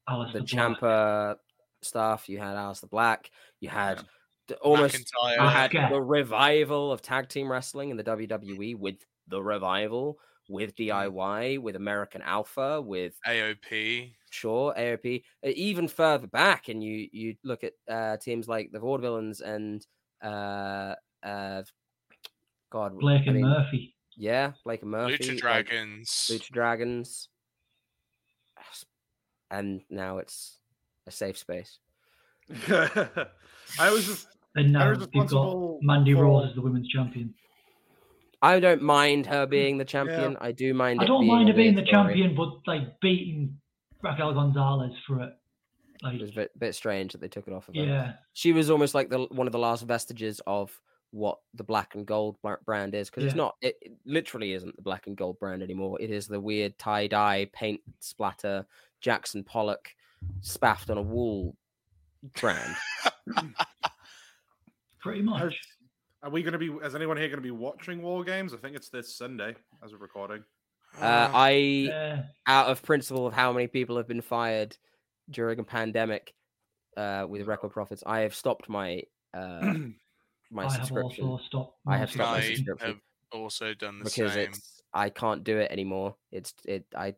Aleister 0.10 0.34
the 0.34 0.39
Black. 0.39 0.48
Ciampa 0.48 1.35
stuff. 1.82 2.28
You 2.30 2.38
had 2.40 2.56
Aleister 2.56 2.90
Black. 2.90 3.30
You 3.60 3.70
had 3.70 4.02
d- 4.48 4.56
almost 4.56 4.95
McIntyre. 4.95 5.36
you 5.36 5.49
had 5.49 5.72
Asuka. 5.72 5.90
the 5.90 6.02
revival 6.02 6.91
of 6.91 7.02
tag 7.02 7.30
team 7.30 7.52
wrestling 7.52 7.90
in 7.90 7.98
the 7.98 8.04
WWE 8.04 8.76
with 8.78 8.95
the 9.28 9.41
revival, 9.41 10.18
with 10.49 10.76
Mm. 10.76 10.88
DIY, 10.88 11.58
with 11.60 11.76
American 11.76 12.22
Alpha, 12.22 12.82
with 12.82 13.14
AOP. 13.28 14.14
Sure 14.30 14.74
AOP. 14.78 15.24
Uh, 15.45 15.49
Even 15.56 15.88
further 15.88 16.28
back, 16.28 16.68
and 16.70 16.84
you 16.84 17.08
you 17.12 17.36
look 17.44 17.64
at 17.64 17.74
uh, 17.90 18.18
teams 18.18 18.48
like 18.48 18.72
the 18.72 18.80
Vaudevillains 18.80 19.41
and 19.41 19.86
uh, 20.22 20.95
uh, 21.26 21.64
God, 22.72 22.98
Blake 22.99 23.24
I 23.28 23.32
and 23.32 23.41
Murphy. 23.41 23.95
yeah, 24.18 24.52
Blake 24.66 24.82
and 24.82 24.91
Murphy, 24.91 25.18
Lucha 25.18 25.38
Dragons. 25.38 26.10
Lucha 26.32 26.49
Dragons, 26.52 27.30
and 29.49 29.82
now 29.90 30.18
it's 30.18 30.60
a 31.08 31.12
safe 31.12 31.38
space. 31.38 31.80
I 32.70 33.92
was 33.92 34.06
just 34.06 34.28
And 34.56 34.74
now 34.74 34.90
was 34.92 35.08
you've 35.14 35.30
got 35.30 35.78
Mandy 35.82 36.14
for- 36.14 36.24
Rose 36.24 36.50
as 36.50 36.56
the 36.56 36.62
women's 36.62 36.88
champion. 36.90 37.34
I 38.42 38.60
don't 38.60 38.84
mind 38.84 39.26
her 39.26 39.48
being 39.48 39.80
the 39.80 39.86
champion. 39.86 40.38
I 40.40 40.52
do 40.52 40.74
mind. 40.74 41.02
I 41.02 41.06
don't 41.06 41.22
being 41.22 41.34
mind 41.34 41.50
her 41.50 41.56
being 41.56 41.76
the 41.76 41.86
story. 41.86 42.14
champion, 42.14 42.36
but 42.36 42.50
like 42.68 43.00
beating 43.02 43.58
Raquel 44.04 44.34
Gonzalez 44.34 44.94
for 45.08 45.24
it. 45.24 45.34
Like, 46.04 46.16
It 46.16 46.22
was 46.22 46.30
a 46.30 46.34
bit, 46.34 46.60
bit 46.60 46.76
strange 46.76 47.14
that 47.14 47.22
they 47.22 47.28
took 47.30 47.48
it 47.48 47.54
off 47.54 47.68
of 47.68 47.76
her. 47.76 47.82
yeah. 47.82 48.14
She 48.34 48.54
was 48.54 48.70
almost 48.70 48.94
like 48.94 49.10
the 49.10 49.22
one 49.32 49.48
of 49.48 49.54
the 49.54 49.58
last 49.60 49.84
vestiges 49.88 50.40
of 50.46 50.80
what 51.10 51.40
the 51.56 51.64
black 51.64 51.96
and 51.96 52.06
gold 52.06 52.38
brand 52.66 52.94
is 52.94 53.10
because 53.10 53.24
it's 53.24 53.34
not. 53.34 53.56
It, 53.62 53.76
it 53.82 53.94
literally 54.06 54.54
isn't 54.54 54.76
the 54.76 54.84
black 54.84 55.08
and 55.08 55.18
gold 55.18 55.40
brand 55.40 55.64
anymore. 55.64 55.98
It 56.00 56.12
is 56.12 56.28
the 56.28 56.40
weird 56.40 56.78
tie 56.78 57.08
dye 57.08 57.50
paint 57.54 57.82
splatter 58.02 58.68
Jackson 59.02 59.44
Pollock 59.44 59.90
spaffed 60.41 60.89
on 60.89 60.98
a 60.98 61.02
wall 61.02 61.56
brand. 62.39 62.76
Pretty 64.99 65.22
much. 65.22 65.56
Are 66.23 66.30
we 66.31 66.41
going 66.41 66.53
to 66.53 66.60
be? 66.60 66.68
Is 66.85 66.95
anyone 66.95 67.18
here 67.18 67.27
going 67.27 67.38
to 67.38 67.41
be 67.44 67.52
watching 67.52 68.02
War 68.02 68.23
Games? 68.23 68.53
I 68.53 68.57
think 68.57 68.76
it's 68.76 68.89
this 68.89 69.15
Sunday 69.15 69.56
as 69.84 69.91
we're 69.91 69.99
recording. 69.99 70.44
Uh, 70.99 71.30
I, 71.34 71.49
Yeah. 71.52 72.23
out 72.48 72.68
of 72.69 72.81
principle 72.81 73.27
of 73.27 73.34
how 73.34 73.53
many 73.53 73.68
people 73.68 73.98
have 73.98 74.07
been 74.07 74.22
fired 74.22 74.76
during 75.30 75.60
a 75.60 75.64
pandemic 75.64 76.34
uh, 76.95 77.26
with 77.30 77.45
record 77.45 77.69
profits, 77.72 78.03
I 78.06 78.22
have 78.22 78.34
stopped 78.34 78.68
my 78.68 79.03
uh, 79.34 79.61
my 80.52 80.64
I 80.65 80.72
have 80.72 80.73
subscription. 80.88 81.26
also 81.26 81.44
stopped. 81.45 81.77
I 81.85 81.98
have 81.98 82.10
stopped 82.10 82.31
my 82.31 82.38
I 82.38 82.41
subscription. 82.41 82.65
subscription. 82.65 82.88
have 83.31 83.39
also 83.39 83.73
done 83.76 83.99
the 83.99 84.06
because 84.06 84.34
same. 84.34 84.49
it's 84.49 84.81
I 84.94 85.10
can't 85.10 85.44
do 85.44 85.60
it 85.60 85.72
anymore. 85.72 86.15
It's 86.31 86.53
it 86.65 86.85
I 86.98 87.14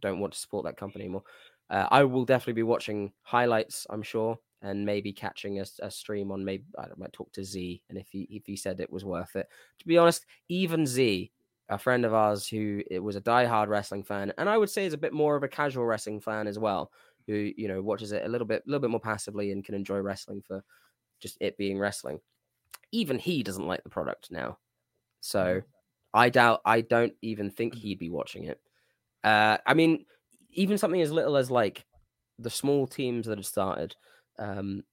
don't 0.00 0.18
want 0.18 0.32
to 0.32 0.38
support 0.38 0.64
that 0.64 0.76
company 0.76 1.04
anymore. 1.04 1.22
Uh, 1.70 1.86
I 1.90 2.04
will 2.04 2.24
definitely 2.24 2.54
be 2.54 2.62
watching 2.64 3.12
highlights, 3.22 3.86
I'm 3.90 4.02
sure, 4.02 4.38
and 4.62 4.84
maybe 4.84 5.12
catching 5.12 5.60
a 5.60 5.90
stream 5.90 6.32
on 6.32 6.44
maybe 6.44 6.64
I 6.78 6.86
might 6.96 7.12
talk 7.12 7.32
to 7.32 7.44
Z, 7.44 7.82
and 7.88 7.96
if 7.96 8.08
he 8.10 8.22
if 8.30 8.44
he 8.46 8.56
said 8.56 8.80
it 8.80 8.92
was 8.92 9.04
worth 9.04 9.36
it. 9.36 9.48
To 9.78 9.86
be 9.86 9.96
honest, 9.96 10.26
even 10.48 10.84
Z, 10.86 11.30
a 11.68 11.78
friend 11.78 12.04
of 12.04 12.12
ours 12.12 12.46
who 12.48 12.82
it 12.90 12.98
was 12.98 13.16
a 13.16 13.20
diehard 13.20 13.68
wrestling 13.68 14.02
fan, 14.02 14.32
and 14.36 14.48
I 14.48 14.58
would 14.58 14.70
say 14.70 14.84
is 14.84 14.92
a 14.94 14.98
bit 14.98 15.12
more 15.12 15.36
of 15.36 15.44
a 15.44 15.48
casual 15.48 15.86
wrestling 15.86 16.20
fan 16.20 16.46
as 16.48 16.58
well, 16.58 16.90
who 17.26 17.52
you 17.56 17.68
know 17.68 17.80
watches 17.80 18.12
it 18.12 18.24
a 18.24 18.28
little 18.28 18.46
bit 18.46 18.64
a 18.66 18.70
little 18.70 18.80
bit 18.80 18.90
more 18.90 19.00
passively 19.00 19.52
and 19.52 19.64
can 19.64 19.74
enjoy 19.76 19.98
wrestling 19.98 20.42
for 20.42 20.62
just 21.20 21.38
it 21.40 21.56
being 21.56 21.78
wrestling. 21.78 22.20
Even 22.92 23.18
he 23.18 23.42
doesn't 23.44 23.66
like 23.68 23.84
the 23.84 23.90
product 23.90 24.30
now, 24.32 24.58
so 25.20 25.62
I 26.14 26.30
doubt. 26.30 26.60
I 26.64 26.80
don't 26.82 27.14
even 27.22 27.50
think 27.50 27.74
he'd 27.74 27.98
be 28.00 28.10
watching 28.10 28.44
it. 28.44 28.60
Uh, 29.24 29.58
I 29.66 29.74
mean, 29.74 30.06
even 30.52 30.78
something 30.78 31.00
as 31.00 31.12
little 31.12 31.36
as 31.36 31.50
like 31.50 31.84
the 32.38 32.50
small 32.50 32.86
teams 32.86 33.26
that 33.26 33.38
have 33.38 33.46
started. 33.46 33.94
Um, 34.38 34.84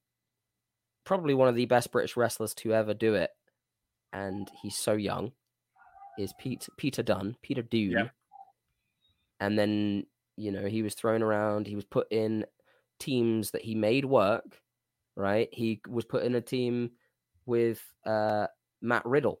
probably 1.04 1.34
one 1.34 1.48
of 1.48 1.54
the 1.54 1.66
best 1.66 1.90
British 1.92 2.16
wrestlers 2.16 2.54
to 2.54 2.74
ever 2.74 2.94
do 2.94 3.14
it, 3.14 3.30
and 4.12 4.50
he's 4.62 4.76
so 4.76 4.92
young. 4.92 5.32
Is 6.18 6.34
Pete 6.38 6.66
Peter 6.76 7.02
Dunne, 7.02 7.36
Peter 7.42 7.62
Dune, 7.62 7.92
and 9.40 9.58
then 9.58 10.04
you 10.36 10.50
know 10.52 10.66
he 10.66 10.82
was 10.82 10.94
thrown 10.94 11.22
around. 11.22 11.66
He 11.66 11.76
was 11.76 11.84
put 11.84 12.08
in 12.10 12.44
teams 12.98 13.52
that 13.52 13.62
he 13.62 13.74
made 13.74 14.04
work. 14.04 14.60
Right, 15.16 15.48
he 15.52 15.80
was 15.88 16.04
put 16.04 16.22
in 16.24 16.34
a 16.36 16.40
team 16.40 16.90
with 17.46 17.80
uh, 18.06 18.46
Matt 18.80 19.04
Riddle, 19.04 19.40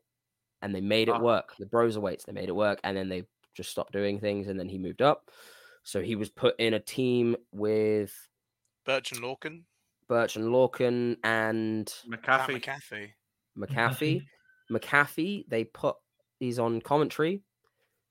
and 0.62 0.74
they 0.74 0.80
made 0.80 1.08
it 1.08 1.14
Ah. 1.14 1.20
work. 1.20 1.54
The 1.58 1.66
Broserweights, 1.66 2.24
they 2.24 2.32
made 2.32 2.48
it 2.48 2.54
work, 2.56 2.80
and 2.82 2.96
then 2.96 3.08
they 3.08 3.24
just 3.54 3.70
stopped 3.70 3.92
doing 3.92 4.18
things, 4.18 4.48
and 4.48 4.58
then 4.58 4.68
he 4.68 4.78
moved 4.78 5.02
up. 5.02 5.30
So 5.88 6.02
he 6.02 6.16
was 6.16 6.28
put 6.28 6.54
in 6.60 6.74
a 6.74 6.80
team 6.80 7.34
with 7.50 8.12
Burch 8.84 9.10
and 9.10 9.22
Lorcan, 9.22 9.62
Burch 10.06 10.36
and 10.36 10.44
Lorcan 10.44 11.16
and 11.24 11.90
Pat 12.22 12.46
McAfee. 12.46 12.60
McAfee. 12.60 13.12
McAfee. 13.58 14.22
McAfee, 14.70 15.48
they 15.48 15.64
put 15.64 15.96
he's 16.40 16.58
on 16.58 16.82
commentary. 16.82 17.40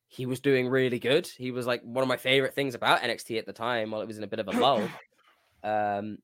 He 0.07 0.25
was 0.25 0.39
doing 0.39 0.69
really 0.69 0.97
good. 0.97 1.27
He 1.27 1.51
was 1.51 1.67
like 1.67 1.83
one 1.83 2.01
of 2.01 2.07
my 2.07 2.17
favorite 2.17 2.55
things 2.55 2.73
about 2.73 3.01
NXT 3.01 3.37
at 3.37 3.45
the 3.45 3.53
time 3.53 3.91
while 3.91 4.01
it 4.01 4.07
was 4.07 4.17
in 4.17 4.23
a 4.23 4.27
bit 4.27 4.39
of 4.39 4.47
a 4.47 4.51
lull. 4.51 4.81
Um, 5.63 6.19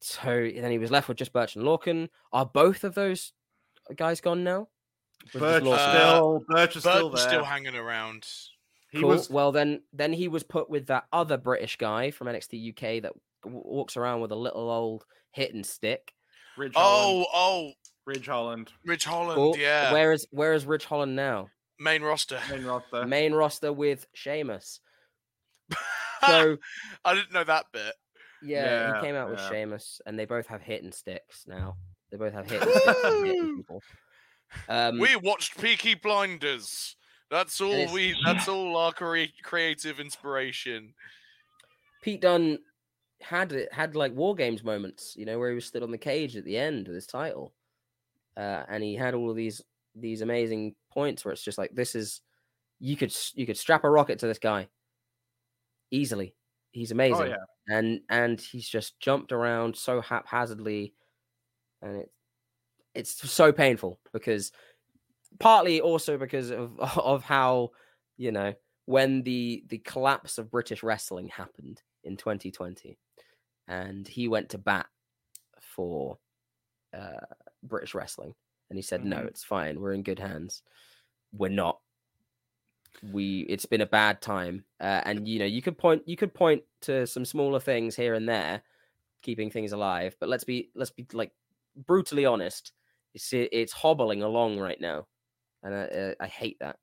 so 0.00 0.26
then 0.26 0.70
he 0.70 0.78
was 0.78 0.90
left 0.90 1.06
with 1.06 1.18
just 1.18 1.32
Burch 1.32 1.54
and 1.54 1.64
Lorcan. 1.64 2.08
Are 2.32 2.46
both 2.46 2.84
of 2.84 2.94
those 2.94 3.32
guys 3.94 4.20
gone 4.22 4.42
now? 4.42 4.68
Was 5.34 5.40
Burch 5.40 5.62
Lorcan? 5.62 5.74
Uh, 5.74 5.92
still, 5.92 6.44
Burch 6.48 6.76
is 6.76 6.82
Burch 6.82 6.94
still 6.94 7.10
there. 7.10 7.28
still 7.28 7.44
hanging 7.44 7.76
around. 7.76 8.26
He 8.90 9.00
Cool. 9.00 9.08
was 9.10 9.30
Well, 9.30 9.52
then, 9.52 9.82
then 9.92 10.12
he 10.12 10.28
was 10.28 10.42
put 10.42 10.68
with 10.68 10.86
that 10.86 11.04
other 11.12 11.36
British 11.36 11.76
guy 11.76 12.10
from 12.10 12.26
NXT 12.26 12.70
UK 12.70 13.02
that 13.02 13.12
w- 13.44 13.62
walks 13.64 13.96
around 13.96 14.20
with 14.20 14.32
a 14.32 14.36
little 14.36 14.68
old 14.70 15.04
hitting 15.32 15.62
stick. 15.64 16.12
Ridge 16.56 16.74
Holland. 16.74 17.26
Oh, 17.32 17.32
oh, 17.32 17.72
Ridge 18.06 18.26
Holland. 18.26 18.70
Ridge 18.84 19.04
Holland, 19.04 19.36
Cool. 19.36 19.56
yeah. 19.56 19.92
Where 19.92 20.12
is 20.12 20.26
where 20.32 20.52
is 20.54 20.66
Ridge 20.66 20.84
Holland 20.84 21.14
now? 21.14 21.48
Main 21.78 22.02
roster. 22.02 22.40
Main 22.50 22.64
roster. 22.64 23.06
Main 23.06 23.32
roster 23.32 23.72
with 23.72 24.06
Sheamus. 24.14 24.80
So 26.26 26.58
I 27.02 27.14
didn't 27.14 27.32
know 27.32 27.44
that 27.44 27.64
bit. 27.72 27.94
yeah, 28.42 28.64
Yeah, 28.64 29.00
he 29.00 29.06
came 29.06 29.14
out 29.14 29.30
with 29.30 29.38
yeah. 29.38 29.48
Sheamus, 29.50 30.02
and 30.04 30.18
they 30.18 30.26
both 30.26 30.48
have 30.48 30.60
hitting 30.60 30.92
sticks 30.92 31.44
now. 31.46 31.76
They 32.10 32.18
both 32.18 32.34
have 32.34 32.50
hitting 32.50 32.68
sticks 32.68 33.04
and 33.04 33.26
hitting. 33.26 33.64
Um, 34.68 34.98
we 34.98 35.16
watched 35.16 35.58
Peaky 35.58 35.94
Blinders. 35.94 36.94
That's 37.30 37.60
all 37.60 37.92
we. 37.92 38.16
That's 38.24 38.48
all 38.48 38.76
our 38.76 38.92
crea- 38.92 39.32
creative 39.42 40.00
inspiration. 40.00 40.94
Pete 42.02 42.20
Dunne 42.22 42.58
had 43.20 43.52
it 43.52 43.72
had 43.72 43.94
like 43.94 44.14
war 44.14 44.34
games 44.34 44.64
moments, 44.64 45.14
you 45.16 45.26
know, 45.26 45.38
where 45.38 45.50
he 45.50 45.54
was 45.54 45.66
stood 45.66 45.82
on 45.82 45.90
the 45.90 45.98
cage 45.98 46.36
at 46.36 46.44
the 46.44 46.56
end 46.56 46.88
of 46.88 46.94
his 46.94 47.06
title, 47.06 47.52
uh, 48.36 48.64
and 48.68 48.82
he 48.82 48.94
had 48.96 49.14
all 49.14 49.30
of 49.30 49.36
these 49.36 49.62
these 49.94 50.22
amazing 50.22 50.74
points 50.92 51.24
where 51.24 51.32
it's 51.32 51.42
just 51.44 51.58
like 51.58 51.70
this 51.74 51.94
is 51.94 52.20
you 52.80 52.96
could 52.96 53.14
you 53.34 53.46
could 53.46 53.58
strap 53.58 53.84
a 53.84 53.90
rocket 53.90 54.18
to 54.20 54.26
this 54.26 54.38
guy 54.38 54.68
easily. 55.90 56.34
He's 56.72 56.92
amazing, 56.92 57.22
Oh 57.22 57.24
yeah. 57.26 57.36
and 57.76 58.00
and 58.08 58.40
he's 58.40 58.68
just 58.68 58.98
jumped 59.00 59.32
around 59.32 59.76
so 59.76 60.00
haphazardly, 60.00 60.94
and 61.82 61.96
it 61.98 62.10
it's 62.94 63.30
so 63.30 63.52
painful 63.52 64.00
because 64.12 64.50
partly 65.38 65.80
also 65.80 66.18
because 66.18 66.50
of 66.50 66.78
of 66.98 67.22
how 67.24 67.70
you 68.16 68.32
know 68.32 68.54
when 68.86 69.22
the 69.22 69.64
the 69.68 69.78
collapse 69.78 70.38
of 70.38 70.50
British 70.50 70.82
wrestling 70.82 71.28
happened 71.28 71.82
in 72.04 72.16
2020, 72.16 72.98
and 73.68 74.06
he 74.08 74.28
went 74.28 74.50
to 74.50 74.58
bat 74.58 74.86
for 75.60 76.18
uh, 76.94 77.26
British 77.62 77.94
wrestling, 77.94 78.34
and 78.70 78.78
he 78.78 78.82
said, 78.82 79.04
"No, 79.04 79.18
Mhm. 79.18 79.28
it's 79.28 79.44
fine. 79.44 79.80
We're 79.80 79.94
in 79.94 80.02
good 80.04 80.20
hands. 80.20 80.62
We're 81.32 81.50
not. 81.50 81.80
We. 83.02 83.40
It's 83.48 83.66
been 83.66 83.80
a 83.80 83.86
bad 83.86 84.20
time, 84.20 84.64
uh, 84.78 85.02
and 85.04 85.26
you 85.26 85.38
know, 85.38 85.46
you 85.46 85.62
could 85.62 85.78
point 85.78 86.06
you 86.06 86.16
could 86.16 86.34
point 86.34 86.64
to 86.82 87.06
some 87.06 87.24
smaller 87.24 87.58
things 87.60 87.96
here 87.96 88.14
and 88.14 88.28
there, 88.28 88.62
keeping 89.22 89.50
things 89.50 89.72
alive. 89.72 90.16
But 90.20 90.28
let's 90.30 90.44
be 90.44 90.70
let's 90.74 90.90
be 90.92 91.06
like 91.12 91.32
brutally 91.76 92.26
honest. 92.26 92.72
It's 93.14 93.32
it's 93.32 93.72
hobbling 93.72 94.22
along 94.22 94.58
right 94.60 94.80
now, 94.80 95.08
and 95.62 95.74
I, 95.74 95.82
uh, 95.84 96.14
I 96.20 96.26
hate 96.26 96.58
that. 96.60 96.78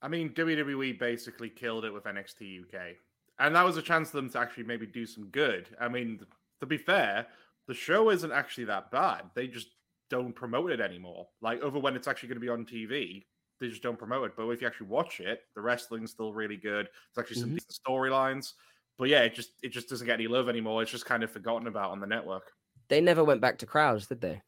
I 0.00 0.08
mean, 0.08 0.32
WWE 0.34 0.92
basically 0.92 1.50
killed 1.50 1.84
it 1.84 1.92
with 1.92 2.06
NXT 2.06 2.60
UK, 2.60 2.96
and 3.38 3.54
that 3.54 3.64
was 3.64 3.76
a 3.76 3.82
chance 3.82 4.10
for 4.10 4.16
them 4.18 4.30
to 4.30 4.38
actually 4.38 4.64
maybe 4.64 4.86
do 4.86 5.06
some 5.06 5.30
good. 5.30 5.74
I 5.80 5.88
mean, 5.88 6.24
to 6.60 6.66
be 6.66 6.78
fair, 6.78 7.26
the 7.66 7.74
show 7.74 8.10
isn't 8.10 8.32
actually 8.32 8.64
that 8.66 8.90
bad. 8.90 9.30
They 9.34 9.48
just 9.48 9.68
don't 10.10 10.32
promote 10.34 10.70
it 10.70 10.80
anymore. 10.80 11.28
Like 11.40 11.60
over 11.60 11.78
when 11.78 11.96
it's 11.96 12.08
actually 12.08 12.28
going 12.28 12.36
to 12.36 12.40
be 12.40 12.48
on 12.48 12.64
TV, 12.64 13.26
they 13.60 13.68
just 13.68 13.82
don't 13.82 13.98
promote 13.98 14.30
it. 14.30 14.36
But 14.36 14.48
if 14.50 14.60
you 14.60 14.66
actually 14.66 14.86
watch 14.88 15.20
it, 15.20 15.42
the 15.54 15.60
wrestling's 15.60 16.12
still 16.12 16.32
really 16.32 16.56
good. 16.56 16.86
It's 16.86 17.18
actually 17.18 17.36
some 17.36 17.50
Mhm. 17.50 17.54
decent 17.54 17.78
storylines. 17.86 18.54
But 18.96 19.08
yeah, 19.08 19.22
it 19.22 19.34
just 19.34 19.50
it 19.62 19.68
just 19.70 19.88
doesn't 19.88 20.06
get 20.06 20.14
any 20.14 20.28
love 20.28 20.48
anymore. 20.48 20.82
It's 20.82 20.90
just 20.90 21.06
kind 21.06 21.22
of 21.22 21.30
forgotten 21.30 21.66
about 21.68 21.90
on 21.90 22.00
the 22.00 22.06
network. 22.06 22.52
They 22.88 23.00
never 23.00 23.22
went 23.24 23.40
back 23.40 23.58
to 23.58 23.66
crowds, 23.66 24.08
did 24.08 24.20
they? 24.20 24.42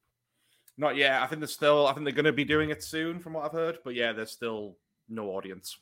Not 0.80 0.96
yet. 0.96 1.20
I 1.20 1.26
think 1.26 1.40
they're 1.40 1.46
still. 1.46 1.86
I 1.86 1.92
think 1.92 2.04
they're 2.04 2.14
going 2.14 2.24
to 2.24 2.32
be 2.32 2.44
doing 2.44 2.70
it 2.70 2.82
soon, 2.82 3.20
from 3.20 3.34
what 3.34 3.44
I've 3.44 3.52
heard. 3.52 3.78
But 3.84 3.94
yeah, 3.94 4.14
there's 4.14 4.30
still 4.30 4.76
no 5.10 5.26
audience. 5.28 5.76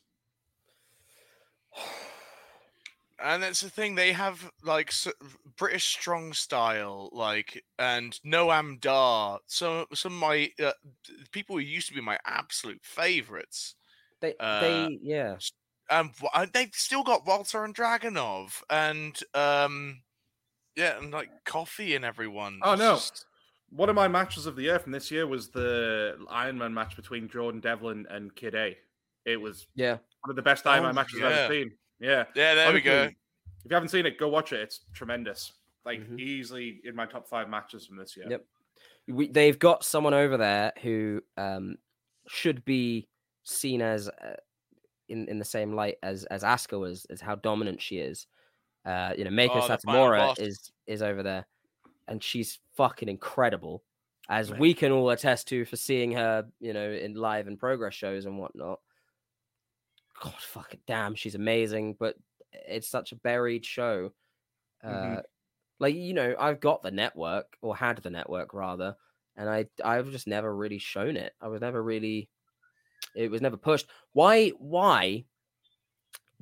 And 3.21 3.43
that's 3.43 3.61
the 3.61 3.71
thing. 3.71 3.95
They 3.95 4.13
have 4.13 4.51
like 4.65 4.89
s- 4.89 5.07
British 5.57 5.85
strong 5.85 6.33
style, 6.33 7.11
like 7.13 7.65
and 7.79 8.19
Noam 8.27 8.81
Dar. 8.81 9.39
So 9.47 9.87
some 9.95 10.15
of 10.15 10.19
my 10.19 10.51
uh, 10.63 10.73
people 11.31 11.57
who 11.57 11.63
used 11.63 11.89
to 11.89 11.95
be 11.95 12.01
my 12.01 12.19
absolute 12.25 12.81
favorites. 12.83 13.77
They 14.21 14.35
Uh, 14.41 14.61
they 14.61 14.99
yeah. 15.01 15.37
Um, 15.91 16.13
uh, 16.35 16.47
they've 16.53 16.75
still 16.75 17.05
got 17.05 17.25
Walter 17.27 17.65
and 17.65 17.75
Dragunov, 17.75 18.63
and 18.69 19.17
um, 19.35 20.03
yeah, 20.77 20.99
and 20.99 21.13
like 21.13 21.31
Coffey 21.45 21.95
and 21.95 22.05
everyone. 22.05 22.59
Oh 22.63 22.75
no! 22.75 22.95
just- 22.95 23.27
One 23.71 23.89
of 23.89 23.95
my 23.95 24.09
matches 24.09 24.47
of 24.47 24.57
the 24.57 24.63
year 24.63 24.79
from 24.79 24.93
this 24.93 25.11
year 25.11 25.27
was 25.27 25.49
the 25.49 26.17
Iron 26.31 26.57
Man 26.59 26.73
match 26.73 26.97
between 26.97 27.29
Jordan 27.29 27.61
Devlin 27.61 28.07
and 28.11 28.35
Kid 28.35 28.55
A. 28.55 28.77
It 29.25 29.37
was 29.37 29.67
Yeah. 29.75 29.99
one 30.23 30.31
of 30.31 30.37
the 30.37 30.43
best 30.43 30.67
Iron 30.67 30.85
Oh, 30.85 30.87
Man 30.87 30.95
matches 30.95 31.21
I've 31.23 31.33
ever 31.33 31.53
seen. 31.55 31.77
Yeah, 32.01 32.25
Yeah, 32.35 32.55
there 32.55 32.73
we 32.73 32.81
go. 32.81 33.03
If 33.05 33.71
you 33.71 33.75
haven't 33.75 33.91
seen 33.91 34.07
it, 34.07 34.19
go 34.19 34.29
watch 34.29 34.53
it. 34.53 34.61
It's 34.61 34.81
tremendous. 34.95 35.53
Like 35.85 36.01
Mhm. 36.01 36.19
easily 36.21 36.81
in 36.85 36.95
my 36.95 37.07
top 37.07 37.29
five 37.29 37.49
matches 37.51 37.87
from 37.87 37.97
this 37.97 38.17
year. 38.17 38.27
Yep. 38.31 38.47
We, 39.09 39.29
they've 39.29 39.59
got 39.59 39.85
someone 39.85 40.15
over 40.15 40.37
there 40.37 40.73
who 40.83 41.23
um, 41.37 41.77
should 42.27 42.65
be 42.65 43.09
seen 43.43 43.81
as 43.83 44.09
uh, 44.09 44.37
in 45.09 45.27
in 45.29 45.39
the 45.39 45.45
same 45.45 45.73
light 45.75 45.97
as 46.03 46.25
as 46.27 46.43
Asuka 46.43 46.79
was, 46.79 47.07
as 47.07 47.21
how 47.21 47.35
dominant 47.37 47.81
she 47.81 47.99
is. 47.99 48.27
Uh, 48.85 49.15
you 49.17 49.25
know, 49.25 49.31
Meiko 49.31 49.57
Oh, 49.57 49.69
Satomura 49.69 50.39
is 50.39 50.73
is 50.87 51.01
over 51.03 51.23
there, 51.23 51.47
and 52.09 52.23
she's 52.25 52.61
fucking 52.75 53.09
incredible, 53.09 53.85
as 54.29 54.51
Man. 54.51 54.59
we 54.59 54.75
can 54.75 54.93
all 54.93 55.11
attest 55.11 55.49
to 55.49 55.65
for 55.67 55.77
seeing 55.77 56.13
her, 56.13 56.49
you 56.61 56.73
know, 56.73 56.91
in 56.91 57.15
live 57.15 57.49
and 57.49 57.59
progress 57.59 57.95
shows 57.95 58.27
and 58.27 58.39
whatnot. 58.39 58.81
God, 60.21 60.35
fucking 60.41 60.81
damn, 60.87 61.15
she's 61.15 61.35
amazing, 61.35 61.95
but 61.95 62.17
it's 62.53 62.89
such 62.89 63.13
a 63.13 63.17
buried 63.17 63.65
show. 63.65 64.13
Uh, 64.83 65.23
Mhm. 65.23 65.23
like 65.81 65.95
you 65.97 66.15
know, 66.15 66.37
I've 66.39 66.61
got 66.61 66.83
the 66.83 66.91
network 66.93 67.57
or 67.63 67.77
had 67.77 67.99
the 67.99 68.11
network 68.11 68.55
rather, 68.55 68.97
and 69.37 69.51
I 69.51 69.69
I've 69.85 70.11
just 70.13 70.27
never 70.29 70.55
really 70.55 70.79
shown 70.79 71.17
it. 71.17 71.35
I 71.41 71.49
was 71.49 71.61
never 71.63 71.83
really, 71.83 72.31
it 73.15 73.31
was 73.31 73.43
never 73.43 73.57
pushed. 73.59 73.89
Why 74.13 74.51
why 74.51 75.27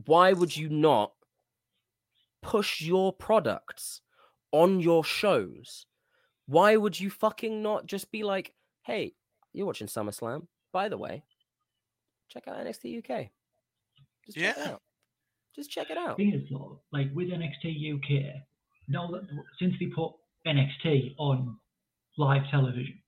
why 0.07 0.33
would 0.33 0.57
you 0.57 0.69
not 0.69 1.13
push 2.41 2.81
your 2.81 3.13
products 3.13 4.01
on 4.63 4.81
your 4.81 5.05
shows? 5.05 5.87
Why 6.47 6.77
would 6.77 6.99
you 6.99 7.11
fucking 7.11 7.63
not 7.63 7.87
just 7.87 8.11
be 8.11 8.23
like, 8.23 8.55
hey, 8.85 9.15
you're 9.53 9.67
watching 9.67 9.87
SummerSlam, 9.89 10.47
by 10.73 10.89
the 10.89 10.97
way, 10.99 11.23
check 12.29 12.47
out 12.49 12.57
NXT 12.57 12.99
UK. 12.99 13.29
Just 14.27 14.39
check 14.39 14.57
it 14.57 14.61
Yeah. 14.61 14.73
out. 14.73 14.83
Just 15.55 15.71
check 15.71 15.91
it 15.91 15.97
out. 15.99 16.17
thing 16.19 16.35
is 16.35 16.49
though, 16.51 16.83
like 16.93 17.09
with 17.15 17.29
NXT 17.29 17.95
UK, 17.95 18.43
now 18.89 19.11
that 19.11 19.23
since 19.59 19.75
they 19.81 19.87
put 19.87 20.13
NXT 20.47 21.15
on 21.19 21.59
live 22.19 22.43
television, 22.51 23.03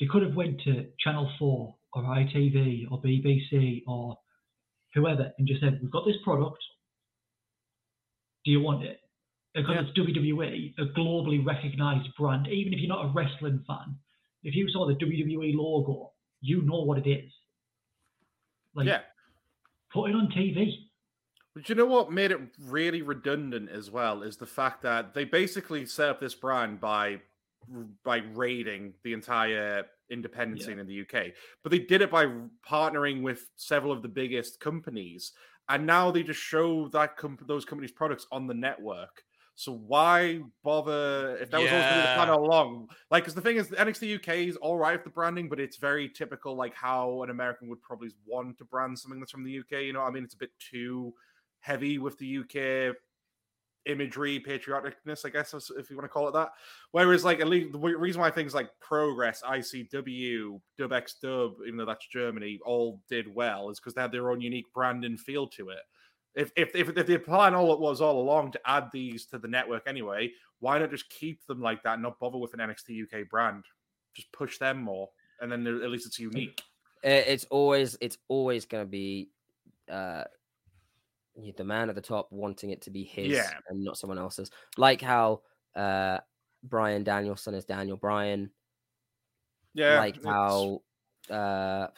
they 0.00 0.06
could 0.06 0.22
have 0.22 0.34
went 0.34 0.60
to 0.62 0.90
Channel 0.98 1.30
Four 1.38 1.76
or 1.92 2.02
ITV 2.02 2.90
or 2.90 3.00
BBC 3.02 3.82
or 3.86 4.16
whoever 4.94 5.32
and 5.38 5.46
just 5.46 5.60
said, 5.60 5.78
"We've 5.82 5.90
got 5.90 6.04
this 6.06 6.16
product. 6.24 6.62
Do 8.44 8.50
you 8.50 8.60
want 8.60 8.84
it?" 8.84 9.00
Because 9.56 9.86
it's 9.88 9.98
WWE, 9.98 10.74
a 10.78 10.84
globally 10.98 11.44
recognized 11.44 12.08
brand. 12.18 12.46
Even 12.48 12.74
if 12.74 12.78
you're 12.80 12.88
not 12.88 13.06
a 13.06 13.08
wrestling 13.08 13.64
fan, 13.66 13.96
if 14.42 14.54
you 14.54 14.68
saw 14.68 14.86
the 14.86 14.94
WWE 14.94 15.54
logo, 15.56 16.12
you 16.42 16.60
know 16.62 16.82
what 16.82 16.98
it 16.98 17.08
is. 17.08 17.32
Like, 18.74 18.86
yeah. 18.86 19.00
put 19.90 20.10
it 20.10 20.14
on 20.14 20.28
TV. 20.28 20.74
But 21.54 21.70
you 21.70 21.74
know 21.74 21.86
what 21.86 22.12
made 22.12 22.32
it 22.32 22.40
really 22.66 23.00
redundant 23.00 23.70
as 23.70 23.90
well 23.90 24.22
is 24.22 24.36
the 24.36 24.44
fact 24.44 24.82
that 24.82 25.14
they 25.14 25.24
basically 25.24 25.86
set 25.86 26.10
up 26.10 26.20
this 26.20 26.34
brand 26.34 26.80
by 26.80 27.22
by 28.04 28.18
raiding 28.34 28.92
the 29.02 29.12
entire 29.12 29.86
independent 30.10 30.60
Yeah. 30.60 30.66
scene 30.66 30.78
in 30.78 30.86
the 30.86 31.00
UK. 31.00 31.32
But 31.62 31.72
they 31.72 31.80
did 31.80 32.00
it 32.02 32.10
by 32.12 32.26
partnering 32.64 33.22
with 33.22 33.48
several 33.56 33.90
of 33.90 34.02
the 34.02 34.08
biggest 34.08 34.60
companies, 34.60 35.32
and 35.68 35.86
now 35.86 36.10
they 36.10 36.22
just 36.22 36.38
show 36.40 36.88
that 36.88 37.16
comp- 37.16 37.46
those 37.48 37.64
companies' 37.64 37.90
products 37.90 38.26
on 38.30 38.46
the 38.46 38.54
network. 38.54 39.24
So 39.58 39.72
why 39.72 40.40
bother 40.62 41.38
if 41.40 41.50
that 41.50 41.60
was 41.60 41.70
always 41.70 41.84
going 41.84 41.94
to 41.94 42.00
be 42.02 42.08
the 42.08 42.14
plan 42.14 42.28
all 42.28 42.44
along? 42.44 42.88
Like, 43.10 43.24
because 43.24 43.34
the 43.34 43.40
thing 43.40 43.56
is, 43.56 43.68
NXT 43.68 44.16
UK 44.16 44.48
is 44.48 44.56
all 44.56 44.76
right 44.76 44.92
with 44.92 45.04
the 45.04 45.10
branding, 45.10 45.48
but 45.48 45.58
it's 45.58 45.78
very 45.78 46.10
typical, 46.10 46.54
like 46.54 46.74
how 46.74 47.22
an 47.22 47.30
American 47.30 47.68
would 47.70 47.80
probably 47.80 48.10
want 48.26 48.58
to 48.58 48.64
brand 48.66 48.98
something 48.98 49.18
that's 49.18 49.32
from 49.32 49.44
the 49.44 49.58
UK. 49.58 49.84
You 49.84 49.94
know, 49.94 50.02
I 50.02 50.10
mean, 50.10 50.24
it's 50.24 50.34
a 50.34 50.38
bit 50.38 50.50
too 50.58 51.14
heavy 51.60 51.96
with 51.98 52.18
the 52.18 52.38
UK 52.38 52.96
imagery, 53.86 54.40
patrioticness, 54.46 55.24
I 55.24 55.30
guess, 55.30 55.54
if 55.54 55.88
you 55.88 55.96
want 55.96 56.04
to 56.04 56.08
call 56.08 56.28
it 56.28 56.32
that. 56.32 56.50
Whereas, 56.90 57.24
like, 57.24 57.40
at 57.40 57.48
least 57.48 57.72
the 57.72 57.78
reason 57.78 58.20
why 58.20 58.30
things 58.30 58.54
like 58.54 58.68
Progress, 58.80 59.42
ICW, 59.42 60.60
Dub 60.76 60.92
X 60.92 61.14
Dub, 61.22 61.52
even 61.66 61.78
though 61.78 61.86
that's 61.86 62.06
Germany, 62.08 62.58
all 62.64 63.00
did 63.08 63.34
well 63.34 63.70
is 63.70 63.80
because 63.80 63.94
they 63.94 64.02
had 64.02 64.12
their 64.12 64.30
own 64.30 64.42
unique 64.42 64.70
brand 64.74 65.04
and 65.04 65.18
feel 65.18 65.46
to 65.46 65.70
it. 65.70 65.78
If, 66.36 66.52
if, 66.54 66.76
if, 66.76 66.90
if 66.90 67.06
the 67.06 67.18
plan 67.18 67.54
all 67.54 67.72
it 67.72 67.80
was 67.80 68.02
all 68.02 68.20
along 68.20 68.52
to 68.52 68.60
add 68.66 68.90
these 68.92 69.24
to 69.26 69.38
the 69.38 69.48
network 69.48 69.84
anyway, 69.88 70.30
why 70.60 70.78
not 70.78 70.90
just 70.90 71.08
keep 71.08 71.44
them 71.46 71.62
like 71.62 71.82
that 71.82 71.94
and 71.94 72.02
not 72.02 72.20
bother 72.20 72.38
with 72.38 72.52
an 72.52 72.60
NXT 72.60 73.04
UK 73.04 73.28
brand? 73.28 73.64
Just 74.14 74.30
push 74.32 74.58
them 74.58 74.82
more, 74.82 75.08
and 75.40 75.50
then 75.50 75.66
at 75.66 75.90
least 75.90 76.06
it's 76.06 76.18
unique. 76.18 76.62
It's 77.02 77.44
always 77.50 77.96
it's 78.00 78.18
always 78.28 78.64
going 78.64 78.84
to 78.84 78.88
be 78.88 79.30
uh 79.90 80.24
the 81.56 81.64
man 81.64 81.88
at 81.88 81.94
the 81.94 82.00
top 82.00 82.28
wanting 82.30 82.70
it 82.70 82.80
to 82.82 82.90
be 82.90 83.04
his 83.04 83.32
Yeah. 83.32 83.50
and 83.68 83.84
not 83.84 83.98
someone 83.98 84.18
else's. 84.18 84.50
Like 84.76 85.00
how 85.00 85.42
uh 85.74 86.18
Bryan 86.62 87.04
Danielson 87.04 87.54
is 87.54 87.64
Daniel 87.64 87.96
Bryan. 87.96 88.50
Yeah, 89.74 89.98
like 89.98 90.22
how 90.24 90.80
uh 91.30 91.88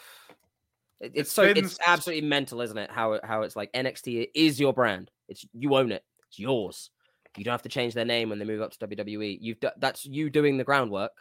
It- 1.00 1.12
It's 1.14 1.32
so 1.32 1.42
it's 1.44 1.78
absolutely 1.86 2.28
mental, 2.28 2.60
isn't 2.60 2.76
it? 2.78 2.90
How 2.90 3.20
how 3.22 3.42
it's 3.42 3.56
like 3.56 3.72
NXT 3.72 4.28
is 4.34 4.58
your 4.58 4.72
brand. 4.72 5.10
It's 5.28 5.44
you 5.52 5.74
own 5.76 5.92
it. 5.92 6.04
It's 6.28 6.38
yours. 6.38 6.90
You 7.36 7.44
don't 7.44 7.52
have 7.52 7.62
to 7.62 7.68
change 7.68 7.94
their 7.94 8.04
name 8.04 8.30
when 8.30 8.38
they 8.38 8.44
move 8.44 8.62
up 8.62 8.72
to 8.72 8.86
WWE. 8.86 9.38
You've 9.40 9.60
do, 9.60 9.70
that's 9.78 10.04
you 10.04 10.28
doing 10.30 10.56
the 10.56 10.64
groundwork. 10.64 11.12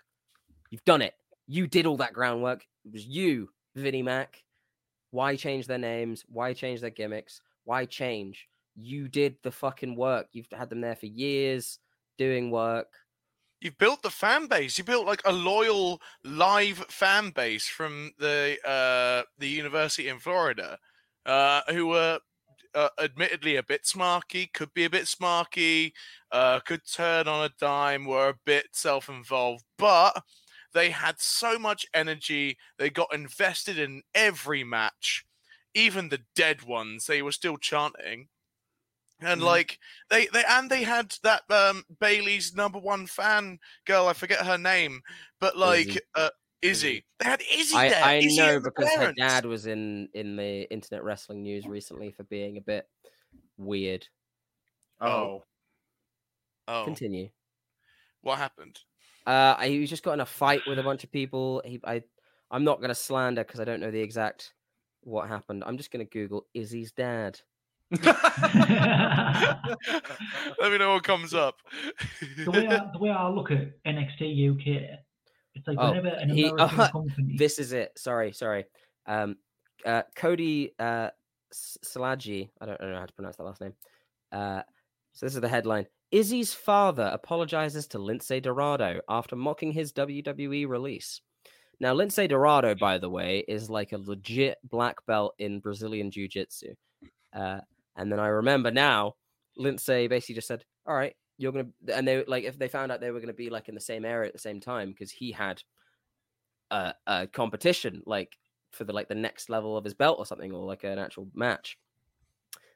You've 0.71 0.83
done 0.85 1.01
it. 1.01 1.13
You 1.47 1.67
did 1.67 1.85
all 1.85 1.97
that 1.97 2.13
groundwork. 2.13 2.65
It 2.85 2.91
was 2.93 3.05
you, 3.05 3.49
Vinnie 3.75 4.01
Mac. 4.01 4.41
Why 5.11 5.35
change 5.35 5.67
their 5.67 5.77
names? 5.77 6.25
Why 6.27 6.53
change 6.53 6.81
their 6.81 6.89
gimmicks? 6.89 7.41
Why 7.65 7.85
change? 7.85 8.47
You 8.75 9.07
did 9.07 9.37
the 9.43 9.51
fucking 9.51 9.95
work. 9.95 10.27
You've 10.31 10.47
had 10.51 10.69
them 10.69 10.81
there 10.81 10.95
for 10.95 11.05
years 11.05 11.79
doing 12.17 12.51
work. 12.51 12.87
You've 13.59 13.77
built 13.77 14.03
the 14.03 14.11
fan 14.11 14.47
base. 14.47 14.77
You 14.77 14.83
built 14.83 15.07
like 15.07 15.21
a 15.25 15.31
loyal 15.31 15.99
live 16.23 16.77
fan 16.89 17.31
base 17.31 17.67
from 17.67 18.11
the 18.19 18.57
uh, 18.63 19.23
the 19.39 19.47
university 19.47 20.09
in 20.09 20.19
Florida, 20.19 20.77
uh, 21.25 21.61
who 21.69 21.87
were 21.87 22.19
uh, 22.75 22.89
admittedly 23.01 23.55
a 23.55 23.63
bit 23.63 23.83
smarky, 23.83 24.51
could 24.53 24.73
be 24.73 24.85
a 24.85 24.89
bit 24.89 25.05
smarky, 25.05 25.91
uh, 26.31 26.59
could 26.59 26.81
turn 26.91 27.27
on 27.27 27.45
a 27.45 27.49
dime, 27.59 28.05
were 28.05 28.29
a 28.29 28.39
bit 28.45 28.67
self-involved, 28.73 29.63
but 29.77 30.21
they 30.73 30.91
had 30.91 31.19
so 31.19 31.57
much 31.57 31.85
energy. 31.93 32.57
They 32.77 32.91
got 32.91 33.13
invested 33.13 33.79
in 33.79 34.03
every 34.13 34.63
match, 34.63 35.25
even 35.73 36.09
the 36.09 36.21
dead 36.35 36.63
ones. 36.63 37.07
They 37.07 37.23
were 37.23 37.31
still 37.31 37.57
chanting. 37.57 38.27
And 39.21 39.41
Mhm. 39.41 39.45
like 39.45 39.79
they, 40.09 40.27
they 40.27 40.43
and 40.47 40.69
they 40.69 40.83
had 40.83 41.15
that 41.23 41.49
um 41.49 41.83
Bayley's 41.99 42.55
number 42.55 42.79
one 42.79 43.07
fan 43.07 43.59
girl, 43.85 44.07
I 44.07 44.13
forget 44.13 44.45
her 44.45 44.57
name, 44.57 45.01
but 45.39 45.57
like 45.57 45.87
Izzy. 45.89 45.99
uh 46.15 46.29
Izzy. 46.61 47.05
They 47.19 47.25
had 47.25 47.41
Izzy 47.51 47.75
I, 47.77 47.89
there. 47.89 48.03
I 48.03 48.13
Izzy 48.15 48.37
know 48.37 48.59
because 48.59 48.93
her 48.93 49.13
dad 49.13 49.45
was 49.45 49.65
in 49.67 50.09
in 50.13 50.35
the 50.35 50.69
internet 50.71 51.03
wrestling 51.03 51.43
news 51.43 51.67
recently 51.67 52.11
for 52.11 52.23
being 52.23 52.57
a 52.57 52.61
bit 52.61 52.87
weird. 53.57 54.07
Oh. 55.01 55.43
Oh, 56.67 56.83
Continue. 56.85 57.29
what 58.21 58.37
happened? 58.37 58.79
Uh, 59.25 59.59
he 59.61 59.79
was 59.79 59.89
just 59.89 60.03
got 60.03 60.13
in 60.13 60.21
a 60.21 60.25
fight 60.25 60.61
with 60.67 60.79
a 60.79 60.83
bunch 60.83 61.03
of 61.03 61.11
people. 61.11 61.61
He, 61.65 61.79
I, 61.83 62.03
I'm 62.49 62.63
not 62.63 62.81
gonna 62.81 62.95
slander 62.95 63.43
because 63.43 63.59
I 63.59 63.65
don't 63.65 63.79
know 63.79 63.91
the 63.91 64.01
exact 64.01 64.53
what 65.01 65.27
happened. 65.27 65.63
I'm 65.65 65.77
just 65.77 65.91
gonna 65.91 66.05
Google 66.05 66.47
Izzy's 66.53 66.91
dad. 66.91 67.39
Let 70.59 70.71
me 70.71 70.77
know 70.77 70.93
what 70.93 71.03
comes 71.03 71.33
up. 71.33 71.55
the 72.45 72.51
way 72.51 72.67
I, 72.67 72.79
the 72.93 72.99
way 72.99 73.09
I 73.09 73.27
look 73.29 73.51
at 73.51 73.81
NXT 73.85 74.51
UK, 74.51 74.99
it's 75.55 75.67
like 75.67 75.77
Oh, 75.79 75.89
whenever 75.89 76.07
an 76.09 76.29
he- 76.29 76.45
American 76.47 76.79
uh, 76.81 76.89
company. 76.91 77.35
This 77.37 77.59
is 77.59 77.71
it. 77.73 77.91
Sorry, 77.97 78.31
sorry. 78.33 78.65
Um, 79.05 79.37
uh, 79.85 80.01
Cody 80.15 80.73
uh, 80.79 81.09
S- 81.51 81.77
Salagi. 81.85 82.49
I 82.59 82.65
don't 82.65 82.81
know 82.81 82.99
how 82.99 83.05
to 83.05 83.13
pronounce 83.13 83.37
that 83.37 83.43
last 83.43 83.61
name. 83.61 83.73
Uh, 84.31 84.61
so 85.13 85.25
this 85.25 85.35
is 85.35 85.41
the 85.41 85.47
headline. 85.49 85.87
Izzy's 86.11 86.53
father 86.53 87.09
apologizes 87.13 87.87
to 87.87 87.97
Lince 87.99 88.41
Dorado 88.41 89.01
after 89.09 89.35
mocking 89.35 89.71
his 89.71 89.91
WWE 89.93 90.67
release. 90.67 91.21
Now, 91.79 91.93
Lince 91.93 92.27
Dorado, 92.27 92.75
by 92.75 92.97
the 92.97 93.09
way, 93.09 93.43
is 93.47 93.69
like 93.69 93.91
a 93.91 93.97
legit 93.97 94.57
black 94.63 95.05
belt 95.05 95.35
in 95.37 95.59
Brazilian 95.59 96.09
Jiu 96.09 96.27
Jitsu. 96.27 96.73
Uh, 97.33 97.59
and 97.97 98.11
then 98.11 98.19
I 98.19 98.27
remember 98.27 98.71
now, 98.71 99.15
Lince 99.59 100.09
basically 100.09 100.35
just 100.35 100.47
said, 100.47 100.63
All 100.85 100.95
right, 100.95 101.15
you're 101.37 101.51
to, 101.51 101.67
and 101.93 102.07
they 102.07 102.23
like, 102.25 102.45
if 102.45 102.57
they 102.57 102.67
found 102.67 102.91
out 102.91 103.01
they 103.01 103.11
were 103.11 103.19
to 103.21 103.33
be 103.33 103.49
like 103.49 103.67
in 103.67 103.75
the 103.75 103.81
same 103.81 104.05
area 104.05 104.27
at 104.27 104.33
the 104.33 104.39
same 104.39 104.61
time, 104.61 104.91
because 104.91 105.11
he 105.11 105.31
had 105.31 105.61
a, 106.71 106.93
a 107.05 107.27
competition 107.27 108.01
like 108.05 108.37
for 108.71 108.83
the 108.83 108.93
like 108.93 109.07
the 109.07 109.15
next 109.15 109.49
level 109.49 109.75
of 109.75 109.83
his 109.83 109.93
belt 109.93 110.19
or 110.19 110.25
something, 110.25 110.51
or 110.53 110.63
like 110.65 110.83
an 110.83 110.99
actual 110.99 111.27
match. 111.33 111.77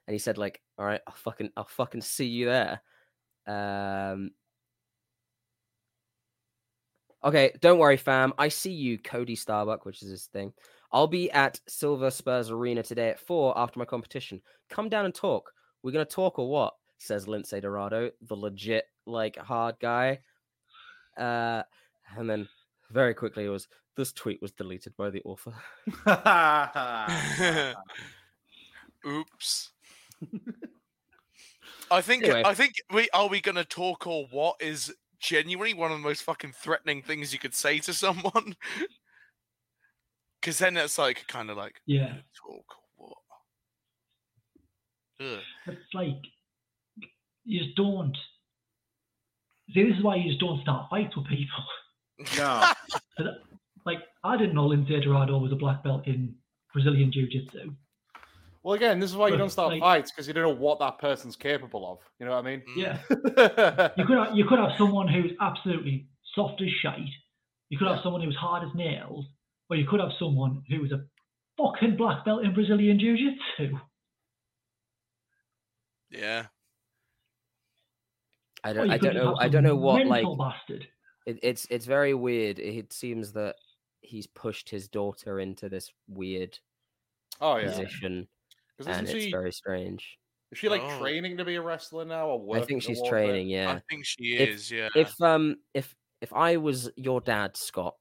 And 0.08 0.14
he 0.14 0.20
said, 0.20 0.38
like, 0.38 0.62
all 0.78 0.86
right, 0.86 1.02
I'll 1.08 1.14
fucking, 1.14 1.52
I'll 1.56 1.66
fucking 1.66 2.02
see 2.02 2.26
you 2.26 2.46
there. 2.46 2.82
Um, 3.48 4.32
Okay, 7.24 7.52
don't 7.62 7.78
worry, 7.78 7.98
fam. 7.98 8.34
I 8.38 8.48
see 8.48 8.72
you, 8.72 8.98
Cody 8.98 9.36
Starbuck, 9.36 9.86
which 9.86 10.02
is 10.02 10.10
his 10.10 10.26
thing. 10.26 10.54
I'll 10.94 11.08
be 11.08 11.32
at 11.32 11.60
Silver 11.68 12.12
Spurs 12.12 12.50
Arena 12.50 12.84
today 12.84 13.10
at 13.10 13.20
four 13.20 13.58
after 13.58 13.80
my 13.80 13.86
competition. 13.86 14.42
Come 14.70 14.90
down 14.90 15.06
and 15.06 15.16
talk. 15.16 15.52
We're 15.84 15.92
gonna 15.92 16.06
talk 16.06 16.38
or 16.38 16.50
what? 16.50 16.74
Says 16.98 17.26
Lince 17.26 17.60
Dorado, 17.62 18.12
the 18.22 18.36
legit 18.36 18.86
like 19.06 19.38
hard 19.38 19.76
guy. 19.80 20.20
Uh, 21.18 21.64
and 22.18 22.30
then 22.30 22.48
very 22.92 23.14
quickly 23.14 23.46
it 23.46 23.50
was 23.50 23.68
this 23.96 24.12
tweet 24.12 24.42
was 24.42 24.52
deleted 24.52 24.96
by 24.98 25.10
the 25.10 25.22
author. 25.24 25.54
Oops. 29.08 29.72
I 31.90 32.02
think 32.02 32.24
Anyway. 32.24 32.44
I 32.46 32.54
think 32.54 32.76
we 32.94 33.10
are 33.14 33.28
we 33.28 33.42
gonna 33.42 33.66
talk 33.66 34.06
or 34.08 34.28
what 34.30 34.62
is 34.62 34.94
genuinely 35.20 35.74
one 35.74 35.92
of 35.92 35.98
the 35.98 36.04
most 36.04 36.24
fucking 36.24 36.54
threatening 36.54 37.02
things 37.02 37.34
you 37.34 37.40
could 37.40 37.54
say 37.54 37.80
to 37.80 37.94
someone. 37.94 38.56
Cause 40.42 40.58
then 40.58 40.76
it's 40.78 40.98
like 40.98 41.26
kind 41.28 41.50
of 41.52 41.58
like 41.58 41.76
Yeah. 41.86 42.14
talk 42.36 42.66
what. 42.96 43.18
Ugh. 45.22 45.40
It's 45.68 45.94
like 45.94 46.18
you 47.46 47.64
just 47.64 47.76
don't. 47.76 48.16
See, 49.74 49.84
this 49.84 49.98
is 49.98 50.04
why 50.04 50.16
you 50.16 50.30
just 50.30 50.40
don't 50.40 50.62
start 50.62 50.90
fights 50.90 51.16
with 51.16 51.28
people. 51.28 51.64
No. 52.38 52.64
'Cause, 53.18 53.28
Like 53.86 54.00
I 54.24 54.38
didn't 54.38 54.56
know 54.56 54.68
Lince 54.70 55.04
Dorado 55.04 55.38
was 55.38 55.52
a 55.52 55.56
black 55.56 55.84
belt 55.84 56.08
in 56.08 56.36
Brazilian 56.74 57.12
Jiu 57.12 57.28
Jitsu. 57.28 57.74
Well, 58.64 58.76
again, 58.76 59.00
this 59.00 59.10
is 59.10 59.16
why 59.18 59.30
you 59.30 59.38
don't 59.38 59.50
start 59.50 59.72
like- 59.72 59.80
fights 59.82 60.12
because 60.12 60.28
you 60.28 60.34
don't 60.34 60.44
know 60.44 60.50
what 60.64 60.78
that 60.80 61.00
person's 61.00 61.36
capable 61.36 61.92
of. 61.92 62.00
You 62.20 62.26
know 62.28 62.34
what 62.34 62.46
I 62.46 62.50
mean? 62.50 62.62
Mm. 62.70 62.78
Yeah. 62.78 63.90
You 63.98 64.06
could 64.06 64.18
have, 64.18 64.36
you 64.38 64.46
could 64.46 64.60
have 64.60 64.72
someone 64.78 65.08
who's 65.08 65.32
absolutely 65.40 66.08
soft 66.36 66.62
as 66.62 66.70
shite. 66.82 67.10
You 67.70 67.78
could 67.80 67.88
have 67.88 68.02
someone 68.04 68.22
who's 68.22 68.36
hard 68.36 68.64
as 68.68 68.74
nails, 68.76 69.26
or 69.72 69.78
you 69.78 69.88
could 69.88 70.02
have 70.02 70.12
someone 70.20 70.62
who 70.70 70.82
was 70.82 70.92
a 70.92 71.02
fucking 71.58 71.96
black 71.96 72.26
belt 72.26 72.44
in 72.44 72.54
Brazilian 72.54 73.00
Jiu 73.00 73.16
Jitsu. 73.18 73.78
Yeah. 76.10 76.48
I 78.64 78.74
don't, 78.74 78.92
I 78.92 78.98
don't 78.98 79.16
know, 79.16 79.36
I 79.40 79.48
don't 79.48 79.64
know 79.64 79.76
what 79.76 80.06
like 80.06 80.26
bastard. 80.38 80.88
it, 81.26 81.40
it's 81.42 81.66
it's 81.72 81.86
very 81.86 82.14
weird. 82.14 82.60
It 82.60 82.94
seems 82.94 83.32
that 83.32 83.56
he's 84.02 84.28
pushed 84.28 84.70
his 84.70 84.88
daughter 84.88 85.40
into 85.40 85.68
this 85.68 85.90
weird 86.08 86.60
Oh 87.40 87.56
yeah. 87.58 87.68
position, 87.70 88.28
'Cause 88.78 88.86
and 88.88 89.08
isn't 89.08 89.18
it's 89.20 89.32
very 89.32 89.52
strange. 89.52 90.20
is 90.52 90.60
she 90.60 90.70
like 90.70 90.82
Oh. 90.84 91.00
training 91.00 91.38
to 91.38 91.46
be 91.46 91.56
a 91.56 91.62
wrestler 91.62 92.06
now, 92.06 92.28
or 92.28 92.58
I 92.58 92.62
think 92.62 92.84
she's 92.84 92.98
towards 93.00 93.08
it? 93.08 93.10
training. 93.10 93.48
Yeah. 93.50 93.72
I 93.72 93.82
think 93.90 94.06
she 94.06 94.36
If- 94.36 94.50
is, 94.50 94.72
yeah. 94.72 94.90
if 94.96 95.20
um 95.22 95.56
if 95.74 95.96
if 96.22 96.32
I 96.34 96.58
was 96.58 96.92
your 96.98 97.20
dad, 97.20 97.58
Scott, 97.58 97.96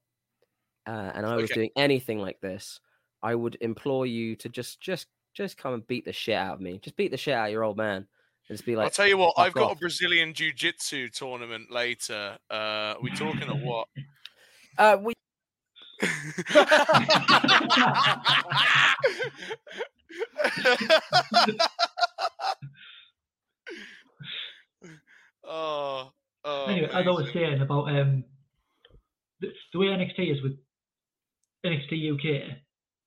uh, 0.91 1.11
and 1.15 1.25
I 1.25 1.37
was 1.37 1.45
Okay. 1.45 1.53
doing 1.53 1.69
anything 1.77 2.19
like 2.19 2.41
this, 2.41 2.81
I 3.23 3.33
would 3.33 3.57
implore 3.61 4.05
you 4.05 4.35
to 4.37 4.49
just 4.49 4.81
just 4.81 5.07
just 5.33 5.57
come 5.57 5.73
and 5.73 5.87
beat 5.87 6.03
the 6.03 6.11
shit 6.11 6.35
out 6.35 6.55
of 6.55 6.59
me. 6.59 6.79
Just 6.79 6.97
beat 6.97 7.11
the 7.11 7.17
shit 7.17 7.33
out 7.33 7.45
of 7.45 7.51
your 7.53 7.63
old 7.63 7.77
man. 7.77 8.05
And 8.49 8.57
just 8.57 8.65
be 8.65 8.75
like, 8.75 8.83
I'll 8.85 8.89
tell 8.91 9.07
you 9.07 9.17
what, 9.17 9.35
I've 9.37 9.53
got 9.53 9.71
off." 9.71 9.77
a 9.77 9.79
Brazilian 9.79 10.33
Jiu 10.33 10.51
Jitsu 10.51 11.07
tournament 11.09 11.71
later. 11.71 12.37
Uh 12.49 12.95
we 13.01 13.09
talking 13.11 13.47
or 13.49 13.55
what? 13.55 13.87
Uh, 14.77 14.97
we 15.01 15.13
oh, 25.45 26.11
oh 26.43 26.65
anyway, 26.65 26.89
as 26.91 27.07
I 27.07 27.11
was 27.11 27.29
saying 27.31 27.61
about 27.61 27.87
um 27.89 28.25
the, 29.39 29.49
the 29.71 29.79
way 29.79 29.85
NXT 29.87 30.35
is 30.35 30.41
with 30.41 30.57
NXT 31.65 32.13
UK, 32.13 32.57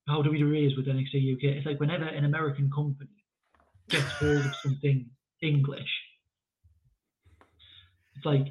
how 0.06 0.22
WWE 0.22 0.66
is 0.66 0.76
with 0.76 0.86
NXT 0.86 1.34
UK, 1.34 1.56
it's 1.56 1.66
like 1.66 1.80
whenever 1.80 2.04
an 2.04 2.24
American 2.24 2.70
company 2.74 3.10
gets 3.90 4.10
hold 4.18 4.46
of 4.46 4.52
something 4.62 5.10
English, 5.42 5.90
it's 8.16 8.24
like 8.24 8.46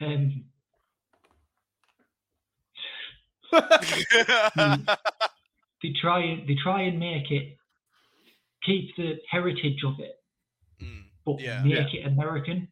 um 0.00 0.44
they 5.82 5.92
try 6.00 6.20
and 6.22 6.48
they 6.48 6.56
try 6.62 6.82
and 6.82 6.98
make 6.98 7.30
it 7.30 7.56
keep 8.64 8.94
the 8.96 9.18
heritage 9.30 9.82
of 9.86 9.94
it, 10.00 10.16
Mm, 10.82 11.04
but 11.24 11.40
Yeah. 11.40 11.62
make 11.62 11.94
it 11.94 12.06
American. 12.06 12.68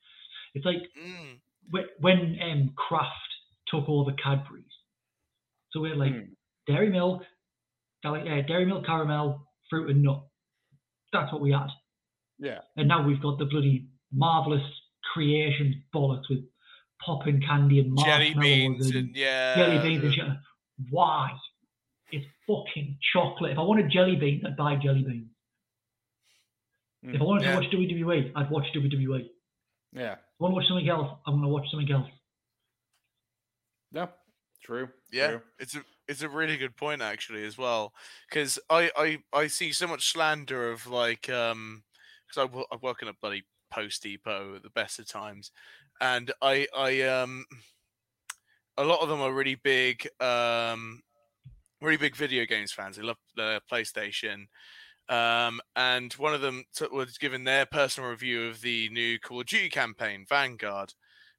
It's 0.54 0.64
like 0.64 0.82
mm, 0.98 1.38
when, 1.70 1.84
when 2.00 2.38
um, 2.42 2.72
Kraft 2.76 3.35
took 3.68 3.88
over 3.88 4.12
Cadbury's. 4.12 4.64
So 5.70 5.80
we 5.80 5.90
had 5.90 5.98
like 5.98 6.12
Hmm. 6.12 6.32
dairy 6.66 6.90
milk, 6.90 7.22
uh, 8.04 8.12
dairy 8.42 8.64
milk 8.66 8.86
caramel, 8.86 9.46
fruit 9.68 9.90
and 9.90 10.02
nut. 10.02 10.22
That's 11.12 11.32
what 11.32 11.40
we 11.40 11.52
had. 11.52 11.68
Yeah. 12.38 12.60
And 12.76 12.88
now 12.88 13.02
we've 13.06 13.20
got 13.20 13.38
the 13.38 13.46
bloody 13.46 13.88
marvelous 14.12 14.62
creations 15.12 15.76
bollocks 15.94 16.28
with 16.28 16.44
popping 17.04 17.40
candy 17.40 17.80
and 17.80 17.96
jelly 17.98 18.34
beans 18.34 18.86
and 18.86 18.94
and 18.96 19.16
yeah. 19.16 19.54
jelly 19.56 19.78
beans 19.88 20.04
and 20.04 20.14
shit. 20.14 20.26
Why? 20.90 21.30
it's 22.12 22.24
fucking 22.46 22.96
chocolate. 23.12 23.50
If 23.52 23.58
I 23.58 23.62
wanted 23.62 23.90
jelly 23.90 24.14
beans, 24.14 24.44
I'd 24.46 24.56
buy 24.56 24.76
jelly 24.76 25.02
beans. 25.02 25.28
If 27.02 27.20
I 27.20 27.24
wanted 27.24 27.44
Yeah. 27.44 27.52
to 27.52 27.60
watch 27.60 27.70
WWE, 27.72 28.32
I'd 28.34 28.50
watch 28.50 28.66
WWE. 28.72 29.22
If 29.22 29.30
Yeah. 29.92 30.14
I 30.14 30.18
want 30.38 30.52
to 30.52 30.54
watch 30.56 30.68
something 30.68 30.88
else, 30.88 31.18
I'm 31.26 31.34
going 31.34 31.42
to 31.44 31.48
watch 31.48 31.68
something 31.70 31.90
else. 31.90 32.08
No. 33.92 34.10
True. 34.62 34.88
Yeah, 35.12 35.28
True. 35.28 35.42
it's 35.58 35.76
a 35.76 35.84
it's 36.08 36.22
a 36.22 36.28
really 36.28 36.56
good 36.56 36.76
point 36.76 37.02
actually 37.02 37.44
as 37.44 37.56
well 37.58 37.92
because 38.28 38.58
I, 38.70 38.90
I 38.96 39.18
I 39.32 39.46
see 39.46 39.72
so 39.72 39.86
much 39.86 40.12
slander 40.12 40.70
of 40.70 40.86
like 40.86 41.28
um 41.28 41.84
because 42.26 42.50
I, 42.52 42.74
I 42.74 42.78
work 42.82 43.02
in 43.02 43.08
a 43.08 43.12
bloody 43.12 43.44
post 43.70 44.02
depot 44.02 44.56
at 44.56 44.62
the 44.62 44.70
best 44.70 44.98
of 44.98 45.06
times 45.06 45.52
and 46.00 46.32
I 46.42 46.66
I 46.76 47.02
um 47.02 47.44
a 48.76 48.84
lot 48.84 49.00
of 49.00 49.08
them 49.08 49.20
are 49.20 49.32
really 49.32 49.54
big 49.54 50.08
um 50.20 51.00
really 51.80 51.96
big 51.96 52.16
video 52.16 52.44
games 52.46 52.72
fans 52.72 52.96
they 52.96 53.02
love 53.02 53.18
the 53.36 53.60
PlayStation 53.70 54.46
um 55.08 55.60
and 55.76 56.12
one 56.14 56.34
of 56.34 56.40
them 56.40 56.64
t- 56.74 56.86
was 56.90 57.18
given 57.18 57.44
their 57.44 57.66
personal 57.66 58.10
review 58.10 58.48
of 58.48 58.60
the 58.60 58.88
new 58.90 59.18
Call 59.18 59.40
of 59.40 59.46
Duty 59.46 59.68
campaign 59.68 60.26
Vanguard 60.28 60.94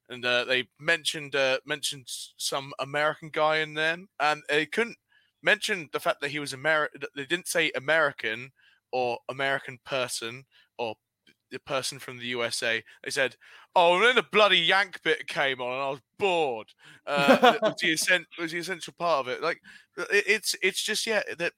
and 0.08 0.24
uh, 0.24 0.44
they 0.44 0.68
mentioned 0.78 1.34
uh, 1.34 1.58
mentioned 1.66 2.04
some 2.36 2.72
American 2.78 3.30
guy 3.30 3.58
in 3.58 3.74
them, 3.74 4.08
and 4.20 4.42
they 4.48 4.66
couldn't 4.66 4.96
mention 5.42 5.88
the 5.92 6.00
fact 6.00 6.20
that 6.20 6.30
he 6.30 6.38
was 6.38 6.52
American. 6.52 7.02
They 7.14 7.26
didn't 7.26 7.48
say 7.48 7.70
American 7.74 8.50
or 8.92 9.18
American 9.28 9.78
person 9.84 10.44
or 10.78 10.94
the 11.50 11.58
person 11.60 11.98
from 11.98 12.18
the 12.18 12.26
USA. 12.26 12.82
They 13.04 13.10
said, 13.10 13.36
"Oh, 13.74 13.96
and 13.96 14.04
then 14.04 14.14
the 14.16 14.22
bloody 14.32 14.58
Yank 14.58 15.02
bit 15.02 15.26
came 15.28 15.60
on, 15.60 15.72
and 15.72 15.82
I 15.82 15.90
was 15.90 16.00
bored." 16.18 16.68
Uh, 17.06 17.54
was, 17.62 17.74
the 17.80 18.24
was 18.38 18.52
the 18.52 18.58
essential 18.58 18.94
part 18.98 19.26
of 19.26 19.28
it. 19.28 19.42
Like, 19.42 19.60
it, 19.96 20.24
it's 20.26 20.54
it's 20.62 20.82
just 20.82 21.06
yeah 21.06 21.22
that 21.38 21.52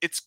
it's 0.00 0.22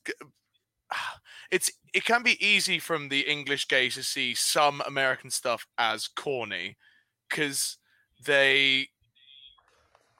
it's 1.52 1.72
it 1.94 2.06
can 2.06 2.24
be 2.24 2.44
easy 2.46 2.80
from 2.80 3.10
the 3.10 3.22
English 3.22 3.68
gaze 3.68 3.96
to 3.96 4.04
see 4.04 4.34
some 4.34 4.82
American 4.88 5.30
stuff 5.30 5.68
as 5.78 6.08
corny 6.08 6.78
because 7.32 7.78
they 8.26 8.90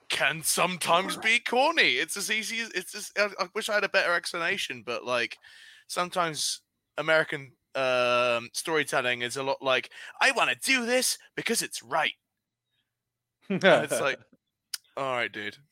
can 0.08 0.42
sometimes 0.42 1.16
be 1.16 1.38
corny. 1.38 1.92
It's 1.92 2.16
as 2.16 2.30
easy 2.30 2.60
as 2.60 2.70
it's 2.70 2.92
just. 2.92 3.18
I, 3.18 3.28
I 3.38 3.48
wish 3.54 3.68
I 3.68 3.74
had 3.74 3.84
a 3.84 3.88
better 3.88 4.14
explanation, 4.14 4.82
but 4.84 5.04
like 5.04 5.38
sometimes 5.86 6.60
American 6.98 7.52
um, 7.74 8.50
storytelling 8.52 9.22
is 9.22 9.36
a 9.36 9.42
lot 9.42 9.62
like 9.62 9.90
I 10.20 10.32
want 10.32 10.50
to 10.50 10.56
do 10.56 10.84
this 10.84 11.16
because 11.36 11.62
it's 11.62 11.82
right. 11.82 12.12
And 13.48 13.62
it's 13.64 14.00
like, 14.00 14.18
all 14.96 15.12
right, 15.14 15.32
dude. 15.32 15.56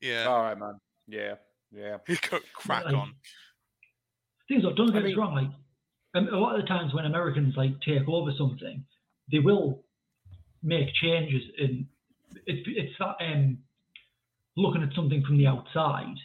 Yeah, 0.00 0.24
All 0.26 0.42
right, 0.42 0.58
man. 0.58 0.78
Yeah. 1.08 1.36
Yeah. 1.74 1.96
you 2.08 2.16
go 2.30 2.38
crack 2.54 2.84
Like, 2.84 2.94
on. 2.94 3.14
Things 4.48 4.62
like, 4.62 4.76
don't 4.76 4.92
get 4.92 4.98
I 5.02 5.06
mean- 5.06 5.16
wrong, 5.16 5.34
like 5.34 5.48
um, 6.14 6.28
a 6.28 6.36
lot 6.36 6.54
of 6.56 6.60
the 6.60 6.68
times 6.68 6.92
when 6.92 7.06
Americans 7.06 7.54
like 7.56 7.70
take 7.80 8.06
over 8.06 8.30
something, 8.36 8.84
they 9.32 9.38
will 9.38 9.82
make 10.64 10.88
changes 11.00 11.42
in 11.58 11.86
it's 12.46 12.66
it's 12.66 12.94
that 12.98 13.16
um 13.20 13.58
looking 14.56 14.82
at 14.82 14.94
something 14.94 15.22
from 15.26 15.38
the 15.38 15.46
outside. 15.46 16.16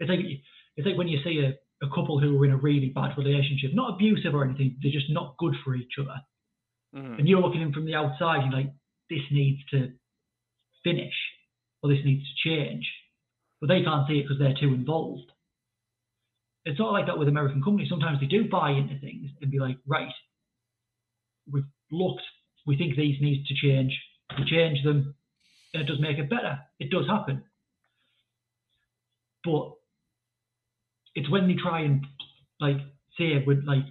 It's 0.00 0.08
like 0.10 0.20
it's 0.76 0.86
like 0.86 0.96
when 0.98 1.08
you 1.08 1.18
see 1.24 1.40
a, 1.40 1.54
a 1.84 1.88
couple 1.90 2.18
who 2.20 2.40
are 2.40 2.44
in 2.46 2.52
a 2.52 2.56
really 2.56 2.90
bad 2.90 3.16
relationship, 3.16 3.70
not 3.74 3.94
abusive 3.94 4.34
or 4.34 4.44
anything, 4.44 4.76
they're 4.82 4.92
just 4.92 5.10
not 5.10 5.36
good 5.38 5.54
for 5.64 5.74
each 5.74 5.94
other. 6.00 6.20
Mhm. 6.94 7.18
And 7.18 7.28
you're 7.28 7.40
looking 7.40 7.62
in 7.62 7.72
from 7.72 7.86
the 7.86 7.94
outside, 7.94 8.44
you're 8.44 8.52
like, 8.52 8.72
this 9.10 9.22
needs 9.30 9.64
to 9.70 9.92
finish 10.84 11.14
or 11.82 11.90
this 11.90 12.04
needs 12.04 12.24
to 12.24 12.48
change. 12.48 12.86
But 13.60 13.68
they 13.68 13.82
can't 13.82 14.06
see 14.06 14.18
it 14.18 14.22
because 14.22 14.38
they're 14.38 14.54
too 14.60 14.74
involved. 14.74 15.30
It's 16.64 16.78
not 16.78 16.92
like 16.92 17.06
that 17.06 17.18
with 17.18 17.28
American 17.28 17.62
companies. 17.62 17.88
Sometimes 17.88 18.20
they 18.20 18.26
do 18.26 18.48
buy 18.48 18.70
into 18.70 18.98
things 18.98 19.30
and 19.40 19.50
be 19.50 19.58
like, 19.58 19.78
right, 19.86 20.12
we've 21.50 21.64
looked, 21.90 22.22
we 22.66 22.76
think 22.76 22.96
these 22.96 23.20
need 23.20 23.44
to 23.46 23.54
change. 23.54 23.98
We 24.38 24.44
change 24.44 24.82
them, 24.82 25.14
and 25.72 25.82
it 25.82 25.86
does 25.86 26.00
make 26.00 26.18
it 26.18 26.28
better. 26.28 26.58
It 26.78 26.90
does 26.90 27.06
happen. 27.06 27.44
But 29.44 29.72
it's 31.14 31.30
when 31.30 31.46
they 31.48 31.54
try 31.54 31.82
and 31.82 32.04
like 32.60 32.78
say 33.18 33.42
we're 33.46 33.62
like 33.62 33.84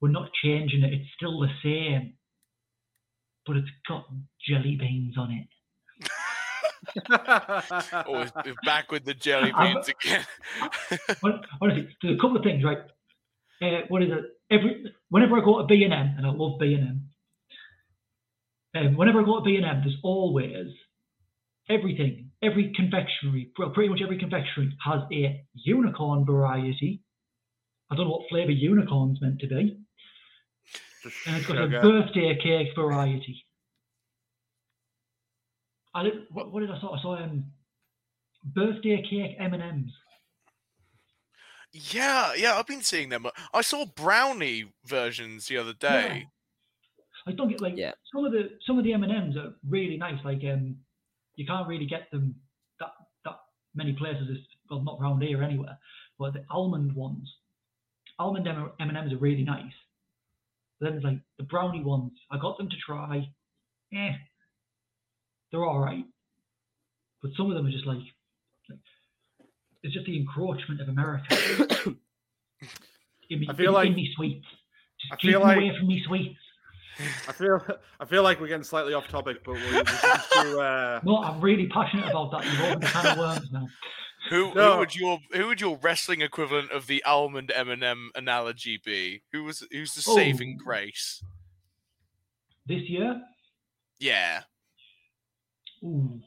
we're 0.00 0.10
not 0.10 0.30
changing 0.42 0.82
it, 0.82 0.92
it's 0.92 1.08
still 1.16 1.40
the 1.40 1.48
same. 1.62 2.14
But 3.46 3.56
it's 3.56 3.68
got 3.88 4.06
jelly 4.46 4.76
beans 4.78 5.16
on 5.16 5.30
it. 5.32 5.48
Oh, 8.06 8.24
back 8.64 8.90
with 8.90 9.04
the 9.04 9.12
jelly 9.14 9.52
beans 9.58 9.88
again. 9.88 10.24
Hon- 11.22 11.42
Honestly, 11.60 11.88
there's 12.02 12.16
a 12.16 12.20
couple 12.20 12.36
of 12.36 12.42
things, 12.44 12.64
right? 12.64 12.78
Uh, 13.60 13.80
what 13.88 14.02
is 14.02 14.10
it? 14.10 14.24
Every 14.50 14.84
whenever 15.10 15.36
I 15.36 15.44
go 15.44 15.58
to 15.58 15.64
B 15.66 15.82
and 15.84 15.92
M, 15.92 16.14
and 16.16 16.26
I 16.26 16.30
love 16.30 16.58
B 16.58 16.72
and 16.74 16.88
M. 16.88 17.10
Um, 18.78 18.96
whenever 18.96 19.20
I 19.20 19.24
go 19.24 19.38
to 19.38 19.44
B 19.44 19.56
and 19.56 19.64
M, 19.64 19.80
there's 19.82 19.96
always 20.02 20.68
everything. 21.68 22.30
Every 22.42 22.72
confectionery, 22.74 23.50
well, 23.58 23.70
pretty 23.70 23.88
much 23.88 24.00
every 24.02 24.18
confectionery 24.18 24.72
has 24.84 25.00
a 25.12 25.44
unicorn 25.54 26.24
variety. 26.24 27.02
I 27.90 27.96
don't 27.96 28.06
know 28.06 28.12
what 28.12 28.28
flavour 28.28 28.52
unicorn's 28.52 29.20
meant 29.20 29.40
to 29.40 29.46
be, 29.48 29.78
and 31.26 31.36
it's 31.36 31.46
got 31.46 31.56
sugar. 31.56 31.78
a 31.78 31.82
birthday 31.82 32.38
cake 32.40 32.68
variety. 32.76 33.44
I 35.94 36.04
did, 36.04 36.12
what, 36.30 36.52
what 36.52 36.60
did 36.60 36.70
I 36.70 36.78
saw? 36.80 36.94
I 36.96 37.02
saw 37.02 37.16
um, 37.16 37.46
birthday 38.44 39.02
cake 39.02 39.36
M 39.40 39.54
and 39.54 39.62
M's. 39.62 39.92
Yeah, 41.72 42.34
yeah, 42.36 42.56
I've 42.56 42.66
been 42.66 42.82
seeing 42.82 43.08
them. 43.08 43.26
I 43.52 43.62
saw 43.62 43.84
brownie 43.84 44.72
versions 44.86 45.48
the 45.48 45.56
other 45.56 45.74
day. 45.74 46.28
I 47.28 47.32
don't 47.32 47.48
get 47.48 47.60
like 47.60 47.74
Yeah. 47.76 47.92
some 48.12 48.24
of 48.24 48.32
the 48.32 48.50
some 48.66 48.78
of 48.78 48.84
the 48.84 48.92
M 48.92 49.02
and 49.02 49.12
M's 49.12 49.36
are 49.36 49.54
really 49.68 49.96
nice. 49.96 50.18
Like 50.24 50.42
um, 50.44 50.76
you 51.36 51.46
can't 51.46 51.68
really 51.68 51.86
get 51.86 52.10
them 52.10 52.34
that 52.80 52.92
that 53.24 53.36
many 53.74 53.92
places. 53.92 54.28
As, 54.30 54.36
well, 54.70 54.82
not 54.82 54.98
around 55.00 55.22
here 55.22 55.42
anywhere. 55.42 55.78
But 56.18 56.32
the 56.34 56.44
almond 56.50 56.92
ones, 56.94 57.28
almond 58.18 58.46
M 58.48 58.70
and 58.80 58.96
M's 58.96 59.12
are 59.12 59.18
really 59.18 59.44
nice. 59.44 59.72
But 60.80 60.86
then 60.86 60.92
there's 60.94 61.04
like 61.04 61.20
the 61.38 61.44
brownie 61.44 61.82
ones. 61.82 62.12
I 62.30 62.38
got 62.38 62.56
them 62.58 62.68
to 62.70 62.76
try. 62.84 63.28
Eh, 63.94 64.12
they're 65.50 65.64
all 65.64 65.78
right. 65.80 66.04
But 67.22 67.32
some 67.36 67.50
of 67.50 67.56
them 67.56 67.66
are 67.66 67.70
just 67.70 67.86
like, 67.86 67.98
like 68.70 68.78
it's 69.82 69.92
just 69.94 70.06
the 70.06 70.16
encroachment 70.18 70.80
of 70.80 70.88
America. 70.88 71.26
give 73.28 73.40
me, 73.40 73.46
I 73.48 73.54
feel 73.54 73.56
give, 73.56 73.58
give 73.58 73.72
like- 73.72 73.94
me 73.96 74.12
sweets. 74.14 74.46
Just 75.00 75.12
I 75.12 75.16
keep 75.16 75.30
feel 75.30 75.40
them 75.40 75.48
like- 75.48 75.56
away 75.58 75.72
from 75.78 75.88
me 75.88 76.02
sweets. 76.06 76.38
I 77.28 77.32
feel 77.32 77.64
I 78.00 78.04
feel 78.04 78.22
like 78.22 78.40
we're 78.40 78.48
getting 78.48 78.64
slightly 78.64 78.92
off 78.94 79.06
topic, 79.08 79.44
but 79.44 79.54
we, 79.54 79.60
we 79.60 79.82
to. 79.82 80.58
Uh, 80.60 81.00
No, 81.04 81.18
I'm 81.18 81.40
really 81.40 81.66
passionate 81.68 82.08
about 82.10 82.30
that. 82.32 82.44
You've 82.44 82.60
opened 82.60 82.84
a 82.84 82.86
can 82.88 83.06
of 83.06 83.18
worms 83.18 83.52
now. 83.52 83.68
Who, 84.30 84.52
No. 84.54 84.72
who 84.72 84.78
would 84.80 84.96
your 84.96 85.18
who 85.32 85.46
would 85.46 85.60
your 85.60 85.78
wrestling 85.80 86.22
equivalent 86.22 86.70
of 86.72 86.86
the 86.88 87.02
almond 87.04 87.52
M&M 87.54 88.10
analogy 88.14 88.80
be? 88.84 89.22
Who 89.32 89.44
was 89.44 89.64
who's 89.70 89.94
the 89.94 90.02
saving 90.02 90.58
Oh. 90.60 90.64
grace? 90.64 91.22
This 92.66 92.82
year, 92.82 93.22
Yeah, 94.00 94.42
ooh. 95.82 96.20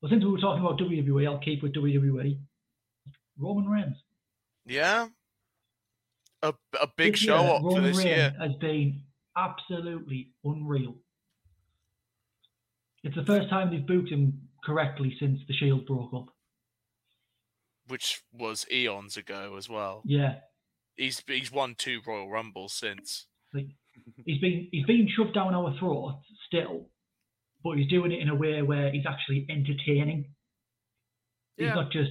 Well, 0.00 0.10
since 0.10 0.22
we 0.22 0.30
were 0.30 0.38
talking 0.38 0.64
about 0.64 0.78
WWE, 0.78 1.26
I'll 1.26 1.38
keep 1.38 1.62
with 1.62 1.72
WWE. 1.74 2.38
Roman 3.38 3.68
Reigns. 3.68 3.96
yeah. 4.66 5.08
A 6.42 6.52
a 6.80 6.86
big 6.96 7.14
This 7.14 7.20
show 7.20 7.40
year, 7.42 7.50
up 7.54 7.62
for 7.62 7.80
this 7.80 7.96
Reigns 7.96 8.04
year. 8.08 8.34
has 8.38 8.52
been 8.56 9.00
absolutely 9.38 10.32
unreal. 10.44 10.96
It's 13.04 13.14
the 13.16 13.24
first 13.24 13.48
time 13.48 13.70
they've 13.70 13.86
booked 13.86 14.10
him 14.10 14.48
correctly 14.64 15.16
since 15.20 15.38
the 15.46 15.54
Shield 15.54 15.86
broke 15.86 16.12
up. 16.14 16.26
which 17.86 18.22
was 18.32 18.66
eons 18.70 19.16
ago 19.16 19.54
as 19.56 19.68
well. 19.68 20.02
Yeah, 20.04 20.40
He's 20.96 21.22
he's 21.26 21.52
won 21.52 21.74
two 21.76 22.00
Royal 22.06 22.28
Rumbles 22.28 22.72
since. 22.74 23.26
he's 24.24 24.40
been 24.40 24.68
he's 24.72 24.84
been 24.86 25.08
shoved 25.08 25.34
down 25.34 25.54
our 25.54 25.74
throats 25.78 26.24
still, 26.46 26.88
but 27.62 27.78
he's 27.78 27.88
doing 27.88 28.10
it 28.12 28.20
in 28.20 28.28
a 28.28 28.34
way 28.34 28.60
where 28.62 28.90
he's 28.90 29.06
actually 29.06 29.46
entertaining. 29.48 30.34
He's 31.56 31.68
Yeah. 31.68 31.74
not 31.74 31.92
just 31.92 32.10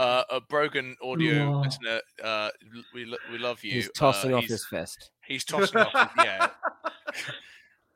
Uh, 0.00 0.24
a 0.30 0.40
Brogan 0.40 0.96
audio 1.02 1.58
Ooh. 1.58 1.60
listener, 1.60 2.00
uh, 2.24 2.48
we 2.94 3.04
we 3.30 3.38
love 3.38 3.62
you. 3.62 3.72
He's 3.72 3.90
tossing 3.92 4.32
uh, 4.32 4.38
off 4.38 4.42
he's, 4.44 4.52
his 4.52 4.64
fist. 4.66 5.10
He's 5.26 5.44
tossing 5.44 5.80
off. 5.80 5.92
his- 6.16 6.24
Yeah. 6.24 6.48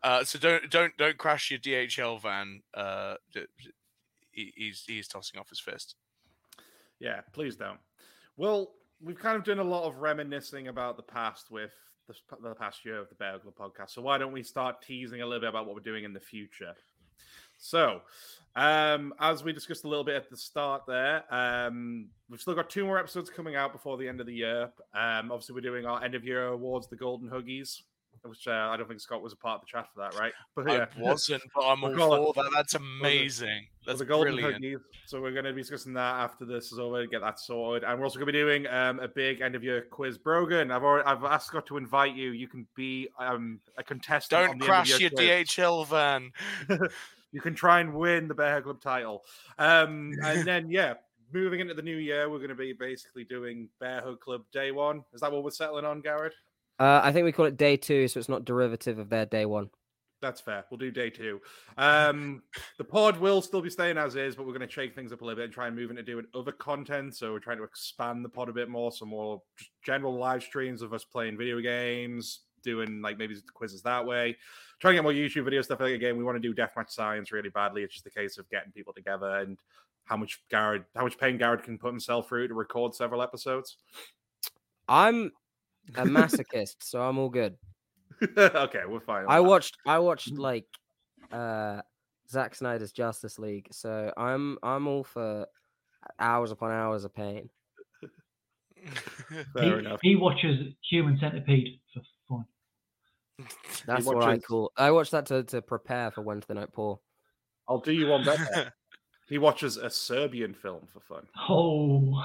Uh, 0.02 0.22
so 0.22 0.38
don't 0.38 0.70
don't 0.70 0.94
don't 0.98 1.16
crash 1.16 1.50
your 1.50 1.58
DHL 1.58 2.20
van. 2.20 2.60
Uh, 2.74 3.14
d- 3.32 3.46
d- 3.58 3.70
he, 4.32 4.52
he's 4.54 4.84
he's 4.86 5.08
tossing 5.08 5.40
off 5.40 5.48
his 5.48 5.58
fist. 5.60 5.94
Yeah, 7.00 7.22
please 7.32 7.56
don't. 7.56 7.78
Well, 8.36 8.72
we've 9.02 9.18
kind 9.18 9.34
of 9.38 9.44
done 9.44 9.60
a 9.60 9.64
lot 9.64 9.84
of 9.84 10.00
reminiscing 10.00 10.68
about 10.68 10.98
the 10.98 11.02
past 11.02 11.50
with 11.50 11.72
the, 12.06 12.14
the 12.42 12.54
past 12.54 12.84
year 12.84 12.98
of 12.98 13.08
the 13.08 13.14
Bear 13.14 13.38
Club 13.38 13.54
podcast. 13.58 13.92
So 13.92 14.02
why 14.02 14.18
don't 14.18 14.32
we 14.32 14.42
start 14.42 14.82
teasing 14.82 15.22
a 15.22 15.24
little 15.26 15.40
bit 15.40 15.48
about 15.48 15.64
what 15.64 15.74
we're 15.74 15.80
doing 15.80 16.04
in 16.04 16.12
the 16.12 16.20
future? 16.20 16.74
So, 17.64 18.02
um, 18.56 19.14
as 19.18 19.42
we 19.42 19.54
discussed 19.54 19.84
a 19.84 19.88
little 19.88 20.04
bit 20.04 20.16
at 20.16 20.28
the 20.28 20.36
start 20.36 20.82
there, 20.86 21.24
um, 21.34 22.08
we've 22.28 22.38
still 22.38 22.54
got 22.54 22.68
two 22.68 22.84
more 22.84 22.98
episodes 22.98 23.30
coming 23.30 23.56
out 23.56 23.72
before 23.72 23.96
the 23.96 24.06
end 24.06 24.20
of 24.20 24.26
the 24.26 24.34
year. 24.34 24.64
Um, 24.94 25.32
obviously, 25.32 25.54
we're 25.54 25.62
doing 25.62 25.86
our 25.86 26.04
end 26.04 26.14
of 26.14 26.24
year 26.24 26.48
awards, 26.48 26.88
the 26.88 26.96
Golden 26.96 27.30
Huggies, 27.30 27.80
which 28.22 28.46
uh, 28.48 28.68
I 28.70 28.76
don't 28.76 28.86
think 28.86 29.00
Scott 29.00 29.22
was 29.22 29.32
a 29.32 29.36
part 29.36 29.54
of 29.54 29.60
the 29.62 29.66
chat 29.66 29.86
for 29.94 30.00
that, 30.00 30.14
right? 30.20 30.34
But 30.54 30.70
I 30.70 30.86
wasn't, 30.98 31.42
but 31.54 31.62
I'm 31.62 31.82
all 31.82 32.34
for 32.34 32.42
that. 32.42 32.50
That's 32.54 32.74
amazing. 32.74 33.66
That's 33.86 34.00
the 34.00 34.04
Golden 34.04 34.34
brilliant. 34.34 34.62
Huggies. 34.62 34.80
So 35.06 35.22
we're 35.22 35.32
going 35.32 35.46
to 35.46 35.54
be 35.54 35.62
discussing 35.62 35.94
that 35.94 36.16
after 36.16 36.44
this 36.44 36.70
is 36.70 36.78
over, 36.78 37.06
get 37.06 37.22
that 37.22 37.40
sorted, 37.40 37.82
and 37.82 37.98
we're 37.98 38.04
also 38.04 38.18
going 38.18 38.26
to 38.26 38.32
be 38.32 38.38
doing 38.38 38.66
um, 38.66 39.00
a 39.00 39.08
big 39.08 39.40
end 39.40 39.54
of 39.54 39.64
year 39.64 39.86
quiz. 39.90 40.18
Brogan, 40.18 40.70
I've 40.70 40.84
already 40.84 41.06
I've 41.06 41.24
asked 41.24 41.46
Scott 41.46 41.64
to 41.68 41.78
invite 41.78 42.14
you. 42.14 42.32
You 42.32 42.46
can 42.46 42.66
be 42.76 43.08
um, 43.18 43.60
a 43.78 43.82
contestant. 43.82 44.48
Don't 44.48 44.58
the 44.58 44.66
crash 44.66 44.88
your 44.90 44.96
of 44.96 45.00
year 45.00 45.44
quiz. 45.44 45.48
DHL 45.48 45.86
van. 45.88 46.32
you 47.34 47.40
can 47.40 47.54
try 47.54 47.80
and 47.80 47.92
win 47.92 48.28
the 48.28 48.34
Bear 48.34 48.54
Hug 48.54 48.64
Club 48.64 48.80
title. 48.80 49.24
Um, 49.58 50.12
and 50.22 50.46
then 50.46 50.70
yeah, 50.70 50.94
moving 51.32 51.58
into 51.58 51.74
the 51.74 51.82
new 51.82 51.96
year, 51.96 52.30
we're 52.30 52.38
going 52.38 52.48
to 52.48 52.54
be 52.54 52.72
basically 52.72 53.24
doing 53.24 53.68
Bear 53.80 54.00
Hug 54.00 54.20
Club 54.20 54.42
Day 54.52 54.70
One. 54.70 55.02
Is 55.12 55.20
that 55.20 55.32
what 55.32 55.42
we're 55.42 55.50
settling 55.50 55.84
on, 55.84 56.00
Garrett? 56.00 56.32
Uh, 56.78 57.00
I 57.02 57.12
think 57.12 57.24
we 57.24 57.32
call 57.32 57.46
it 57.46 57.56
day 57.56 57.76
two, 57.76 58.06
so 58.06 58.20
it's 58.20 58.28
not 58.28 58.44
derivative 58.44 58.98
of 58.98 59.08
their 59.08 59.26
day 59.26 59.46
one. 59.46 59.70
That's 60.20 60.40
fair. 60.40 60.64
We'll 60.70 60.78
do 60.78 60.90
day 60.90 61.10
two. 61.10 61.40
Um, 61.76 62.42
the 62.78 62.84
pod 62.84 63.18
will 63.18 63.42
still 63.42 63.60
be 63.60 63.70
staying 63.70 63.98
as 63.98 64.16
is, 64.16 64.36
but 64.36 64.46
we're 64.46 64.54
going 64.54 64.66
to 64.66 64.72
shake 64.72 64.94
things 64.94 65.12
up 65.12 65.20
a 65.20 65.24
little 65.24 65.36
bit 65.36 65.44
and 65.44 65.52
try 65.52 65.66
and 65.66 65.76
move 65.76 65.90
into 65.90 66.02
doing 66.02 66.24
other 66.34 66.52
content. 66.52 67.16
So 67.16 67.32
we're 67.32 67.40
trying 67.40 67.58
to 67.58 67.64
expand 67.64 68.24
the 68.24 68.28
pod 68.28 68.48
a 68.48 68.52
bit 68.52 68.68
more, 68.68 68.90
some 68.90 69.08
more 69.08 69.42
general 69.84 70.16
live 70.16 70.42
streams 70.42 70.82
of 70.82 70.92
us 70.94 71.04
playing 71.04 71.36
video 71.36 71.60
games, 71.60 72.40
doing 72.62 73.02
like 73.02 73.18
maybe 73.18 73.36
quizzes 73.52 73.82
that 73.82 74.04
way. 74.04 74.36
Trying 74.84 74.96
to 74.96 74.98
get 74.98 75.02
more 75.02 75.12
YouTube 75.14 75.46
video 75.46 75.62
stuff. 75.62 75.80
Like 75.80 75.94
again, 75.94 76.18
we 76.18 76.24
want 76.24 76.36
to 76.36 76.46
do 76.46 76.54
deathmatch 76.54 76.90
science 76.90 77.32
really 77.32 77.48
badly. 77.48 77.82
It's 77.82 77.94
just 77.94 78.06
a 78.06 78.10
case 78.10 78.36
of 78.36 78.46
getting 78.50 78.70
people 78.70 78.92
together 78.92 79.36
and 79.36 79.56
how 80.04 80.18
much 80.18 80.42
Garrett, 80.50 80.84
how 80.94 81.04
much 81.04 81.16
pain 81.16 81.38
Garrett 81.38 81.62
can 81.62 81.78
put 81.78 81.88
himself 81.88 82.28
through 82.28 82.48
to 82.48 82.54
record 82.54 82.94
several 82.94 83.22
episodes. 83.22 83.78
I'm 84.86 85.32
a 85.96 86.02
masochist, 86.04 86.76
so 86.80 87.00
I'm 87.00 87.16
all 87.16 87.30
good. 87.30 87.56
okay, 88.36 88.80
we're 88.86 89.00
fine. 89.00 89.24
I 89.26 89.36
that. 89.36 89.44
watched 89.44 89.78
I 89.86 90.00
watched 90.00 90.32
like 90.32 90.66
uh 91.32 91.80
Zack 92.28 92.54
Snyder's 92.54 92.92
Justice 92.92 93.38
League, 93.38 93.68
so 93.72 94.12
I'm 94.18 94.58
I'm 94.62 94.86
all 94.86 95.04
for 95.04 95.46
hours 96.20 96.50
upon 96.50 96.72
hours 96.72 97.06
of 97.06 97.14
pain. 97.14 97.48
Fair 99.54 99.62
he, 99.62 99.78
enough. 99.78 100.00
he 100.02 100.14
watches 100.14 100.74
Human 100.90 101.16
Centipede 101.18 101.80
for 101.94 102.00
fun. 102.00 102.13
That's 103.86 104.04
what 104.06 104.16
I 104.22 104.28
watches- 104.28 104.44
call. 104.44 104.72
I 104.76 104.90
watched 104.90 105.10
that 105.12 105.26
to, 105.26 105.42
to 105.44 105.62
prepare 105.62 106.10
for 106.10 106.22
Wednesday 106.22 106.54
Night 106.54 106.72
Pour. 106.72 107.00
I'll 107.68 107.80
do 107.80 107.92
you 107.92 108.08
one 108.08 108.24
better. 108.24 108.72
he 109.28 109.38
watches 109.38 109.76
a 109.76 109.90
Serbian 109.90 110.54
film 110.54 110.86
for 110.92 111.00
fun. 111.00 111.26
Oh, 111.48 112.22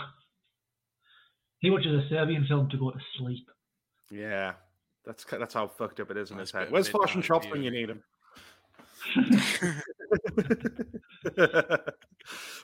he 1.60 1.69
watches 1.69 2.06
a 2.06 2.10
Serbian 2.10 2.45
film 2.45 2.69
to 2.69 2.77
go 2.77 2.91
to 2.91 2.99
sleep. 3.18 3.49
Yeah, 4.11 4.53
that's 5.06 5.23
that's 5.26 5.53
how 5.53 5.68
fucked 5.68 5.99
up 5.99 6.11
it 6.11 6.18
is 6.18 6.31
in 6.31 6.38
his 6.38 6.52
head. 6.52 6.72
Where's 6.72 6.90
Flash 6.90 7.15
and 7.15 7.23
Chops 7.23 7.48
when 7.49 7.64
you 7.64 7.72
need 7.72 7.90
him? 7.90 8.03
but 11.36 11.95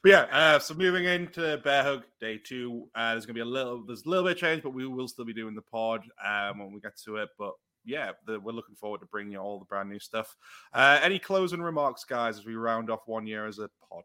yeah, 0.03 0.27
uh, 0.31 0.59
so 0.59 0.73
moving 0.73 1.05
into 1.05 1.57
Bear 1.63 1.83
Hug 1.83 2.03
Day 2.19 2.37
Two, 2.37 2.89
uh, 2.95 3.11
there's 3.11 3.25
gonna 3.25 3.35
be 3.35 3.41
a 3.41 3.45
little, 3.45 3.85
there's 3.85 4.05
a 4.05 4.09
little 4.09 4.25
bit 4.25 4.33
of 4.33 4.37
change, 4.37 4.63
but 4.63 4.73
we 4.73 4.85
will 4.87 5.07
still 5.07 5.25
be 5.25 5.33
doing 5.33 5.55
the 5.55 5.61
pod 5.61 6.01
um, 6.25 6.59
when 6.59 6.73
we 6.73 6.79
get 6.81 6.97
to 7.05 7.17
it. 7.17 7.29
But 7.37 7.53
yeah, 7.85 8.11
the, 8.25 8.39
we're 8.39 8.51
looking 8.51 8.75
forward 8.75 8.99
to 9.01 9.05
bringing 9.07 9.33
you 9.33 9.39
all 9.39 9.59
the 9.59 9.65
brand 9.65 9.89
new 9.89 9.99
stuff. 9.99 10.35
Uh, 10.73 10.99
any 11.01 11.19
closing 11.19 11.61
remarks, 11.61 12.03
guys, 12.03 12.37
as 12.37 12.45
we 12.45 12.55
round 12.55 12.89
off 12.89 13.07
one 13.07 13.27
year 13.27 13.45
as 13.45 13.59
a 13.59 13.69
pod? 13.89 14.03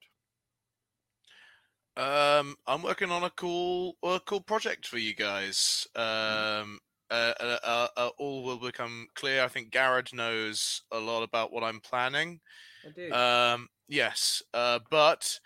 Um, 1.97 2.57
I'm 2.67 2.83
working 2.83 3.11
on 3.11 3.25
a 3.25 3.31
cool, 3.31 3.97
a 4.03 4.21
cool 4.25 4.41
project 4.41 4.87
for 4.87 4.99
you 4.99 5.15
guys. 5.15 5.87
Mm. 5.97 6.61
Um, 6.63 6.79
uh, 7.11 7.33
uh, 7.41 7.59
uh, 7.65 7.89
uh, 7.97 8.11
all 8.19 8.45
will 8.45 8.59
become 8.59 9.09
clear. 9.17 9.43
I 9.43 9.49
think 9.49 9.71
Garrett 9.71 10.15
knows 10.15 10.83
a 10.93 10.99
lot 10.99 11.23
about 11.23 11.53
what 11.53 11.65
I'm 11.65 11.81
planning. 11.81 12.41
I 12.87 12.91
do. 12.91 13.13
Um, 13.13 13.69
yes, 13.89 14.43
uh, 14.55 14.79
but 14.91 15.39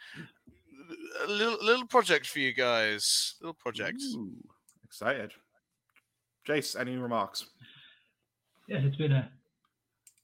a 1.24 1.30
little, 1.30 1.56
little 1.64 1.86
project 1.86 2.26
for 2.26 2.40
you 2.40 2.52
guys. 2.52 3.34
Little 3.40 3.54
projects. 3.54 4.04
Ooh, 4.14 4.30
excited. 4.84 5.32
Jace, 6.46 6.78
any 6.78 6.96
remarks? 6.96 7.46
Yes, 8.68 8.80
it's 8.84 8.96
been 8.96 9.12
a 9.12 9.28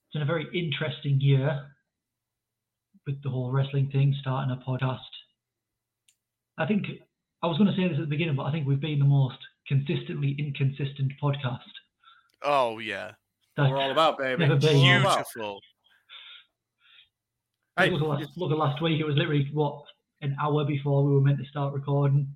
it's 0.07 0.13
been 0.15 0.23
a 0.23 0.27
very 0.27 0.47
interesting 0.55 1.21
year 1.21 1.67
with 3.07 3.23
the 3.23 3.31
whole 3.31 3.51
wrestling 3.53 3.91
thing, 3.91 4.15
starting 4.21 4.51
a 4.51 4.57
podcast. 4.69 4.99
I 6.59 6.67
think 6.67 6.87
I 7.43 7.47
was 7.47 7.57
going 7.59 7.71
to 7.71 7.77
say 7.77 7.89
this 7.89 7.97
at 7.97 8.01
the 8.01 8.07
beginning, 8.07 8.37
but 8.37 8.45
I 8.45 8.53
think 8.53 8.67
we've 8.67 8.81
been 8.81 8.99
the 8.99 9.05
most 9.05 9.39
consistently 9.69 10.35
inconsistent 10.39 11.13
podcast. 11.23 11.59
Oh 12.43 12.79
yeah, 12.79 13.13
That- 13.57 13.71
We're 13.71 13.77
all 13.79 13.91
about, 13.91 14.19
baby. 14.19 14.47
Never 14.47 14.57
been. 14.57 14.77
We're 14.81 15.01
beautiful. 15.03 15.61
Hey, 17.79 17.91
look, 17.91 18.03
at 18.03 18.09
last, 18.09 18.31
look 18.37 18.51
at 18.51 18.59
last 18.59 18.83
week. 18.83 19.01
It 19.01 19.05
was 19.07 19.17
literally 19.17 19.49
what 19.55 19.83
an 20.21 20.37
hour 20.43 20.65
before 20.65 21.05
we 21.05 21.15
were 21.15 21.21
meant 21.21 21.39
to 21.39 21.45
start 21.47 21.73
recording 21.73 22.29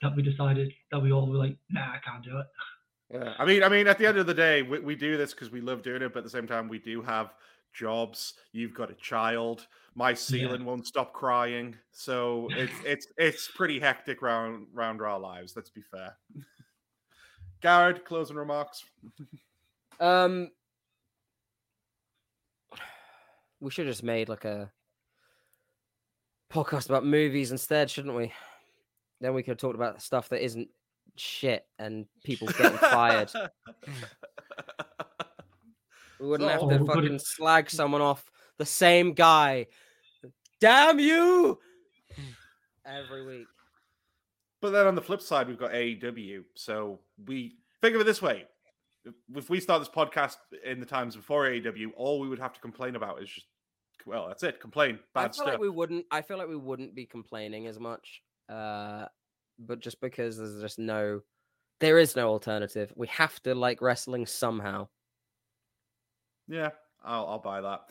that 0.00 0.14
we 0.16 0.22
decided 0.22 0.72
that 0.90 0.98
we 1.00 1.12
all 1.12 1.28
were 1.28 1.36
like, 1.36 1.56
"Nah, 1.68 1.80
I 1.94 1.98
can't 2.04 2.24
do 2.24 2.38
it." 2.38 2.46
Yeah, 3.12 3.34
I 3.38 3.44
mean, 3.44 3.62
I 3.62 3.68
mean, 3.68 3.86
at 3.86 3.98
the 3.98 4.06
end 4.06 4.16
of 4.16 4.26
the 4.26 4.34
day, 4.34 4.62
we, 4.62 4.78
we 4.78 4.94
do 4.94 5.18
this 5.18 5.34
because 5.34 5.50
we 5.50 5.60
love 5.60 5.82
doing 5.82 6.00
it, 6.00 6.14
but 6.14 6.20
at 6.20 6.24
the 6.24 6.30
same 6.30 6.46
time, 6.46 6.68
we 6.68 6.78
do 6.78 7.02
have 7.02 7.34
jobs. 7.74 8.34
You've 8.52 8.74
got 8.74 8.90
a 8.90 8.94
child. 8.94 9.66
My 9.94 10.14
ceiling 10.14 10.64
won't 10.64 10.86
stop 10.86 11.12
crying, 11.12 11.76
so 11.90 12.48
it's 12.52 12.72
it's 12.86 13.06
it's 13.18 13.48
pretty 13.48 13.78
hectic 13.78 14.22
round 14.22 14.66
round 14.72 15.02
our 15.02 15.18
lives. 15.18 15.54
Let's 15.54 15.68
be 15.68 15.82
fair. 15.82 16.16
Garrett, 17.60 18.04
closing 18.06 18.36
remarks. 18.36 18.82
Um, 20.00 20.50
we 23.60 23.70
should 23.70 23.86
have 23.86 23.92
just 23.92 24.02
made 24.02 24.28
like 24.28 24.46
a 24.46 24.72
podcast 26.50 26.88
about 26.88 27.04
movies 27.04 27.52
instead, 27.52 27.90
shouldn't 27.90 28.16
we? 28.16 28.32
Then 29.20 29.34
we 29.34 29.42
could 29.42 29.52
have 29.52 29.58
talked 29.58 29.76
about 29.76 30.02
stuff 30.02 30.30
that 30.30 30.44
isn't 30.44 30.68
shit 31.16 31.66
and 31.78 32.06
people 32.24 32.48
getting 32.48 32.78
fired. 32.78 33.30
We 36.20 36.28
wouldn't 36.28 36.50
have 36.50 36.62
Oh, 36.62 36.68
to 36.70 36.76
we 36.78 36.86
could've- 36.86 36.94
fucking 37.02 37.18
slag 37.18 37.68
someone 37.68 38.00
off. 38.00 38.30
The 38.58 38.64
same 38.66 39.12
guy. 39.12 39.66
Damn 40.60 41.00
you! 41.00 41.58
Every 42.86 43.26
week. 43.26 43.46
But 44.60 44.70
then 44.70 44.86
on 44.86 44.94
the 44.94 45.02
flip 45.02 45.20
side, 45.20 45.48
we've 45.48 45.58
got 45.58 45.72
AEW. 45.72 46.44
So 46.54 47.00
we 47.26 47.56
think 47.80 47.96
of 47.96 48.00
it 48.00 48.04
this 48.04 48.22
way: 48.22 48.44
if, 49.04 49.14
if 49.34 49.50
we 49.50 49.58
start 49.58 49.80
this 49.80 49.88
podcast 49.88 50.36
in 50.64 50.78
the 50.78 50.86
times 50.86 51.16
before 51.16 51.44
AEW, 51.46 51.88
all 51.96 52.20
we 52.20 52.28
would 52.28 52.38
have 52.38 52.52
to 52.52 52.60
complain 52.60 52.94
about 52.94 53.20
is 53.20 53.28
just 53.28 53.46
well, 54.06 54.28
that's 54.28 54.44
it. 54.44 54.60
Complain 54.60 55.00
I 55.16 55.22
bad 55.22 55.34
feel 55.34 55.42
stuff. 55.42 55.46
like 55.54 55.58
we 55.60 55.70
wouldn't. 55.70 56.06
I 56.12 56.22
feel 56.22 56.38
like 56.38 56.48
we 56.48 56.54
wouldn't 56.56 56.94
be 56.94 57.04
complaining 57.06 57.66
as 57.66 57.80
much, 57.80 58.22
uh, 58.48 59.06
but 59.66 59.80
just 59.80 60.00
because 60.00 60.38
there's 60.38 60.60
just 60.60 60.78
no, 60.78 61.20
there 61.80 61.98
is 61.98 62.16
no 62.16 62.28
alternative. 62.28 62.92
We 62.96 63.06
have 63.08 63.42
to 63.42 63.54
like 63.54 63.82
wrestling 63.82 64.26
somehow. 64.26 64.88
Yeah, 66.48 66.70
I'll, 67.04 67.26
I'll 67.26 67.38
buy 67.38 67.60
that. 67.60 67.82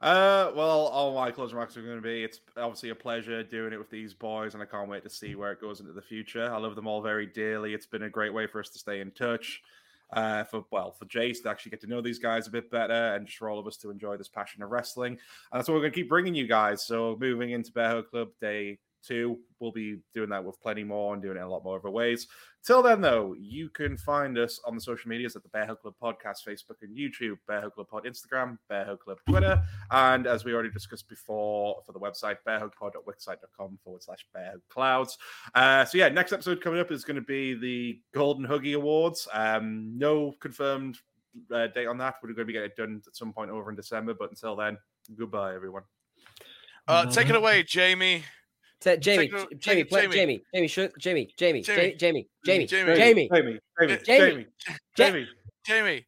Uh, 0.00 0.50
well, 0.56 0.86
all 0.86 1.14
my 1.14 1.30
closing 1.30 1.56
remarks 1.56 1.76
are 1.76 1.82
going 1.82 1.96
to 1.96 2.02
be 2.02 2.24
it's 2.24 2.40
obviously 2.56 2.88
a 2.88 2.94
pleasure 2.94 3.42
doing 3.42 3.72
it 3.72 3.78
with 3.78 3.90
these 3.90 4.14
boys, 4.14 4.54
and 4.54 4.62
I 4.62 4.66
can't 4.66 4.88
wait 4.88 5.02
to 5.02 5.10
see 5.10 5.34
where 5.34 5.52
it 5.52 5.60
goes 5.60 5.80
into 5.80 5.92
the 5.92 6.00
future. 6.00 6.50
I 6.50 6.56
love 6.56 6.74
them 6.74 6.86
all 6.86 7.02
very 7.02 7.26
dearly. 7.26 7.74
It's 7.74 7.86
been 7.86 8.04
a 8.04 8.10
great 8.10 8.32
way 8.32 8.46
for 8.46 8.60
us 8.60 8.70
to 8.70 8.78
stay 8.78 9.00
in 9.00 9.10
touch. 9.10 9.60
Uh, 10.12 10.42
for 10.42 10.64
well, 10.72 10.90
for 10.90 11.04
Jace 11.04 11.42
to 11.42 11.50
actually 11.50 11.70
get 11.70 11.80
to 11.82 11.86
know 11.86 12.00
these 12.00 12.18
guys 12.18 12.48
a 12.48 12.50
bit 12.50 12.70
better, 12.70 13.14
and 13.14 13.26
just 13.26 13.38
for 13.38 13.50
all 13.50 13.58
of 13.58 13.66
us 13.66 13.76
to 13.76 13.90
enjoy 13.90 14.16
this 14.16 14.26
passion 14.26 14.62
of 14.62 14.70
wrestling. 14.70 15.12
And 15.12 15.18
that's 15.58 15.68
what 15.68 15.74
we're 15.74 15.82
going 15.82 15.92
to 15.92 16.00
keep 16.00 16.08
bringing 16.08 16.34
you 16.34 16.48
guys. 16.48 16.84
So, 16.84 17.16
moving 17.20 17.50
into 17.50 17.70
Bear 17.70 17.90
Hug 17.90 18.10
Club 18.10 18.28
Day 18.40 18.78
two, 19.02 19.38
we'll 19.58 19.72
be 19.72 19.98
doing 20.14 20.30
that 20.30 20.44
with 20.44 20.60
plenty 20.60 20.84
more 20.84 21.14
and 21.14 21.22
doing 21.22 21.36
it 21.36 21.40
in 21.40 21.46
a 21.46 21.48
lot 21.48 21.64
more 21.64 21.78
other 21.78 21.90
ways. 21.90 22.26
Till 22.62 22.82
then, 22.82 23.00
though, 23.00 23.34
you 23.38 23.70
can 23.70 23.96
find 23.96 24.36
us 24.36 24.60
on 24.66 24.74
the 24.74 24.80
social 24.80 25.08
medias 25.08 25.34
at 25.34 25.42
the 25.42 25.48
Bear 25.48 25.66
Hug 25.66 25.80
Club 25.80 25.94
Podcast, 26.00 26.46
Facebook 26.46 26.82
and 26.82 26.94
YouTube, 26.94 27.38
Bear 27.48 27.62
Hug 27.62 27.74
Club 27.74 27.88
Pod 27.88 28.04
Instagram, 28.04 28.58
Bear 28.68 28.84
Hug 28.84 29.00
Club 29.00 29.18
Twitter, 29.26 29.62
and 29.90 30.26
as 30.26 30.44
we 30.44 30.52
already 30.52 30.70
discussed 30.70 31.08
before 31.08 31.82
for 31.86 31.92
the 31.92 31.98
website, 31.98 32.36
bearhugpod.wixsite.com 32.46 33.78
forward 33.82 34.02
slash 34.02 34.26
Bear 34.34 34.54
Clouds. 34.68 35.16
Uh, 35.54 35.84
so 35.84 35.96
yeah, 35.96 36.08
next 36.08 36.32
episode 36.32 36.60
coming 36.60 36.80
up 36.80 36.90
is 36.90 37.04
going 37.04 37.16
to 37.16 37.22
be 37.22 37.54
the 37.54 38.00
Golden 38.12 38.46
Huggy 38.46 38.76
Awards. 38.76 39.26
Um, 39.32 39.96
no 39.96 40.32
confirmed 40.40 40.98
uh, 41.50 41.68
date 41.68 41.86
on 41.86 41.96
that. 41.98 42.16
We're 42.22 42.28
going 42.28 42.38
to 42.38 42.44
be 42.44 42.52
getting 42.52 42.70
it 42.70 42.76
done 42.76 43.02
at 43.06 43.16
some 43.16 43.32
point 43.32 43.50
over 43.50 43.70
in 43.70 43.76
December, 43.76 44.12
but 44.12 44.30
until 44.30 44.56
then, 44.56 44.76
goodbye, 45.16 45.54
everyone. 45.54 45.82
Uh, 46.86 47.06
take 47.06 47.28
it 47.28 47.36
away, 47.36 47.62
Jamie. 47.62 48.24
Ta- 48.80 48.96
Jamie, 48.96 49.28
Take 49.28 49.32
it- 49.32 49.36
J- 49.36 49.46
take 49.48 49.60
Jamie, 49.60 49.80
it, 49.80 49.88
play, 49.90 50.02
Jamie. 50.02 50.14
Jamie, 50.16 50.42
Jamie, 50.54 50.68
shoot, 50.68 50.98
Jamie, 50.98 51.34
Jamie, 51.36 51.62
Jamie. 51.62 51.94
Jamie, 51.96 52.26
Jamie, 52.46 52.66
Jamie, 52.66 52.66
Jamie. 52.66 52.66
Jamie, 52.66 53.28
Jamie, 53.28 53.60
Jamie, 53.78 53.98
Jamie. 54.06 54.26
Jamie, 54.26 54.46
Jamie. 54.96 55.28
Jamie. 55.66 56.06